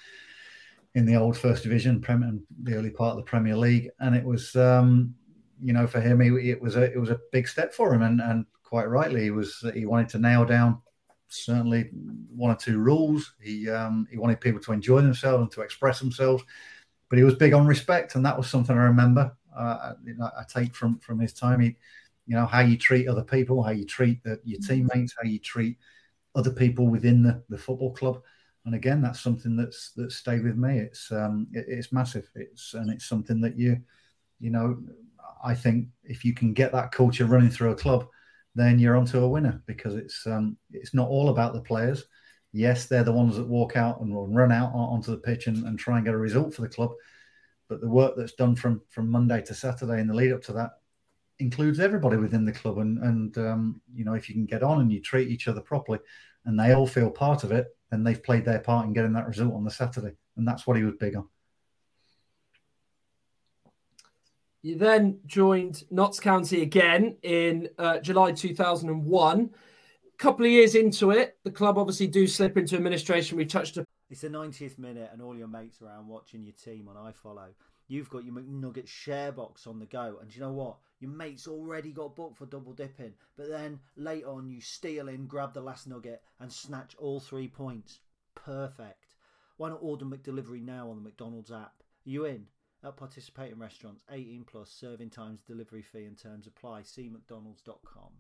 in 0.94 1.06
the 1.06 1.16
old 1.16 1.36
First 1.36 1.62
Division, 1.62 2.04
and 2.06 2.42
the 2.62 2.74
early 2.74 2.90
part 2.90 3.12
of 3.12 3.16
the 3.16 3.30
Premier 3.30 3.56
League, 3.56 3.90
and 4.00 4.14
it 4.14 4.24
was 4.24 4.54
um, 4.54 5.14
you 5.60 5.72
know 5.72 5.86
for 5.86 6.00
him 6.00 6.20
he, 6.20 6.50
it 6.50 6.60
was 6.60 6.76
a 6.76 6.92
it 6.92 7.00
was 7.00 7.10
a 7.10 7.20
big 7.32 7.48
step 7.48 7.72
for 7.72 7.92
him, 7.94 8.02
and 8.02 8.20
and 8.20 8.46
quite 8.62 8.88
rightly 8.88 9.22
he 9.22 9.30
was 9.30 9.64
he 9.74 9.86
wanted 9.86 10.08
to 10.10 10.18
nail 10.18 10.44
down 10.44 10.80
certainly 11.30 11.90
one 12.34 12.50
or 12.50 12.56
two 12.56 12.78
rules. 12.78 13.34
He 13.40 13.68
um, 13.70 14.06
he 14.10 14.18
wanted 14.18 14.40
people 14.40 14.60
to 14.60 14.72
enjoy 14.72 15.00
themselves 15.00 15.42
and 15.42 15.50
to 15.52 15.62
express 15.62 15.98
themselves, 15.98 16.42
but 17.08 17.18
he 17.18 17.24
was 17.24 17.34
big 17.34 17.54
on 17.54 17.66
respect, 17.66 18.14
and 18.14 18.26
that 18.26 18.36
was 18.36 18.48
something 18.48 18.76
I 18.76 18.84
remember. 18.84 19.34
Uh, 19.56 19.94
know, 20.04 20.30
I 20.38 20.44
take 20.48 20.74
from 20.74 20.98
from 20.98 21.18
his 21.18 21.32
time. 21.32 21.60
He, 21.60 21.76
you 22.26 22.36
know, 22.36 22.46
how 22.46 22.60
you 22.60 22.76
treat 22.76 23.08
other 23.08 23.24
people, 23.24 23.62
how 23.62 23.70
you 23.70 23.84
treat 23.84 24.22
the, 24.22 24.40
your 24.44 24.60
mm-hmm. 24.60 24.86
teammates, 24.88 25.14
how 25.16 25.28
you 25.28 25.38
treat 25.38 25.78
other 26.34 26.50
people 26.50 26.86
within 26.86 27.22
the, 27.22 27.42
the 27.48 27.58
football 27.58 27.92
club. 27.92 28.22
And 28.66 28.74
again, 28.74 29.00
that's 29.00 29.20
something 29.20 29.56
that's 29.56 29.92
that 29.92 30.12
stayed 30.12 30.44
with 30.44 30.56
me. 30.56 30.78
It's 30.78 31.10
um, 31.10 31.48
it, 31.52 31.64
it's 31.68 31.92
massive. 31.92 32.30
It's 32.34 32.74
and 32.74 32.90
it's 32.90 33.06
something 33.06 33.40
that 33.40 33.58
you, 33.58 33.80
you 34.38 34.50
know, 34.50 34.78
I 35.42 35.54
think 35.54 35.88
if 36.04 36.24
you 36.24 36.34
can 36.34 36.52
get 36.52 36.72
that 36.72 36.92
culture 36.92 37.24
running 37.24 37.50
through 37.50 37.70
a 37.70 37.76
club, 37.76 38.06
then 38.54 38.78
you're 38.78 38.96
onto 38.96 39.20
a 39.22 39.28
winner 39.28 39.62
because 39.66 39.94
it's 39.94 40.26
um, 40.26 40.56
it's 40.72 40.94
not 40.94 41.08
all 41.08 41.28
about 41.28 41.54
the 41.54 41.60
players. 41.60 42.04
Yes, 42.52 42.86
they're 42.86 43.04
the 43.04 43.12
ones 43.12 43.36
that 43.36 43.46
walk 43.46 43.76
out 43.76 44.00
and 44.00 44.34
run 44.34 44.50
out 44.50 44.72
onto 44.74 45.12
the 45.12 45.18
pitch 45.18 45.46
and, 45.46 45.64
and 45.66 45.78
try 45.78 45.96
and 45.96 46.04
get 46.04 46.14
a 46.14 46.18
result 46.18 46.54
for 46.54 46.62
the 46.62 46.68
club. 46.68 46.90
but 47.68 47.80
the 47.80 47.88
work 47.88 48.14
that's 48.16 48.32
done 48.32 48.56
from 48.56 48.82
from 48.90 49.10
Monday 49.10 49.40
to 49.42 49.54
Saturday 49.54 50.00
in 50.00 50.08
the 50.08 50.14
lead 50.14 50.32
up 50.32 50.42
to 50.42 50.52
that 50.54 50.72
includes 51.38 51.80
everybody 51.80 52.16
within 52.16 52.44
the 52.44 52.52
club. 52.52 52.78
And 52.78 52.98
and 52.98 53.38
um, 53.38 53.80
you 53.94 54.04
know, 54.04 54.14
if 54.14 54.28
you 54.28 54.34
can 54.34 54.46
get 54.46 54.62
on 54.62 54.80
and 54.80 54.92
you 54.92 55.00
treat 55.00 55.28
each 55.28 55.48
other 55.48 55.60
properly, 55.60 56.00
and 56.44 56.58
they 56.58 56.72
all 56.72 56.86
feel 56.86 57.10
part 57.10 57.44
of 57.44 57.52
it, 57.52 57.68
then 57.90 58.04
they've 58.04 58.22
played 58.22 58.44
their 58.44 58.60
part 58.60 58.86
in 58.86 58.92
getting 58.92 59.12
that 59.14 59.28
result 59.28 59.54
on 59.54 59.64
the 59.64 59.70
Saturday. 59.70 60.14
And 60.36 60.46
that's 60.46 60.66
what 60.66 60.76
he 60.76 60.84
was 60.84 60.94
big 60.98 61.16
on. 61.16 61.28
You 64.62 64.76
then 64.76 65.20
joined 65.26 65.84
Notts 65.90 66.20
County 66.20 66.60
again 66.60 67.16
in 67.22 67.68
uh, 67.78 67.98
July 68.00 68.32
2001. 68.32 69.50
A 69.50 70.16
couple 70.18 70.44
of 70.44 70.52
years 70.52 70.74
into 70.74 71.12
it, 71.12 71.38
the 71.44 71.50
club 71.50 71.78
obviously 71.78 72.06
do 72.06 72.26
slip 72.26 72.58
into 72.58 72.76
administration. 72.76 73.38
We 73.38 73.46
touched. 73.46 73.78
It's 74.10 74.20
the 74.20 74.28
90th 74.28 74.78
minute, 74.78 75.08
and 75.12 75.22
all 75.22 75.34
your 75.34 75.48
mates 75.48 75.80
around 75.80 76.08
watching 76.08 76.44
your 76.44 76.52
team 76.62 76.88
on 76.88 77.12
iFollow. 77.12 77.48
You've 77.88 78.10
got 78.10 78.24
your 78.24 78.34
McNugget 78.34 78.86
share 78.86 79.32
box 79.32 79.66
on 79.66 79.78
the 79.78 79.86
go, 79.86 80.18
and 80.20 80.34
you 80.34 80.42
know 80.42 80.52
what? 80.52 80.76
Your 81.00 81.10
mate's 81.10 81.48
already 81.48 81.90
got 81.90 82.14
booked 82.14 82.36
for 82.36 82.44
double 82.44 82.74
dipping, 82.74 83.14
but 83.38 83.48
then 83.48 83.80
late 83.96 84.24
on 84.24 84.50
you 84.50 84.60
steal 84.60 85.08
in, 85.08 85.26
grab 85.26 85.54
the 85.54 85.62
last 85.62 85.88
nugget, 85.88 86.22
and 86.38 86.52
snatch 86.52 86.94
all 86.98 87.18
three 87.18 87.48
points. 87.48 88.00
Perfect. 88.34 89.16
Why 89.56 89.70
not 89.70 89.78
order 89.80 90.04
McDelivery 90.04 90.62
now 90.62 90.90
on 90.90 90.96
the 90.96 91.02
McDonald's 91.02 91.50
app? 91.50 91.82
Are 92.06 92.10
you 92.10 92.26
in? 92.26 92.46
At 92.82 92.96
participating 92.96 93.58
restaurants, 93.58 94.02
18 94.10 94.44
plus, 94.44 94.70
serving 94.70 95.10
times, 95.10 95.42
delivery 95.42 95.82
fee 95.82 96.04
and 96.04 96.18
terms 96.18 96.46
apply. 96.46 96.82
See 96.82 97.10
mcdonalds.com. 97.10 98.12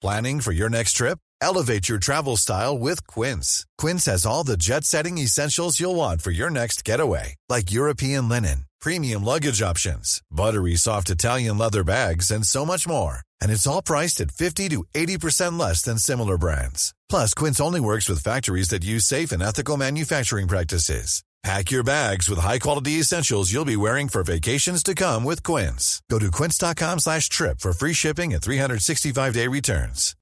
Planning 0.00 0.40
for 0.40 0.52
your 0.52 0.68
next 0.68 0.92
trip? 0.92 1.18
Elevate 1.40 1.88
your 1.88 1.98
travel 1.98 2.36
style 2.36 2.78
with 2.78 3.06
Quince. 3.06 3.66
Quince 3.78 4.04
has 4.06 4.26
all 4.26 4.44
the 4.44 4.56
jet 4.56 4.84
setting 4.84 5.18
essentials 5.18 5.80
you'll 5.80 5.94
want 5.94 6.22
for 6.22 6.30
your 6.30 6.50
next 6.50 6.84
getaway, 6.84 7.34
like 7.48 7.72
European 7.72 8.28
linen, 8.28 8.66
premium 8.80 9.24
luggage 9.24 9.62
options, 9.62 10.22
buttery 10.30 10.76
soft 10.76 11.08
Italian 11.10 11.56
leather 11.56 11.84
bags, 11.84 12.30
and 12.30 12.44
so 12.46 12.66
much 12.66 12.86
more. 12.86 13.20
And 13.40 13.50
it's 13.50 13.66
all 13.66 13.82
priced 13.82 14.20
at 14.20 14.30
50 14.30 14.68
to 14.70 14.84
80% 14.94 15.58
less 15.58 15.82
than 15.82 15.98
similar 15.98 16.36
brands. 16.36 16.94
Plus, 17.08 17.34
Quince 17.34 17.60
only 17.60 17.80
works 17.80 18.08
with 18.08 18.22
factories 18.22 18.68
that 18.68 18.84
use 18.84 19.04
safe 19.04 19.32
and 19.32 19.42
ethical 19.42 19.76
manufacturing 19.76 20.48
practices. 20.48 21.22
Pack 21.46 21.70
your 21.70 21.84
bags 21.84 22.28
with 22.28 22.40
high-quality 22.40 22.92
essentials 22.98 23.52
you'll 23.52 23.64
be 23.64 23.76
wearing 23.76 24.08
for 24.08 24.24
vacations 24.24 24.82
to 24.82 24.96
come 24.96 25.22
with 25.22 25.44
Quince. 25.44 26.02
Go 26.10 26.18
to 26.18 26.28
quince.com 26.32 26.98
slash 26.98 27.28
trip 27.28 27.60
for 27.60 27.72
free 27.72 27.92
shipping 27.92 28.34
and 28.34 28.42
365-day 28.42 29.46
returns. 29.46 30.16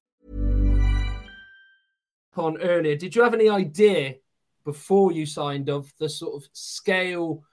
On 2.35 2.61
earlier, 2.61 2.95
did 2.95 3.15
you 3.15 3.23
have 3.23 3.33
any 3.33 3.49
idea 3.49 4.15
before 4.65 5.11
you 5.11 5.25
signed 5.25 5.67
of 5.67 5.91
the 5.99 6.09
sort 6.09 6.35
of 6.35 6.47
scale 6.53 7.43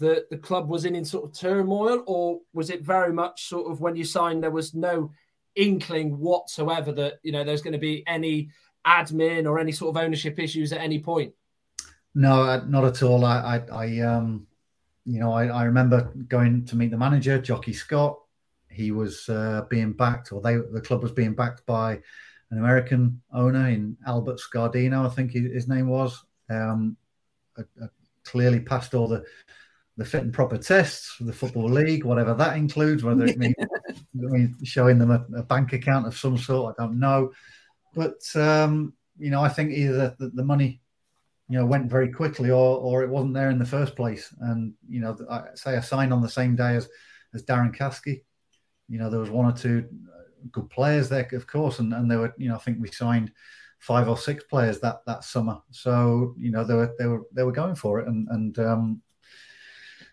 that 0.00 0.28
the 0.30 0.38
club 0.38 0.68
was 0.68 0.84
in 0.84 0.96
in 0.96 1.04
sort 1.04 1.24
of 1.24 1.32
turmoil, 1.32 2.02
or 2.08 2.40
was 2.52 2.68
it 2.68 2.82
very 2.82 3.12
much 3.12 3.44
sort 3.48 3.70
of 3.70 3.80
when 3.80 3.94
you 3.94 4.04
signed 4.04 4.42
there 4.42 4.50
was 4.50 4.74
no 4.74 5.12
inkling 5.54 6.18
whatsoever 6.18 6.90
that 6.92 7.18
you 7.22 7.32
know 7.32 7.44
there's 7.44 7.62
going 7.62 7.72
to 7.72 7.78
be 7.78 8.02
any 8.06 8.48
admin 8.86 9.48
or 9.48 9.58
any 9.58 9.72
sort 9.72 9.96
of 9.96 10.02
ownership 10.02 10.38
issues 10.38 10.72
at 10.72 10.80
any 10.80 10.98
point? 10.98 11.34
No, 12.14 12.42
uh, 12.42 12.64
not 12.66 12.84
at 12.84 13.02
all. 13.02 13.24
I, 13.24 13.62
I, 13.72 13.84
I 13.84 14.00
um, 14.00 14.46
you 15.04 15.20
know, 15.20 15.32
I, 15.32 15.46
I, 15.46 15.64
remember 15.64 16.12
going 16.28 16.64
to 16.66 16.76
meet 16.76 16.90
the 16.90 16.98
manager, 16.98 17.40
Jocky 17.40 17.72
Scott. 17.72 18.18
He 18.68 18.90
was 18.90 19.28
uh, 19.28 19.62
being 19.68 19.92
backed, 19.92 20.32
or 20.32 20.40
they, 20.40 20.56
the 20.56 20.80
club 20.80 21.02
was 21.02 21.12
being 21.12 21.34
backed 21.34 21.64
by 21.66 22.00
an 22.50 22.58
American 22.58 23.20
owner 23.32 23.68
in 23.68 23.96
Albert 24.06 24.40
Scardino, 24.40 25.06
I 25.06 25.14
think 25.14 25.32
his 25.32 25.68
name 25.68 25.88
was. 25.88 26.24
Um, 26.48 26.96
clearly 28.24 28.60
passed 28.60 28.94
all 28.94 29.08
the 29.08 29.24
the 29.96 30.04
fit 30.04 30.22
and 30.22 30.32
proper 30.32 30.56
tests 30.56 31.08
for 31.08 31.24
the 31.24 31.32
football 31.32 31.68
league, 31.68 32.04
whatever 32.04 32.32
that 32.32 32.56
includes, 32.56 33.04
whether 33.04 33.26
it 33.26 33.36
means, 33.36 33.54
showing 34.64 34.98
them 34.98 35.10
a, 35.10 35.26
a, 35.36 35.42
bank 35.42 35.74
account 35.74 36.06
of 36.06 36.16
some 36.16 36.38
sort, 36.38 36.74
I 36.78 36.82
don't 36.82 36.98
know. 36.98 37.32
But 37.94 38.20
um, 38.36 38.94
you 39.18 39.30
know, 39.30 39.42
I 39.42 39.48
think 39.48 39.72
either 39.72 40.14
the, 40.18 40.30
the, 40.30 40.44
money, 40.44 40.80
you 41.48 41.58
know, 41.58 41.66
went 41.66 41.90
very 41.90 42.10
quickly, 42.12 42.50
or 42.50 42.78
or 42.78 43.02
it 43.02 43.10
wasn't 43.10 43.34
there 43.34 43.50
in 43.50 43.58
the 43.58 43.64
first 43.64 43.96
place. 43.96 44.34
And 44.40 44.74
you 44.88 45.00
know, 45.00 45.16
I 45.30 45.42
say 45.54 45.76
I 45.76 45.80
signed 45.80 46.12
on 46.12 46.22
the 46.22 46.28
same 46.28 46.56
day 46.56 46.76
as 46.76 46.88
as 47.34 47.44
Darren 47.44 47.74
Caskey. 47.74 48.22
You 48.88 48.98
know, 48.98 49.10
there 49.10 49.20
was 49.20 49.30
one 49.30 49.46
or 49.46 49.56
two 49.56 49.88
good 50.52 50.70
players 50.70 51.08
there, 51.08 51.28
of 51.32 51.46
course, 51.46 51.78
and 51.78 51.92
and 51.92 52.10
there 52.10 52.18
were, 52.18 52.34
you 52.38 52.48
know, 52.48 52.56
I 52.56 52.58
think 52.58 52.78
we 52.80 52.90
signed 52.90 53.32
five 53.78 54.08
or 54.08 54.16
six 54.16 54.44
players 54.44 54.80
that 54.80 55.00
that 55.06 55.24
summer. 55.24 55.60
So 55.70 56.34
you 56.38 56.50
know, 56.50 56.64
they 56.64 56.74
were 56.74 56.94
they 56.98 57.06
were 57.06 57.22
they 57.32 57.42
were 57.42 57.52
going 57.52 57.74
for 57.74 58.00
it, 58.00 58.08
and 58.08 58.28
and 58.28 58.58
um, 58.58 59.02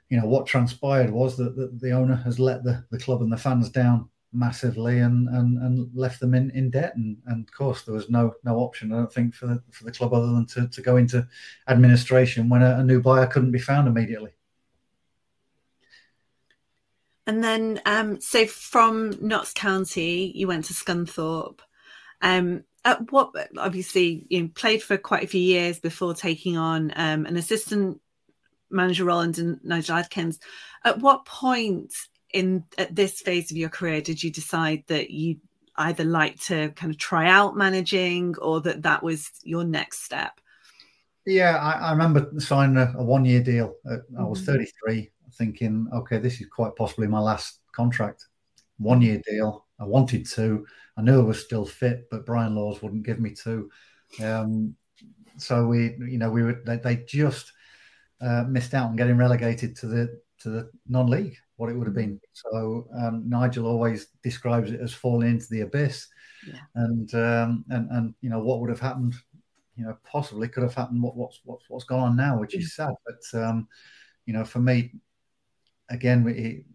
you 0.10 0.20
know 0.20 0.26
what 0.26 0.48
transpired 0.48 1.12
was 1.12 1.38
that, 1.38 1.56
that 1.56 1.80
the 1.80 1.92
owner 1.92 2.16
has 2.16 2.40
let 2.40 2.64
the, 2.64 2.84
the 2.92 3.00
club 3.00 3.22
and 3.22 3.32
the 3.32 3.38
fans 3.38 3.70
down 3.70 4.10
massively 4.34 5.00
and 5.00 5.30
and, 5.30 5.58
and 5.58 5.90
left 5.96 6.20
them 6.20 6.34
in, 6.34 6.52
in 6.52 6.70
debt 6.70 6.94
and, 6.96 7.18
and 7.28 7.48
of 7.48 7.54
course 7.54 7.84
there 7.84 7.94
was 7.94 8.10
no 8.10 8.34
no 8.44 8.58
option 8.58 8.92
I 8.92 8.98
don't 8.98 9.14
think 9.14 9.34
for 9.34 9.48
the, 9.48 9.64
for 9.72 9.86
the 9.86 9.92
club 9.92 10.14
other 10.14 10.28
than 10.28 10.46
to, 10.48 10.68
to 10.68 10.82
go 10.82 10.98
into 10.98 11.28
administration 11.68 12.50
when 12.50 12.62
a, 12.62 12.80
a 12.80 12.84
new 12.84 13.02
buyer 13.02 13.28
couldn't 13.28 13.52
be 13.52 13.60
found 13.60 13.88
immediately. 13.88 14.32
And 17.26 17.44
then 17.44 17.82
um, 17.86 18.22
so 18.22 18.46
from 18.46 19.14
Notts 19.22 19.54
County 19.54 20.32
you 20.36 20.48
went 20.48 20.66
to 20.66 20.74
Scunthorpe. 20.74 21.60
Um, 22.22 22.64
at 22.84 23.12
what 23.12 23.34
obviously 23.58 24.26
you 24.30 24.48
played 24.48 24.82
for 24.82 24.98
quite 24.98 25.24
a 25.24 25.28
few 25.28 25.42
years 25.42 25.80
before 25.80 26.14
taking 26.14 26.58
on 26.58 26.92
um, 26.96 27.26
an 27.26 27.36
assistant 27.36 28.00
manager 28.70 29.06
role 29.06 29.20
under 29.20 29.60
Nigel 29.64 29.98
Adkins. 29.98 30.40
At 30.84 31.00
what 31.00 31.26
point 31.26 31.94
in 32.34 32.64
at 32.78 32.96
this 32.96 33.22
phase 33.22 33.52
of 33.52 33.58
your 33.58 33.70
career 33.70 34.02
did 34.02 34.22
you 34.22 34.30
decide 34.30 34.84
that 34.88 35.10
you 35.12 35.38
either 35.78 36.04
like 36.04 36.40
to 36.42 36.70
kind 36.70 36.92
of 36.92 36.98
try 36.98 37.30
out 37.30 37.56
managing 37.56 38.36
or 38.40 38.62
that 38.62 38.82
that 38.84 39.04
was 39.04 39.32
your 39.44 39.64
next 39.64 40.04
step? 40.04 40.40
Yeah, 41.26 41.58
I, 41.58 41.90
I 41.90 41.92
remember 41.92 42.32
signing 42.40 42.78
a, 42.78 42.94
a 42.98 43.04
one-year 43.04 43.44
deal. 43.44 43.76
I 43.86 44.24
was 44.24 44.42
mm-hmm. 44.42 44.54
33, 44.54 45.12
thinking, 45.34 45.88
okay, 45.94 46.18
this 46.18 46.40
is 46.40 46.48
quite 46.48 46.76
possibly 46.76 47.08
my 47.08 47.20
last 47.20 47.60
contract. 47.74 48.26
One-year 48.78 49.22
deal. 49.30 49.66
I 49.80 49.84
wanted 49.84 50.26
to. 50.30 50.66
I 50.98 51.02
knew 51.02 51.20
I 51.20 51.24
was 51.24 51.44
still 51.44 51.66
fit, 51.66 52.08
but 52.10 52.26
Brian 52.26 52.56
Laws 52.56 52.82
wouldn't 52.82 53.06
give 53.06 53.20
me 53.20 53.36
two. 53.36 53.70
Um, 54.24 54.76
so 55.38 55.68
we, 55.68 55.96
you 56.00 56.18
know, 56.18 56.30
we 56.30 56.44
were. 56.44 56.62
They, 56.66 56.78
they 56.78 56.96
just 56.96 57.52
uh, 58.22 58.46
missed 58.48 58.74
out 58.74 58.90
on 58.90 58.96
getting 58.96 59.18
relegated 59.18 59.76
to 59.78 59.88
the 59.88 60.20
to 60.40 60.50
the 60.50 60.72
non-league. 60.88 61.38
What 61.58 61.70
it 61.70 61.74
would 61.74 61.88
have 61.88 61.96
been. 61.96 62.20
So 62.34 62.88
um, 62.96 63.24
Nigel 63.28 63.66
always 63.68 64.08
describes 64.24 64.72
it 64.72 64.80
as 64.80 64.94
falling 64.94 65.30
into 65.30 65.48
the 65.50 65.62
abyss, 65.62 66.08
yeah. 66.48 66.60
and 66.76 67.14
um, 67.16 67.66
and 67.70 67.90
and 67.92 68.14
you 68.22 68.30
know 68.30 68.40
what 68.40 68.62
would 68.62 68.70
have 68.70 68.80
happened. 68.80 69.16
You 69.76 69.86
know, 69.86 69.98
possibly 70.04 70.48
could 70.48 70.64
have 70.64 70.76
happened. 70.76 71.02
What, 71.02 71.16
what's 71.16 71.42
what's 71.44 71.66
what's 71.68 71.86
gone 71.86 72.00
on 72.00 72.16
now, 72.16 72.40
which 72.40 72.56
is 72.56 72.76
sad. 72.76 72.94
But 73.06 73.40
um, 73.40 73.68
you 74.26 74.34
know, 74.34 74.46
for 74.46 74.60
me, 74.60 74.94
again, 75.90 76.24
we, 76.24 76.66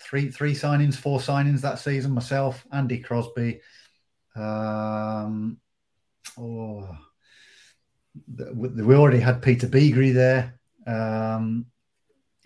three 0.00 0.30
three 0.30 0.54
signings, 0.54 0.94
four 0.94 1.18
signings 1.18 1.60
that 1.60 1.78
season. 1.78 2.12
Myself, 2.12 2.66
Andy 2.72 2.98
Crosby. 2.98 3.60
Um, 4.36 5.58
oh, 6.38 6.88
we 8.54 8.94
already 8.94 9.20
had 9.20 9.42
Peter 9.42 9.66
Beagrie 9.66 10.14
there 10.14 10.58
um, 10.86 11.66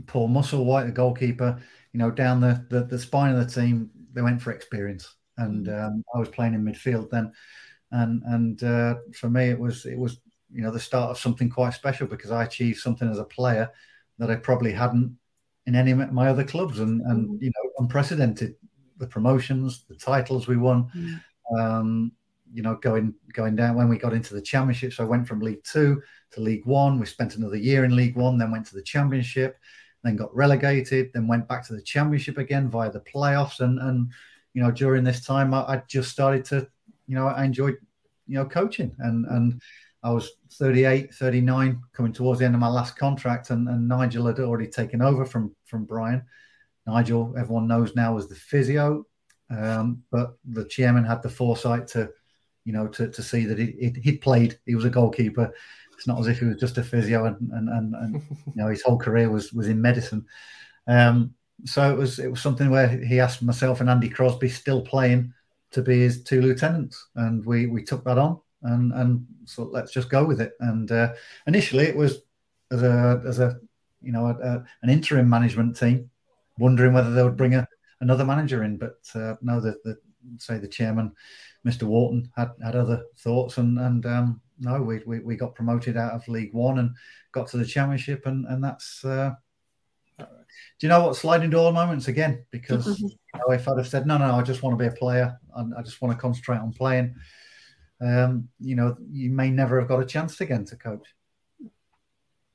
Paul 0.06 0.28
Musselwhite, 0.28 0.86
the 0.86 0.92
goalkeeper, 0.92 1.60
you 1.92 1.98
know, 1.98 2.10
down 2.10 2.40
the, 2.40 2.64
the, 2.70 2.84
the 2.84 2.98
spine 2.98 3.34
of 3.34 3.44
the 3.44 3.60
team, 3.60 3.90
they 4.12 4.22
went 4.22 4.40
for 4.40 4.52
experience. 4.52 5.14
And 5.36 5.66
mm. 5.66 5.86
um, 5.86 6.04
I 6.14 6.18
was 6.18 6.28
playing 6.28 6.54
in 6.54 6.64
midfield 6.64 7.10
then, 7.10 7.32
and 7.92 8.22
and 8.26 8.62
uh, 8.64 8.96
for 9.14 9.30
me 9.30 9.48
it 9.48 9.58
was 9.58 9.86
it 9.86 9.96
was 9.96 10.18
you 10.52 10.62
know 10.62 10.72
the 10.72 10.80
start 10.80 11.10
of 11.10 11.18
something 11.18 11.48
quite 11.48 11.74
special 11.74 12.06
because 12.06 12.30
I 12.32 12.44
achieved 12.44 12.80
something 12.80 13.08
as 13.08 13.18
a 13.18 13.24
player 13.24 13.70
that 14.18 14.30
I 14.30 14.36
probably 14.36 14.72
hadn't 14.72 15.16
in 15.66 15.76
any 15.76 15.92
of 15.92 16.12
my 16.12 16.28
other 16.28 16.44
clubs, 16.44 16.80
and 16.80 17.00
and 17.02 17.28
mm. 17.28 17.42
you 17.42 17.50
know 17.50 17.70
unprecedented 17.78 18.56
the 18.96 19.06
promotions, 19.06 19.84
the 19.88 19.94
titles 19.94 20.48
we 20.48 20.56
won. 20.56 20.90
Mm. 20.96 21.20
Um, 21.60 22.12
you 22.52 22.62
know, 22.62 22.76
going 22.76 23.14
going 23.32 23.56
down 23.56 23.76
when 23.76 23.88
we 23.88 23.98
got 23.98 24.14
into 24.14 24.34
the 24.34 24.42
championship. 24.42 24.92
So 24.92 25.04
I 25.04 25.06
went 25.06 25.28
from 25.28 25.40
League 25.40 25.62
Two 25.64 26.02
to 26.32 26.40
League 26.40 26.66
One. 26.66 26.98
We 26.98 27.06
spent 27.06 27.36
another 27.36 27.56
year 27.56 27.84
in 27.84 27.94
League 27.94 28.16
One, 28.16 28.38
then 28.38 28.50
went 28.50 28.66
to 28.66 28.74
the 28.74 28.82
Championship, 28.82 29.56
then 30.02 30.16
got 30.16 30.34
relegated, 30.34 31.10
then 31.12 31.26
went 31.26 31.48
back 31.48 31.66
to 31.66 31.74
the 31.74 31.82
Championship 31.82 32.38
again 32.38 32.68
via 32.68 32.90
the 32.90 33.00
playoffs. 33.00 33.60
And 33.60 33.78
and 33.80 34.10
you 34.54 34.62
know, 34.62 34.70
during 34.70 35.04
this 35.04 35.24
time, 35.24 35.54
I, 35.54 35.60
I 35.60 35.82
just 35.88 36.10
started 36.10 36.44
to, 36.46 36.68
you 37.06 37.14
know, 37.14 37.26
I 37.28 37.44
enjoyed, 37.44 37.76
you 38.26 38.34
know, 38.34 38.46
coaching 38.46 38.94
and 38.98 39.26
and. 39.26 39.62
I 40.00 40.12
was 40.12 40.30
38, 40.52 41.12
39, 41.12 41.82
coming 41.92 42.12
towards 42.12 42.38
the 42.38 42.46
end 42.46 42.54
of 42.54 42.60
my 42.60 42.68
last 42.68 42.96
contract, 42.96 43.50
and, 43.50 43.68
and 43.68 43.88
Nigel 43.88 44.26
had 44.26 44.38
already 44.38 44.68
taken 44.68 45.02
over 45.02 45.24
from 45.24 45.56
from 45.64 45.86
Brian. 45.86 46.22
Nigel, 46.86 47.34
everyone 47.36 47.66
knows 47.66 47.96
now, 47.96 48.14
was 48.14 48.28
the 48.28 48.36
physio, 48.36 49.04
um, 49.50 50.04
but 50.12 50.38
the 50.44 50.64
chairman 50.64 51.04
had 51.04 51.20
the 51.20 51.28
foresight 51.28 51.88
to 51.88 52.12
you 52.68 52.74
know, 52.74 52.86
to, 52.86 53.08
to 53.08 53.22
see 53.22 53.46
that 53.46 53.58
he, 53.58 53.94
he'd 54.02 54.20
played, 54.20 54.58
he 54.66 54.74
was 54.74 54.84
a 54.84 54.90
goalkeeper, 54.90 55.54
it's 55.98 56.06
not 56.06 56.18
as 56.20 56.28
if 56.28 56.38
he 56.38 56.46
was 56.46 56.56
just 56.56 56.78
a 56.78 56.82
physio 56.82 57.26
and 57.26 57.36
and, 57.52 57.68
and, 57.68 57.94
and 57.94 58.14
you 58.46 58.52
know 58.56 58.68
his 58.68 58.82
whole 58.82 58.98
career 58.98 59.30
was 59.30 59.52
was 59.52 59.68
in 59.68 59.82
medicine. 59.82 60.24
Um, 60.86 61.34
so 61.64 61.92
it 61.92 61.98
was 61.98 62.18
it 62.18 62.30
was 62.30 62.40
something 62.40 62.70
where 62.70 62.88
he 62.88 63.20
asked 63.20 63.42
myself 63.42 63.80
and 63.80 63.90
Andy 63.90 64.08
Crosby 64.08 64.48
still 64.48 64.80
playing 64.80 65.34
to 65.72 65.82
be 65.82 66.00
his 66.00 66.22
two 66.22 66.40
lieutenants, 66.40 67.08
and 67.16 67.44
we 67.44 67.66
we 67.66 67.82
took 67.82 68.04
that 68.04 68.16
on 68.16 68.40
and 68.62 68.92
and 68.92 69.26
so 69.44 69.64
let's 69.64 69.92
just 69.92 70.10
go 70.10 70.24
with 70.24 70.40
it. 70.40 70.52
And 70.60 70.90
uh, 70.90 71.14
initially 71.46 71.84
it 71.84 71.96
was 71.96 72.22
as 72.70 72.82
a 72.82 73.22
as 73.26 73.38
a 73.38 73.58
you 74.02 74.12
know 74.12 74.26
a, 74.26 74.34
a, 74.34 74.64
an 74.82 74.90
interim 74.90 75.28
management 75.28 75.76
team, 75.76 76.10
wondering 76.58 76.92
whether 76.92 77.12
they 77.12 77.22
would 77.22 77.36
bring 77.36 77.54
a, 77.54 77.66
another 78.00 78.24
manager 78.24 78.64
in, 78.64 78.76
but 78.76 78.98
uh, 79.14 79.34
no, 79.42 79.60
the, 79.60 79.76
the 79.84 79.96
say 80.38 80.58
the 80.58 80.68
chairman, 80.68 81.12
Mr. 81.66 81.84
Wharton, 81.84 82.30
had 82.36 82.50
had 82.62 82.76
other 82.76 83.04
thoughts, 83.18 83.58
and 83.58 83.78
and 83.78 84.06
um, 84.06 84.40
no, 84.58 84.82
we, 84.82 85.00
we 85.06 85.20
we 85.20 85.36
got 85.36 85.54
promoted 85.54 85.96
out 85.96 86.12
of 86.12 86.26
League 86.28 86.52
One 86.52 86.78
and 86.78 86.90
got 87.32 87.48
to 87.48 87.56
the 87.56 87.64
Championship, 87.64 88.26
and 88.26 88.46
and 88.46 88.62
that's. 88.62 89.04
Uh, 89.04 89.34
do 90.18 90.86
you 90.86 90.88
know 90.88 91.06
what 91.06 91.16
sliding 91.16 91.50
door 91.50 91.72
moments 91.72 92.08
again? 92.08 92.44
Because 92.50 92.98
you 92.98 93.10
know, 93.34 93.52
if 93.52 93.68
I'd 93.68 93.78
have 93.78 93.86
said 93.86 94.06
no, 94.06 94.18
no, 94.18 94.34
I 94.34 94.42
just 94.42 94.62
want 94.62 94.78
to 94.78 94.82
be 94.82 94.88
a 94.88 94.96
player, 94.96 95.38
and 95.56 95.74
I 95.74 95.82
just 95.82 96.00
want 96.02 96.16
to 96.16 96.20
concentrate 96.20 96.58
on 96.58 96.72
playing, 96.72 97.14
um, 98.00 98.48
you 98.60 98.74
know, 98.74 98.96
you 99.10 99.30
may 99.30 99.50
never 99.50 99.78
have 99.78 99.88
got 99.88 100.02
a 100.02 100.06
chance 100.06 100.40
again 100.40 100.64
to 100.66 100.76
coach. 100.76 101.06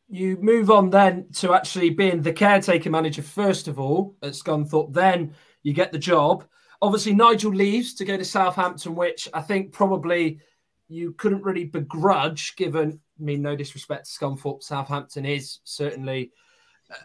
You 0.10 0.38
move 0.41 0.70
on 0.70 0.89
then 0.89 1.28
to 1.36 1.54
actually 1.54 1.89
being 1.89 2.22
the 2.22 2.34
caretaker 2.34 2.89
manager 2.89 3.24
first 3.24 3.68
of 3.68 3.80
all 3.80 4.16
at 4.22 4.34
Scunthorpe. 4.34 4.93
Then 4.93 5.34
you 5.64 5.74
get 5.74 5.91
the 5.91 5.99
job. 5.99 6.45
Obviously, 6.82 7.14
Nigel 7.14 7.54
leaves 7.54 7.93
to 7.95 8.06
go 8.06 8.18
to 8.18 8.26
Southampton, 8.26 8.95
which 8.95 9.28
I 9.34 9.41
think 9.41 9.72
probably 9.72 10.39
you 10.88 11.13
couldn't 11.13 11.43
really 11.43 11.65
begrudge, 11.65 12.55
given, 12.55 12.99
I 13.19 13.23
mean, 13.23 13.41
no 13.41 13.55
disrespect 13.55 14.05
to 14.05 14.11
Scunthorpe, 14.11 14.63
Southampton 14.63 15.25
is 15.25 15.59
certainly 15.63 16.31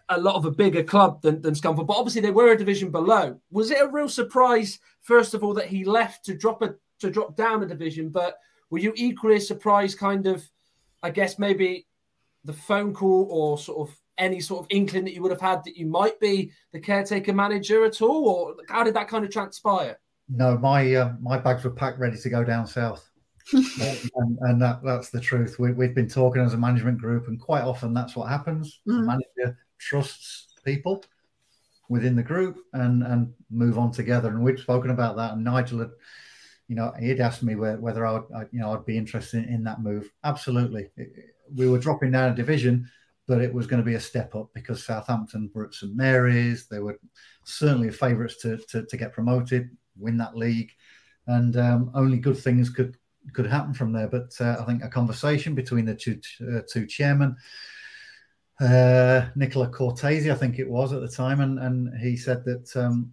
a 0.08 0.20
lot 0.20 0.34
of 0.34 0.44
a 0.44 0.50
bigger 0.50 0.82
club 0.82 1.22
than, 1.22 1.40
than 1.40 1.54
Scunthorpe, 1.54 1.86
but 1.86 1.96
obviously 1.96 2.20
they 2.20 2.30
were 2.30 2.52
a 2.52 2.58
division 2.58 2.90
below. 2.90 3.40
Was 3.50 3.70
it 3.70 3.80
a 3.80 3.88
real 3.88 4.08
surprise, 4.08 4.78
first 5.00 5.34
of 5.34 5.42
all, 5.42 5.54
that 5.54 5.66
he 5.66 5.84
left 5.84 6.24
to 6.26 6.36
drop 6.36 6.62
a 6.62 6.74
to 7.00 7.10
drop 7.10 7.36
down 7.36 7.62
a 7.62 7.66
division? 7.66 8.08
But 8.08 8.36
were 8.70 8.78
you 8.78 8.92
equally 8.96 9.40
surprised, 9.40 9.98
kind 9.98 10.26
of, 10.26 10.44
I 11.02 11.10
guess 11.10 11.38
maybe 11.38 11.86
the 12.44 12.52
phone 12.52 12.92
call 12.92 13.28
or 13.30 13.58
sort 13.58 13.88
of 13.88 13.96
any 14.18 14.40
sort 14.40 14.60
of 14.60 14.66
inkling 14.70 15.04
that 15.04 15.14
you 15.14 15.22
would 15.22 15.30
have 15.30 15.40
had 15.40 15.62
that 15.64 15.76
you 15.76 15.86
might 15.86 16.18
be 16.20 16.50
the 16.72 16.80
caretaker 16.80 17.32
manager 17.32 17.84
at 17.84 18.02
all, 18.02 18.28
or 18.28 18.54
how 18.68 18.82
did 18.82 18.94
that 18.94 19.08
kind 19.08 19.24
of 19.24 19.30
transpire? 19.30 19.98
No, 20.28 20.58
my 20.58 20.94
uh, 20.94 21.14
my 21.20 21.38
bags 21.38 21.64
were 21.64 21.70
packed, 21.70 21.98
ready 21.98 22.18
to 22.18 22.28
go 22.28 22.44
down 22.44 22.66
south, 22.66 23.08
and, 23.53 24.38
and 24.40 24.62
that, 24.62 24.80
that's 24.84 25.11
the 25.11 25.20
truth. 25.20 25.59
We, 25.59 25.68
have 25.68 25.94
been 25.94 26.09
talking 26.09 26.42
as 26.42 26.55
a 26.55 26.59
management 26.59 26.99
group, 26.99 27.28
and 27.28 27.40
quite 27.40 27.62
often 27.62 27.94
that's 27.94 28.16
what 28.16 28.28
happens. 28.28 28.80
Mm. 28.86 29.01
The 29.01 29.07
manager 29.07 29.59
trusts 29.78 30.49
people 30.64 31.05
within 31.88 32.14
the 32.14 32.22
group 32.22 32.59
and 32.74 33.03
and 33.03 33.32
move 33.51 33.78
on 33.78 33.90
together. 33.90 34.28
And 34.28 34.42
we've 34.42 34.61
spoken 34.61 34.90
about 34.90 35.16
that. 35.16 35.32
And 35.32 35.44
Nigel 35.44 35.78
had, 35.78 35.90
you 36.68 36.76
know, 36.76 36.92
he'd 37.01 37.20
asked 37.20 37.42
me 37.42 37.55
where, 37.55 37.78
whether 37.78 38.05
I 38.05 38.12
would, 38.12 38.24
I, 38.34 38.42
you 38.53 38.61
know, 38.61 38.72
I'd 38.72 38.84
be 38.84 38.99
interested 38.99 39.44
in, 39.44 39.55
in 39.55 39.64
that 39.64 39.80
move. 39.80 40.11
Absolutely, 40.24 40.90
we 41.55 41.68
were 41.68 41.78
dropping 41.78 42.12
down 42.12 42.32
a 42.32 42.34
division 42.34 42.88
but 43.28 43.42
it 43.42 43.53
was 43.53 43.66
going 43.66 43.80
to 43.80 43.86
be 43.86 43.94
a 43.94 44.01
step 44.01 44.34
up 44.34 44.49
because 44.55 44.82
Southampton 44.82 45.51
were 45.55 45.66
at 45.66 45.74
St 45.74 45.94
Mary's. 45.94 46.66
They 46.66 46.78
were 46.78 46.99
certainly 47.44 47.90
favourites 47.90 48.38
to, 48.38 48.57
to, 48.70 48.86
to 48.86 48.96
get 48.96 49.12
promoted, 49.12 49.68
win 49.99 50.16
that 50.16 50.34
league, 50.34 50.72
and 51.26 51.55
um, 51.59 51.90
only 51.94 52.16
good 52.16 52.38
things 52.38 52.70
could 52.70 52.96
could 53.32 53.46
happen 53.46 53.74
from 53.74 53.92
there. 53.92 54.08
But 54.08 54.32
uh, 54.40 54.56
I 54.60 54.64
think 54.64 54.82
a 54.82 54.88
conversation 54.88 55.54
between 55.54 55.84
the 55.84 55.94
two 55.94 56.20
uh, 56.42 56.60
two 56.70 56.86
chairmen, 56.86 57.36
uh, 58.60 59.26
Nicola 59.36 59.68
Cortese, 59.68 60.30
I 60.30 60.34
think 60.34 60.58
it 60.58 60.68
was 60.68 60.92
at 60.92 61.00
the 61.00 61.08
time, 61.08 61.40
and 61.40 61.58
and 61.58 61.98
he 61.98 62.16
said 62.16 62.44
that 62.44 62.76
um, 62.76 63.12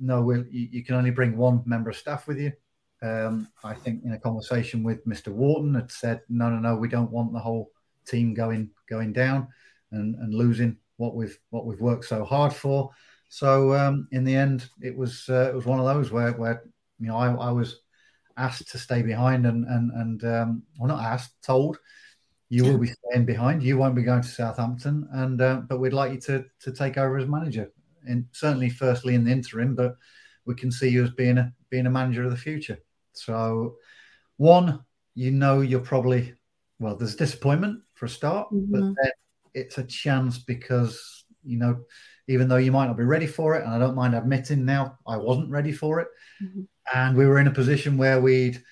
no, 0.00 0.22
we'll, 0.22 0.46
you, 0.46 0.68
you, 0.72 0.84
can 0.84 0.94
only 0.94 1.10
bring 1.10 1.36
one 1.36 1.62
member 1.66 1.90
of 1.90 1.96
staff 1.96 2.26
with 2.26 2.38
you. 2.38 2.52
Um, 3.02 3.48
I 3.62 3.74
think 3.74 4.02
in 4.04 4.12
a 4.12 4.18
conversation 4.18 4.82
with 4.82 5.06
Mr. 5.06 5.28
Wharton 5.28 5.74
had 5.74 5.90
said, 5.90 6.22
no, 6.28 6.48
no, 6.48 6.58
no, 6.58 6.76
we 6.76 6.88
don't 6.88 7.10
want 7.10 7.32
the 7.32 7.38
whole 7.38 7.70
team 8.06 8.34
going 8.34 8.70
going 8.88 9.12
down 9.12 9.48
and, 9.92 10.14
and 10.16 10.34
losing 10.34 10.76
what 10.96 11.14
we've 11.14 11.38
what 11.50 11.66
we've 11.66 11.80
worked 11.80 12.06
so 12.06 12.24
hard 12.24 12.52
for. 12.52 12.90
So 13.28 13.74
um, 13.74 14.08
in 14.10 14.24
the 14.24 14.34
end, 14.34 14.68
it 14.80 14.96
was 14.96 15.28
uh, 15.28 15.48
it 15.50 15.54
was 15.54 15.66
one 15.66 15.78
of 15.78 15.86
those 15.86 16.10
where 16.10 16.32
where 16.32 16.64
you 16.98 17.08
know 17.08 17.16
I, 17.16 17.32
I 17.32 17.50
was 17.50 17.80
asked 18.40 18.70
to 18.70 18.78
stay 18.78 19.02
behind 19.02 19.46
and 19.46 19.64
and 19.66 19.90
and 19.92 20.24
um, 20.24 20.62
well 20.78 20.88
not 20.88 21.04
asked 21.04 21.42
told 21.42 21.78
you 22.50 22.64
will 22.64 22.78
be 22.78 22.88
staying 22.88 23.24
behind. 23.24 23.62
You 23.62 23.78
won't 23.78 23.94
be 23.94 24.02
going 24.02 24.22
to 24.22 24.28
Southampton, 24.28 25.08
and 25.12 25.40
uh, 25.40 25.62
but 25.68 25.78
we'd 25.78 25.92
like 25.92 26.12
you 26.12 26.20
to 26.22 26.44
to 26.62 26.72
take 26.72 26.98
over 26.98 27.16
as 27.16 27.28
manager. 27.28 27.70
And 28.06 28.26
certainly, 28.32 28.68
firstly 28.68 29.14
in 29.14 29.24
the 29.24 29.30
interim, 29.30 29.76
but 29.76 29.96
we 30.46 30.56
can 30.56 30.72
see 30.72 30.88
you 30.88 31.04
as 31.04 31.10
being 31.10 31.38
a 31.38 31.52
being 31.70 31.86
a 31.86 31.90
manager 31.90 32.24
of 32.24 32.32
the 32.32 32.36
future. 32.36 32.78
So, 33.12 33.76
one, 34.36 34.84
you 35.14 35.30
know, 35.30 35.60
you're 35.60 35.78
probably 35.78 36.34
well. 36.80 36.96
There's 36.96 37.14
disappointment 37.14 37.82
for 37.94 38.06
a 38.06 38.08
start, 38.08 38.48
mm-hmm. 38.52 38.72
but 38.72 38.80
then 38.80 39.12
it's 39.54 39.78
a 39.78 39.84
chance 39.84 40.38
because 40.38 41.24
you 41.44 41.56
know, 41.56 41.84
even 42.26 42.48
though 42.48 42.56
you 42.56 42.72
might 42.72 42.86
not 42.86 42.98
be 42.98 43.04
ready 43.04 43.28
for 43.28 43.54
it, 43.54 43.64
and 43.64 43.72
I 43.72 43.78
don't 43.78 43.94
mind 43.94 44.16
admitting 44.16 44.64
now 44.64 44.98
I 45.06 45.18
wasn't 45.18 45.50
ready 45.50 45.70
for 45.70 46.00
it, 46.00 46.08
mm-hmm. 46.42 46.62
And 46.94 47.16
we 47.16 47.26
were 47.26 47.38
in 47.38 47.46
a 47.46 47.52
position 47.52 47.96
where 47.96 48.20
we'd 48.20 48.62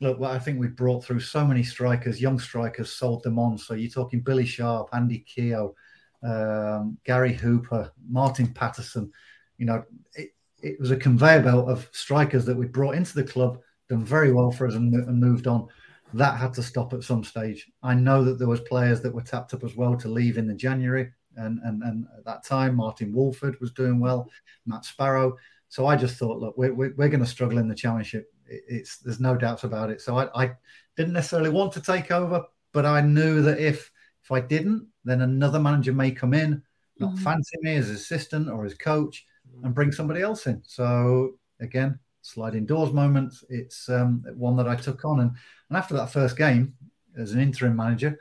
look. 0.00 0.18
Well, 0.18 0.30
I 0.30 0.38
think 0.38 0.58
we 0.58 0.68
brought 0.68 1.04
through 1.04 1.20
so 1.20 1.44
many 1.44 1.62
strikers, 1.62 2.20
young 2.20 2.38
strikers, 2.38 2.92
sold 2.92 3.22
them 3.22 3.38
on. 3.38 3.58
So 3.58 3.74
you're 3.74 3.90
talking 3.90 4.20
Billy 4.20 4.46
Sharp, 4.46 4.88
Andy 4.92 5.20
Keogh, 5.20 5.74
um, 6.22 6.98
Gary 7.04 7.32
Hooper, 7.32 7.92
Martin 8.08 8.48
Paterson. 8.48 9.12
You 9.58 9.66
know, 9.66 9.84
it, 10.14 10.30
it 10.62 10.80
was 10.80 10.90
a 10.90 10.96
conveyor 10.96 11.42
belt 11.42 11.68
of 11.68 11.88
strikers 11.92 12.44
that 12.46 12.56
we 12.56 12.66
brought 12.66 12.94
into 12.94 13.14
the 13.14 13.24
club, 13.24 13.60
done 13.88 14.04
very 14.04 14.32
well 14.32 14.50
for 14.50 14.66
us, 14.66 14.74
and, 14.74 14.94
and 14.94 15.20
moved 15.20 15.46
on 15.46 15.68
that 16.14 16.38
had 16.38 16.54
to 16.54 16.62
stop 16.62 16.92
at 16.92 17.02
some 17.02 17.22
stage. 17.22 17.70
I 17.82 17.94
know 17.94 18.24
that 18.24 18.38
there 18.38 18.48
was 18.48 18.60
players 18.60 19.00
that 19.02 19.14
were 19.14 19.22
tapped 19.22 19.54
up 19.54 19.64
as 19.64 19.76
well 19.76 19.96
to 19.96 20.08
leave 20.08 20.38
in 20.38 20.46
the 20.46 20.54
January, 20.54 21.10
and 21.36 21.60
and, 21.64 21.82
and 21.82 22.06
at 22.16 22.24
that 22.24 22.44
time 22.44 22.76
Martyn 22.76 23.12
Woolford 23.12 23.60
was 23.60 23.72
doing 23.72 24.00
well, 24.00 24.28
Matt 24.66 24.84
Sparrow. 24.84 25.36
So 25.68 25.86
I 25.86 25.96
just 25.96 26.16
thought, 26.16 26.38
look, 26.38 26.56
we're, 26.56 26.72
we're, 26.72 26.94
we're 26.96 27.08
going 27.08 27.20
to 27.20 27.26
struggle 27.26 27.58
in 27.58 27.68
the 27.68 27.74
championship. 27.74 28.32
It's 28.46 28.98
there's 28.98 29.20
no 29.20 29.36
doubts 29.36 29.64
about 29.64 29.90
it. 29.90 30.00
So 30.00 30.16
I, 30.18 30.44
I 30.44 30.52
didn't 30.96 31.12
necessarily 31.12 31.50
want 31.50 31.72
to 31.72 31.82
take 31.82 32.10
over, 32.10 32.44
but 32.72 32.86
I 32.86 33.00
knew 33.00 33.42
that 33.42 33.58
if 33.58 33.90
if 34.22 34.32
I 34.32 34.40
didn't, 34.40 34.86
then 35.04 35.22
another 35.22 35.58
manager 35.58 35.92
may 35.92 36.10
come 36.10 36.34
in, 36.34 36.62
not 36.98 37.14
mm-hmm. 37.14 37.24
fancy 37.24 37.56
me 37.60 37.76
as 37.76 37.90
assistant 37.90 38.48
or 38.48 38.64
as 38.64 38.74
coach, 38.74 39.26
and 39.62 39.74
bring 39.74 39.92
somebody 39.92 40.22
else 40.22 40.46
in. 40.46 40.62
So 40.66 41.38
again, 41.60 41.98
sliding 42.22 42.66
doors 42.66 42.92
moment. 42.92 43.34
It's 43.48 43.88
um, 43.88 44.24
one 44.34 44.56
that 44.56 44.68
I 44.68 44.76
took 44.76 45.04
on, 45.04 45.20
and 45.20 45.30
and 45.68 45.76
after 45.76 45.94
that 45.94 46.10
first 46.10 46.36
game, 46.36 46.74
as 47.18 47.32
an 47.32 47.40
interim 47.40 47.76
manager, 47.76 48.18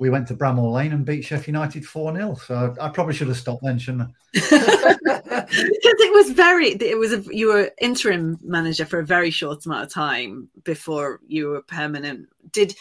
we 0.00 0.10
went 0.10 0.26
to 0.28 0.34
Bramall 0.34 0.72
Lane 0.72 0.92
and 0.92 1.04
beat 1.04 1.24
Sheffield 1.24 1.48
United 1.48 1.84
4 1.84 2.14
0. 2.14 2.34
So 2.34 2.74
I 2.80 2.88
probably 2.88 3.14
should 3.14 3.28
have 3.28 3.36
stopped 3.36 3.62
then, 3.62 3.78
shouldn't 3.78 4.10
I? 4.34 5.44
was 6.18 6.30
very, 6.30 6.68
it 6.68 6.98
was, 6.98 7.12
a, 7.12 7.22
you 7.30 7.48
were 7.48 7.70
interim 7.80 8.38
manager 8.42 8.84
for 8.84 8.98
a 8.98 9.06
very 9.06 9.30
short 9.30 9.64
amount 9.64 9.84
of 9.84 9.92
time 9.92 10.48
before 10.64 11.20
you 11.26 11.48
were 11.48 11.62
permanent. 11.62 12.28
Did, 12.50 12.74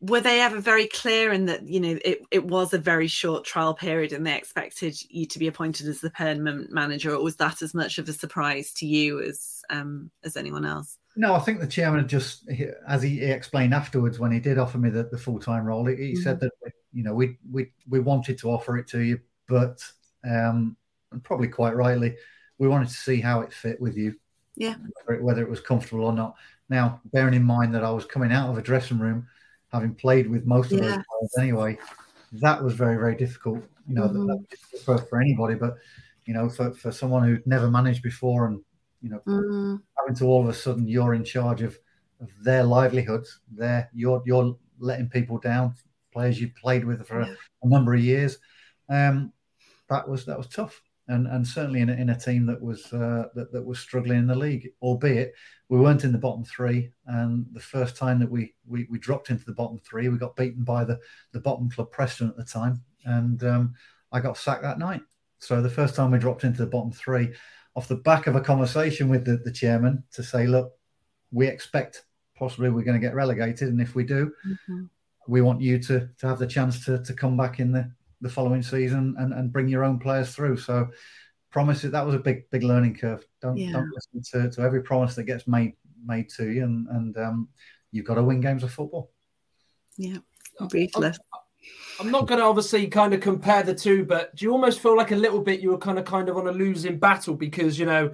were 0.00 0.20
they 0.20 0.40
ever 0.40 0.60
very 0.60 0.86
clear 0.86 1.32
in 1.32 1.46
that, 1.46 1.68
you 1.68 1.80
know, 1.80 1.98
it, 2.04 2.22
it 2.30 2.44
was 2.44 2.72
a 2.72 2.78
very 2.78 3.06
short 3.06 3.44
trial 3.44 3.74
period 3.74 4.12
and 4.12 4.26
they 4.26 4.36
expected 4.36 4.96
you 5.10 5.26
to 5.26 5.38
be 5.38 5.46
appointed 5.46 5.88
as 5.88 6.00
the 6.00 6.10
permanent 6.10 6.72
manager? 6.72 7.14
Or 7.14 7.22
was 7.22 7.36
that 7.36 7.62
as 7.62 7.74
much 7.74 7.98
of 7.98 8.08
a 8.08 8.12
surprise 8.12 8.72
to 8.74 8.86
you 8.86 9.20
as, 9.20 9.62
um, 9.68 10.10
as 10.24 10.36
anyone 10.36 10.64
else? 10.64 10.96
No, 11.16 11.34
I 11.34 11.40
think 11.40 11.60
the 11.60 11.66
chairman 11.66 12.06
just, 12.06 12.48
as 12.86 13.02
he 13.02 13.20
explained 13.20 13.74
afterwards 13.74 14.18
when 14.18 14.32
he 14.32 14.40
did 14.40 14.58
offer 14.58 14.78
me 14.78 14.90
the, 14.90 15.02
the 15.02 15.18
full 15.18 15.40
time 15.40 15.64
role, 15.64 15.84
he, 15.86 15.94
mm-hmm. 15.94 16.22
said 16.22 16.40
that 16.40 16.52
you 16.92 17.02
know 17.02 17.14
we 17.14 17.36
we 17.50 17.72
we 17.88 18.00
wanted 18.00 18.38
to 18.38 18.50
offer 18.50 18.76
it 18.78 18.86
to 18.88 19.00
you, 19.00 19.18
but 19.48 19.82
um, 20.24 20.76
and 21.12 21.22
probably 21.22 21.48
quite 21.48 21.74
rightly, 21.74 22.16
we 22.58 22.68
wanted 22.68 22.88
to 22.88 22.94
see 22.94 23.20
how 23.20 23.40
it 23.40 23.52
fit 23.52 23.80
with 23.80 23.96
you, 23.96 24.14
yeah, 24.56 24.74
whether 25.04 25.18
it, 25.18 25.24
whether 25.24 25.42
it 25.42 25.50
was 25.50 25.60
comfortable 25.60 26.04
or 26.04 26.12
not. 26.12 26.34
Now, 26.68 27.00
bearing 27.06 27.34
in 27.34 27.44
mind 27.44 27.74
that 27.74 27.84
I 27.84 27.90
was 27.90 28.04
coming 28.04 28.32
out 28.32 28.50
of 28.50 28.58
a 28.58 28.62
dressing 28.62 28.98
room, 28.98 29.26
having 29.72 29.94
played 29.94 30.28
with 30.28 30.46
most 30.46 30.72
of 30.72 30.78
yeah. 30.78 30.86
those 30.86 31.04
players 31.08 31.34
anyway, 31.38 31.78
that 32.32 32.62
was 32.62 32.74
very 32.74 32.96
very 32.96 33.16
difficult. 33.16 33.62
You 33.88 33.94
know, 33.96 34.08
mm-hmm. 34.08 34.26
that, 34.26 34.44
that 34.50 34.80
for, 34.80 34.98
for 34.98 35.20
anybody, 35.20 35.54
but 35.54 35.76
you 36.26 36.34
know, 36.34 36.48
for, 36.48 36.72
for 36.72 36.92
someone 36.92 37.24
who'd 37.24 37.46
never 37.46 37.70
managed 37.70 38.02
before 38.02 38.46
and 38.46 38.60
you 39.02 39.10
know, 39.10 39.20
mm-hmm. 39.26 39.76
having 39.98 40.14
to 40.16 40.24
all 40.26 40.42
of 40.42 40.48
a 40.48 40.54
sudden 40.54 40.86
you're 40.86 41.14
in 41.14 41.24
charge 41.24 41.62
of, 41.62 41.78
of 42.20 42.28
their 42.42 42.62
livelihoods. 42.62 43.40
There, 43.50 43.88
you're 43.92 44.22
you're 44.26 44.56
letting 44.78 45.08
people 45.08 45.38
down, 45.38 45.74
players 46.12 46.40
you 46.40 46.50
played 46.60 46.84
with 46.84 47.06
for 47.06 47.20
a, 47.20 47.36
a 47.62 47.68
number 47.68 47.94
of 47.94 48.00
years. 48.00 48.38
Um, 48.88 49.32
that 49.88 50.08
was 50.08 50.26
that 50.26 50.38
was 50.38 50.48
tough, 50.48 50.82
and 51.10 51.26
and 51.26 51.46
certainly 51.46 51.80
in 51.80 51.90
a, 51.90 51.92
in 51.94 52.10
a 52.10 52.18
team 52.18 52.46
that 52.46 52.60
was 52.60 52.92
uh, 52.92 53.26
that 53.34 53.52
that 53.52 53.64
was 53.64 53.78
struggling 53.78 54.18
in 54.18 54.26
the 54.26 54.34
league, 54.34 54.70
albeit 54.80 55.34
we 55.68 55.78
weren't 55.78 56.04
in 56.04 56.12
the 56.12 56.18
bottom 56.18 56.44
three, 56.44 56.90
and 57.06 57.46
the 57.52 57.60
first 57.60 57.96
time 57.96 58.18
that 58.20 58.30
we 58.30 58.54
we, 58.66 58.86
we 58.90 58.98
dropped 58.98 59.30
into 59.30 59.44
the 59.44 59.52
bottom 59.52 59.78
three, 59.78 60.08
we 60.08 60.18
got 60.18 60.36
beaten 60.36 60.64
by 60.64 60.84
the 60.84 60.98
the 61.32 61.40
bottom 61.40 61.68
club 61.68 61.90
Preston 61.90 62.28
at 62.28 62.36
the 62.36 62.44
time, 62.44 62.80
and 63.04 63.42
um, 63.44 63.74
I 64.12 64.20
got 64.20 64.38
sacked 64.38 64.62
that 64.62 64.78
night. 64.78 65.02
So 65.38 65.60
the 65.60 65.70
first 65.70 65.94
time 65.94 66.10
we 66.10 66.18
dropped 66.18 66.44
into 66.44 66.62
the 66.64 66.70
bottom 66.70 66.92
three, 66.92 67.32
off 67.74 67.88
the 67.88 67.96
back 67.96 68.26
of 68.26 68.36
a 68.36 68.40
conversation 68.40 69.08
with 69.08 69.24
the, 69.24 69.38
the 69.38 69.52
chairman 69.52 70.04
to 70.12 70.22
say, 70.22 70.46
look, 70.46 70.72
we 71.30 71.46
expect 71.46 72.04
possibly 72.36 72.70
we're 72.70 72.84
going 72.84 73.00
to 73.00 73.06
get 73.06 73.14
relegated, 73.14 73.68
and 73.68 73.80
if 73.80 73.94
we 73.94 74.04
do, 74.04 74.32
mm-hmm. 74.46 74.84
we 75.28 75.40
want 75.40 75.60
you 75.60 75.78
to 75.78 76.08
to 76.18 76.26
have 76.28 76.38
the 76.38 76.46
chance 76.46 76.84
to 76.84 77.02
to 77.02 77.14
come 77.14 77.36
back 77.36 77.58
in 77.58 77.72
the 77.72 77.90
the 78.20 78.28
following 78.28 78.62
season 78.62 79.14
and, 79.18 79.32
and 79.32 79.52
bring 79.52 79.68
your 79.68 79.84
own 79.84 79.98
players 79.98 80.34
through. 80.34 80.56
So 80.56 80.88
promise 81.50 81.84
it 81.84 81.92
that 81.92 82.06
was 82.06 82.14
a 82.14 82.18
big 82.18 82.48
big 82.50 82.62
learning 82.62 82.94
curve. 82.94 83.24
Don't 83.40 83.56
yeah. 83.56 83.72
don't 83.72 83.90
listen 83.92 84.40
to, 84.42 84.50
to 84.50 84.62
every 84.62 84.82
promise 84.82 85.14
that 85.16 85.24
gets 85.24 85.46
made 85.46 85.74
made 86.04 86.28
to 86.30 86.50
you, 86.50 86.64
and 86.64 86.88
and 86.88 87.16
um, 87.18 87.48
you've 87.92 88.06
got 88.06 88.14
to 88.14 88.22
win 88.22 88.40
games 88.40 88.62
of 88.62 88.72
football. 88.72 89.10
Yeah, 89.96 90.18
ruthless. 90.72 91.18
I'm 91.98 92.10
not 92.10 92.26
going 92.26 92.38
to 92.38 92.46
obviously 92.46 92.86
kind 92.86 93.12
of 93.12 93.20
compare 93.20 93.62
the 93.62 93.74
two, 93.74 94.06
but 94.06 94.34
do 94.34 94.46
you 94.46 94.52
almost 94.52 94.80
feel 94.80 94.96
like 94.96 95.10
a 95.10 95.16
little 95.16 95.42
bit 95.42 95.60
you 95.60 95.70
were 95.70 95.78
kind 95.78 95.98
of 95.98 96.06
kind 96.06 96.30
of 96.30 96.38
on 96.38 96.46
a 96.46 96.52
losing 96.52 96.98
battle 96.98 97.34
because 97.34 97.78
you 97.78 97.84
know 97.84 98.12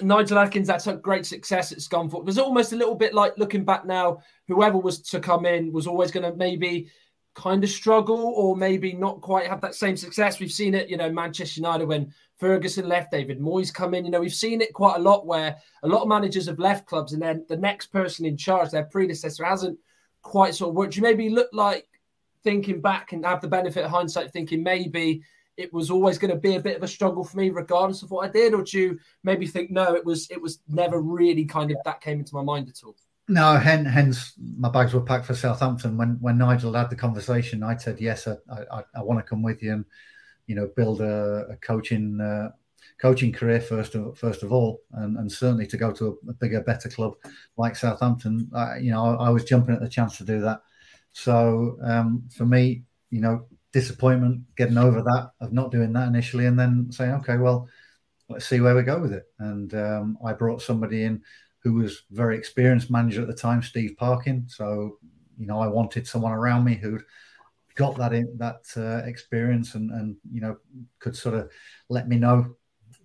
Nigel 0.00 0.38
Adkins 0.38 0.68
had 0.68 0.82
such 0.82 1.02
great 1.02 1.26
success 1.26 1.72
at 1.72 1.78
Scunthorpe. 1.78 2.24
Was 2.24 2.38
it 2.38 2.44
almost 2.44 2.72
a 2.72 2.76
little 2.76 2.94
bit 2.94 3.14
like 3.14 3.36
looking 3.38 3.64
back 3.64 3.84
now, 3.86 4.18
whoever 4.48 4.78
was 4.78 5.00
to 5.02 5.20
come 5.20 5.46
in 5.46 5.72
was 5.72 5.86
always 5.86 6.10
going 6.10 6.30
to 6.30 6.36
maybe 6.36 6.90
kind 7.38 7.62
of 7.62 7.70
struggle 7.70 8.32
or 8.36 8.56
maybe 8.56 8.92
not 8.92 9.20
quite 9.20 9.46
have 9.46 9.60
that 9.60 9.76
same 9.76 9.96
success. 9.96 10.40
We've 10.40 10.52
seen 10.52 10.74
it, 10.74 10.90
you 10.90 10.96
know, 10.96 11.10
Manchester 11.10 11.60
United 11.60 11.86
when 11.86 12.12
Ferguson 12.36 12.88
left, 12.88 13.12
David 13.12 13.40
Moyes 13.40 13.72
come 13.72 13.94
in. 13.94 14.04
You 14.04 14.10
know, 14.10 14.20
we've 14.20 14.34
seen 14.34 14.60
it 14.60 14.74
quite 14.74 14.96
a 14.96 15.02
lot 15.02 15.24
where 15.24 15.56
a 15.84 15.88
lot 15.88 16.02
of 16.02 16.08
managers 16.08 16.46
have 16.46 16.58
left 16.58 16.86
clubs 16.86 17.12
and 17.12 17.22
then 17.22 17.46
the 17.48 17.56
next 17.56 17.86
person 17.86 18.26
in 18.26 18.36
charge, 18.36 18.70
their 18.70 18.84
predecessor, 18.84 19.44
hasn't 19.44 19.78
quite 20.22 20.56
sort 20.56 20.70
of 20.70 20.74
worked. 20.74 20.96
You 20.96 21.02
maybe 21.02 21.30
look 21.30 21.48
like 21.52 21.88
thinking 22.42 22.80
back 22.80 23.12
and 23.12 23.24
have 23.24 23.40
the 23.40 23.48
benefit 23.48 23.84
of 23.84 23.90
hindsight, 23.92 24.32
thinking 24.32 24.64
maybe 24.64 25.22
it 25.56 25.72
was 25.72 25.90
always 25.90 26.18
going 26.18 26.34
to 26.34 26.40
be 26.40 26.56
a 26.56 26.60
bit 26.60 26.76
of 26.76 26.82
a 26.82 26.88
struggle 26.88 27.22
for 27.22 27.36
me, 27.36 27.50
regardless 27.50 28.02
of 28.02 28.10
what 28.10 28.28
I 28.28 28.32
did, 28.32 28.52
or 28.52 28.62
do 28.62 28.78
you 28.78 28.98
maybe 29.22 29.46
think 29.46 29.70
no, 29.70 29.94
it 29.94 30.04
was 30.04 30.28
it 30.30 30.42
was 30.42 30.58
never 30.68 31.00
really 31.00 31.44
kind 31.44 31.70
of 31.70 31.76
that 31.84 32.00
came 32.00 32.18
into 32.18 32.34
my 32.34 32.42
mind 32.42 32.68
at 32.68 32.82
all? 32.84 32.96
No, 33.30 33.58
hence 33.58 34.32
my 34.38 34.70
bags 34.70 34.94
were 34.94 35.02
packed 35.02 35.26
for 35.26 35.34
Southampton. 35.34 35.98
When 35.98 36.16
when 36.20 36.38
Nigel 36.38 36.72
had 36.72 36.88
the 36.88 36.96
conversation, 36.96 37.62
I 37.62 37.76
said 37.76 38.00
yes, 38.00 38.26
I, 38.26 38.36
I, 38.72 38.82
I 38.96 39.02
want 39.02 39.20
to 39.20 39.28
come 39.28 39.42
with 39.42 39.62
you 39.62 39.72
and 39.72 39.84
you 40.46 40.54
know 40.54 40.70
build 40.74 41.02
a, 41.02 41.46
a 41.50 41.56
coaching 41.56 42.20
uh, 42.20 42.50
coaching 42.98 43.30
career 43.32 43.60
first 43.60 43.94
of 43.94 44.16
first 44.18 44.42
of 44.42 44.50
all, 44.50 44.80
and, 44.92 45.18
and 45.18 45.30
certainly 45.30 45.66
to 45.66 45.76
go 45.76 45.92
to 45.92 46.18
a, 46.26 46.30
a 46.30 46.32
bigger, 46.34 46.62
better 46.62 46.88
club 46.88 47.14
like 47.58 47.76
Southampton. 47.76 48.50
I, 48.54 48.78
you 48.78 48.90
know, 48.90 49.04
I, 49.04 49.26
I, 49.26 49.30
was 49.30 49.44
jumping 49.44 49.74
at 49.74 49.82
the 49.82 49.88
chance 49.90 50.16
to 50.18 50.24
do 50.24 50.40
that. 50.40 50.62
So 51.12 51.78
um, 51.82 52.24
for 52.34 52.46
me, 52.46 52.84
you 53.10 53.20
know, 53.20 53.46
disappointment, 53.72 54.42
getting 54.56 54.78
over 54.78 55.02
that 55.02 55.32
of 55.40 55.52
not 55.52 55.70
doing 55.70 55.92
that 55.92 56.08
initially, 56.08 56.46
and 56.46 56.58
then 56.58 56.90
saying, 56.90 57.12
okay, 57.16 57.36
well, 57.36 57.68
let's 58.30 58.46
see 58.46 58.60
where 58.60 58.74
we 58.74 58.82
go 58.82 58.98
with 58.98 59.12
it. 59.12 59.24
And 59.38 59.74
um, 59.74 60.18
I 60.24 60.32
brought 60.32 60.62
somebody 60.62 61.04
in 61.04 61.22
who 61.68 61.74
was 61.74 62.04
very 62.10 62.36
experienced 62.36 62.90
manager 62.90 63.20
at 63.20 63.28
the 63.28 63.34
time, 63.34 63.62
Steve 63.62 63.94
Parkin. 63.98 64.48
So, 64.48 64.98
you 65.36 65.46
know, 65.46 65.60
I 65.60 65.66
wanted 65.66 66.06
someone 66.06 66.32
around 66.32 66.64
me 66.64 66.76
who'd 66.76 67.04
got 67.74 67.94
that 67.96 68.14
in, 68.14 68.26
that 68.38 68.64
uh, 68.76 69.06
experience 69.06 69.74
and 69.74 69.90
and 69.90 70.16
you 70.32 70.40
know 70.40 70.56
could 70.98 71.14
sort 71.14 71.34
of 71.34 71.50
let 71.90 72.08
me 72.08 72.16
know 72.16 72.56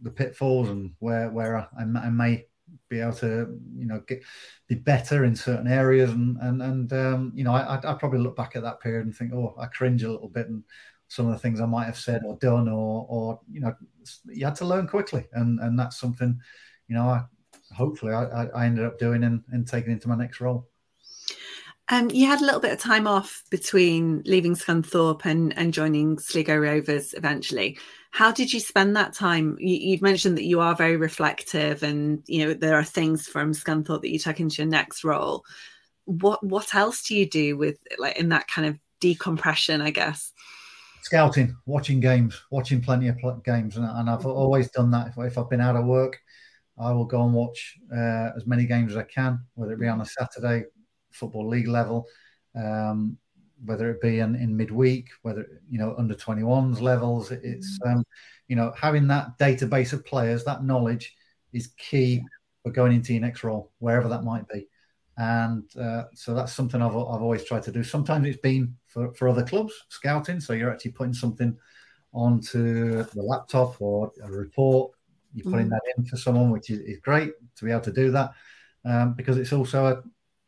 the 0.02 0.10
pitfalls 0.10 0.70
and 0.70 0.92
where 1.00 1.30
where 1.30 1.58
I, 1.58 1.68
I 1.78 2.10
may 2.10 2.46
be 2.90 3.02
able 3.02 3.14
to 3.14 3.60
you 3.76 3.86
know 3.86 4.02
get 4.08 4.24
be 4.68 4.76
better 4.76 5.26
in 5.26 5.36
certain 5.36 5.68
areas 5.68 6.12
and 6.12 6.38
and 6.42 6.62
and 6.62 6.94
um, 6.94 7.32
you 7.36 7.44
know 7.44 7.54
I 7.54 7.76
I 7.76 7.94
probably 7.94 8.20
look 8.20 8.38
back 8.38 8.56
at 8.56 8.64
that 8.64 8.80
period 8.80 9.06
and 9.06 9.16
think 9.16 9.34
oh 9.34 9.54
I 9.60 9.66
cringe 9.66 10.04
a 10.04 10.12
little 10.12 10.30
bit 10.30 10.48
and 10.48 10.64
some 11.10 11.28
of 11.28 11.34
the 11.34 11.40
things 11.40 11.60
I 11.60 11.66
might 11.66 11.86
have 11.86 12.00
said 12.00 12.22
or 12.26 12.38
done 12.38 12.70
or 12.70 13.06
or 13.10 13.40
you 13.52 13.60
know 13.60 13.76
you 14.26 14.46
had 14.46 14.56
to 14.56 14.66
learn 14.66 14.88
quickly 14.88 15.28
and 15.34 15.60
and 15.60 15.78
that's 15.78 16.00
something 16.00 16.40
you 16.88 16.96
know 16.96 17.10
I 17.10 17.24
hopefully 17.74 18.14
I, 18.14 18.46
I 18.46 18.66
ended 18.66 18.86
up 18.86 19.00
doing 19.00 19.24
and, 19.24 19.42
and 19.52 19.68
taking 19.68 19.92
into 19.92 20.08
my 20.08 20.16
next 20.16 20.42
role. 20.42 20.68
Um, 21.90 22.10
you 22.12 22.28
had 22.28 22.42
a 22.42 22.46
little 22.46 22.62
bit 22.62 22.72
of 22.72 22.80
time 22.80 23.08
off 23.08 23.44
between 23.52 24.24
leaving 24.26 24.56
Scunthorpe 24.56 25.26
and, 25.26 25.56
and 25.58 25.74
joining 25.74 26.18
Sligo 26.18 26.56
Rovers 26.56 27.14
eventually. 27.14 27.78
How 28.12 28.32
did 28.32 28.54
you 28.54 28.60
spend 28.60 28.96
that 28.96 29.14
time? 29.14 29.58
You, 29.60 29.96
have 29.96 30.02
mentioned 30.02 30.38
that 30.38 30.46
you 30.46 30.62
are 30.62 30.76
very 30.76 30.96
reflective, 30.96 31.84
and 31.84 32.24
you 32.26 32.46
know 32.46 32.54
there 32.54 32.76
are 32.76 32.84
things 32.84 33.28
from 33.28 33.54
Scunthorpe 33.54 34.02
that 34.02 34.12
you 34.12 34.20
took 34.20 34.40
into 34.40 34.62
your 34.62 34.70
next 34.70 35.04
role. 35.04 35.44
What 36.06 36.44
what 36.44 36.74
else 36.74 37.04
do 37.04 37.16
you 37.16 37.28
do 37.28 37.58
with 37.58 37.78
like 37.98 38.18
in 38.18 38.30
that 38.30 38.48
kind 38.48 38.68
of 38.68 38.78
decompression? 39.00 39.82
I 39.82 39.90
guess 39.90 40.32
scouting, 41.04 41.56
watching 41.66 42.00
games, 42.00 42.42
watching 42.50 42.82
plenty 42.82 43.10
of 43.10 43.18
games, 43.44 43.78
and, 43.78 43.86
and 43.86 44.10
I've 44.10 44.26
always 44.26 44.72
done 44.72 44.90
that. 44.92 45.10
If, 45.10 45.18
if 45.18 45.38
I've 45.38 45.50
been 45.50 45.62
out 45.62 45.76
of 45.76 45.86
work, 45.86 46.20
I 46.80 46.92
will 46.92 47.06
go 47.06 47.24
and 47.24 47.34
watch 47.34 47.78
uh, 47.92 48.32
as 48.36 48.46
many 48.46 48.66
games 48.66 48.92
as 48.92 48.98
I 48.98 49.04
can, 49.04 49.40
whether 49.56 49.74
it 49.74 49.80
be 49.80 49.88
on 49.88 50.02
a 50.02 50.06
Saturday, 50.06 50.66
football 51.12 51.48
league 51.48 51.68
level, 51.68 52.08
um, 52.56 53.18
whether 53.64 53.90
it 53.92 54.02
be 54.02 54.20
in, 54.20 54.36
in 54.36 54.58
midweek, 54.58 55.10
whether 55.22 55.46
you 55.70 55.78
know 55.78 55.96
under 55.98 56.16
21s 56.16 56.82
levels. 56.82 57.32
It's 57.32 57.80
mm. 57.86 57.96
um, 57.96 58.04
you 58.48 58.56
know 58.56 58.74
having 58.78 59.08
that 59.08 59.38
database 59.40 59.94
of 59.94 60.06
players, 60.06 60.44
that 60.46 60.64
knowledge 60.64 61.16
is 61.54 61.68
key 61.78 62.24
for 62.64 62.72
going 62.72 62.94
into 62.94 63.14
your 63.14 63.22
next 63.22 63.44
role, 63.44 63.72
wherever 63.80 64.10
that 64.10 64.24
might 64.24 64.48
be. 64.48 64.68
And 65.18 65.64
uh, 65.78 66.06
so 66.16 66.34
that's 66.34 66.54
something 66.54 66.82
I've, 66.82 66.96
I've 66.96 67.22
always 67.22 67.44
tried 67.44 67.64
to 67.64 67.72
do. 67.72 67.84
Sometimes 67.84 68.28
it's 68.28 68.40
been 68.40 68.76
for, 68.88 69.14
for 69.14 69.28
other 69.28 69.44
clubs, 69.44 69.74
scouting. 69.90 70.40
So 70.40 70.54
you're 70.54 70.72
actually 70.72 70.94
putting 70.94 71.14
something 71.14 71.56
onto 72.14 73.04
the 73.04 73.22
laptop 73.22 73.80
or 73.80 74.12
a 74.24 74.32
report 74.32 74.92
you're 75.34 75.52
putting 75.52 75.68
mm. 75.68 75.72
that 75.72 75.82
in 75.98 76.06
for 76.06 76.18
someone, 76.18 76.52
which 76.52 76.70
is, 76.70 76.80
is, 76.80 77.00
great 77.00 77.34
to 77.56 77.66
be 77.66 77.72
able 77.72 77.82
to 77.82 77.92
do 77.92 78.12
that 78.12 78.32
um, 78.86 79.14
because 79.14 79.38
it's 79.38 79.54
also 79.54 79.86
a 79.88 80.04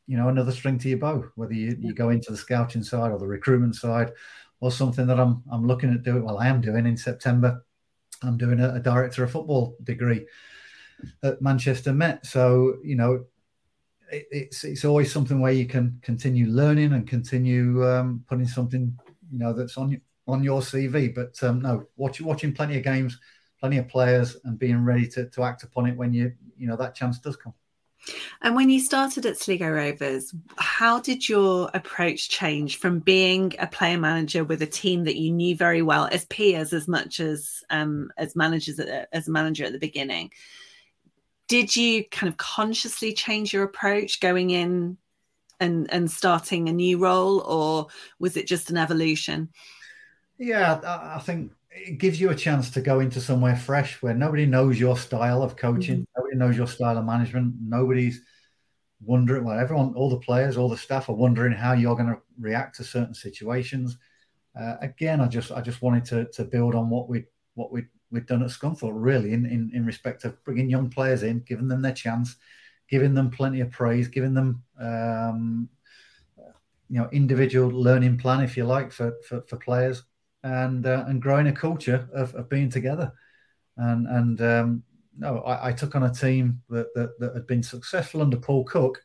you 0.07 0.17
know 0.17 0.29
another 0.29 0.51
string 0.51 0.77
to 0.79 0.89
your 0.89 0.99
bow. 0.99 1.23
Whether 1.36 1.53
you, 1.53 1.75
you 1.79 1.93
go 1.93 2.09
into 2.09 2.31
the 2.31 2.38
scouting 2.38 2.83
side 2.83 3.11
or 3.11 3.19
the 3.19 3.27
recruitment 3.27 3.75
side, 3.75 4.11
or 4.59 4.71
something 4.71 5.07
that 5.07 5.19
I'm 5.19 5.43
I'm 5.51 5.67
looking 5.67 5.93
at 5.93 6.03
doing. 6.03 6.23
Well, 6.23 6.38
I 6.38 6.47
am 6.47 6.61
doing 6.61 6.86
in 6.86 6.97
September. 6.97 7.65
I'm 8.23 8.38
doing 8.38 8.59
a, 8.59 8.75
a 8.75 8.79
director 8.79 9.23
of 9.23 9.31
football 9.31 9.75
degree 9.83 10.25
at 11.23 11.41
Manchester 11.41 11.93
Met. 11.93 12.25
So 12.25 12.77
you 12.83 12.95
know 12.95 13.25
it, 14.11 14.27
it's 14.31 14.63
it's 14.63 14.86
always 14.86 15.11
something 15.11 15.39
where 15.39 15.51
you 15.51 15.65
can 15.65 15.99
continue 16.01 16.47
learning 16.47 16.93
and 16.93 17.07
continue 17.07 17.88
um, 17.88 18.23
putting 18.27 18.47
something 18.47 18.97
you 19.31 19.39
know 19.39 19.53
that's 19.53 19.77
on 19.77 19.99
on 20.27 20.43
your 20.43 20.61
CV. 20.61 21.13
But 21.13 21.41
um, 21.43 21.61
no, 21.61 21.88
watching 21.97 22.25
watching 22.25 22.53
plenty 22.53 22.77
of 22.77 22.83
games, 22.83 23.19
plenty 23.60 23.78
of 23.78 23.88
players 23.88 24.38
and 24.43 24.60
being 24.60 24.84
ready 24.84 25.08
to, 25.08 25.26
to 25.30 25.43
act 25.43 25.64
upon 25.64 25.88
it 25.88 25.97
when 25.97 26.14
you 26.14 26.34
you 26.58 26.68
know 26.68 26.76
that 26.76 26.95
chance 26.95 27.20
does 27.20 27.36
come. 27.36 27.53
And 28.41 28.56
when 28.56 28.70
you 28.70 28.80
started 28.80 29.26
at 29.26 29.38
Sligo 29.38 29.68
Rovers, 29.68 30.34
how 30.58 30.99
did 30.99 31.28
your 31.28 31.72
approach 31.74 32.30
change 32.30 32.78
from 32.78 32.99
being 32.99 33.53
a 33.58 33.66
player 33.66 33.97
manager 33.97 34.43
with 34.43 34.62
a 34.62 34.68
team 34.68 35.06
that 35.06 35.16
you 35.16 35.32
knew 35.32 35.56
very 35.56 35.82
well 35.82 36.08
as 36.12 36.26
peers 36.26 36.72
as 36.72 36.88
much 36.88 37.20
as 37.20 37.64
um, 37.70 38.12
as 38.18 38.36
managers 38.36 38.80
as 38.80 39.28
a 39.28 39.32
manager 39.32 39.66
at 39.66 39.72
the 39.72 39.80
beginning? 39.80 40.32
Did 41.47 41.76
you 41.76 42.03
kind 42.06 42.32
of 42.32 42.38
consciously 42.38 43.14
change 43.14 43.53
your 43.53 43.64
approach 43.64 44.20
going 44.20 44.51
in 44.51 44.97
and 45.60 45.91
and 45.91 46.12
starting 46.12 46.70
a 46.70 46.74
new 46.74 46.97
role, 46.97 47.39
or 47.39 47.88
was 48.20 48.38
it 48.38 48.47
just 48.47 48.70
an 48.70 48.78
evolution? 48.78 49.49
Yeah, 50.38 50.80
I 51.16 51.20
think 51.20 51.53
it 51.76 51.97
gives 51.97 52.19
you 52.21 52.30
a 52.30 52.36
chance 52.36 52.69
to 52.71 52.82
go 52.82 53.01
into 53.01 53.19
somewhere 53.19 53.55
fresh 53.55 54.01
where 54.01 54.13
nobody 54.13 54.45
knows 54.45 54.80
your 54.80 54.97
style 54.97 55.43
of 55.43 55.57
coaching, 55.57 56.01
mm-hmm. 56.01 56.11
nobody 56.21 56.38
knows 56.38 56.55
your 56.55 56.67
style 56.67 56.97
of 56.97 57.05
management, 57.05 57.53
nobody's 57.61 58.21
wondering. 59.01 59.43
Well, 59.43 59.59
everyone, 59.59 59.93
all 59.93 60.09
the 60.09 60.19
players, 60.19 60.55
all 60.55 60.69
the 60.69 60.78
staff 60.78 61.09
are 61.09 61.15
wondering 61.15 61.51
how 61.51 61.73
you're 61.73 61.95
going 61.95 62.09
to 62.09 62.21
react 62.39 62.78
to 62.78 62.84
certain 62.84 63.13
situations. 63.13 63.97
Uh, 64.59 64.76
again, 64.82 65.19
I 65.19 65.28
just 65.28 65.51
I 65.51 65.61
just 65.61 65.82
wanted 65.82 66.05
to 66.05 66.26
to 66.32 66.45
build 66.45 66.76
on 66.76 66.89
what 66.89 67.09
we 67.09 67.26
what 67.55 67.71
we 67.73 67.86
we'd 68.09 68.26
done 68.26 68.43
at 68.43 68.49
Scunthorpe, 68.49 68.93
really, 68.93 69.34
in, 69.34 69.45
in 69.45 69.69
in 69.73 69.86
respect 69.86 70.23
of 70.23 70.41
bringing 70.45 70.69
young 70.69 70.89
players 70.89 71.23
in, 71.23 71.41
giving 71.41 71.67
them 71.67 71.82
their 71.82 71.93
chance, 71.93 72.38
giving 72.89 73.13
them 73.13 73.30
plenty 73.30 73.59
of 73.59 73.69
praise, 73.69 74.07
giving 74.07 74.34
them 74.34 74.63
um, 74.80 75.67
you 76.89 76.99
know 76.99 77.09
individual 77.11 77.69
learning 77.69 78.17
plan, 78.17 78.41
if 78.41 78.55
you 78.55 78.63
like, 78.63 78.93
for 78.93 79.13
for, 79.28 79.41
for 79.41 79.57
players 79.57 80.03
and 80.45 80.85
uh, 80.85 81.03
and 81.07 81.21
growing 81.21 81.47
a 81.47 81.51
culture 81.51 82.07
of, 82.13 82.33
of 82.35 82.47
being 82.49 82.69
together. 82.69 83.11
And 83.77 84.07
and 84.07 84.41
um, 84.41 84.83
no, 85.17 85.39
I, 85.39 85.69
I, 85.69 85.71
took 85.71 85.95
on 85.95 86.03
a 86.03 86.13
team 86.13 86.61
that, 86.69 86.93
that, 86.93 87.19
that 87.19 87.33
had 87.33 87.47
been 87.47 87.63
successful 87.63 88.21
under 88.21 88.37
Paul 88.37 88.63
Cook 88.65 89.01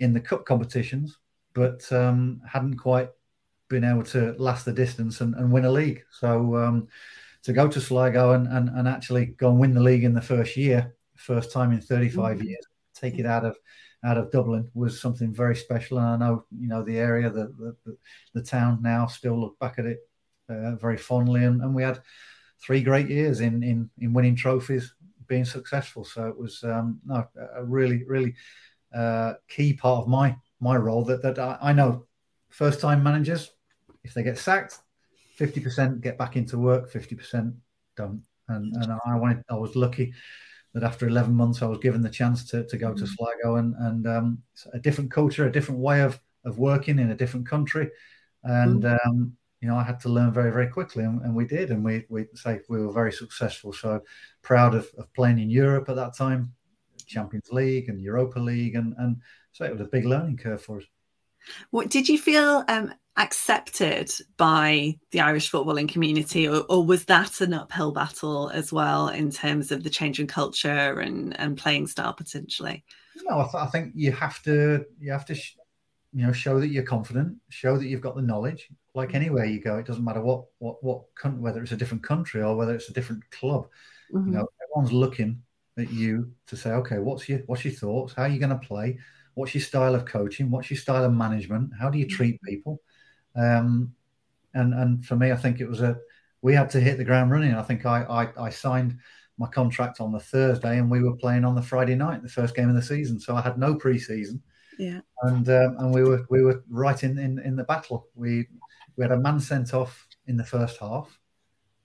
in 0.00 0.12
the 0.12 0.20
cup 0.20 0.44
competitions, 0.44 1.18
but 1.54 1.90
um, 1.92 2.40
hadn't 2.50 2.78
quite 2.78 3.10
been 3.68 3.84
able 3.84 4.02
to 4.02 4.34
last 4.38 4.64
the 4.64 4.72
distance 4.72 5.20
and, 5.20 5.34
and 5.34 5.52
win 5.52 5.66
a 5.66 5.70
league. 5.70 6.02
So 6.10 6.56
um, 6.56 6.88
to 7.44 7.52
go 7.52 7.68
to 7.68 7.80
Sligo 7.80 8.32
and, 8.32 8.46
and, 8.48 8.70
and 8.70 8.88
actually 8.88 9.26
go 9.26 9.50
and 9.50 9.58
win 9.58 9.74
the 9.74 9.80
league 9.80 10.04
in 10.04 10.14
the 10.14 10.22
first 10.22 10.56
year, 10.56 10.94
first 11.16 11.52
time 11.52 11.72
in 11.72 11.80
35 11.80 12.38
mm-hmm. 12.38 12.46
years, 12.46 12.66
take 12.94 13.18
it 13.18 13.26
out 13.26 13.44
of 13.44 13.56
out 14.04 14.18
of 14.18 14.32
Dublin 14.32 14.68
was 14.74 15.00
something 15.00 15.32
very 15.32 15.54
special. 15.54 15.98
And 15.98 16.06
I 16.06 16.16
know 16.16 16.44
you 16.50 16.68
know 16.68 16.82
the 16.82 16.98
area, 16.98 17.30
the 17.30 17.76
the, 17.84 17.96
the 18.34 18.42
town 18.42 18.80
now 18.82 19.06
still 19.06 19.40
look 19.40 19.58
back 19.60 19.78
at 19.78 19.86
it 19.86 20.00
uh, 20.48 20.76
very 20.76 20.96
fondly. 20.96 21.44
And, 21.44 21.62
and 21.62 21.74
we 21.74 21.82
had 21.82 22.00
three 22.60 22.82
great 22.82 23.08
years 23.08 23.40
in 23.40 23.62
in 23.62 23.90
in 23.98 24.12
winning 24.12 24.36
trophies, 24.36 24.94
being 25.26 25.44
successful. 25.44 26.04
So 26.04 26.26
it 26.28 26.38
was 26.38 26.62
um, 26.64 27.00
no 27.04 27.26
a 27.54 27.64
really 27.64 28.04
really 28.04 28.34
uh, 28.94 29.34
key 29.48 29.72
part 29.74 30.02
of 30.02 30.08
my 30.08 30.36
my 30.60 30.76
role 30.76 31.04
that 31.04 31.22
that 31.22 31.38
I, 31.38 31.58
I 31.60 31.72
know 31.72 32.06
first 32.50 32.80
time 32.80 33.02
managers 33.02 33.50
if 34.04 34.14
they 34.14 34.22
get 34.22 34.38
sacked 34.38 34.78
50% 35.38 36.00
get 36.00 36.18
back 36.18 36.36
into 36.36 36.58
work 36.58 36.92
50% 36.92 37.54
don't 37.96 38.22
and 38.48 38.74
and 38.76 38.92
I 39.06 39.16
wanted 39.16 39.42
I 39.48 39.54
was 39.54 39.74
lucky 39.74 40.12
that 40.74 40.82
after 40.82 41.06
11 41.06 41.34
months 41.34 41.62
I 41.62 41.66
was 41.66 41.78
given 41.78 42.02
the 42.02 42.10
chance 42.10 42.44
to, 42.50 42.64
to 42.66 42.76
go 42.76 42.94
to 42.94 43.04
mm. 43.04 43.08
Sligo 43.08 43.56
and 43.56 43.74
and 43.78 44.06
um, 44.06 44.42
a 44.72 44.78
different 44.78 45.10
culture 45.10 45.46
a 45.46 45.52
different 45.52 45.80
way 45.80 46.02
of 46.02 46.20
of 46.44 46.58
working 46.58 46.98
in 46.98 47.10
a 47.10 47.16
different 47.16 47.48
country 47.48 47.90
and 48.44 48.82
mm. 48.82 48.98
um, 49.06 49.36
you 49.62 49.68
know 49.68 49.76
I 49.76 49.84
had 49.84 50.00
to 50.00 50.08
learn 50.08 50.32
very 50.32 50.50
very 50.50 50.68
quickly 50.68 51.04
and, 51.04 51.22
and, 51.22 51.34
we 51.34 51.46
did 51.46 51.70
and 51.70 51.82
we 51.82 52.04
we 52.10 52.26
say 52.34 52.60
we 52.68 52.84
were 52.84 52.92
very 52.92 53.12
successful 53.12 53.72
so 53.72 54.02
proud 54.42 54.74
of, 54.74 54.90
of 54.98 55.10
playing 55.14 55.38
in 55.38 55.48
Europe 55.48 55.88
at 55.88 55.96
that 55.96 56.14
time 56.14 56.52
Champions 57.06 57.50
League 57.50 57.88
and 57.88 58.00
Europa 58.00 58.38
League 58.38 58.74
and 58.74 58.94
and 58.98 59.16
so 59.52 59.64
it 59.64 59.72
was 59.72 59.80
a 59.80 59.84
big 59.84 60.04
learning 60.04 60.36
curve 60.36 60.60
for 60.60 60.78
us 60.78 60.84
what 61.70 61.88
did 61.88 62.08
you 62.08 62.18
feel 62.18 62.64
um, 62.68 62.92
accepted 63.16 64.10
by 64.36 64.98
the 65.10 65.20
Irish 65.20 65.50
footballing 65.50 65.88
community, 65.88 66.48
or, 66.48 66.64
or, 66.68 66.84
was 66.84 67.04
that 67.06 67.40
an 67.40 67.52
uphill 67.52 67.92
battle 67.92 68.48
as 68.50 68.72
well 68.72 69.08
in 69.08 69.30
terms 69.30 69.72
of 69.72 69.82
the 69.82 69.90
change 69.90 70.20
in 70.20 70.26
culture 70.26 71.00
and, 71.00 71.38
and 71.40 71.58
playing 71.58 71.88
style 71.88 72.12
potentially? 72.12 72.84
No, 73.24 73.40
I, 73.40 73.42
th- 73.42 73.54
I 73.54 73.66
think 73.66 73.92
you 73.94 74.12
have 74.12 74.42
to 74.44 74.86
you 74.98 75.12
have 75.12 75.26
to 75.26 75.34
sh- 75.34 75.56
you 76.12 76.26
know 76.26 76.32
show 76.32 76.60
that 76.60 76.68
you're 76.68 76.82
confident, 76.82 77.36
show 77.48 77.76
that 77.76 77.86
you've 77.86 78.00
got 78.00 78.16
the 78.16 78.22
knowledge. 78.22 78.68
Like 78.94 79.08
mm-hmm. 79.08 79.16
anywhere 79.16 79.44
you 79.46 79.60
go, 79.60 79.78
it 79.78 79.86
doesn't 79.86 80.04
matter 80.04 80.20
what 80.20 80.44
what 80.58 80.82
what 80.82 81.14
country 81.14 81.40
whether 81.40 81.62
it's 81.62 81.72
a 81.72 81.76
different 81.76 82.02
country 82.02 82.42
or 82.42 82.56
whether 82.56 82.74
it's 82.74 82.90
a 82.90 82.92
different 82.92 83.28
club. 83.30 83.68
Mm-hmm. 84.12 84.28
You 84.28 84.34
know, 84.38 84.48
everyone's 84.62 84.92
looking 84.92 85.42
at 85.78 85.90
you 85.90 86.30
to 86.46 86.56
say, 86.56 86.70
okay, 86.72 86.98
what's 86.98 87.28
your 87.28 87.40
what's 87.46 87.64
your 87.64 87.74
thoughts? 87.74 88.14
How 88.14 88.24
are 88.24 88.28
you 88.28 88.38
going 88.38 88.50
to 88.50 88.66
play? 88.66 88.98
What's 89.34 89.54
your 89.54 89.62
style 89.62 89.94
of 89.94 90.04
coaching? 90.04 90.50
What's 90.50 90.70
your 90.70 90.78
style 90.78 91.04
of 91.04 91.12
management? 91.12 91.70
How 91.80 91.88
do 91.88 91.98
you 91.98 92.06
mm-hmm. 92.06 92.16
treat 92.16 92.42
people? 92.42 92.82
Um, 93.34 93.94
and 94.54 94.74
and 94.74 95.04
for 95.04 95.16
me, 95.16 95.32
I 95.32 95.36
think 95.36 95.60
it 95.60 95.68
was 95.68 95.80
a 95.80 95.98
we 96.42 96.54
had 96.54 96.70
to 96.70 96.80
hit 96.80 96.98
the 96.98 97.04
ground 97.04 97.30
running. 97.30 97.54
I 97.54 97.62
think 97.62 97.86
I, 97.86 98.02
I, 98.02 98.46
I 98.46 98.50
signed 98.50 98.98
my 99.38 99.46
contract 99.46 100.00
on 100.00 100.12
the 100.12 100.20
Thursday, 100.20 100.78
and 100.78 100.90
we 100.90 101.02
were 101.02 101.16
playing 101.16 101.44
on 101.44 101.54
the 101.54 101.62
Friday 101.62 101.94
night, 101.94 102.22
the 102.22 102.28
first 102.28 102.54
game 102.54 102.68
of 102.68 102.74
the 102.74 102.82
season. 102.82 103.18
So 103.18 103.34
I 103.34 103.40
had 103.40 103.58
no 103.58 103.76
preseason. 103.76 104.40
Yeah. 104.78 105.00
And 105.22 105.48
um, 105.48 105.76
and 105.78 105.94
we 105.94 106.02
were 106.02 106.26
we 106.30 106.42
were 106.42 106.62
right 106.68 107.02
in, 107.02 107.18
in 107.18 107.38
in 107.40 107.56
the 107.56 107.64
battle. 107.64 108.08
We 108.14 108.46
we 108.96 109.04
had 109.04 109.12
a 109.12 109.16
man 109.16 109.40
sent 109.40 109.74
off 109.74 110.06
in 110.26 110.36
the 110.36 110.44
first 110.44 110.78
half 110.78 111.18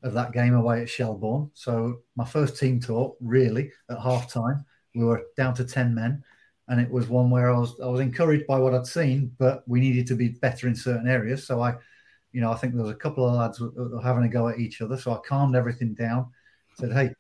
of 0.04 0.14
that 0.14 0.32
game 0.32 0.54
away 0.54 0.82
at 0.82 0.90
Shelbourne. 0.90 1.52
So 1.54 2.02
my 2.16 2.26
first 2.26 2.58
team 2.58 2.80
talk 2.80 3.18
really 3.20 3.72
at 3.90 4.00
half 4.00 4.32
time, 4.32 4.66
we 4.96 5.04
were 5.04 5.24
down 5.36 5.54
to 5.56 5.66
ten 5.66 5.94
men 5.94 6.24
and 6.68 6.82
it 6.82 6.90
was 6.90 7.08
one 7.08 7.30
where 7.30 7.54
I 7.54 7.58
was 7.58 7.80
I 7.80 7.88
was 7.88 8.02
encouraged 8.02 8.46
by 8.48 8.60
what 8.60 8.74
I'd 8.74 8.86
seen, 8.86 9.32
but 9.38 9.64
we 9.68 9.80
needed 9.80 10.08
to 10.08 10.16
be 10.16 10.30
better 10.30 10.68
in 10.68 10.76
certain 10.76 11.08
areas. 11.08 11.46
So 11.48 11.62
I, 11.62 11.76
you 12.34 12.42
know, 12.42 12.52
I 12.52 12.56
think 12.56 12.74
there 12.74 12.84
was 12.84 12.92
a 12.92 12.96
couple 12.96 13.26
of 13.26 13.36
lads 13.36 13.62
having 14.04 14.26
a 14.26 14.30
go 14.30 14.50
at 14.50 14.60
each 14.60 14.82
other. 14.82 14.98
So 14.98 15.14
I 15.14 15.20
calmed 15.28 15.56
everything 15.56 15.94
down, 15.94 16.30
said, 16.76 16.92
"Hey, 16.92 17.14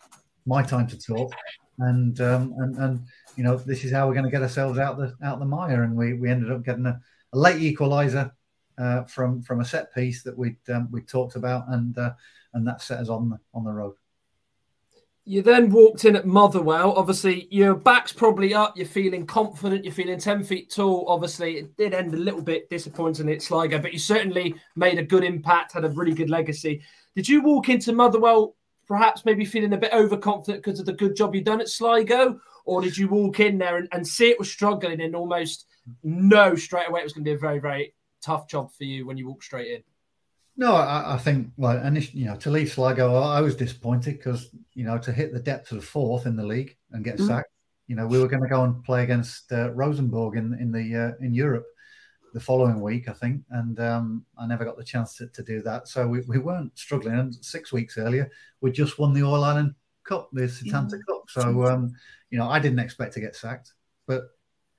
my 0.45 0.63
time 0.63 0.87
to 0.87 0.99
talk," 0.99 1.33
and 1.79 2.19
um, 2.19 2.53
and 2.57 2.75
and 2.77 3.07
you 3.37 3.43
know, 3.43 3.55
this 3.55 3.85
is 3.85 3.91
how 3.91 4.07
we're 4.07 4.15
going 4.15 4.25
to 4.25 4.31
get 4.31 4.41
ourselves 4.41 4.79
out 4.79 4.97
the 4.97 5.15
out 5.23 5.39
the 5.39 5.45
mire. 5.45 5.83
And 5.83 5.95
we 5.95 6.13
we 6.13 6.29
ended 6.29 6.51
up 6.51 6.63
getting 6.63 6.87
a, 6.87 6.99
a 7.33 7.37
late 7.37 7.61
equaliser 7.61 8.31
uh, 8.77 9.03
from 9.03 9.41
from 9.43 9.61
a 9.61 9.65
set 9.65 9.93
piece 9.93 10.23
that 10.23 10.37
we'd 10.37 10.57
um, 10.69 10.89
we 10.91 11.01
talked 11.01 11.35
about, 11.35 11.65
and 11.69 11.97
uh, 11.97 12.13
and 12.53 12.67
that 12.67 12.81
set 12.81 12.99
us 12.99 13.09
on 13.09 13.29
the 13.29 13.39
on 13.53 13.63
the 13.63 13.71
road. 13.71 13.93
You 15.23 15.41
then 15.41 15.69
walked 15.69 16.05
in 16.05 16.15
at 16.15 16.25
Motherwell. 16.25 16.93
Obviously, 16.93 17.49
your 17.51 17.75
back's 17.75 18.13
probably 18.13 18.53
up. 18.53 18.77
You're 18.77 18.87
feeling 18.87 19.27
confident. 19.27 19.83
You're 19.83 19.93
feeling 19.93 20.17
10 20.17 20.45
feet 20.45 20.71
tall. 20.71 21.03
Obviously, 21.09 21.57
it 21.57 21.75
did 21.75 21.93
end 21.93 22.13
a 22.13 22.17
little 22.17 22.41
bit 22.41 22.69
disappointingly 22.69 23.33
at 23.33 23.41
Sligo, 23.41 23.77
but 23.77 23.91
you 23.91 23.99
certainly 23.99 24.55
made 24.77 24.99
a 24.99 25.03
good 25.03 25.25
impact, 25.25 25.73
had 25.73 25.83
a 25.83 25.89
really 25.89 26.13
good 26.13 26.29
legacy. 26.29 26.81
Did 27.13 27.27
you 27.27 27.41
walk 27.41 27.67
into 27.67 27.91
Motherwell 27.91 28.55
perhaps 28.87 29.25
maybe 29.25 29.43
feeling 29.43 29.73
a 29.73 29.77
bit 29.77 29.91
overconfident 29.91 30.63
because 30.63 30.79
of 30.79 30.85
the 30.85 30.93
good 30.93 31.13
job 31.13 31.35
you've 31.35 31.43
done 31.43 31.59
at 31.59 31.67
Sligo? 31.67 32.39
Or 32.67 32.81
did 32.81 32.97
you 32.97 33.07
walk 33.07 33.39
in 33.39 33.57
there 33.57 33.77
and, 33.77 33.87
and 33.93 34.05
see 34.05 34.29
it 34.29 34.37
was 34.37 34.51
struggling 34.51 35.01
and 35.01 35.15
almost 35.15 35.65
know 36.03 36.53
straight 36.55 36.89
away 36.89 36.99
it 36.99 37.05
was 37.05 37.13
going 37.13 37.23
to 37.23 37.31
be 37.31 37.35
a 37.35 37.39
very, 37.39 37.59
very 37.59 37.93
tough 38.21 38.49
job 38.49 38.73
for 38.73 38.83
you 38.83 39.07
when 39.07 39.17
you 39.17 39.27
walked 39.27 39.45
straight 39.45 39.71
in? 39.71 39.83
No, 40.57 40.75
I, 40.75 41.15
I 41.15 41.17
think 41.17 41.49
well, 41.55 41.77
initially, 41.85 42.21
you 42.21 42.25
know, 42.25 42.35
to 42.37 42.49
leave 42.49 42.71
Sligo, 42.71 43.15
I 43.15 43.41
was 43.41 43.55
disappointed 43.55 44.17
because 44.17 44.49
you 44.73 44.83
know 44.83 44.97
to 44.97 45.11
hit 45.13 45.31
the 45.31 45.39
depth 45.39 45.71
of 45.71 45.85
fourth 45.85 46.25
in 46.25 46.35
the 46.35 46.45
league 46.45 46.75
and 46.91 47.05
get 47.05 47.17
mm. 47.17 47.27
sacked. 47.27 47.51
You 47.87 47.95
know, 47.95 48.05
we 48.05 48.19
were 48.19 48.27
going 48.27 48.43
to 48.43 48.49
go 48.49 48.63
and 48.63 48.83
play 48.83 49.03
against 49.03 49.51
uh, 49.51 49.71
Rosenborg 49.71 50.35
in 50.35 50.57
in 50.59 50.71
the 50.71 51.13
uh, 51.19 51.25
in 51.25 51.33
Europe 51.33 51.65
the 52.33 52.39
following 52.39 52.81
week, 52.81 53.07
I 53.07 53.13
think, 53.13 53.43
and 53.51 53.79
um, 53.79 54.25
I 54.37 54.45
never 54.45 54.65
got 54.65 54.77
the 54.77 54.83
chance 54.83 55.15
to, 55.15 55.27
to 55.27 55.43
do 55.43 55.61
that. 55.61 55.87
So 55.87 56.07
we, 56.07 56.21
we 56.27 56.37
weren't 56.37 56.77
struggling. 56.77 57.17
And 57.17 57.33
six 57.33 57.71
weeks 57.71 57.97
earlier, 57.97 58.29
we 58.59 58.71
just 58.71 58.99
won 58.99 59.13
the 59.13 59.23
All 59.23 59.43
Ireland 59.43 59.73
Cup, 60.07 60.29
the 60.33 60.43
Setanta 60.43 60.93
mm. 60.93 61.05
Cup. 61.07 61.23
So 61.29 61.65
um, 61.65 61.93
you 62.29 62.37
know, 62.37 62.49
I 62.49 62.59
didn't 62.59 62.79
expect 62.79 63.13
to 63.13 63.21
get 63.21 63.35
sacked, 63.35 63.73
but 64.07 64.23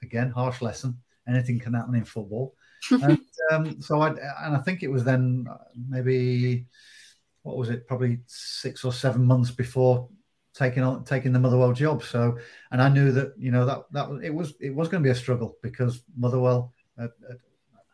again, 0.03 0.31
harsh 0.31 0.63
lesson. 0.63 0.99
Anything 1.29 1.61
can 1.61 1.75
happen 1.75 1.95
in 1.95 2.05
football 2.05 2.55
and 2.91 3.21
um, 3.53 3.81
so 3.81 4.01
I 4.01 4.11
and 4.11 4.57
I 4.57 4.59
think 4.59 4.83
it 4.83 4.91
was 4.91 5.05
then 5.05 5.47
uh, 5.51 5.57
maybe 5.89 6.67
what 7.43 7.57
was 7.57 7.71
it? 7.71 7.87
Probably 7.87 8.21
six 8.27 8.85
or 8.85 8.93
seven 8.93 9.25
months 9.25 9.51
before 9.51 10.09
taking 10.55 10.83
on 10.83 11.05
taking 11.05 11.33
the 11.33 11.39
Motherwell 11.39 11.73
job. 11.73 12.03
So 12.03 12.39
and 12.71 12.81
I 12.83 12.89
knew 12.89 13.13
that 13.13 13.35
you 13.39 13.51
know 13.51 13.65
that 13.67 13.85
that 13.93 14.21
it 14.23 14.33
was 14.33 14.55
it 14.61 14.75
was 14.75 14.89
going 14.89 15.03
to 15.03 15.07
be 15.07 15.13
a 15.13 15.15
struggle 15.15 15.57
because 15.63 16.03
Motherwell, 16.17 16.73
uh, 16.99 17.05
uh, 17.05 17.35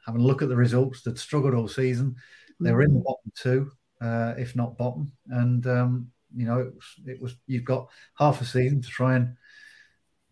having 0.04 0.20
a 0.20 0.24
look 0.24 0.42
at 0.42 0.48
the 0.48 0.56
results, 0.56 1.02
they'd 1.02 1.18
struggled 1.18 1.54
all 1.54 1.68
season. 1.68 2.16
They 2.60 2.72
were 2.72 2.82
in 2.82 2.94
the 2.94 3.00
mm-hmm. 3.00 3.04
bottom 3.04 3.32
two, 3.34 3.72
uh, 4.00 4.34
if 4.38 4.54
not 4.54 4.78
bottom, 4.78 5.12
and 5.28 5.66
um, 5.66 6.10
you 6.34 6.46
know 6.46 6.58
it 6.60 6.74
was, 6.74 6.94
it 7.06 7.22
was 7.22 7.36
you've 7.46 7.64
got 7.64 7.88
half 8.18 8.40
a 8.40 8.44
season 8.44 8.82
to 8.82 8.88
try 8.88 9.16
and 9.16 9.36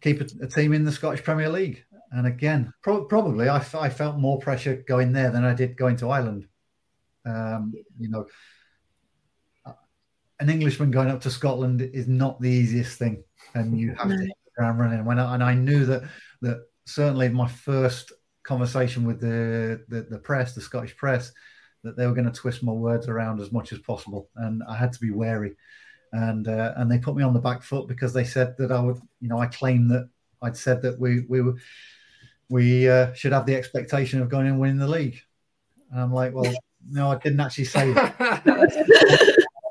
keep 0.01 0.21
a, 0.21 0.27
a 0.43 0.49
team 0.49 0.73
in 0.73 0.85
the 0.85 0.93
Scottish 0.93 1.23
Premier 1.23 1.49
League 1.49 1.85
and 2.13 2.27
again, 2.27 2.73
pro- 2.83 3.07
probably 3.07 3.49
I, 3.49 3.57
f- 3.57 3.75
I 3.75 3.89
felt 3.89 4.19
more 4.19 4.39
pressure 4.39 4.85
going 4.87 5.13
there 5.13 5.31
than 5.31 5.45
I 5.45 5.55
did 5.55 5.77
going 5.77 5.97
to 5.97 6.11
Ireland. 6.11 6.47
Um, 7.25 7.73
you 7.99 8.11
know, 8.11 8.27
an 10.39 10.51
Englishman 10.51 10.91
going 10.91 11.09
up 11.09 11.23
to 11.23 11.31
Scotland 11.31 11.81
is 11.81 12.09
not 12.09 12.41
the 12.41 12.51
easiest 12.51 12.99
thing, 12.99 13.25
and 13.55 13.79
you 13.79 13.95
have 13.95 14.09
no. 14.09 14.17
to 14.17 14.23
hit 14.23 14.37
the 14.45 14.51
ground 14.59 14.79
running. 14.79 15.05
When 15.05 15.19
I, 15.19 15.35
and 15.35 15.43
I 15.43 15.55
knew 15.55 15.87
that 15.87 16.03
that 16.43 16.59
certainly 16.85 17.31
my 17.31 17.49
first 17.49 18.13
conversation 18.43 19.07
with 19.07 19.21
the, 19.21 19.83
the, 19.89 20.03
the 20.03 20.19
press, 20.19 20.55
the 20.55 20.61
Scottish 20.61 20.97
press, 20.97 21.33
that 21.85 21.97
they 21.97 22.07
were 22.07 22.15
going 22.15 22.31
to 22.31 22.33
twist 22.33 22.63
my 22.63 22.73
words 22.73 23.09
around 23.09 23.41
as 23.41 23.53
much 23.53 23.73
as 23.73 23.79
possible, 23.79 24.29
and 24.37 24.63
I 24.69 24.77
had 24.77 24.93
to 24.93 25.01
be 25.01 25.13
wary. 25.13 25.57
And 26.13 26.47
uh, 26.47 26.75
and 26.77 26.91
they 26.91 26.99
put 26.99 27.17
me 27.17 27.23
on 27.23 27.33
the 27.33 27.41
back 27.41 27.63
foot 27.63 27.89
because 27.89 28.13
they 28.13 28.25
said 28.25 28.55
that 28.59 28.71
I 28.71 28.81
would, 28.81 29.01
you 29.21 29.29
know, 29.29 29.39
I 29.39 29.47
claimed 29.47 29.91
that 29.93 30.09
I'd 30.43 30.57
said 30.57 30.83
that 30.83 31.01
we 31.01 31.21
we 31.29 31.41
were 31.41 31.57
we 32.53 32.89
uh, 32.89 33.13
should 33.15 33.33
have 33.33 33.47
the 33.47 33.57
expectation 33.57 34.21
of 34.21 34.29
going 34.29 34.47
and 34.47 34.61
winning 34.61 34.79
the 34.79 34.87
league. 34.87 35.19
And 35.91 36.01
I'm 36.01 36.13
like, 36.13 36.35
well, 36.35 36.53
no, 36.91 37.11
I 37.11 37.17
didn't 37.17 37.41
actually 37.41 37.65
say 37.65 37.93
that. 37.95 38.45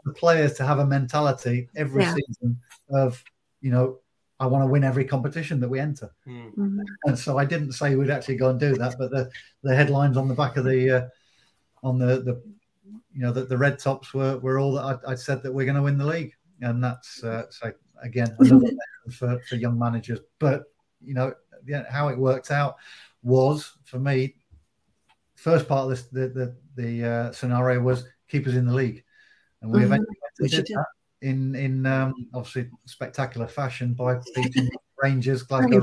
the 0.04 0.14
players 0.14 0.54
to 0.54 0.66
have 0.66 0.80
a 0.80 0.86
mentality 0.86 1.70
every 1.76 2.04
yeah. 2.04 2.16
season 2.16 2.60
of, 2.90 3.24
you 3.62 3.72
know, 3.72 4.00
I 4.40 4.48
want 4.48 4.64
to 4.64 4.68
win 4.68 4.84
every 4.84 5.06
competition 5.06 5.60
that 5.60 5.70
we 5.70 5.80
enter. 5.80 6.12
Mm-hmm. 6.28 6.80
And 7.06 7.20
so 7.20 7.38
I 7.38 7.46
didn't 7.46 7.74
say 7.74 7.96
we'd 7.96 8.10
actually 8.10 8.38
go 8.38 8.50
and 8.50 8.60
do 8.60 8.76
that, 8.76 8.96
but 8.98 9.12
the, 9.12 9.30
the 9.62 9.76
headlines 9.76 10.18
on 10.18 10.28
the 10.28 10.34
back 10.34 10.58
of 10.58 10.66
the, 10.66 10.90
uh, 10.90 11.08
on 11.84 12.00
the, 12.00 12.22
the, 12.22 12.42
you 13.14 13.22
know, 13.22 13.32
that 13.32 13.50
the 13.50 13.58
red 13.58 13.80
tops 13.80 14.14
were, 14.14 14.38
were 14.38 14.60
all 14.60 14.74
that 14.74 14.84
I'd, 14.84 15.12
I'd 15.12 15.20
said 15.20 15.44
that 15.44 15.52
we're 15.52 15.66
going 15.66 15.76
to 15.76 15.84
win 15.84 15.98
the 15.98 16.06
league. 16.06 16.34
And 16.62 16.84
that's, 16.84 17.24
uh, 17.24 17.44
so 17.50 17.72
again, 18.02 18.36
another 18.40 18.72
for, 19.12 19.40
for 19.48 19.56
young 19.56 19.78
managers. 19.78 20.20
But, 20.40 20.64
you 21.04 21.14
know, 21.14 21.34
how 21.90 22.08
it 22.08 22.18
worked 22.18 22.52
out 22.52 22.76
was 23.24 23.78
for 23.84 24.00
me. 24.00 24.36
First 25.36 25.68
part 25.68 25.86
of 25.86 25.90
this, 25.90 26.04
the 26.04 26.28
the, 26.28 26.56
the 26.76 27.10
uh, 27.10 27.32
scenario 27.32 27.80
was 27.80 28.06
keep 28.28 28.48
us 28.48 28.54
in 28.54 28.66
the 28.66 28.74
league, 28.74 29.04
and 29.62 29.72
we 29.72 29.80
mm-hmm. 29.80 29.94
eventually 29.94 30.50
did 30.50 30.68
that 30.68 30.86
in 31.22 31.56
in 31.56 31.86
um, 31.86 32.14
obviously 32.34 32.70
spectacular 32.86 33.48
fashion 33.48 33.94
by 33.94 34.20
beating 34.36 34.70
Rangers, 35.02 35.44
Glasgow. 35.44 35.80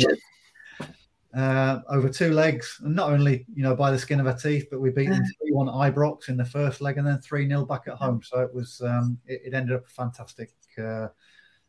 Uh, 1.35 1.81
over 1.91 2.09
two 2.09 2.33
legs, 2.33 2.81
and 2.83 2.97
not 2.97 3.12
only 3.12 3.45
you 3.55 3.62
know 3.62 3.76
by 3.76 3.91
the 3.91 3.99
skin 3.99 4.18
of 4.18 4.26
our 4.26 4.37
teeth, 4.37 4.66
but 4.70 4.81
we 4.81 4.91
beat 4.91 5.11
them 5.11 5.22
three 5.41 5.53
one 5.53 5.66
Ibrox 5.66 6.31
in 6.31 6.39
the 6.39 6.45
first 6.45 6.81
leg, 6.81 6.97
and 6.97 7.07
then 7.07 7.18
three 7.18 7.47
0 7.47 7.66
back 7.66 7.83
at 7.87 7.95
home. 7.95 8.22
So 8.22 8.41
it 8.41 8.53
was 8.55 8.81
um, 8.81 9.18
it, 9.26 9.43
it 9.47 9.55
ended 9.55 9.76
up 9.76 9.85
a 9.87 9.91
fantastic 9.91 10.51
uh, 10.79 11.09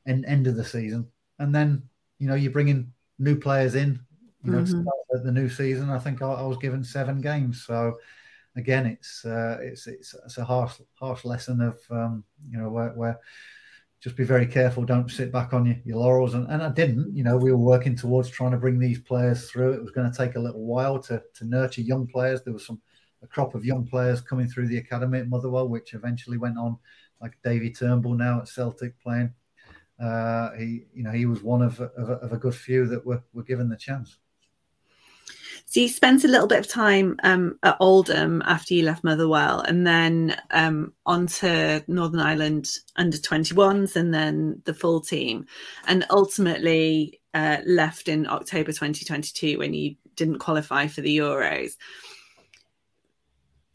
end 0.07 0.26
end 0.26 0.47
of 0.47 0.55
the 0.55 0.64
season. 0.64 1.07
And 1.39 1.53
then 1.53 1.84
you 2.20 2.28
know 2.28 2.36
you 2.36 2.51
bring 2.51 2.70
in 2.70 2.91
new 3.20 3.36
players 3.36 3.76
in, 3.76 3.99
you 4.43 4.51
know, 4.51 4.60
Mhm. 4.60 4.66
to 4.66 4.72
start 4.72 5.24
the 5.26 5.32
new 5.32 5.49
season. 5.49 5.89
I 5.89 5.99
think 5.99 6.22
I, 6.22 6.32
I 6.32 6.43
was 6.43 6.57
given 6.57 6.84
seven 6.84 7.20
games. 7.20 7.66
So 7.66 7.97
again, 8.55 8.86
it's 8.86 9.26
uh, 9.26 9.57
it's 9.62 9.88
it's 9.88 10.16
it's 10.26 10.38
a 10.38 10.45
harsh 10.45 10.80
harsh 10.93 11.26
lesson 11.26 11.62
of 11.62 11.80
um, 11.91 12.24
you 12.49 12.57
know 12.57 12.70
where, 12.70 12.91
where 12.91 13.20
just 14.01 14.15
be 14.15 14.23
very 14.23 14.45
careful. 14.45 14.85
Don't 14.85 15.11
sit 15.11 15.31
back 15.31 15.53
on 15.53 15.65
your, 15.65 15.75
your 15.83 15.97
laurels. 15.97 16.33
And, 16.33 16.47
and 16.49 16.63
I 16.63 16.69
didn't. 16.69 17.15
You 17.15 17.23
know, 17.23 17.37
we 17.37 17.51
were 17.51 17.57
working 17.57 17.95
towards 17.95 18.29
trying 18.29 18.51
to 18.51 18.57
bring 18.57 18.79
these 18.79 18.99
players 18.99 19.49
through. 19.49 19.73
It 19.73 19.81
was 19.81 19.91
going 19.91 20.09
to 20.09 20.17
take 20.17 20.35
a 20.35 20.39
little 20.39 20.65
while 20.65 20.99
to 21.03 21.21
to 21.35 21.45
nurture 21.45 21.81
young 21.81 22.07
players. 22.07 22.41
There 22.41 22.53
was 22.53 22.65
some 22.65 22.81
a 23.21 23.27
crop 23.27 23.55
of 23.55 23.65
young 23.65 23.85
players 23.85 24.21
coming 24.21 24.47
through 24.47 24.67
the 24.67 24.77
academy 24.77 25.19
at 25.19 25.27
Motherwell, 25.27 25.67
which 25.67 25.93
eventually 25.93 26.37
went 26.37 26.57
on, 26.57 26.77
like 27.21 27.37
Davy 27.43 27.71
Turnbull 27.71 28.15
now 28.15 28.39
at 28.39 28.47
Celtic 28.47 28.99
playing. 29.01 29.33
Uh, 30.01 30.51
he, 30.53 30.85
you 30.93 31.03
know, 31.03 31.11
he 31.11 31.25
was 31.25 31.43
one 31.43 31.61
of, 31.61 31.79
of, 31.81 32.09
of 32.09 32.31
a 32.31 32.37
good 32.37 32.55
few 32.55 32.87
that 32.87 33.05
were, 33.05 33.21
were 33.33 33.43
given 33.43 33.67
the 33.67 33.75
chance. 33.75 34.17
So 35.70 35.82
you 35.82 35.88
spent 35.88 36.24
a 36.24 36.28
little 36.28 36.47
bit 36.47 36.57
of 36.57 36.67
time 36.67 37.15
um, 37.22 37.59
at 37.61 37.78
Oldham 37.80 38.41
after 38.43 38.74
you 38.74 38.84
left 38.84 39.03
Motherwell, 39.03 39.59
and 39.59 39.86
then 39.86 40.36
um, 40.49 40.93
on 41.05 41.28
to 41.28 41.84
Northern 41.88 42.20
Ireland 42.20 42.72
under 42.95 43.17
21s, 43.17 43.95
and 43.95 44.11
then 44.11 44.63
the 44.65 44.74
full 44.74 44.99
team, 44.99 45.45
and 45.86 46.07
ultimately 46.09 47.22
uh, 47.36 47.57
left 47.67 48.07
in 48.07 48.28
October 48.28 48.72
2022 48.72 49.59
when 49.59 49.76
you 49.76 49.95
didn't 50.15 50.39
qualify 50.39 50.88
for 50.88 51.01
the 51.01 51.20
Euros. 51.20 51.74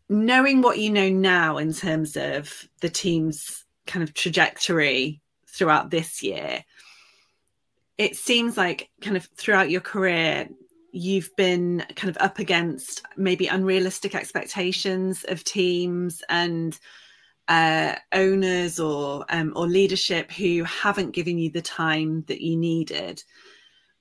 Knowing 0.08 0.62
what 0.62 0.80
you 0.80 0.90
know 0.90 1.08
now 1.08 1.58
in 1.58 1.72
terms 1.72 2.16
of 2.16 2.68
the 2.80 2.90
team's 2.90 3.64
kind 3.86 4.02
of 4.02 4.12
trajectory 4.14 5.20
throughout 5.46 5.90
this 5.90 6.24
year, 6.24 6.64
it 7.98 8.16
seems 8.16 8.56
like 8.56 8.90
kind 9.00 9.16
of 9.16 9.28
throughout 9.36 9.70
your 9.70 9.80
career 9.80 10.48
you've 10.94 11.34
been 11.36 11.84
kind 11.96 12.08
of 12.08 12.22
up 12.22 12.38
against 12.38 13.02
maybe 13.16 13.48
unrealistic 13.48 14.14
expectations 14.14 15.24
of 15.26 15.42
teams 15.42 16.22
and 16.28 16.78
uh, 17.48 17.96
owners 18.12 18.78
or 18.78 19.24
um, 19.28 19.52
or 19.56 19.66
leadership 19.66 20.30
who 20.30 20.62
haven't 20.62 21.10
given 21.10 21.36
you 21.36 21.50
the 21.50 21.60
time 21.60 22.24
that 22.28 22.40
you 22.40 22.56
needed. 22.56 23.22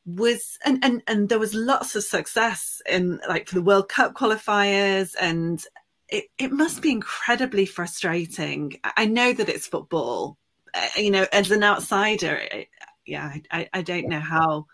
Was 0.06 0.60
and, 0.64 0.84
and 0.84 1.02
and 1.08 1.30
there 1.30 1.39
was 1.39 1.56
lots 1.56 1.96
of 1.96 2.04
success 2.04 2.82
in 2.88 3.20
like 3.28 3.48
for 3.48 3.56
the 3.56 3.62
world 3.62 3.89
cup 3.89 4.14
qualifiers 4.14 5.16
and 5.20 5.64
it, 6.10 6.26
it 6.38 6.52
must 6.52 6.82
be 6.82 6.91
incredibly 6.91 7.66
frustrating. 7.66 8.80
I 8.98 9.06
know 9.06 9.34
that 9.34 9.50
it's 9.50 9.66
football 9.66 10.38
uh, 10.74 10.88
you 10.98 11.10
know 11.10 11.26
as 11.32 11.50
an 11.52 11.64
outsider 11.64 12.36
it, 12.36 12.68
yeah 13.06 13.34
I, 13.50 13.70
I 13.74 13.82
don't 13.82 14.10
know 14.10 14.20
how 14.20 14.68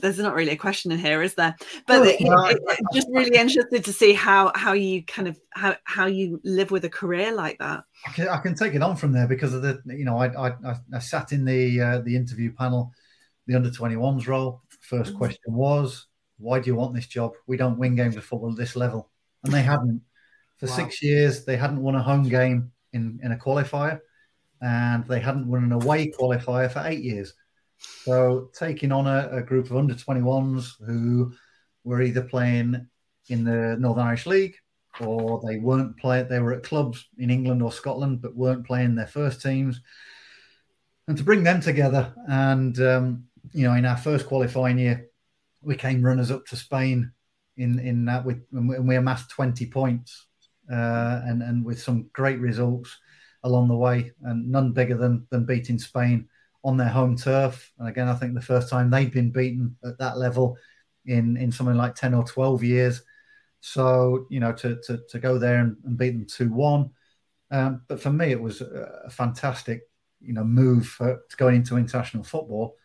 there's 0.00 0.18
not 0.18 0.34
really 0.34 0.52
a 0.52 0.56
question 0.56 0.92
in 0.92 0.98
here 0.98 1.22
is 1.22 1.34
there 1.34 1.54
but 1.86 1.98
No, 1.98 2.02
it- 2.04 2.20
no, 2.20 2.46
it- 2.46 2.58
it- 2.62 2.78
just 2.94 3.08
really 3.12 3.36
interested 3.36 3.84
to 3.84 3.92
see 3.92 4.12
how 4.12 4.52
how 4.54 4.72
you 4.72 5.02
kind 5.04 5.28
of 5.28 5.38
how 5.52 5.76
how 5.84 6.06
you 6.06 6.40
live 6.44 6.70
with 6.70 6.84
a 6.84 6.90
career 6.90 7.32
like 7.32 7.58
that 7.58 7.84
I 8.06 8.12
can, 8.12 8.28
I 8.28 8.38
can 8.38 8.54
take 8.54 8.74
it 8.74 8.82
on 8.82 8.96
from 8.96 9.12
there 9.12 9.26
because 9.26 9.54
of 9.54 9.62
the, 9.62 9.80
you 9.86 10.04
know, 10.04 10.18
I, 10.18 10.48
I, 10.48 10.56
I- 10.94 10.98
sat 10.98 11.32
in 11.32 11.44
the 11.44 11.80
uh, 11.80 11.98
the 12.00 12.14
interview 12.16 12.52
panel, 12.52 12.92
the 13.46 13.54
under 13.54 13.70
21s 13.70 14.26
role. 14.26 14.60
1st 14.90 15.16
question 15.16 15.54
was, 15.54 16.06
why 16.38 16.58
do 16.60 16.66
you 16.68 16.74
want 16.76 16.94
this 16.94 17.06
job? 17.06 17.32
We 17.46 17.56
don't 17.56 17.78
win 17.78 17.94
games 17.96 18.16
of 18.16 18.24
football 18.24 18.50
at 18.50 18.58
this 18.58 18.76
level. 18.76 19.08
And 19.44 19.52
they 19.52 19.62
hadn't. 19.62 20.02
For 20.58 20.66
Wow. 20.66 20.76
six 20.76 21.02
years, 21.02 21.44
they 21.46 21.56
hadn't 21.56 21.80
won 21.82 21.94
a 21.94 22.02
home 22.02 22.28
game 22.28 22.70
in, 22.92 23.18
in 23.22 23.32
a 23.32 23.36
qualifier 23.36 24.00
and 24.60 25.04
they 25.06 25.20
hadn't 25.20 25.46
won 25.48 25.64
an 25.64 25.72
away 25.72 26.10
qualifier 26.10 26.70
for 26.70 26.82
eight 26.84 27.02
years. 27.02 27.32
So 28.04 28.50
taking 28.52 28.92
on 28.92 29.06
a, 29.06 29.28
a 29.32 29.42
group 29.42 29.70
of 29.70 29.76
under 29.76 29.94
21s 29.94 30.74
who 30.84 31.32
were 31.84 32.02
either 32.02 32.22
playing 32.22 32.86
in 33.28 33.44
the 33.44 33.76
Northern 33.78 34.06
Irish 34.06 34.26
League 34.26 34.56
or 35.00 35.40
they 35.46 35.58
weren't 35.58 35.96
playing, 35.96 36.28
they 36.28 36.38
were 36.38 36.52
at 36.52 36.62
clubs 36.62 37.08
in 37.18 37.30
England 37.30 37.62
or 37.62 37.72
Scotland 37.72 38.20
but 38.20 38.36
weren't 38.36 38.66
playing 38.66 38.94
their 38.94 39.06
first 39.06 39.40
teams. 39.42 39.80
And 41.08 41.16
to 41.16 41.24
bring 41.24 41.42
them 41.42 41.60
together, 41.60 42.14
and 42.28 42.78
um, 42.80 43.24
you 43.52 43.66
know, 43.66 43.74
in 43.74 43.84
our 43.84 43.96
first 43.96 44.26
qualifying 44.26 44.78
year, 44.78 45.06
we 45.60 45.76
came 45.76 46.02
runners 46.02 46.30
up 46.30 46.46
to 46.46 46.56
Spain 46.56 47.12
in 47.58 47.78
in 47.78 48.06
that 48.06 48.24
with 48.24 48.42
and 48.52 48.88
we- 48.88 48.96
amassed 48.96 49.30
20 49.30 49.66
points 49.66 50.26
uh, 50.72 51.20
and 51.24 51.42
and 51.42 51.64
with 51.64 51.80
some 51.80 52.08
great 52.14 52.40
results 52.40 52.96
along 53.42 53.68
the 53.68 53.76
way, 53.76 54.12
and 54.22 54.50
none 54.50 54.72
bigger 54.72 54.96
than 54.96 55.26
than 55.28 55.44
beating 55.44 55.78
Spain 55.78 56.26
on 56.64 56.78
their 56.78 56.88
home 56.88 57.16
turf. 57.16 57.72
And 57.78 57.88
again, 57.88 58.08
I 58.08 58.14
think 58.14 58.34
the 58.34 58.40
first 58.40 58.70
time 58.70 58.90
they'd 58.90 59.12
been 59.12 59.30
beaten 59.30 59.76
at 59.84 59.98
that 59.98 60.18
level 60.18 60.56
in 61.04 61.36
in 61.36 61.52
something 61.52 61.76
like 61.76 61.94
10 61.94 62.14
or 62.14 62.24
12 62.24 62.64
years. 62.64 63.02
So 63.60 64.26
you 64.30 64.40
know, 64.40 64.52
to 64.52 64.80
to, 64.86 65.00
to 65.10 65.18
go 65.18 65.38
there 65.38 65.60
and, 65.60 65.76
and 65.84 65.96
beat 65.96 66.10
them 66.10 66.26
two 66.26 66.50
one. 66.50 66.90
Um, 67.50 67.82
but 67.86 68.00
for 68.00 68.10
me, 68.10 68.32
it 68.32 68.40
was 68.40 68.62
a, 68.62 69.08
fantastic, 69.10 69.82
you 70.20 70.32
know, 70.32 70.42
move 70.42 70.86
for 70.86 71.20
going 71.36 71.56
into 71.56 71.76
international 71.76 72.24
football, 72.24 72.76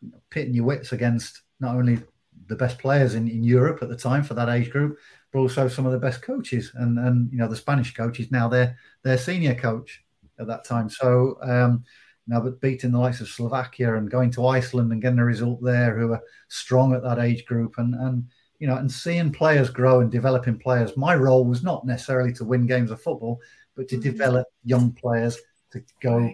you 0.00 0.10
know, 0.10 0.20
pitting 0.30 0.54
your 0.54 0.66
wits 0.66 0.92
against 0.92 1.42
not 1.58 1.74
only 1.74 1.98
the 2.46 2.54
best 2.54 2.78
players 2.78 3.14
in, 3.14 3.28
in 3.28 3.42
Europe 3.42 3.82
at 3.82 3.88
the 3.88 3.96
time 3.96 4.22
for 4.22 4.34
that 4.34 4.48
age 4.48 4.70
group, 4.70 4.98
but 5.32 5.40
also 5.40 5.66
some 5.66 5.86
of 5.86 5.92
the 5.92 5.98
best 5.98 6.22
coaches. 6.22 6.70
And 6.74 6.98
and 6.98 7.32
you 7.32 7.38
know, 7.38 7.48
the 7.48 7.56
Spanish 7.56 7.94
coach 7.94 8.20
is 8.20 8.30
now 8.30 8.48
their 8.48 8.76
their 9.02 9.18
senior 9.18 9.54
coach 9.54 10.04
at 10.38 10.46
that 10.46 10.64
time. 10.64 10.88
So 10.90 11.38
um, 11.42 11.84
know, 12.28 12.40
but 12.40 12.60
beating 12.60 12.92
the 12.92 12.98
likes 12.98 13.20
of 13.20 13.28
Slovakia 13.28 13.96
and 13.96 14.10
going 14.10 14.30
to 14.32 14.46
Iceland 14.46 14.92
and 14.92 15.02
getting 15.02 15.18
a 15.18 15.24
result 15.24 15.62
there, 15.62 15.98
who 15.98 16.12
are 16.12 16.22
strong 16.48 16.94
at 16.94 17.02
that 17.02 17.18
age 17.18 17.44
group, 17.46 17.74
and 17.78 17.94
and 17.94 18.24
you 18.58 18.68
know, 18.68 18.76
and 18.76 18.90
seeing 18.90 19.32
players 19.32 19.70
grow 19.70 20.00
and 20.00 20.10
developing 20.10 20.58
players. 20.58 20.96
My 20.96 21.16
role 21.16 21.44
was 21.44 21.64
not 21.64 21.84
necessarily 21.84 22.32
to 22.34 22.44
win 22.44 22.66
games 22.66 22.90
of 22.92 23.02
football, 23.02 23.40
but 23.74 23.88
to 23.88 23.96
develop 23.96 24.46
young 24.64 24.92
players 24.92 25.36
to 25.72 25.82
go 26.00 26.30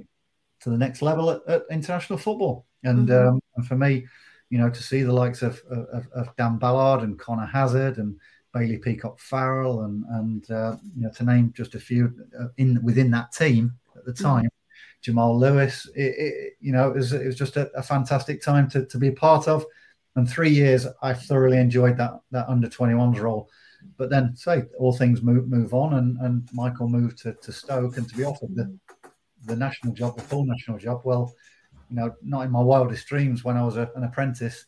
to 0.61 0.71
the 0.71 0.77
next 0.77 1.01
level 1.03 1.31
at, 1.31 1.41
at 1.49 1.63
international 1.71 2.19
football. 2.19 2.67
And 2.85 3.09
Mhm. 3.09 3.29
um, 3.29 3.41
and 3.57 3.67
for 3.67 3.77
me, 3.77 4.07
you 4.51 4.59
know, 4.59 4.69
to 4.71 4.83
see 4.83 5.03
the 5.03 5.13
likes 5.13 5.43
of 5.43 5.63
of, 5.71 6.07
of 6.13 6.37
Dan 6.37 6.59
Ballard 6.59 7.03
and 7.03 7.19
Conor 7.19 7.47
Hazard 7.47 7.99
and 7.99 8.19
Bailey 8.53 8.79
Peacock 8.79 9.21
Farrell 9.21 9.83
and 9.85 10.05
and 10.11 10.51
uh, 10.51 10.77
you 10.97 11.03
know 11.05 11.11
to 11.13 11.25
name 11.25 11.53
just 11.57 11.75
a 11.75 11.81
few 11.81 12.13
uh, 12.39 12.49
in 12.57 12.83
within 12.83 13.11
that 13.13 13.33
team 13.33 13.73
at 13.97 14.05
the 14.05 14.13
time. 14.13 14.49
Jamal 15.03 15.39
Lewis, 15.39 15.89
it, 15.95 16.15
it, 16.19 16.53
you 16.61 16.73
know, 16.73 16.89
it 16.89 16.97
was, 16.97 17.13
it 17.13 17.27
was 17.27 17.37
just 17.37 17.57
a, 17.57 17.71
a 17.77 17.83
fantastic 17.83 18.43
time 18.43 18.69
to, 18.71 18.85
to 18.87 18.99
be 18.99 19.09
a 19.09 19.13
part 19.13 19.49
of. 19.49 19.65
And 20.17 20.29
three 20.29 20.51
years, 20.51 20.87
I 21.03 21.15
thoroughly 21.15 21.59
enjoyed 21.59 21.97
that 21.99 22.13
that 22.33 22.49
under 22.49 22.69
21s 22.69 23.21
role. 23.21 23.49
But 23.97 24.11
then, 24.11 24.35
say, 24.35 24.65
all 24.79 24.93
things 24.93 25.23
move 25.23 25.49
move 25.49 25.73
on, 25.73 25.95
and, 25.95 26.19
and 26.19 26.49
Michael 26.53 26.89
moved 26.89 27.19
to, 27.23 27.35
to 27.35 27.53
Stoke 27.53 27.97
and 27.97 28.09
to 28.09 28.17
be 28.17 28.25
offered 28.25 28.55
the, 28.57 28.77
the 29.45 29.55
national 29.55 29.95
job, 29.95 30.17
the 30.17 30.23
full 30.23 30.45
national 30.45 30.79
job. 30.79 31.03
Well, 31.05 31.33
you 31.89 31.97
know, 31.97 32.15
not 32.23 32.43
in 32.43 32.51
my 32.51 32.61
wildest 32.61 33.07
dreams 33.07 33.45
when 33.45 33.57
I 33.57 33.65
was 33.65 33.77
a, 33.77 33.91
an 33.95 34.03
apprentice 34.03 34.67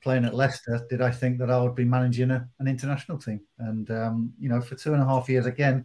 playing 0.00 0.24
at 0.24 0.34
Leicester 0.34 0.86
did 0.88 1.00
I 1.00 1.10
think 1.10 1.38
that 1.38 1.50
I 1.50 1.60
would 1.60 1.74
be 1.74 1.84
managing 1.84 2.30
a, 2.30 2.48
an 2.58 2.68
international 2.68 3.18
team. 3.18 3.40
And, 3.58 3.90
um, 3.90 4.32
you 4.38 4.48
know, 4.48 4.60
for 4.60 4.74
two 4.74 4.92
and 4.92 5.02
a 5.02 5.06
half 5.06 5.28
years 5.28 5.46
again, 5.46 5.84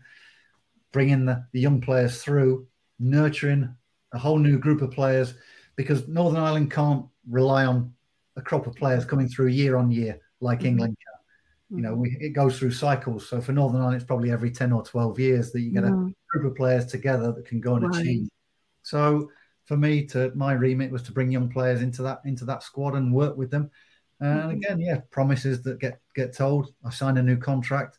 bringing 0.92 1.26
the, 1.26 1.46
the 1.52 1.60
young 1.60 1.82
players 1.82 2.22
through, 2.22 2.68
nurturing 3.00 3.74
a 4.14 4.20
whole 4.20 4.38
new 4.38 4.58
group 4.58 4.82
of 4.82 4.92
players 4.92 5.36
because 5.76 6.08
Northern 6.08 6.42
Ireland 6.42 6.72
can't 6.72 7.06
rely 7.30 7.66
on 7.66 7.94
a 8.36 8.42
crop 8.42 8.68
of 8.68 8.76
players 8.76 9.06
coming 9.06 9.28
through 9.28 9.48
year 9.48 9.76
on 9.76 9.92
year 9.92 10.20
like 10.40 10.66
England 10.66 10.96
can. 10.98 11.78
You 11.78 11.82
know, 11.82 11.96
we, 11.96 12.16
it 12.20 12.30
goes 12.30 12.60
through 12.60 12.72
cycles. 12.72 13.28
So 13.28 13.42
for 13.42 13.52
Northern 13.52 13.82
Ireland, 13.82 13.96
it's 13.96 14.06
probably 14.06 14.32
every 14.32 14.52
10 14.52 14.72
or 14.72 14.84
12 14.84 15.20
years 15.20 15.52
that 15.52 15.62
you 15.62 15.72
get 15.72 15.84
a 15.84 15.92
Mhm. 15.92 16.14
group 16.30 16.52
of 16.52 16.56
players 16.56 16.86
together 16.86 17.32
that 17.32 17.46
can 17.46 17.60
go 17.60 17.76
and 17.76 17.86
Right. 17.86 18.00
achieve. 18.00 18.30
So 18.84 19.32
for 19.66 19.78
me, 19.78 20.06
to 20.08 20.32
my 20.36 20.54
remit 20.54 20.92
was 20.92 21.04
to 21.04 21.12
bring 21.12 21.32
young 21.32 21.50
players 21.50 21.82
into 21.82 22.04
that 22.04 22.22
into 22.26 22.46
that 22.46 22.64
squad 22.64 22.96
and 22.96 23.14
work 23.14 23.38
with 23.38 23.50
them. 23.50 23.72
And 24.20 24.52
Mhm. 24.52 24.52
again, 24.52 24.80
yeah, 24.80 25.02
promises 25.10 25.64
that 25.64 25.80
get 25.80 26.00
get 26.16 26.36
told. 26.36 26.74
I 26.86 26.92
signed 26.92 27.18
a 27.18 27.24
new 27.24 27.38
contract 27.38 27.98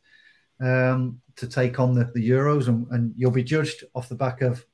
um, 0.60 1.20
to 1.36 1.48
take 1.48 1.80
on 1.80 1.94
the, 1.94 2.04
the 2.14 2.28
Euros, 2.30 2.68
and, 2.68 2.86
and 2.90 3.12
you'll 3.16 3.32
be 3.32 3.42
judged 3.42 3.82
off 3.94 4.08
the 4.08 4.14
back 4.14 4.40
of 4.40 4.64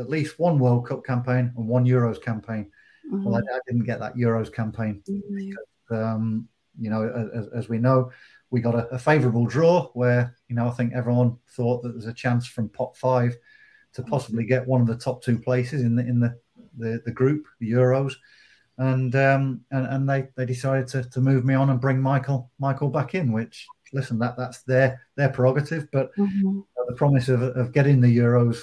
at 0.00 0.08
least 0.08 0.38
one 0.38 0.58
World 0.58 0.86
Cup 0.88 1.04
campaign 1.04 1.52
and 1.56 1.68
one 1.68 1.84
Euros 1.84 2.22
campaign. 2.22 2.70
Well, 3.10 3.36
I, 3.36 3.38
I 3.38 3.58
didn't 3.66 3.84
get 3.84 3.98
that 4.00 4.16
Euros 4.16 4.52
campaign. 4.52 5.02
Mhm. 5.08 5.54
Um, 5.90 6.48
you 6.78 6.88
know, 6.90 7.30
as, 7.34 7.48
as 7.48 7.68
we 7.68 7.78
know, 7.78 8.10
we 8.50 8.60
got 8.60 8.74
a, 8.74 8.86
a 8.88 8.98
favourable 8.98 9.46
draw 9.46 9.88
where 9.94 10.36
you 10.48 10.54
know 10.56 10.68
I 10.68 10.70
think 10.70 10.92
everyone 10.92 11.36
thought 11.50 11.82
that 11.82 11.90
there's 11.92 12.06
a 12.06 12.12
chance 12.12 12.46
from 12.46 12.68
pot 12.68 12.96
five 12.96 13.36
to 13.94 14.02
possibly 14.04 14.44
get 14.44 14.66
one 14.66 14.80
of 14.80 14.86
the 14.86 14.96
top 14.96 15.22
two 15.22 15.38
places 15.38 15.82
in 15.82 15.96
the 15.96 16.02
in 16.06 16.20
the 16.20 16.38
the, 16.78 17.02
the 17.04 17.10
group, 17.12 17.46
the 17.58 17.72
Euros, 17.72 18.14
and 18.78 19.14
um, 19.16 19.62
and, 19.72 19.86
and 19.86 20.08
they, 20.08 20.28
they 20.36 20.46
decided 20.46 20.86
to, 20.88 21.02
to 21.10 21.20
move 21.20 21.44
me 21.44 21.54
on 21.54 21.70
and 21.70 21.80
bring 21.80 22.00
Michael 22.00 22.50
Michael 22.60 22.88
back 22.90 23.14
in. 23.16 23.32
Which 23.32 23.66
listen, 23.92 24.18
that 24.20 24.36
that's 24.36 24.62
their 24.62 25.00
their 25.16 25.30
prerogative, 25.30 25.88
but 25.90 26.14
Mhm. 26.16 26.64
the 26.88 26.94
promise 26.94 27.28
of, 27.28 27.42
of 27.42 27.72
getting 27.72 28.00
the 28.00 28.16
Euros 28.16 28.62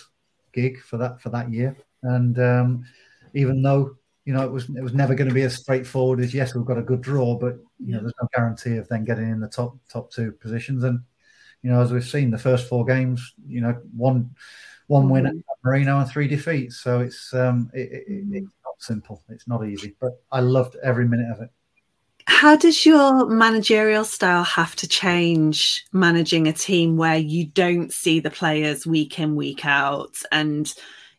gig 0.61 0.81
for 0.81 0.97
that 0.97 1.21
for 1.21 1.29
that 1.29 1.51
year, 1.51 1.75
and 2.03 2.39
um, 2.39 2.85
even 3.33 3.61
though 3.61 3.97
you 4.27 4.33
know, 4.33 4.43
it 4.43 4.51
was 4.51 4.67
it 4.67 4.83
was 4.83 4.93
never 4.93 5.15
going 5.15 5.29
to 5.29 5.33
be 5.33 5.43
as 5.43 5.55
straightforward 5.55 6.19
as 6.19 6.33
yes, 6.33 6.53
we've 6.53 6.65
got 6.65 6.77
a 6.77 6.81
good 6.81 7.01
draw, 7.01 7.33
but 7.33 7.59
you 7.79 7.93
know, 7.93 8.01
there's 8.01 8.13
no 8.21 8.27
guarantee 8.35 8.75
of 8.75 8.85
then 8.89 9.05
getting 9.05 9.29
in 9.29 9.39
the 9.39 9.47
top 9.47 9.77
top 9.87 10.11
two 10.11 10.33
positions. 10.33 10.83
And 10.83 10.99
you 11.63 11.69
know, 11.71 11.79
as 11.79 11.93
we've 11.93 12.03
seen, 12.03 12.29
the 12.29 12.37
first 12.37 12.67
four 12.67 12.83
games, 12.83 13.35
you 13.47 13.61
know, 13.61 13.81
one 13.95 14.35
one 14.87 15.07
win 15.07 15.27
at 15.27 15.33
Marino 15.63 15.99
and 15.99 16.09
three 16.09 16.27
defeats. 16.27 16.81
So 16.81 16.99
it's 16.99 17.33
um, 17.33 17.71
it, 17.73 17.89
it, 17.89 18.03
it's 18.31 18.51
not 18.65 18.75
simple. 18.79 19.23
It's 19.29 19.47
not 19.47 19.65
easy, 19.65 19.95
but 19.97 20.21
I 20.29 20.41
loved 20.41 20.75
every 20.83 21.07
minute 21.07 21.31
of 21.31 21.39
it. 21.39 21.49
How 22.27 22.55
does 22.55 22.85
your 22.85 23.25
managerial 23.25 24.03
style 24.03 24.43
have 24.43 24.75
to 24.75 24.87
change 24.87 25.85
managing 25.93 26.47
a 26.47 26.53
team 26.53 26.97
where 26.97 27.17
you 27.17 27.45
don't 27.45 27.91
see 27.91 28.19
the 28.19 28.29
players 28.29 28.85
week 28.85 29.17
in 29.17 29.35
week 29.35 29.65
out 29.65 30.15
and 30.31 30.73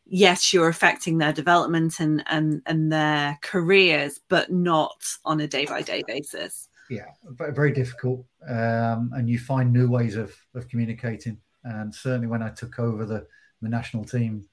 yes 0.09 0.53
you're 0.53 0.69
affecting 0.69 1.19
their 1.19 1.33
development 1.33 2.01
and 2.01 2.25
and 2.27 2.63
and 2.67 2.91
their 2.91 3.39
careers 3.43 4.19
but 4.29 4.51
not 4.51 5.05
on 5.25 5.41
a 5.41 5.47
day 5.47 5.67
by 5.67 5.83
day 5.83 6.03
basis 6.07 6.69
yeah 6.89 7.07
very 7.51 7.73
difficult 7.73 8.25
um, 8.49 9.11
and 9.15 9.29
you 9.29 9.39
find 9.39 9.73
new 9.73 9.89
ways 9.89 10.17
of 10.17 10.35
of 10.55 10.67
communicating 10.69 11.39
and 11.65 11.95
certainly 11.95 12.27
when 12.27 12.43
i 12.43 12.49
took 12.49 12.79
over 12.79 13.05
the 13.05 13.27
the 13.61 13.69
national 13.69 14.05
team 14.05 14.45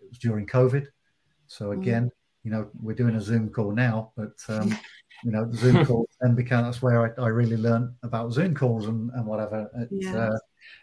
it 0.00 0.08
was 0.08 0.18
during 0.18 0.46
covid 0.46 0.86
so 1.48 1.70
mm. 1.70 1.80
again 1.80 2.06
mm. 2.06 2.10
you 2.44 2.50
know 2.50 2.68
we're 2.80 2.94
doing 2.94 3.16
a 3.16 3.20
zoom 3.20 3.50
call 3.50 3.72
now 3.72 4.12
but 4.16 4.34
um, 4.48 4.76
you 5.24 5.30
know 5.30 5.44
the 5.44 5.56
zoom 5.56 5.84
calls 5.86 6.08
then 6.20 6.34
became 6.34 6.62
that's 6.62 6.82
where 6.82 7.14
I, 7.18 7.22
I, 7.22 7.28
really 7.28 7.56
learned 7.56 7.94
about 8.02 8.32
zoom 8.32 8.54
calls 8.54 8.86
and, 8.86 9.10
and 9.12 9.26
whatever 9.26 9.70
yeah. 9.90 10.16
uh, 10.16 10.38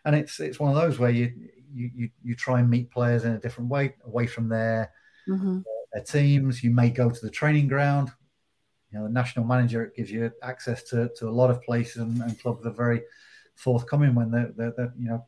and 0.05 0.15
it's 0.15 0.39
it's 0.39 0.59
one 0.59 0.69
of 0.69 0.81
those 0.81 0.97
where 0.97 1.09
you 1.09 1.33
you, 1.73 1.91
you, 1.95 2.09
you 2.23 2.35
try 2.35 2.59
and 2.59 2.69
meet 2.69 2.91
players 2.91 3.25
in 3.25 3.31
a 3.31 3.39
different 3.39 3.69
way, 3.69 3.95
away 4.05 4.27
from 4.27 4.49
their 4.49 4.91
mm-hmm. 5.27 5.59
their 5.93 6.03
teams. 6.03 6.63
You 6.63 6.71
may 6.71 6.89
go 6.89 7.09
to 7.09 7.19
the 7.21 7.31
training 7.31 7.67
ground. 7.67 8.11
You 8.91 8.99
know, 8.99 9.05
the 9.05 9.13
national 9.13 9.45
manager 9.45 9.83
it 9.83 9.95
gives 9.95 10.09
you 10.09 10.31
access 10.41 10.83
to, 10.85 11.09
to 11.17 11.29
a 11.29 11.31
lot 11.31 11.51
of 11.51 11.61
places 11.61 11.97
and, 11.97 12.21
and 12.21 12.39
clubs 12.41 12.65
are 12.65 12.71
very 12.71 13.03
forthcoming 13.55 14.15
when 14.15 14.31
they're, 14.31 14.51
they're, 14.55 14.73
they're, 14.75 14.93
you 14.97 15.09
know 15.09 15.25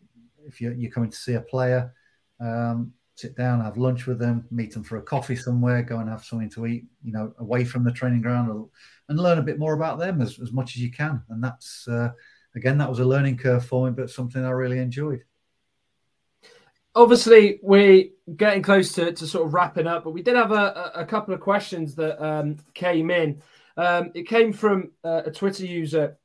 if 0.48 0.60
you're, 0.60 0.74
you're 0.74 0.92
coming 0.92 1.12
to 1.12 1.18
see 1.18 1.34
a 1.36 1.42
player, 1.42 1.94
um, 2.40 2.92
sit 3.16 3.36
down, 3.36 3.62
have 3.62 3.78
lunch 3.78 4.08
with 4.08 4.20
them, 4.20 4.46
meet 4.52 4.74
them 4.74 4.84
for 4.84 4.98
a 4.98 5.02
coffee 5.02 5.36
somewhere, 5.36 5.84
go 5.84 6.00
and 6.00 6.10
have 6.10 6.24
something 6.24 6.50
to 6.52 6.66
eat, 6.66 6.86
you 7.04 7.12
know, 7.12 7.34
away 7.40 7.64
from 7.66 7.84
the 7.84 7.92
training 7.92 8.22
ground, 8.22 8.68
and 9.10 9.20
learn 9.20 9.38
a 9.38 9.44
bit 9.44 9.60
more 9.60 9.74
about 9.74 10.00
them 10.00 10.22
as, 10.22 10.40
as 10.40 10.52
much 10.52 10.76
as 10.76 10.82
you 10.82 10.92
can. 10.92 11.22
And 11.30 11.44
that's 11.44 11.88
uh, 11.88 12.12
again, 12.56 12.78
that 12.80 12.90
was 12.90 13.00
a 13.00 13.06
learning 13.06 13.38
curve 13.38 13.66
for 13.66 13.86
me, 13.86 13.92
but 13.92 14.10
something 14.10 14.44
I 14.44 14.50
really 14.52 14.80
enjoyed 14.80 15.24
obviously 16.96 17.60
we're 17.62 18.06
getting 18.36 18.62
close 18.62 18.94
to, 18.94 19.12
to 19.12 19.28
sort 19.28 19.46
of 19.46 19.54
wrapping 19.54 19.88
up, 19.88 20.04
but 20.04 20.12
we 20.12 20.22
did 20.22 20.36
have 20.36 20.52
a, 20.52 20.92
a 20.96 21.06
couple 21.06 21.34
of 21.34 21.40
questions 21.40 21.96
that 21.96 22.24
um, 22.24 22.58
came 22.74 23.10
in. 23.10 23.42
Um, 23.78 24.12
it 24.14 24.28
came 24.28 24.52
from 24.52 24.92
uh, 25.04 25.24
a 25.26 25.32
Twitter 25.32 25.66
user, 25.66 26.18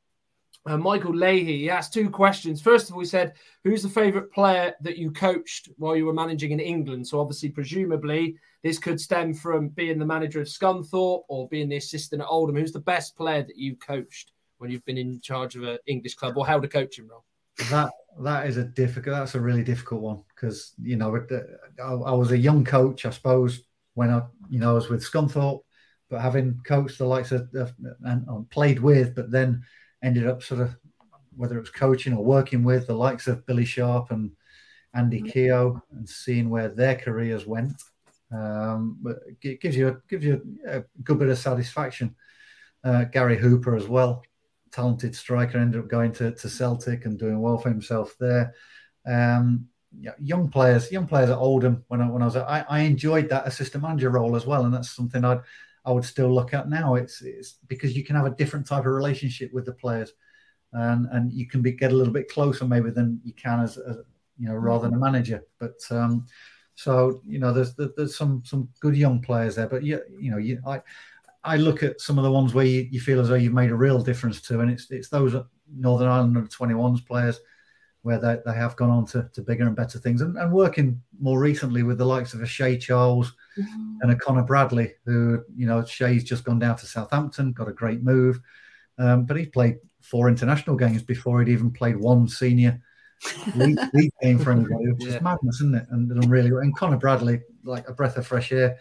uh, 0.66 0.76
Michael 0.76 1.14
Leahy. 1.14 1.58
He 1.58 1.70
asked 1.70 1.92
two 1.92 2.10
questions. 2.10 2.60
First 2.60 2.88
of 2.88 2.94
all, 2.94 3.00
he 3.00 3.06
said, 3.06 3.34
Who's 3.64 3.82
the 3.82 3.88
favourite 3.88 4.30
player 4.32 4.74
that 4.80 4.98
you 4.98 5.10
coached 5.10 5.68
while 5.76 5.96
you 5.96 6.06
were 6.06 6.12
managing 6.12 6.50
in 6.50 6.60
England? 6.60 7.06
So, 7.06 7.20
obviously, 7.20 7.50
presumably, 7.50 8.36
this 8.62 8.78
could 8.78 9.00
stem 9.00 9.32
from 9.32 9.68
being 9.68 9.98
the 9.98 10.06
manager 10.06 10.40
of 10.40 10.48
Scunthorpe 10.48 11.22
or 11.28 11.48
being 11.48 11.68
the 11.68 11.76
assistant 11.76 12.22
at 12.22 12.28
Oldham. 12.28 12.56
Who's 12.56 12.72
the 12.72 12.80
best 12.80 13.16
player 13.16 13.42
that 13.42 13.56
you 13.56 13.76
coached 13.76 14.32
when 14.58 14.70
you've 14.70 14.84
been 14.84 14.98
in 14.98 15.20
charge 15.20 15.56
of 15.56 15.62
an 15.62 15.78
English 15.86 16.14
club 16.14 16.36
or 16.36 16.46
held 16.46 16.64
a 16.64 16.68
coaching 16.68 17.06
role? 17.08 17.24
That 17.70 17.90
that 18.20 18.46
is 18.46 18.56
a 18.56 18.64
difficult. 18.64 19.16
That's 19.16 19.34
a 19.34 19.40
really 19.40 19.62
difficult 19.62 20.02
one 20.02 20.22
because 20.34 20.72
you 20.82 20.96
know 20.96 21.14
I, 21.82 22.12
was 22.12 22.32
a 22.32 22.38
young 22.38 22.64
coach, 22.64 23.06
I 23.06 23.10
suppose, 23.10 23.62
when 23.94 24.10
I 24.10 24.22
you 24.50 24.58
know 24.58 24.70
I 24.70 24.74
was 24.74 24.88
with 24.88 25.04
Scunthorpe, 25.04 25.62
but 26.10 26.20
having 26.20 26.60
coached 26.66 26.98
the 26.98 27.06
likes 27.06 27.32
of, 27.32 27.48
of 27.54 27.72
and 28.04 28.50
played 28.50 28.80
with, 28.80 29.14
but 29.14 29.30
then 29.30 29.62
ended 30.06 30.26
up 30.26 30.42
sort 30.42 30.60
of 30.60 30.76
whether 31.36 31.56
it 31.56 31.60
was 31.60 31.70
coaching 31.70 32.14
or 32.14 32.24
working 32.24 32.64
with 32.64 32.86
the 32.86 32.94
likes 32.94 33.26
of 33.26 33.44
Billy 33.44 33.64
Sharp 33.64 34.10
and 34.10 34.30
Andy 34.94 35.18
mm-hmm. 35.18 35.28
Keogh 35.28 35.82
and 35.92 36.08
seeing 36.08 36.48
where 36.48 36.68
their 36.68 36.94
careers 36.94 37.46
went. 37.46 37.82
Um, 38.32 38.98
but 39.02 39.18
it 39.42 39.60
gives 39.60 39.76
you 39.76 39.88
a, 39.88 39.96
gives 40.08 40.24
you 40.24 40.42
a 40.66 40.82
good 41.02 41.18
bit 41.18 41.28
of 41.28 41.38
satisfaction. 41.38 42.14
Uh, 42.82 43.04
Gary 43.04 43.36
Hooper 43.36 43.76
as 43.76 43.88
well 43.88 44.22
talented 44.76 45.16
striker, 45.16 45.58
ended 45.58 45.80
up 45.80 45.88
going 45.88 46.12
to, 46.12 46.32
to 46.32 46.48
Celtic 46.48 47.06
and 47.06 47.18
doing 47.18 47.40
well 47.40 47.58
for 47.58 47.70
himself 47.70 48.14
there. 48.20 48.54
Um, 49.06 49.68
yeah, 49.98 50.12
young 50.18 50.48
players, 50.48 50.92
young 50.92 51.06
players 51.06 51.30
at 51.30 51.38
Oldham. 51.38 51.84
When 51.88 52.02
I 52.02 52.10
when 52.10 52.20
I 52.20 52.26
was, 52.26 52.36
at, 52.36 52.48
I, 52.48 52.64
I 52.68 52.80
enjoyed 52.80 53.30
that 53.30 53.46
assistant 53.46 53.82
manager 53.82 54.10
role 54.10 54.36
as 54.36 54.44
well, 54.44 54.64
and 54.64 54.74
that's 54.74 54.90
something 54.90 55.24
I'd 55.24 55.40
I 55.86 55.92
would 55.92 56.04
still 56.04 56.32
look 56.34 56.52
at 56.52 56.68
now. 56.68 56.96
It's 56.96 57.22
it's 57.22 57.58
because 57.68 57.96
you 57.96 58.04
can 58.04 58.16
have 58.16 58.26
a 58.26 58.30
different 58.30 58.66
type 58.66 58.80
of 58.80 58.92
relationship 58.92 59.52
with 59.52 59.64
the 59.64 59.72
players, 59.72 60.12
and 60.72 61.06
and 61.12 61.32
you 61.32 61.46
can 61.46 61.62
be 61.62 61.72
get 61.72 61.92
a 61.92 61.94
little 61.94 62.12
bit 62.12 62.28
closer 62.28 62.66
maybe 62.66 62.90
than 62.90 63.20
you 63.24 63.32
can 63.32 63.60
as, 63.60 63.78
as 63.78 63.98
you 64.36 64.48
know 64.48 64.54
rather 64.54 64.88
than 64.88 64.94
a 64.94 65.00
manager. 65.00 65.42
But 65.58 65.80
um, 65.90 66.26
so 66.74 67.22
you 67.26 67.38
know, 67.38 67.52
there's 67.52 67.74
there's 67.74 68.16
some 68.16 68.42
some 68.44 68.68
good 68.80 68.96
young 68.96 69.20
players 69.22 69.54
there, 69.54 69.68
but 69.68 69.84
you 69.84 70.00
you 70.18 70.30
know, 70.30 70.38
you 70.38 70.60
I 70.66 70.82
I 71.44 71.56
look 71.56 71.84
at 71.84 72.00
some 72.00 72.18
of 72.18 72.24
the 72.24 72.32
ones 72.32 72.52
where 72.52 72.66
you, 72.66 72.88
you 72.90 73.00
feel 73.00 73.20
as 73.20 73.28
though 73.28 73.36
you've 73.36 73.52
made 73.52 73.70
a 73.70 73.76
real 73.76 74.02
difference 74.02 74.40
to, 74.42 74.60
and 74.60 74.70
it's 74.70 74.90
it's 74.90 75.08
those 75.08 75.34
Northern 75.72 76.08
Ireland 76.08 76.36
under 76.36 76.48
21s 76.48 77.06
players 77.06 77.40
where 78.06 78.20
they, 78.20 78.38
they 78.46 78.56
have 78.56 78.76
gone 78.76 78.88
on 78.88 79.04
to, 79.04 79.28
to 79.32 79.42
bigger 79.42 79.66
and 79.66 79.74
better 79.74 79.98
things 79.98 80.20
and, 80.20 80.38
and 80.38 80.52
working 80.52 81.02
more 81.20 81.40
recently 81.40 81.82
with 81.82 81.98
the 81.98 82.04
likes 82.04 82.34
of 82.34 82.40
a 82.40 82.46
Shea 82.46 82.78
Charles 82.78 83.32
mm-hmm. 83.58 83.96
and 84.00 84.12
a 84.12 84.14
Conor 84.14 84.44
Bradley, 84.44 84.92
who, 85.04 85.42
you 85.56 85.66
know, 85.66 85.84
Shea's 85.84 86.22
just 86.22 86.44
gone 86.44 86.60
down 86.60 86.76
to 86.76 86.86
Southampton, 86.86 87.50
got 87.50 87.66
a 87.66 87.72
great 87.72 88.04
move. 88.04 88.38
Um, 88.96 89.24
but 89.24 89.36
he 89.36 89.46
played 89.46 89.78
four 90.02 90.28
international 90.28 90.76
games 90.76 91.02
before 91.02 91.40
he'd 91.40 91.50
even 91.50 91.72
played 91.72 91.96
one 91.96 92.28
senior 92.28 92.80
league, 93.56 93.80
league 93.92 94.12
game 94.22 94.38
for 94.38 94.52
anybody, 94.52 94.92
which 94.92 95.04
yeah. 95.04 95.16
is 95.16 95.20
madness, 95.20 95.56
isn't 95.56 95.74
it? 95.74 95.86
And, 95.90 96.08
and 96.12 96.30
really, 96.30 96.50
and 96.50 96.76
Conor 96.76 96.98
Bradley, 96.98 97.40
like 97.64 97.88
a 97.88 97.92
breath 97.92 98.16
of 98.16 98.24
fresh 98.24 98.52
air, 98.52 98.78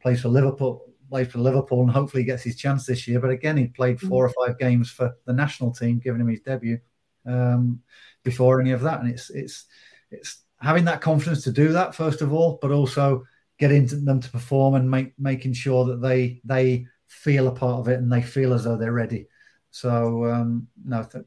plays 0.00 0.20
for 0.20 0.28
Liverpool 0.28 0.86
played 1.08 1.28
for 1.28 1.38
Liverpool 1.38 1.82
and 1.82 1.90
hopefully 1.90 2.22
gets 2.22 2.44
his 2.44 2.54
chance 2.54 2.86
this 2.86 3.08
year. 3.08 3.18
But 3.18 3.30
again, 3.30 3.56
he 3.56 3.66
played 3.66 3.98
mm. 3.98 4.08
four 4.08 4.24
or 4.24 4.46
five 4.46 4.60
games 4.60 4.92
for 4.92 5.16
the 5.24 5.32
national 5.32 5.72
team, 5.72 5.98
giving 5.98 6.20
him 6.20 6.28
his 6.28 6.38
debut 6.38 6.78
um, 7.26 7.82
before 8.22 8.60
any 8.60 8.72
of 8.72 8.82
that. 8.82 9.00
And 9.00 9.10
it's 9.10 9.30
it's 9.30 9.66
it's 10.10 10.42
having 10.60 10.84
that 10.84 11.00
confidence 11.00 11.44
to 11.44 11.52
do 11.52 11.72
that 11.72 11.94
first 11.94 12.22
of 12.22 12.32
all, 12.32 12.58
but 12.60 12.70
also 12.70 13.24
getting 13.58 13.86
them 14.04 14.20
to 14.20 14.30
perform 14.30 14.74
and 14.74 14.90
make 14.90 15.12
making 15.18 15.52
sure 15.52 15.84
that 15.86 16.00
they 16.00 16.40
they 16.44 16.86
feel 17.08 17.48
a 17.48 17.52
part 17.52 17.80
of 17.80 17.88
it 17.88 17.98
and 17.98 18.10
they 18.10 18.22
feel 18.22 18.52
as 18.54 18.64
though 18.64 18.76
they're 18.76 18.92
ready. 18.92 19.26
So 19.70 20.24
um, 20.26 20.66
no, 20.84 21.04
th- 21.04 21.24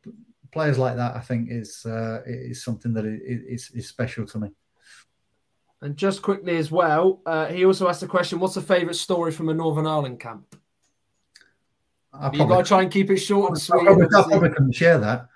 players 0.51 0.77
like 0.77 0.95
that, 0.95 1.15
I 1.15 1.19
think, 1.19 1.49
is 1.49 1.85
uh, 1.85 2.21
is 2.25 2.63
something 2.63 2.93
that 2.93 3.05
is, 3.05 3.71
is 3.71 3.87
special 3.87 4.25
to 4.27 4.39
me. 4.39 4.49
And 5.81 5.97
just 5.97 6.21
quickly 6.21 6.55
as 6.55 6.71
well, 6.71 7.21
uh, 7.25 7.47
he 7.47 7.65
also 7.65 7.89
asked 7.89 8.01
the 8.01 8.07
question: 8.07 8.39
What's 8.39 8.57
a 8.57 8.61
favourite 8.61 8.95
story 8.95 9.31
from 9.31 9.49
a 9.49 9.53
Northern 9.53 9.87
Ireland 9.87 10.19
camp? 10.19 10.55
You've 12.31 12.47
got 12.47 12.59
to 12.59 12.63
try 12.63 12.83
and 12.83 12.91
keep 12.91 13.09
it 13.09 13.17
short 13.17 13.49
and 13.51 13.59
sweet. 13.59 13.81
I 13.81 13.93
probably, 14.07 14.49
couldn't 14.49 14.73
share 14.73 14.99
that. 14.99 15.27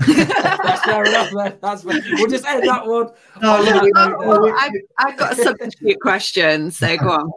That's 0.62 0.84
fair 0.84 1.04
enough. 1.04 1.30
Then. 1.34 1.58
That's 1.60 1.82
fair. 1.82 2.00
we'll 2.12 2.30
just 2.30 2.46
end 2.46 2.66
that 2.68 2.86
one. 2.86 3.10
No, 3.40 3.62
no, 3.62 3.80
no, 3.80 4.08
no 4.08 4.56
I've, 4.56 4.72
I've, 4.98 5.16
got 5.16 5.32
a 5.32 5.36
substitute 5.36 6.00
question, 6.00 6.70
so 6.70 6.96
go 6.96 7.10
on. 7.10 7.30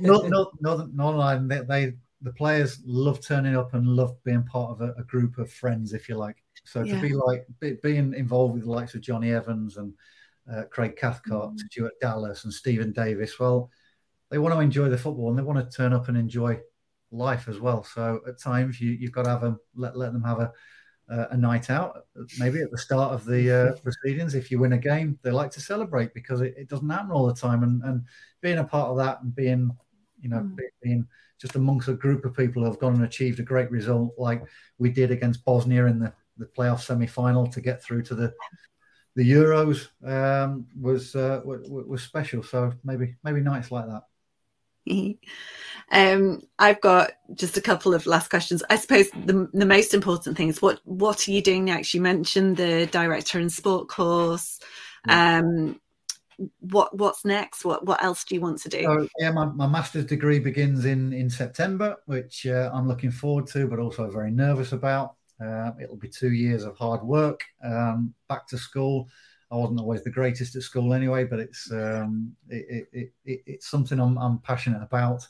no, 0.00 0.22
no, 0.28 0.50
no, 0.60 0.86
no, 0.92 1.46
they, 1.46 1.60
they, 1.60 1.92
the 2.22 2.32
players 2.32 2.80
love 2.84 3.20
turning 3.20 3.56
up 3.56 3.74
and 3.74 3.86
love 3.86 4.16
being 4.24 4.42
part 4.44 4.70
of 4.70 4.80
a, 4.80 4.92
a 4.98 5.04
group 5.04 5.38
of 5.38 5.52
friends, 5.52 5.92
if 5.92 6.08
you 6.08 6.16
like. 6.16 6.36
So 6.64 6.82
yeah. 6.82 6.96
to 6.96 7.00
be 7.00 7.14
like 7.14 7.46
be, 7.60 7.76
being 7.82 8.14
involved 8.14 8.54
with 8.54 8.64
the 8.64 8.70
likes 8.70 8.94
of 8.94 9.00
Jonny 9.00 9.32
Evans 9.32 9.76
and 9.76 9.94
uh, 10.52 10.64
Craig 10.70 10.96
Cathcart, 10.96 11.54
mm. 11.54 11.58
Stuart 11.58 11.94
Dallas, 12.00 12.44
and 12.44 12.52
Steven 12.52 12.92
Davis. 12.92 13.38
Well, 13.38 13.70
they 14.30 14.38
want 14.38 14.54
to 14.54 14.60
enjoy 14.60 14.88
the 14.88 14.98
football 14.98 15.30
and 15.30 15.38
they 15.38 15.42
want 15.42 15.58
to 15.58 15.76
turn 15.76 15.92
up 15.92 16.08
and 16.08 16.16
enjoy 16.16 16.60
life 17.10 17.48
as 17.48 17.58
well. 17.58 17.84
So 17.84 18.20
at 18.26 18.40
times 18.40 18.80
you, 18.80 18.90
you've 18.90 19.12
got 19.12 19.24
to 19.24 19.30
have 19.30 19.40
them 19.40 19.58
let, 19.74 19.96
let 19.96 20.12
them 20.12 20.22
have 20.22 20.40
a 20.40 20.52
uh, 21.10 21.26
a 21.30 21.36
night 21.36 21.70
out, 21.70 22.04
maybe 22.38 22.60
at 22.60 22.70
the 22.70 22.78
start 22.78 23.12
of 23.12 23.24
the 23.24 23.50
uh, 23.50 23.72
proceedings. 23.82 24.34
If 24.34 24.50
you 24.50 24.58
win 24.58 24.74
a 24.74 24.78
game, 24.78 25.18
they 25.22 25.30
like 25.30 25.50
to 25.52 25.60
celebrate 25.60 26.12
because 26.14 26.40
it, 26.40 26.54
it, 26.56 26.68
doesn't 26.68 26.88
happen 26.88 27.10
all 27.10 27.26
the 27.26 27.34
time. 27.34 27.62
And, 27.62 27.82
and 27.82 28.04
being 28.42 28.58
a 28.58 28.64
part 28.64 28.90
of 28.90 28.96
that 28.98 29.22
and 29.22 29.34
being, 29.34 29.70
you 30.20 30.28
know, 30.28 30.40
mm. 30.40 30.56
being 30.82 31.06
just 31.40 31.54
amongst 31.54 31.88
a 31.88 31.94
group 31.94 32.24
of 32.24 32.36
people 32.36 32.62
who 32.62 32.68
have 32.68 32.80
gone 32.80 32.94
and 32.94 33.04
achieved 33.04 33.40
a 33.40 33.44
great 33.44 33.70
result, 33.70 34.12
like 34.18 34.42
we 34.78 34.90
did 34.90 35.10
against 35.10 35.44
Bosnia 35.44 35.86
in 35.86 35.98
the, 35.98 36.12
the 36.36 36.46
playoff 36.46 36.80
semi 36.80 37.06
final 37.06 37.46
to 37.46 37.60
get 37.60 37.82
through 37.82 38.02
to 38.02 38.14
the 38.14 38.34
the 39.16 39.28
Euros 39.28 39.88
um, 40.06 40.64
was, 40.80 41.16
uh, 41.16 41.40
was 41.44 41.68
was 41.68 42.02
special. 42.02 42.40
So 42.42 42.72
maybe 42.84 43.16
maybe 43.24 43.40
nights 43.40 43.72
like 43.72 43.86
that. 43.86 44.02
um, 45.90 46.42
I've 46.58 46.80
got 46.80 47.12
just 47.34 47.56
a 47.56 47.62
couple 47.62 47.94
of 47.94 48.06
last 48.06 48.30
questions. 48.30 48.62
I 48.70 48.76
suppose 48.76 49.10
the 49.10 49.48
the 49.52 49.66
most 49.66 49.94
important 49.94 50.36
thing 50.36 50.48
is 50.48 50.62
what 50.62 50.80
what 50.84 51.26
are 51.26 51.30
you 51.30 51.42
doing 51.42 51.64
next? 51.64 51.94
You 51.94 52.00
mentioned 52.00 52.56
the 52.56 52.86
director 52.86 53.38
and 53.38 53.52
sport 53.52 53.88
course. 53.88 54.60
Um, 55.08 55.80
what 56.60 56.96
what's 56.96 57.24
next? 57.24 57.64
What 57.64 57.84
what 57.84 58.02
else 58.02 58.24
do 58.24 58.34
you 58.34 58.40
want 58.40 58.60
to 58.62 58.68
do? 58.68 58.82
So, 58.82 59.08
yeah, 59.18 59.30
my, 59.32 59.46
my 59.46 59.66
master's 59.66 60.06
degree 60.06 60.38
begins 60.38 60.84
in 60.84 61.12
in 61.12 61.28
September, 61.28 61.96
which 62.06 62.46
uh, 62.46 62.70
I'm 62.72 62.86
looking 62.86 63.10
forward 63.10 63.46
to, 63.48 63.66
but 63.66 63.78
also 63.78 64.10
very 64.10 64.30
nervous 64.30 64.72
about. 64.72 65.14
Uh, 65.40 65.70
it'll 65.80 65.96
be 65.96 66.08
two 66.08 66.32
years 66.32 66.64
of 66.64 66.76
hard 66.76 67.02
work. 67.02 67.42
Um, 67.62 68.14
back 68.28 68.46
to 68.48 68.58
school. 68.58 69.08
I 69.50 69.56
wasn't 69.56 69.80
always 69.80 70.02
the 70.04 70.10
greatest 70.10 70.56
at 70.56 70.62
school 70.62 70.92
anyway, 70.92 71.24
but 71.24 71.40
it's 71.40 71.70
um, 71.72 72.36
it, 72.48 72.88
it, 72.92 73.12
it, 73.24 73.42
it's 73.46 73.70
something 73.70 73.98
I'm, 73.98 74.18
I'm 74.18 74.38
passionate 74.40 74.82
about. 74.82 75.26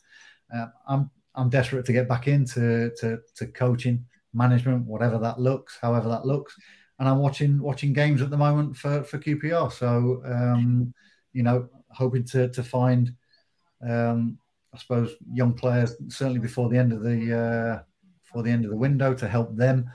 Uh, 0.54 0.66
I'm 0.88 1.10
I'm 1.34 1.48
desperate 1.48 1.86
to 1.86 1.92
get 1.92 2.08
back 2.08 2.26
into 2.26 2.90
to, 2.98 3.20
to 3.36 3.46
coaching, 3.46 4.04
management, 4.34 4.86
whatever 4.86 5.18
that 5.18 5.38
looks, 5.38 5.78
however 5.80 6.08
that 6.08 6.26
looks. 6.26 6.56
And 6.98 7.08
I'm 7.08 7.18
watching 7.18 7.60
watching 7.60 7.92
games 7.92 8.20
at 8.22 8.30
the 8.30 8.36
moment 8.36 8.76
for 8.76 9.04
for 9.04 9.18
QPR. 9.18 9.72
So 9.72 10.20
um, 10.24 10.92
you 11.32 11.44
know, 11.44 11.68
hoping 11.90 12.24
to 12.24 12.48
to 12.48 12.62
find, 12.64 13.14
um, 13.88 14.38
I 14.74 14.78
suppose, 14.78 15.14
young 15.32 15.52
players 15.52 15.94
certainly 16.08 16.40
before 16.40 16.68
the 16.68 16.78
end 16.78 16.92
of 16.92 17.02
the 17.04 17.38
uh, 17.38 17.82
before 18.24 18.42
the 18.42 18.50
end 18.50 18.64
of 18.64 18.70
the 18.72 18.76
window 18.76 19.14
to 19.14 19.28
help 19.28 19.56
them 19.56 19.88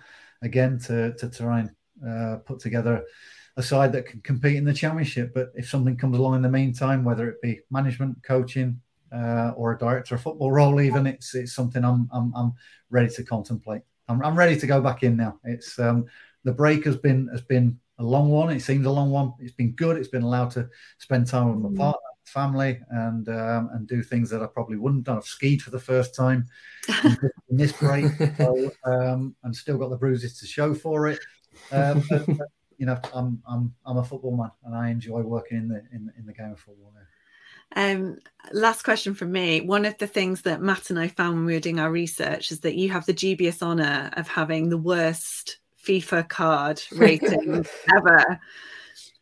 again 0.43 0.79
to 0.79 1.13
to 1.15 1.29
try 1.29 1.59
and 1.59 1.71
uh, 2.07 2.37
put 2.37 2.59
together 2.59 3.03
a 3.57 3.63
side 3.63 3.91
that 3.93 4.05
can 4.05 4.21
compete 4.21 4.55
in 4.55 4.65
the 4.65 4.73
championship. 4.73 5.33
But 5.33 5.51
if 5.55 5.69
something 5.69 5.95
comes 5.95 6.17
along 6.17 6.35
in 6.35 6.41
the 6.41 6.49
meantime, 6.49 7.03
whether 7.03 7.29
it 7.29 7.41
be 7.41 7.61
management, 7.69 8.23
coaching, 8.23 8.79
uh, 9.13 9.53
or 9.55 9.73
a 9.73 9.77
director 9.77 10.15
of 10.15 10.21
football 10.21 10.51
role, 10.51 10.81
even 10.81 11.05
it's 11.05 11.35
it's 11.35 11.53
something 11.53 11.83
I'm 11.85 12.09
I'm, 12.11 12.33
I'm 12.35 12.53
ready 12.89 13.13
to 13.13 13.23
contemplate. 13.23 13.83
I'm, 14.09 14.23
I'm 14.23 14.37
ready 14.37 14.59
to 14.59 14.67
go 14.67 14.81
back 14.81 15.03
in 15.03 15.15
now. 15.15 15.39
It's 15.43 15.77
um, 15.79 16.05
the 16.43 16.51
break 16.51 16.85
has 16.85 16.97
been 16.97 17.27
has 17.27 17.41
been 17.41 17.79
a 17.99 18.03
long 18.03 18.29
one. 18.29 18.49
It 18.49 18.61
seems 18.61 18.85
a 18.85 18.91
long 18.91 19.11
one. 19.11 19.33
It's 19.39 19.53
been 19.53 19.71
good. 19.73 19.97
It's 19.97 20.07
been 20.07 20.23
allowed 20.23 20.51
to 20.51 20.67
spend 20.97 21.27
time 21.27 21.49
with 21.49 21.59
my 21.59 21.69
mm. 21.69 21.77
partner, 21.77 21.99
family, 22.25 22.79
and 22.89 23.29
um, 23.29 23.69
and 23.73 23.87
do 23.87 24.01
things 24.01 24.29
that 24.31 24.41
I 24.41 24.47
probably 24.47 24.77
wouldn't 24.77 25.01
have 25.01 25.15
done. 25.15 25.17
I've 25.17 25.25
skied 25.25 25.61
for 25.61 25.69
the 25.69 25.79
first 25.79 26.15
time 26.15 26.47
in 27.03 27.57
this 27.57 27.73
break, 27.73 28.05
so, 28.37 28.71
um, 28.85 29.35
and 29.43 29.55
still 29.55 29.77
got 29.77 29.91
the 29.91 29.97
bruises 29.97 30.39
to 30.39 30.47
show 30.47 30.73
for 30.73 31.07
it. 31.07 31.19
Um, 31.71 32.03
but, 32.09 32.27
you 32.83 32.87
know, 32.87 32.99
I'm 33.13 33.41
I'm 33.47 33.73
I'm 33.85 33.95
a 33.95 34.03
football 34.03 34.35
man, 34.35 34.51
and 34.65 34.75
I 34.75 34.89
enjoy 34.89 35.21
working 35.21 35.57
in 35.57 35.69
the 35.69 35.81
in, 35.93 36.11
in 36.19 36.25
the 36.25 36.33
game 36.33 36.51
of 36.51 36.59
football 36.59 36.91
now. 36.93 37.91
Um, 37.93 38.17
last 38.51 38.83
question 38.83 39.13
from 39.13 39.31
me. 39.31 39.61
One 39.61 39.85
of 39.85 39.97
the 39.99 40.05
things 40.05 40.41
that 40.41 40.61
Matt 40.61 40.89
and 40.89 40.99
I 40.99 41.07
found 41.07 41.37
when 41.37 41.45
we 41.45 41.53
were 41.53 41.61
doing 41.61 41.79
our 41.79 41.89
research 41.89 42.51
is 42.51 42.59
that 42.59 42.75
you 42.75 42.89
have 42.89 43.05
the 43.05 43.13
dubious 43.13 43.63
honour 43.63 44.11
of 44.17 44.27
having 44.27 44.67
the 44.67 44.77
worst 44.77 45.59
FIFA 45.81 46.27
card 46.27 46.81
rating 46.91 47.65
ever. 47.95 48.41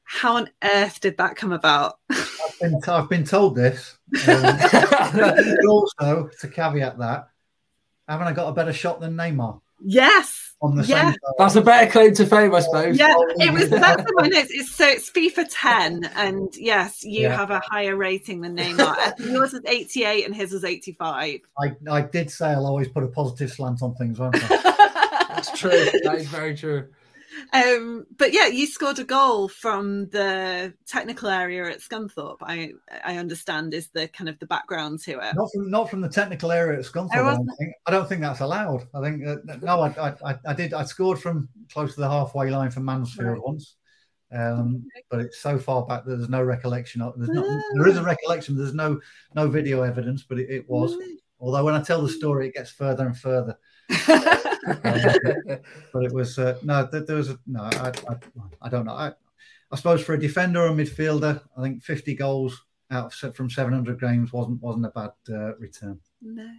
How 0.05 0.38
on 0.38 0.49
earth 0.64 0.99
did 0.99 1.18
that 1.18 1.36
come 1.36 1.51
about? 1.51 1.99
I've 2.09 2.57
been, 2.59 2.82
I've 2.88 3.09
been 3.09 3.26
told 3.26 3.55
this. 3.55 3.95
Um, 4.28 4.43
also, 5.70 6.32
to 6.39 6.47
caveat 6.47 6.97
that, 6.97 7.30
haven't 8.07 8.28
I 8.28 8.34
got 8.34 8.49
a 8.49 8.53
better 8.53 8.74
shot 8.74 8.99
than 9.01 9.16
Neymar? 9.16 9.62
Yes. 9.80 10.51
On 10.64 10.76
the 10.76 10.84
yeah. 10.84 11.14
That's 11.39 11.55
a 11.55 11.62
better 11.62 11.89
claim 11.89 12.14
to 12.14 12.26
fame, 12.26 12.53
I 12.53 12.59
suppose. 12.59 12.95
Yeah, 12.95 13.16
it 13.18 13.51
was 13.51 13.70
that's 13.70 14.03
the 14.03 14.14
one. 14.14 14.32
It's, 14.32 14.51
it's 14.51 14.72
so 14.72 14.88
it's 14.88 15.09
FIFA 15.09 15.47
10, 15.49 16.03
and 16.16 16.55
yes, 16.55 17.03
you 17.03 17.24
yeah. 17.24 17.36
have 17.36 17.49
a 17.49 17.59
higher 17.66 17.95
rating 17.95 18.41
than 18.41 18.55
Neymar. 18.55 19.20
Yours 19.32 19.55
is 19.55 19.62
88 19.66 20.24
and 20.24 20.36
his 20.36 20.51
was 20.51 20.64
85. 20.64 21.39
I, 21.57 21.76
I 21.89 22.01
did 22.01 22.30
say 22.30 22.49
I'll 22.49 22.68
always 22.68 22.88
put 22.88 23.03
a 23.03 23.07
positive 23.07 23.51
slant 23.51 23.82
on 23.82 23.95
things, 23.95 24.20
won't 24.20 24.36
I? 24.36 25.28
that's 25.30 25.59
true. 25.59 25.72
That 26.03 26.18
is 26.20 26.28
very 26.28 26.55
true. 26.55 26.88
Um, 27.54 28.06
but 28.18 28.34
yeah, 28.34 28.48
you 28.48 28.68
scored 28.68 29.00
a 29.00 29.04
goal 29.04 29.48
from 29.48 30.10
the 30.10 30.74
technical 30.88 31.30
area 31.30 31.70
at 31.70 31.80
Scunthorpe. 31.80 32.38
I 32.42 32.72
I 33.04 33.18
understand 33.18 33.74
is 33.74 33.89
the 33.89 34.08
kind 34.08 34.30
of 34.30 34.39
the 34.39 34.46
background 34.46 35.00
to 35.02 35.20
it. 35.20 35.36
Not 35.36 35.50
from 35.54 35.70
not 35.70 35.89
from 35.89 36.02
the 36.02 36.10
technical 36.10 36.52
area 36.52 36.80
at 36.80 36.86
Scunthorpe. 36.86 37.12
I, 37.14 37.36
don't 37.36 37.50
think. 37.58 37.74
I 37.86 37.92
don't 37.92 38.08
think 38.08 38.22
that's 38.22 38.39
allowed. 38.39 38.88
I 38.94 39.02
think 39.02 39.26
uh, 39.26 39.38
no, 39.62 39.82
I, 39.82 40.16
I 40.24 40.39
I 40.46 40.54
did. 40.54 40.74
I 40.74 40.84
scored 40.84 41.20
from 41.20 41.50
close 41.72 41.96
to 41.96 42.02
the 42.02 42.10
halfway 42.10 42.50
line 42.50 42.72
for 42.72 42.82
Mansfield 42.82 43.28
right. 43.28 43.44
once. 43.44 43.76
Um, 44.34 44.86
but 45.10 45.20
it's 45.20 45.39
so 45.39 45.58
far 45.60 45.86
back 45.86 46.06
that 46.06 46.18
there's 46.18 46.30
no 46.30 46.42
recollection 46.42 47.02
of. 47.02 47.14
There's 47.18 47.30
not. 47.30 47.46
There 47.74 47.88
is 47.88 47.98
a 47.98 48.04
recollection. 48.04 48.58
There's 48.58 48.74
no 48.74 49.00
no 49.36 49.50
video 49.50 49.84
evidence, 49.84 50.24
but 50.24 50.39
it, 50.39 50.50
it 50.50 50.70
was. 50.70 50.96
Although 51.39 51.66
when 51.66 51.74
I 51.74 51.82
tell 51.82 52.02
the 52.02 52.10
story, 52.10 52.48
it 52.48 52.54
gets 52.54 52.70
further 52.70 53.06
and 53.06 53.18
further. 53.18 53.58
but 54.84 56.03
it 56.03 56.14
was 56.14 56.38
uh, 56.38 56.57
no. 56.64 56.88
There 56.91 57.16
was 57.16 57.30
a, 57.30 57.39
no. 57.47 57.64
I, 57.64 57.91
I, 58.09 58.16
I 58.62 58.70
don't 58.70 58.86
know. 58.86 58.93
I, 58.93 59.12
I 59.72 59.76
suppose 59.76 60.03
for 60.03 60.14
a 60.14 60.20
defender 60.20 60.62
or 60.62 60.68
a 60.68 60.72
midfielder, 60.72 61.41
I 61.57 61.62
think 61.62 61.84
50 61.84 62.16
goals 62.16 62.62
out 62.91 63.14
of, 63.24 63.36
from 63.36 63.49
700 63.49 63.99
games 63.99 64.34
wasn't 64.34 64.62
wasn't 64.62 64.86
a 64.86 64.89
bad 64.89 65.12
uh, 65.30 65.55
return. 65.57 65.99
No. 66.22 66.49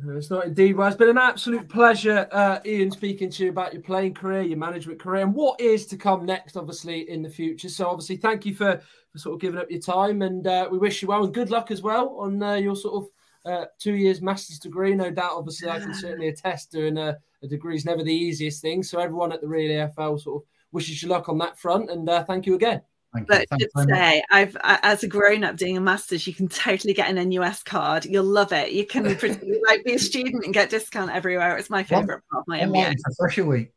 No, 0.00 0.16
it's 0.16 0.30
not 0.30 0.46
indeed. 0.46 0.74
Well, 0.74 0.88
it's 0.88 0.96
been 0.96 1.10
an 1.10 1.18
absolute 1.18 1.68
pleasure, 1.68 2.26
uh, 2.32 2.60
Ian, 2.64 2.90
speaking 2.90 3.30
to 3.30 3.44
you 3.44 3.50
about 3.50 3.74
your 3.74 3.82
playing 3.82 4.14
career, 4.14 4.40
your 4.40 4.56
management 4.56 4.98
career, 4.98 5.22
and 5.22 5.34
what 5.34 5.60
is 5.60 5.86
to 5.88 5.98
come 5.98 6.24
next, 6.24 6.56
obviously, 6.56 7.10
in 7.10 7.22
the 7.22 7.28
future. 7.28 7.68
So, 7.68 7.88
obviously, 7.88 8.16
thank 8.16 8.46
you 8.46 8.54
for, 8.54 8.80
for 9.12 9.18
sort 9.18 9.34
of 9.34 9.40
giving 9.40 9.60
up 9.60 9.70
your 9.70 9.80
time, 9.80 10.22
and 10.22 10.46
uh, 10.46 10.66
we 10.72 10.78
wish 10.78 11.02
you 11.02 11.08
well 11.08 11.24
and 11.24 11.34
good 11.34 11.50
luck 11.50 11.70
as 11.70 11.82
well 11.82 12.16
on 12.18 12.42
uh, 12.42 12.54
your 12.54 12.74
sort 12.74 13.04
of 13.04 13.10
uh, 13.44 13.66
two 13.78 13.94
years 13.94 14.22
master's 14.22 14.58
degree. 14.58 14.94
No 14.94 15.10
doubt, 15.10 15.32
obviously, 15.34 15.68
I 15.68 15.80
can 15.80 15.94
certainly 15.94 16.28
attest 16.28 16.70
doing 16.70 16.98
a, 16.98 17.18
a 17.42 17.46
degree 17.46 17.76
is 17.76 17.84
never 17.84 18.02
the 18.02 18.14
easiest 18.14 18.62
thing. 18.62 18.82
So 18.82 19.00
everyone 19.00 19.32
at 19.32 19.40
the 19.40 19.48
Real 19.48 19.70
EFL 19.70 20.20
sort 20.20 20.42
of 20.42 20.48
wishes 20.70 21.02
you 21.02 21.08
luck 21.08 21.28
on 21.28 21.38
that 21.38 21.58
front, 21.58 21.90
and 21.90 22.08
uh, 22.08 22.24
thank 22.24 22.46
you 22.46 22.54
again. 22.54 22.82
Thank 23.14 23.28
but 23.28 23.46
just 23.58 23.88
say, 23.88 24.22
I've 24.30 24.56
as 24.62 25.02
a 25.02 25.06
grown 25.06 25.44
up 25.44 25.56
doing 25.56 25.76
a 25.76 25.82
master's, 25.82 26.26
you 26.26 26.32
can 26.32 26.48
totally 26.48 26.94
get 26.94 27.10
an 27.10 27.28
NUS 27.28 27.62
card. 27.62 28.06
You'll 28.06 28.24
love 28.24 28.52
it. 28.52 28.72
You 28.72 28.86
can 28.86 29.04
like 29.66 29.84
be 29.84 29.94
a 29.94 29.98
student 29.98 30.44
and 30.44 30.54
get 30.54 30.70
discount 30.70 31.10
everywhere. 31.10 31.58
It's 31.58 31.68
my 31.68 31.82
favorite 31.82 32.22
part 32.30 32.42
of 32.42 32.48
my 32.48 32.60
MBA. 32.60 32.94
Fresher 33.18 33.44
week. 33.44 33.72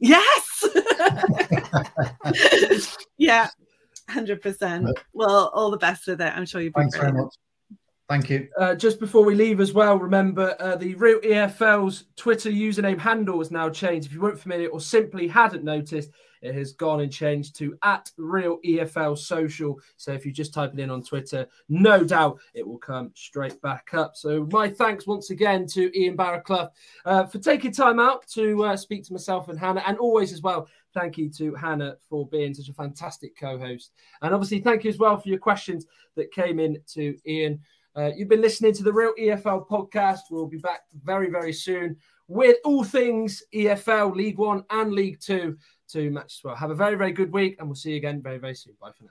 Yes. 0.00 0.64
yeah, 3.18 3.48
hundred 4.08 4.42
percent. 4.42 4.88
Well, 5.12 5.52
all 5.54 5.70
the 5.70 5.76
best 5.76 6.08
with 6.08 6.20
it. 6.20 6.36
I'm 6.36 6.46
sure 6.46 6.60
you'll 6.60 6.72
be. 6.72 6.80
Thanks 6.80 6.96
very 6.96 7.12
much. 7.12 7.32
Thank 8.10 8.28
you. 8.28 8.48
Uh, 8.58 8.74
just 8.74 8.98
before 8.98 9.24
we 9.24 9.36
leave 9.36 9.60
as 9.60 9.72
well, 9.72 9.96
remember 9.96 10.56
uh, 10.58 10.74
the 10.74 10.96
Real 10.96 11.20
EFL's 11.20 12.06
Twitter 12.16 12.50
username 12.50 12.98
handle 12.98 13.38
has 13.38 13.52
now 13.52 13.70
changed. 13.70 14.08
If 14.08 14.12
you 14.12 14.20
weren't 14.20 14.40
familiar 14.40 14.66
or 14.66 14.80
simply 14.80 15.28
hadn't 15.28 15.62
noticed, 15.62 16.10
it 16.42 16.52
has 16.56 16.72
gone 16.72 17.02
and 17.02 17.12
changed 17.12 17.54
to 17.58 17.78
at 17.84 18.10
Real 18.16 18.58
EFL 18.66 19.16
Social. 19.16 19.78
So 19.96 20.10
if 20.10 20.26
you 20.26 20.32
just 20.32 20.52
type 20.52 20.72
it 20.74 20.80
in 20.80 20.90
on 20.90 21.04
Twitter, 21.04 21.46
no 21.68 22.02
doubt 22.02 22.40
it 22.52 22.66
will 22.66 22.78
come 22.78 23.12
straight 23.14 23.62
back 23.62 23.94
up. 23.94 24.16
So 24.16 24.44
my 24.50 24.68
thanks 24.68 25.06
once 25.06 25.30
again 25.30 25.64
to 25.68 25.96
Ian 25.96 26.16
Baraclough 26.16 26.70
uh, 27.04 27.26
for 27.26 27.38
taking 27.38 27.70
time 27.70 28.00
out 28.00 28.26
to 28.30 28.64
uh, 28.64 28.76
speak 28.76 29.04
to 29.04 29.12
myself 29.12 29.48
and 29.48 29.58
Hannah, 29.58 29.84
and 29.86 29.96
always 29.98 30.32
as 30.32 30.42
well. 30.42 30.66
Thank 30.94 31.16
you 31.16 31.30
to 31.34 31.54
Hannah 31.54 31.94
for 32.08 32.26
being 32.26 32.54
such 32.54 32.70
a 32.70 32.74
fantastic 32.74 33.38
co-host, 33.38 33.92
and 34.22 34.34
obviously 34.34 34.58
thank 34.58 34.82
you 34.82 34.90
as 34.90 34.98
well 34.98 35.16
for 35.16 35.28
your 35.28 35.38
questions 35.38 35.86
that 36.16 36.32
came 36.32 36.58
in 36.58 36.82
to 36.94 37.16
Ian. 37.24 37.60
Uh, 37.96 38.10
you've 38.16 38.28
been 38.28 38.40
listening 38.40 38.72
to 38.74 38.82
the 38.82 38.92
Real 38.92 39.12
EFL 39.18 39.66
podcast. 39.68 40.20
We'll 40.30 40.46
be 40.46 40.58
back 40.58 40.82
very, 41.04 41.28
very 41.30 41.52
soon 41.52 41.96
with 42.28 42.58
all 42.64 42.84
things 42.84 43.42
EFL, 43.52 44.14
League 44.14 44.38
One 44.38 44.64
and 44.70 44.92
League 44.92 45.20
Two 45.20 45.58
to 45.88 46.10
match 46.10 46.38
as 46.38 46.44
well. 46.44 46.54
Have 46.54 46.70
a 46.70 46.74
very, 46.74 46.96
very 46.96 47.12
good 47.12 47.32
week, 47.32 47.56
and 47.58 47.68
we'll 47.68 47.74
see 47.74 47.90
you 47.90 47.96
again 47.96 48.22
very, 48.22 48.38
very 48.38 48.54
soon. 48.54 48.74
Bye 48.80 48.92
for 48.96 49.04
now. 49.04 49.10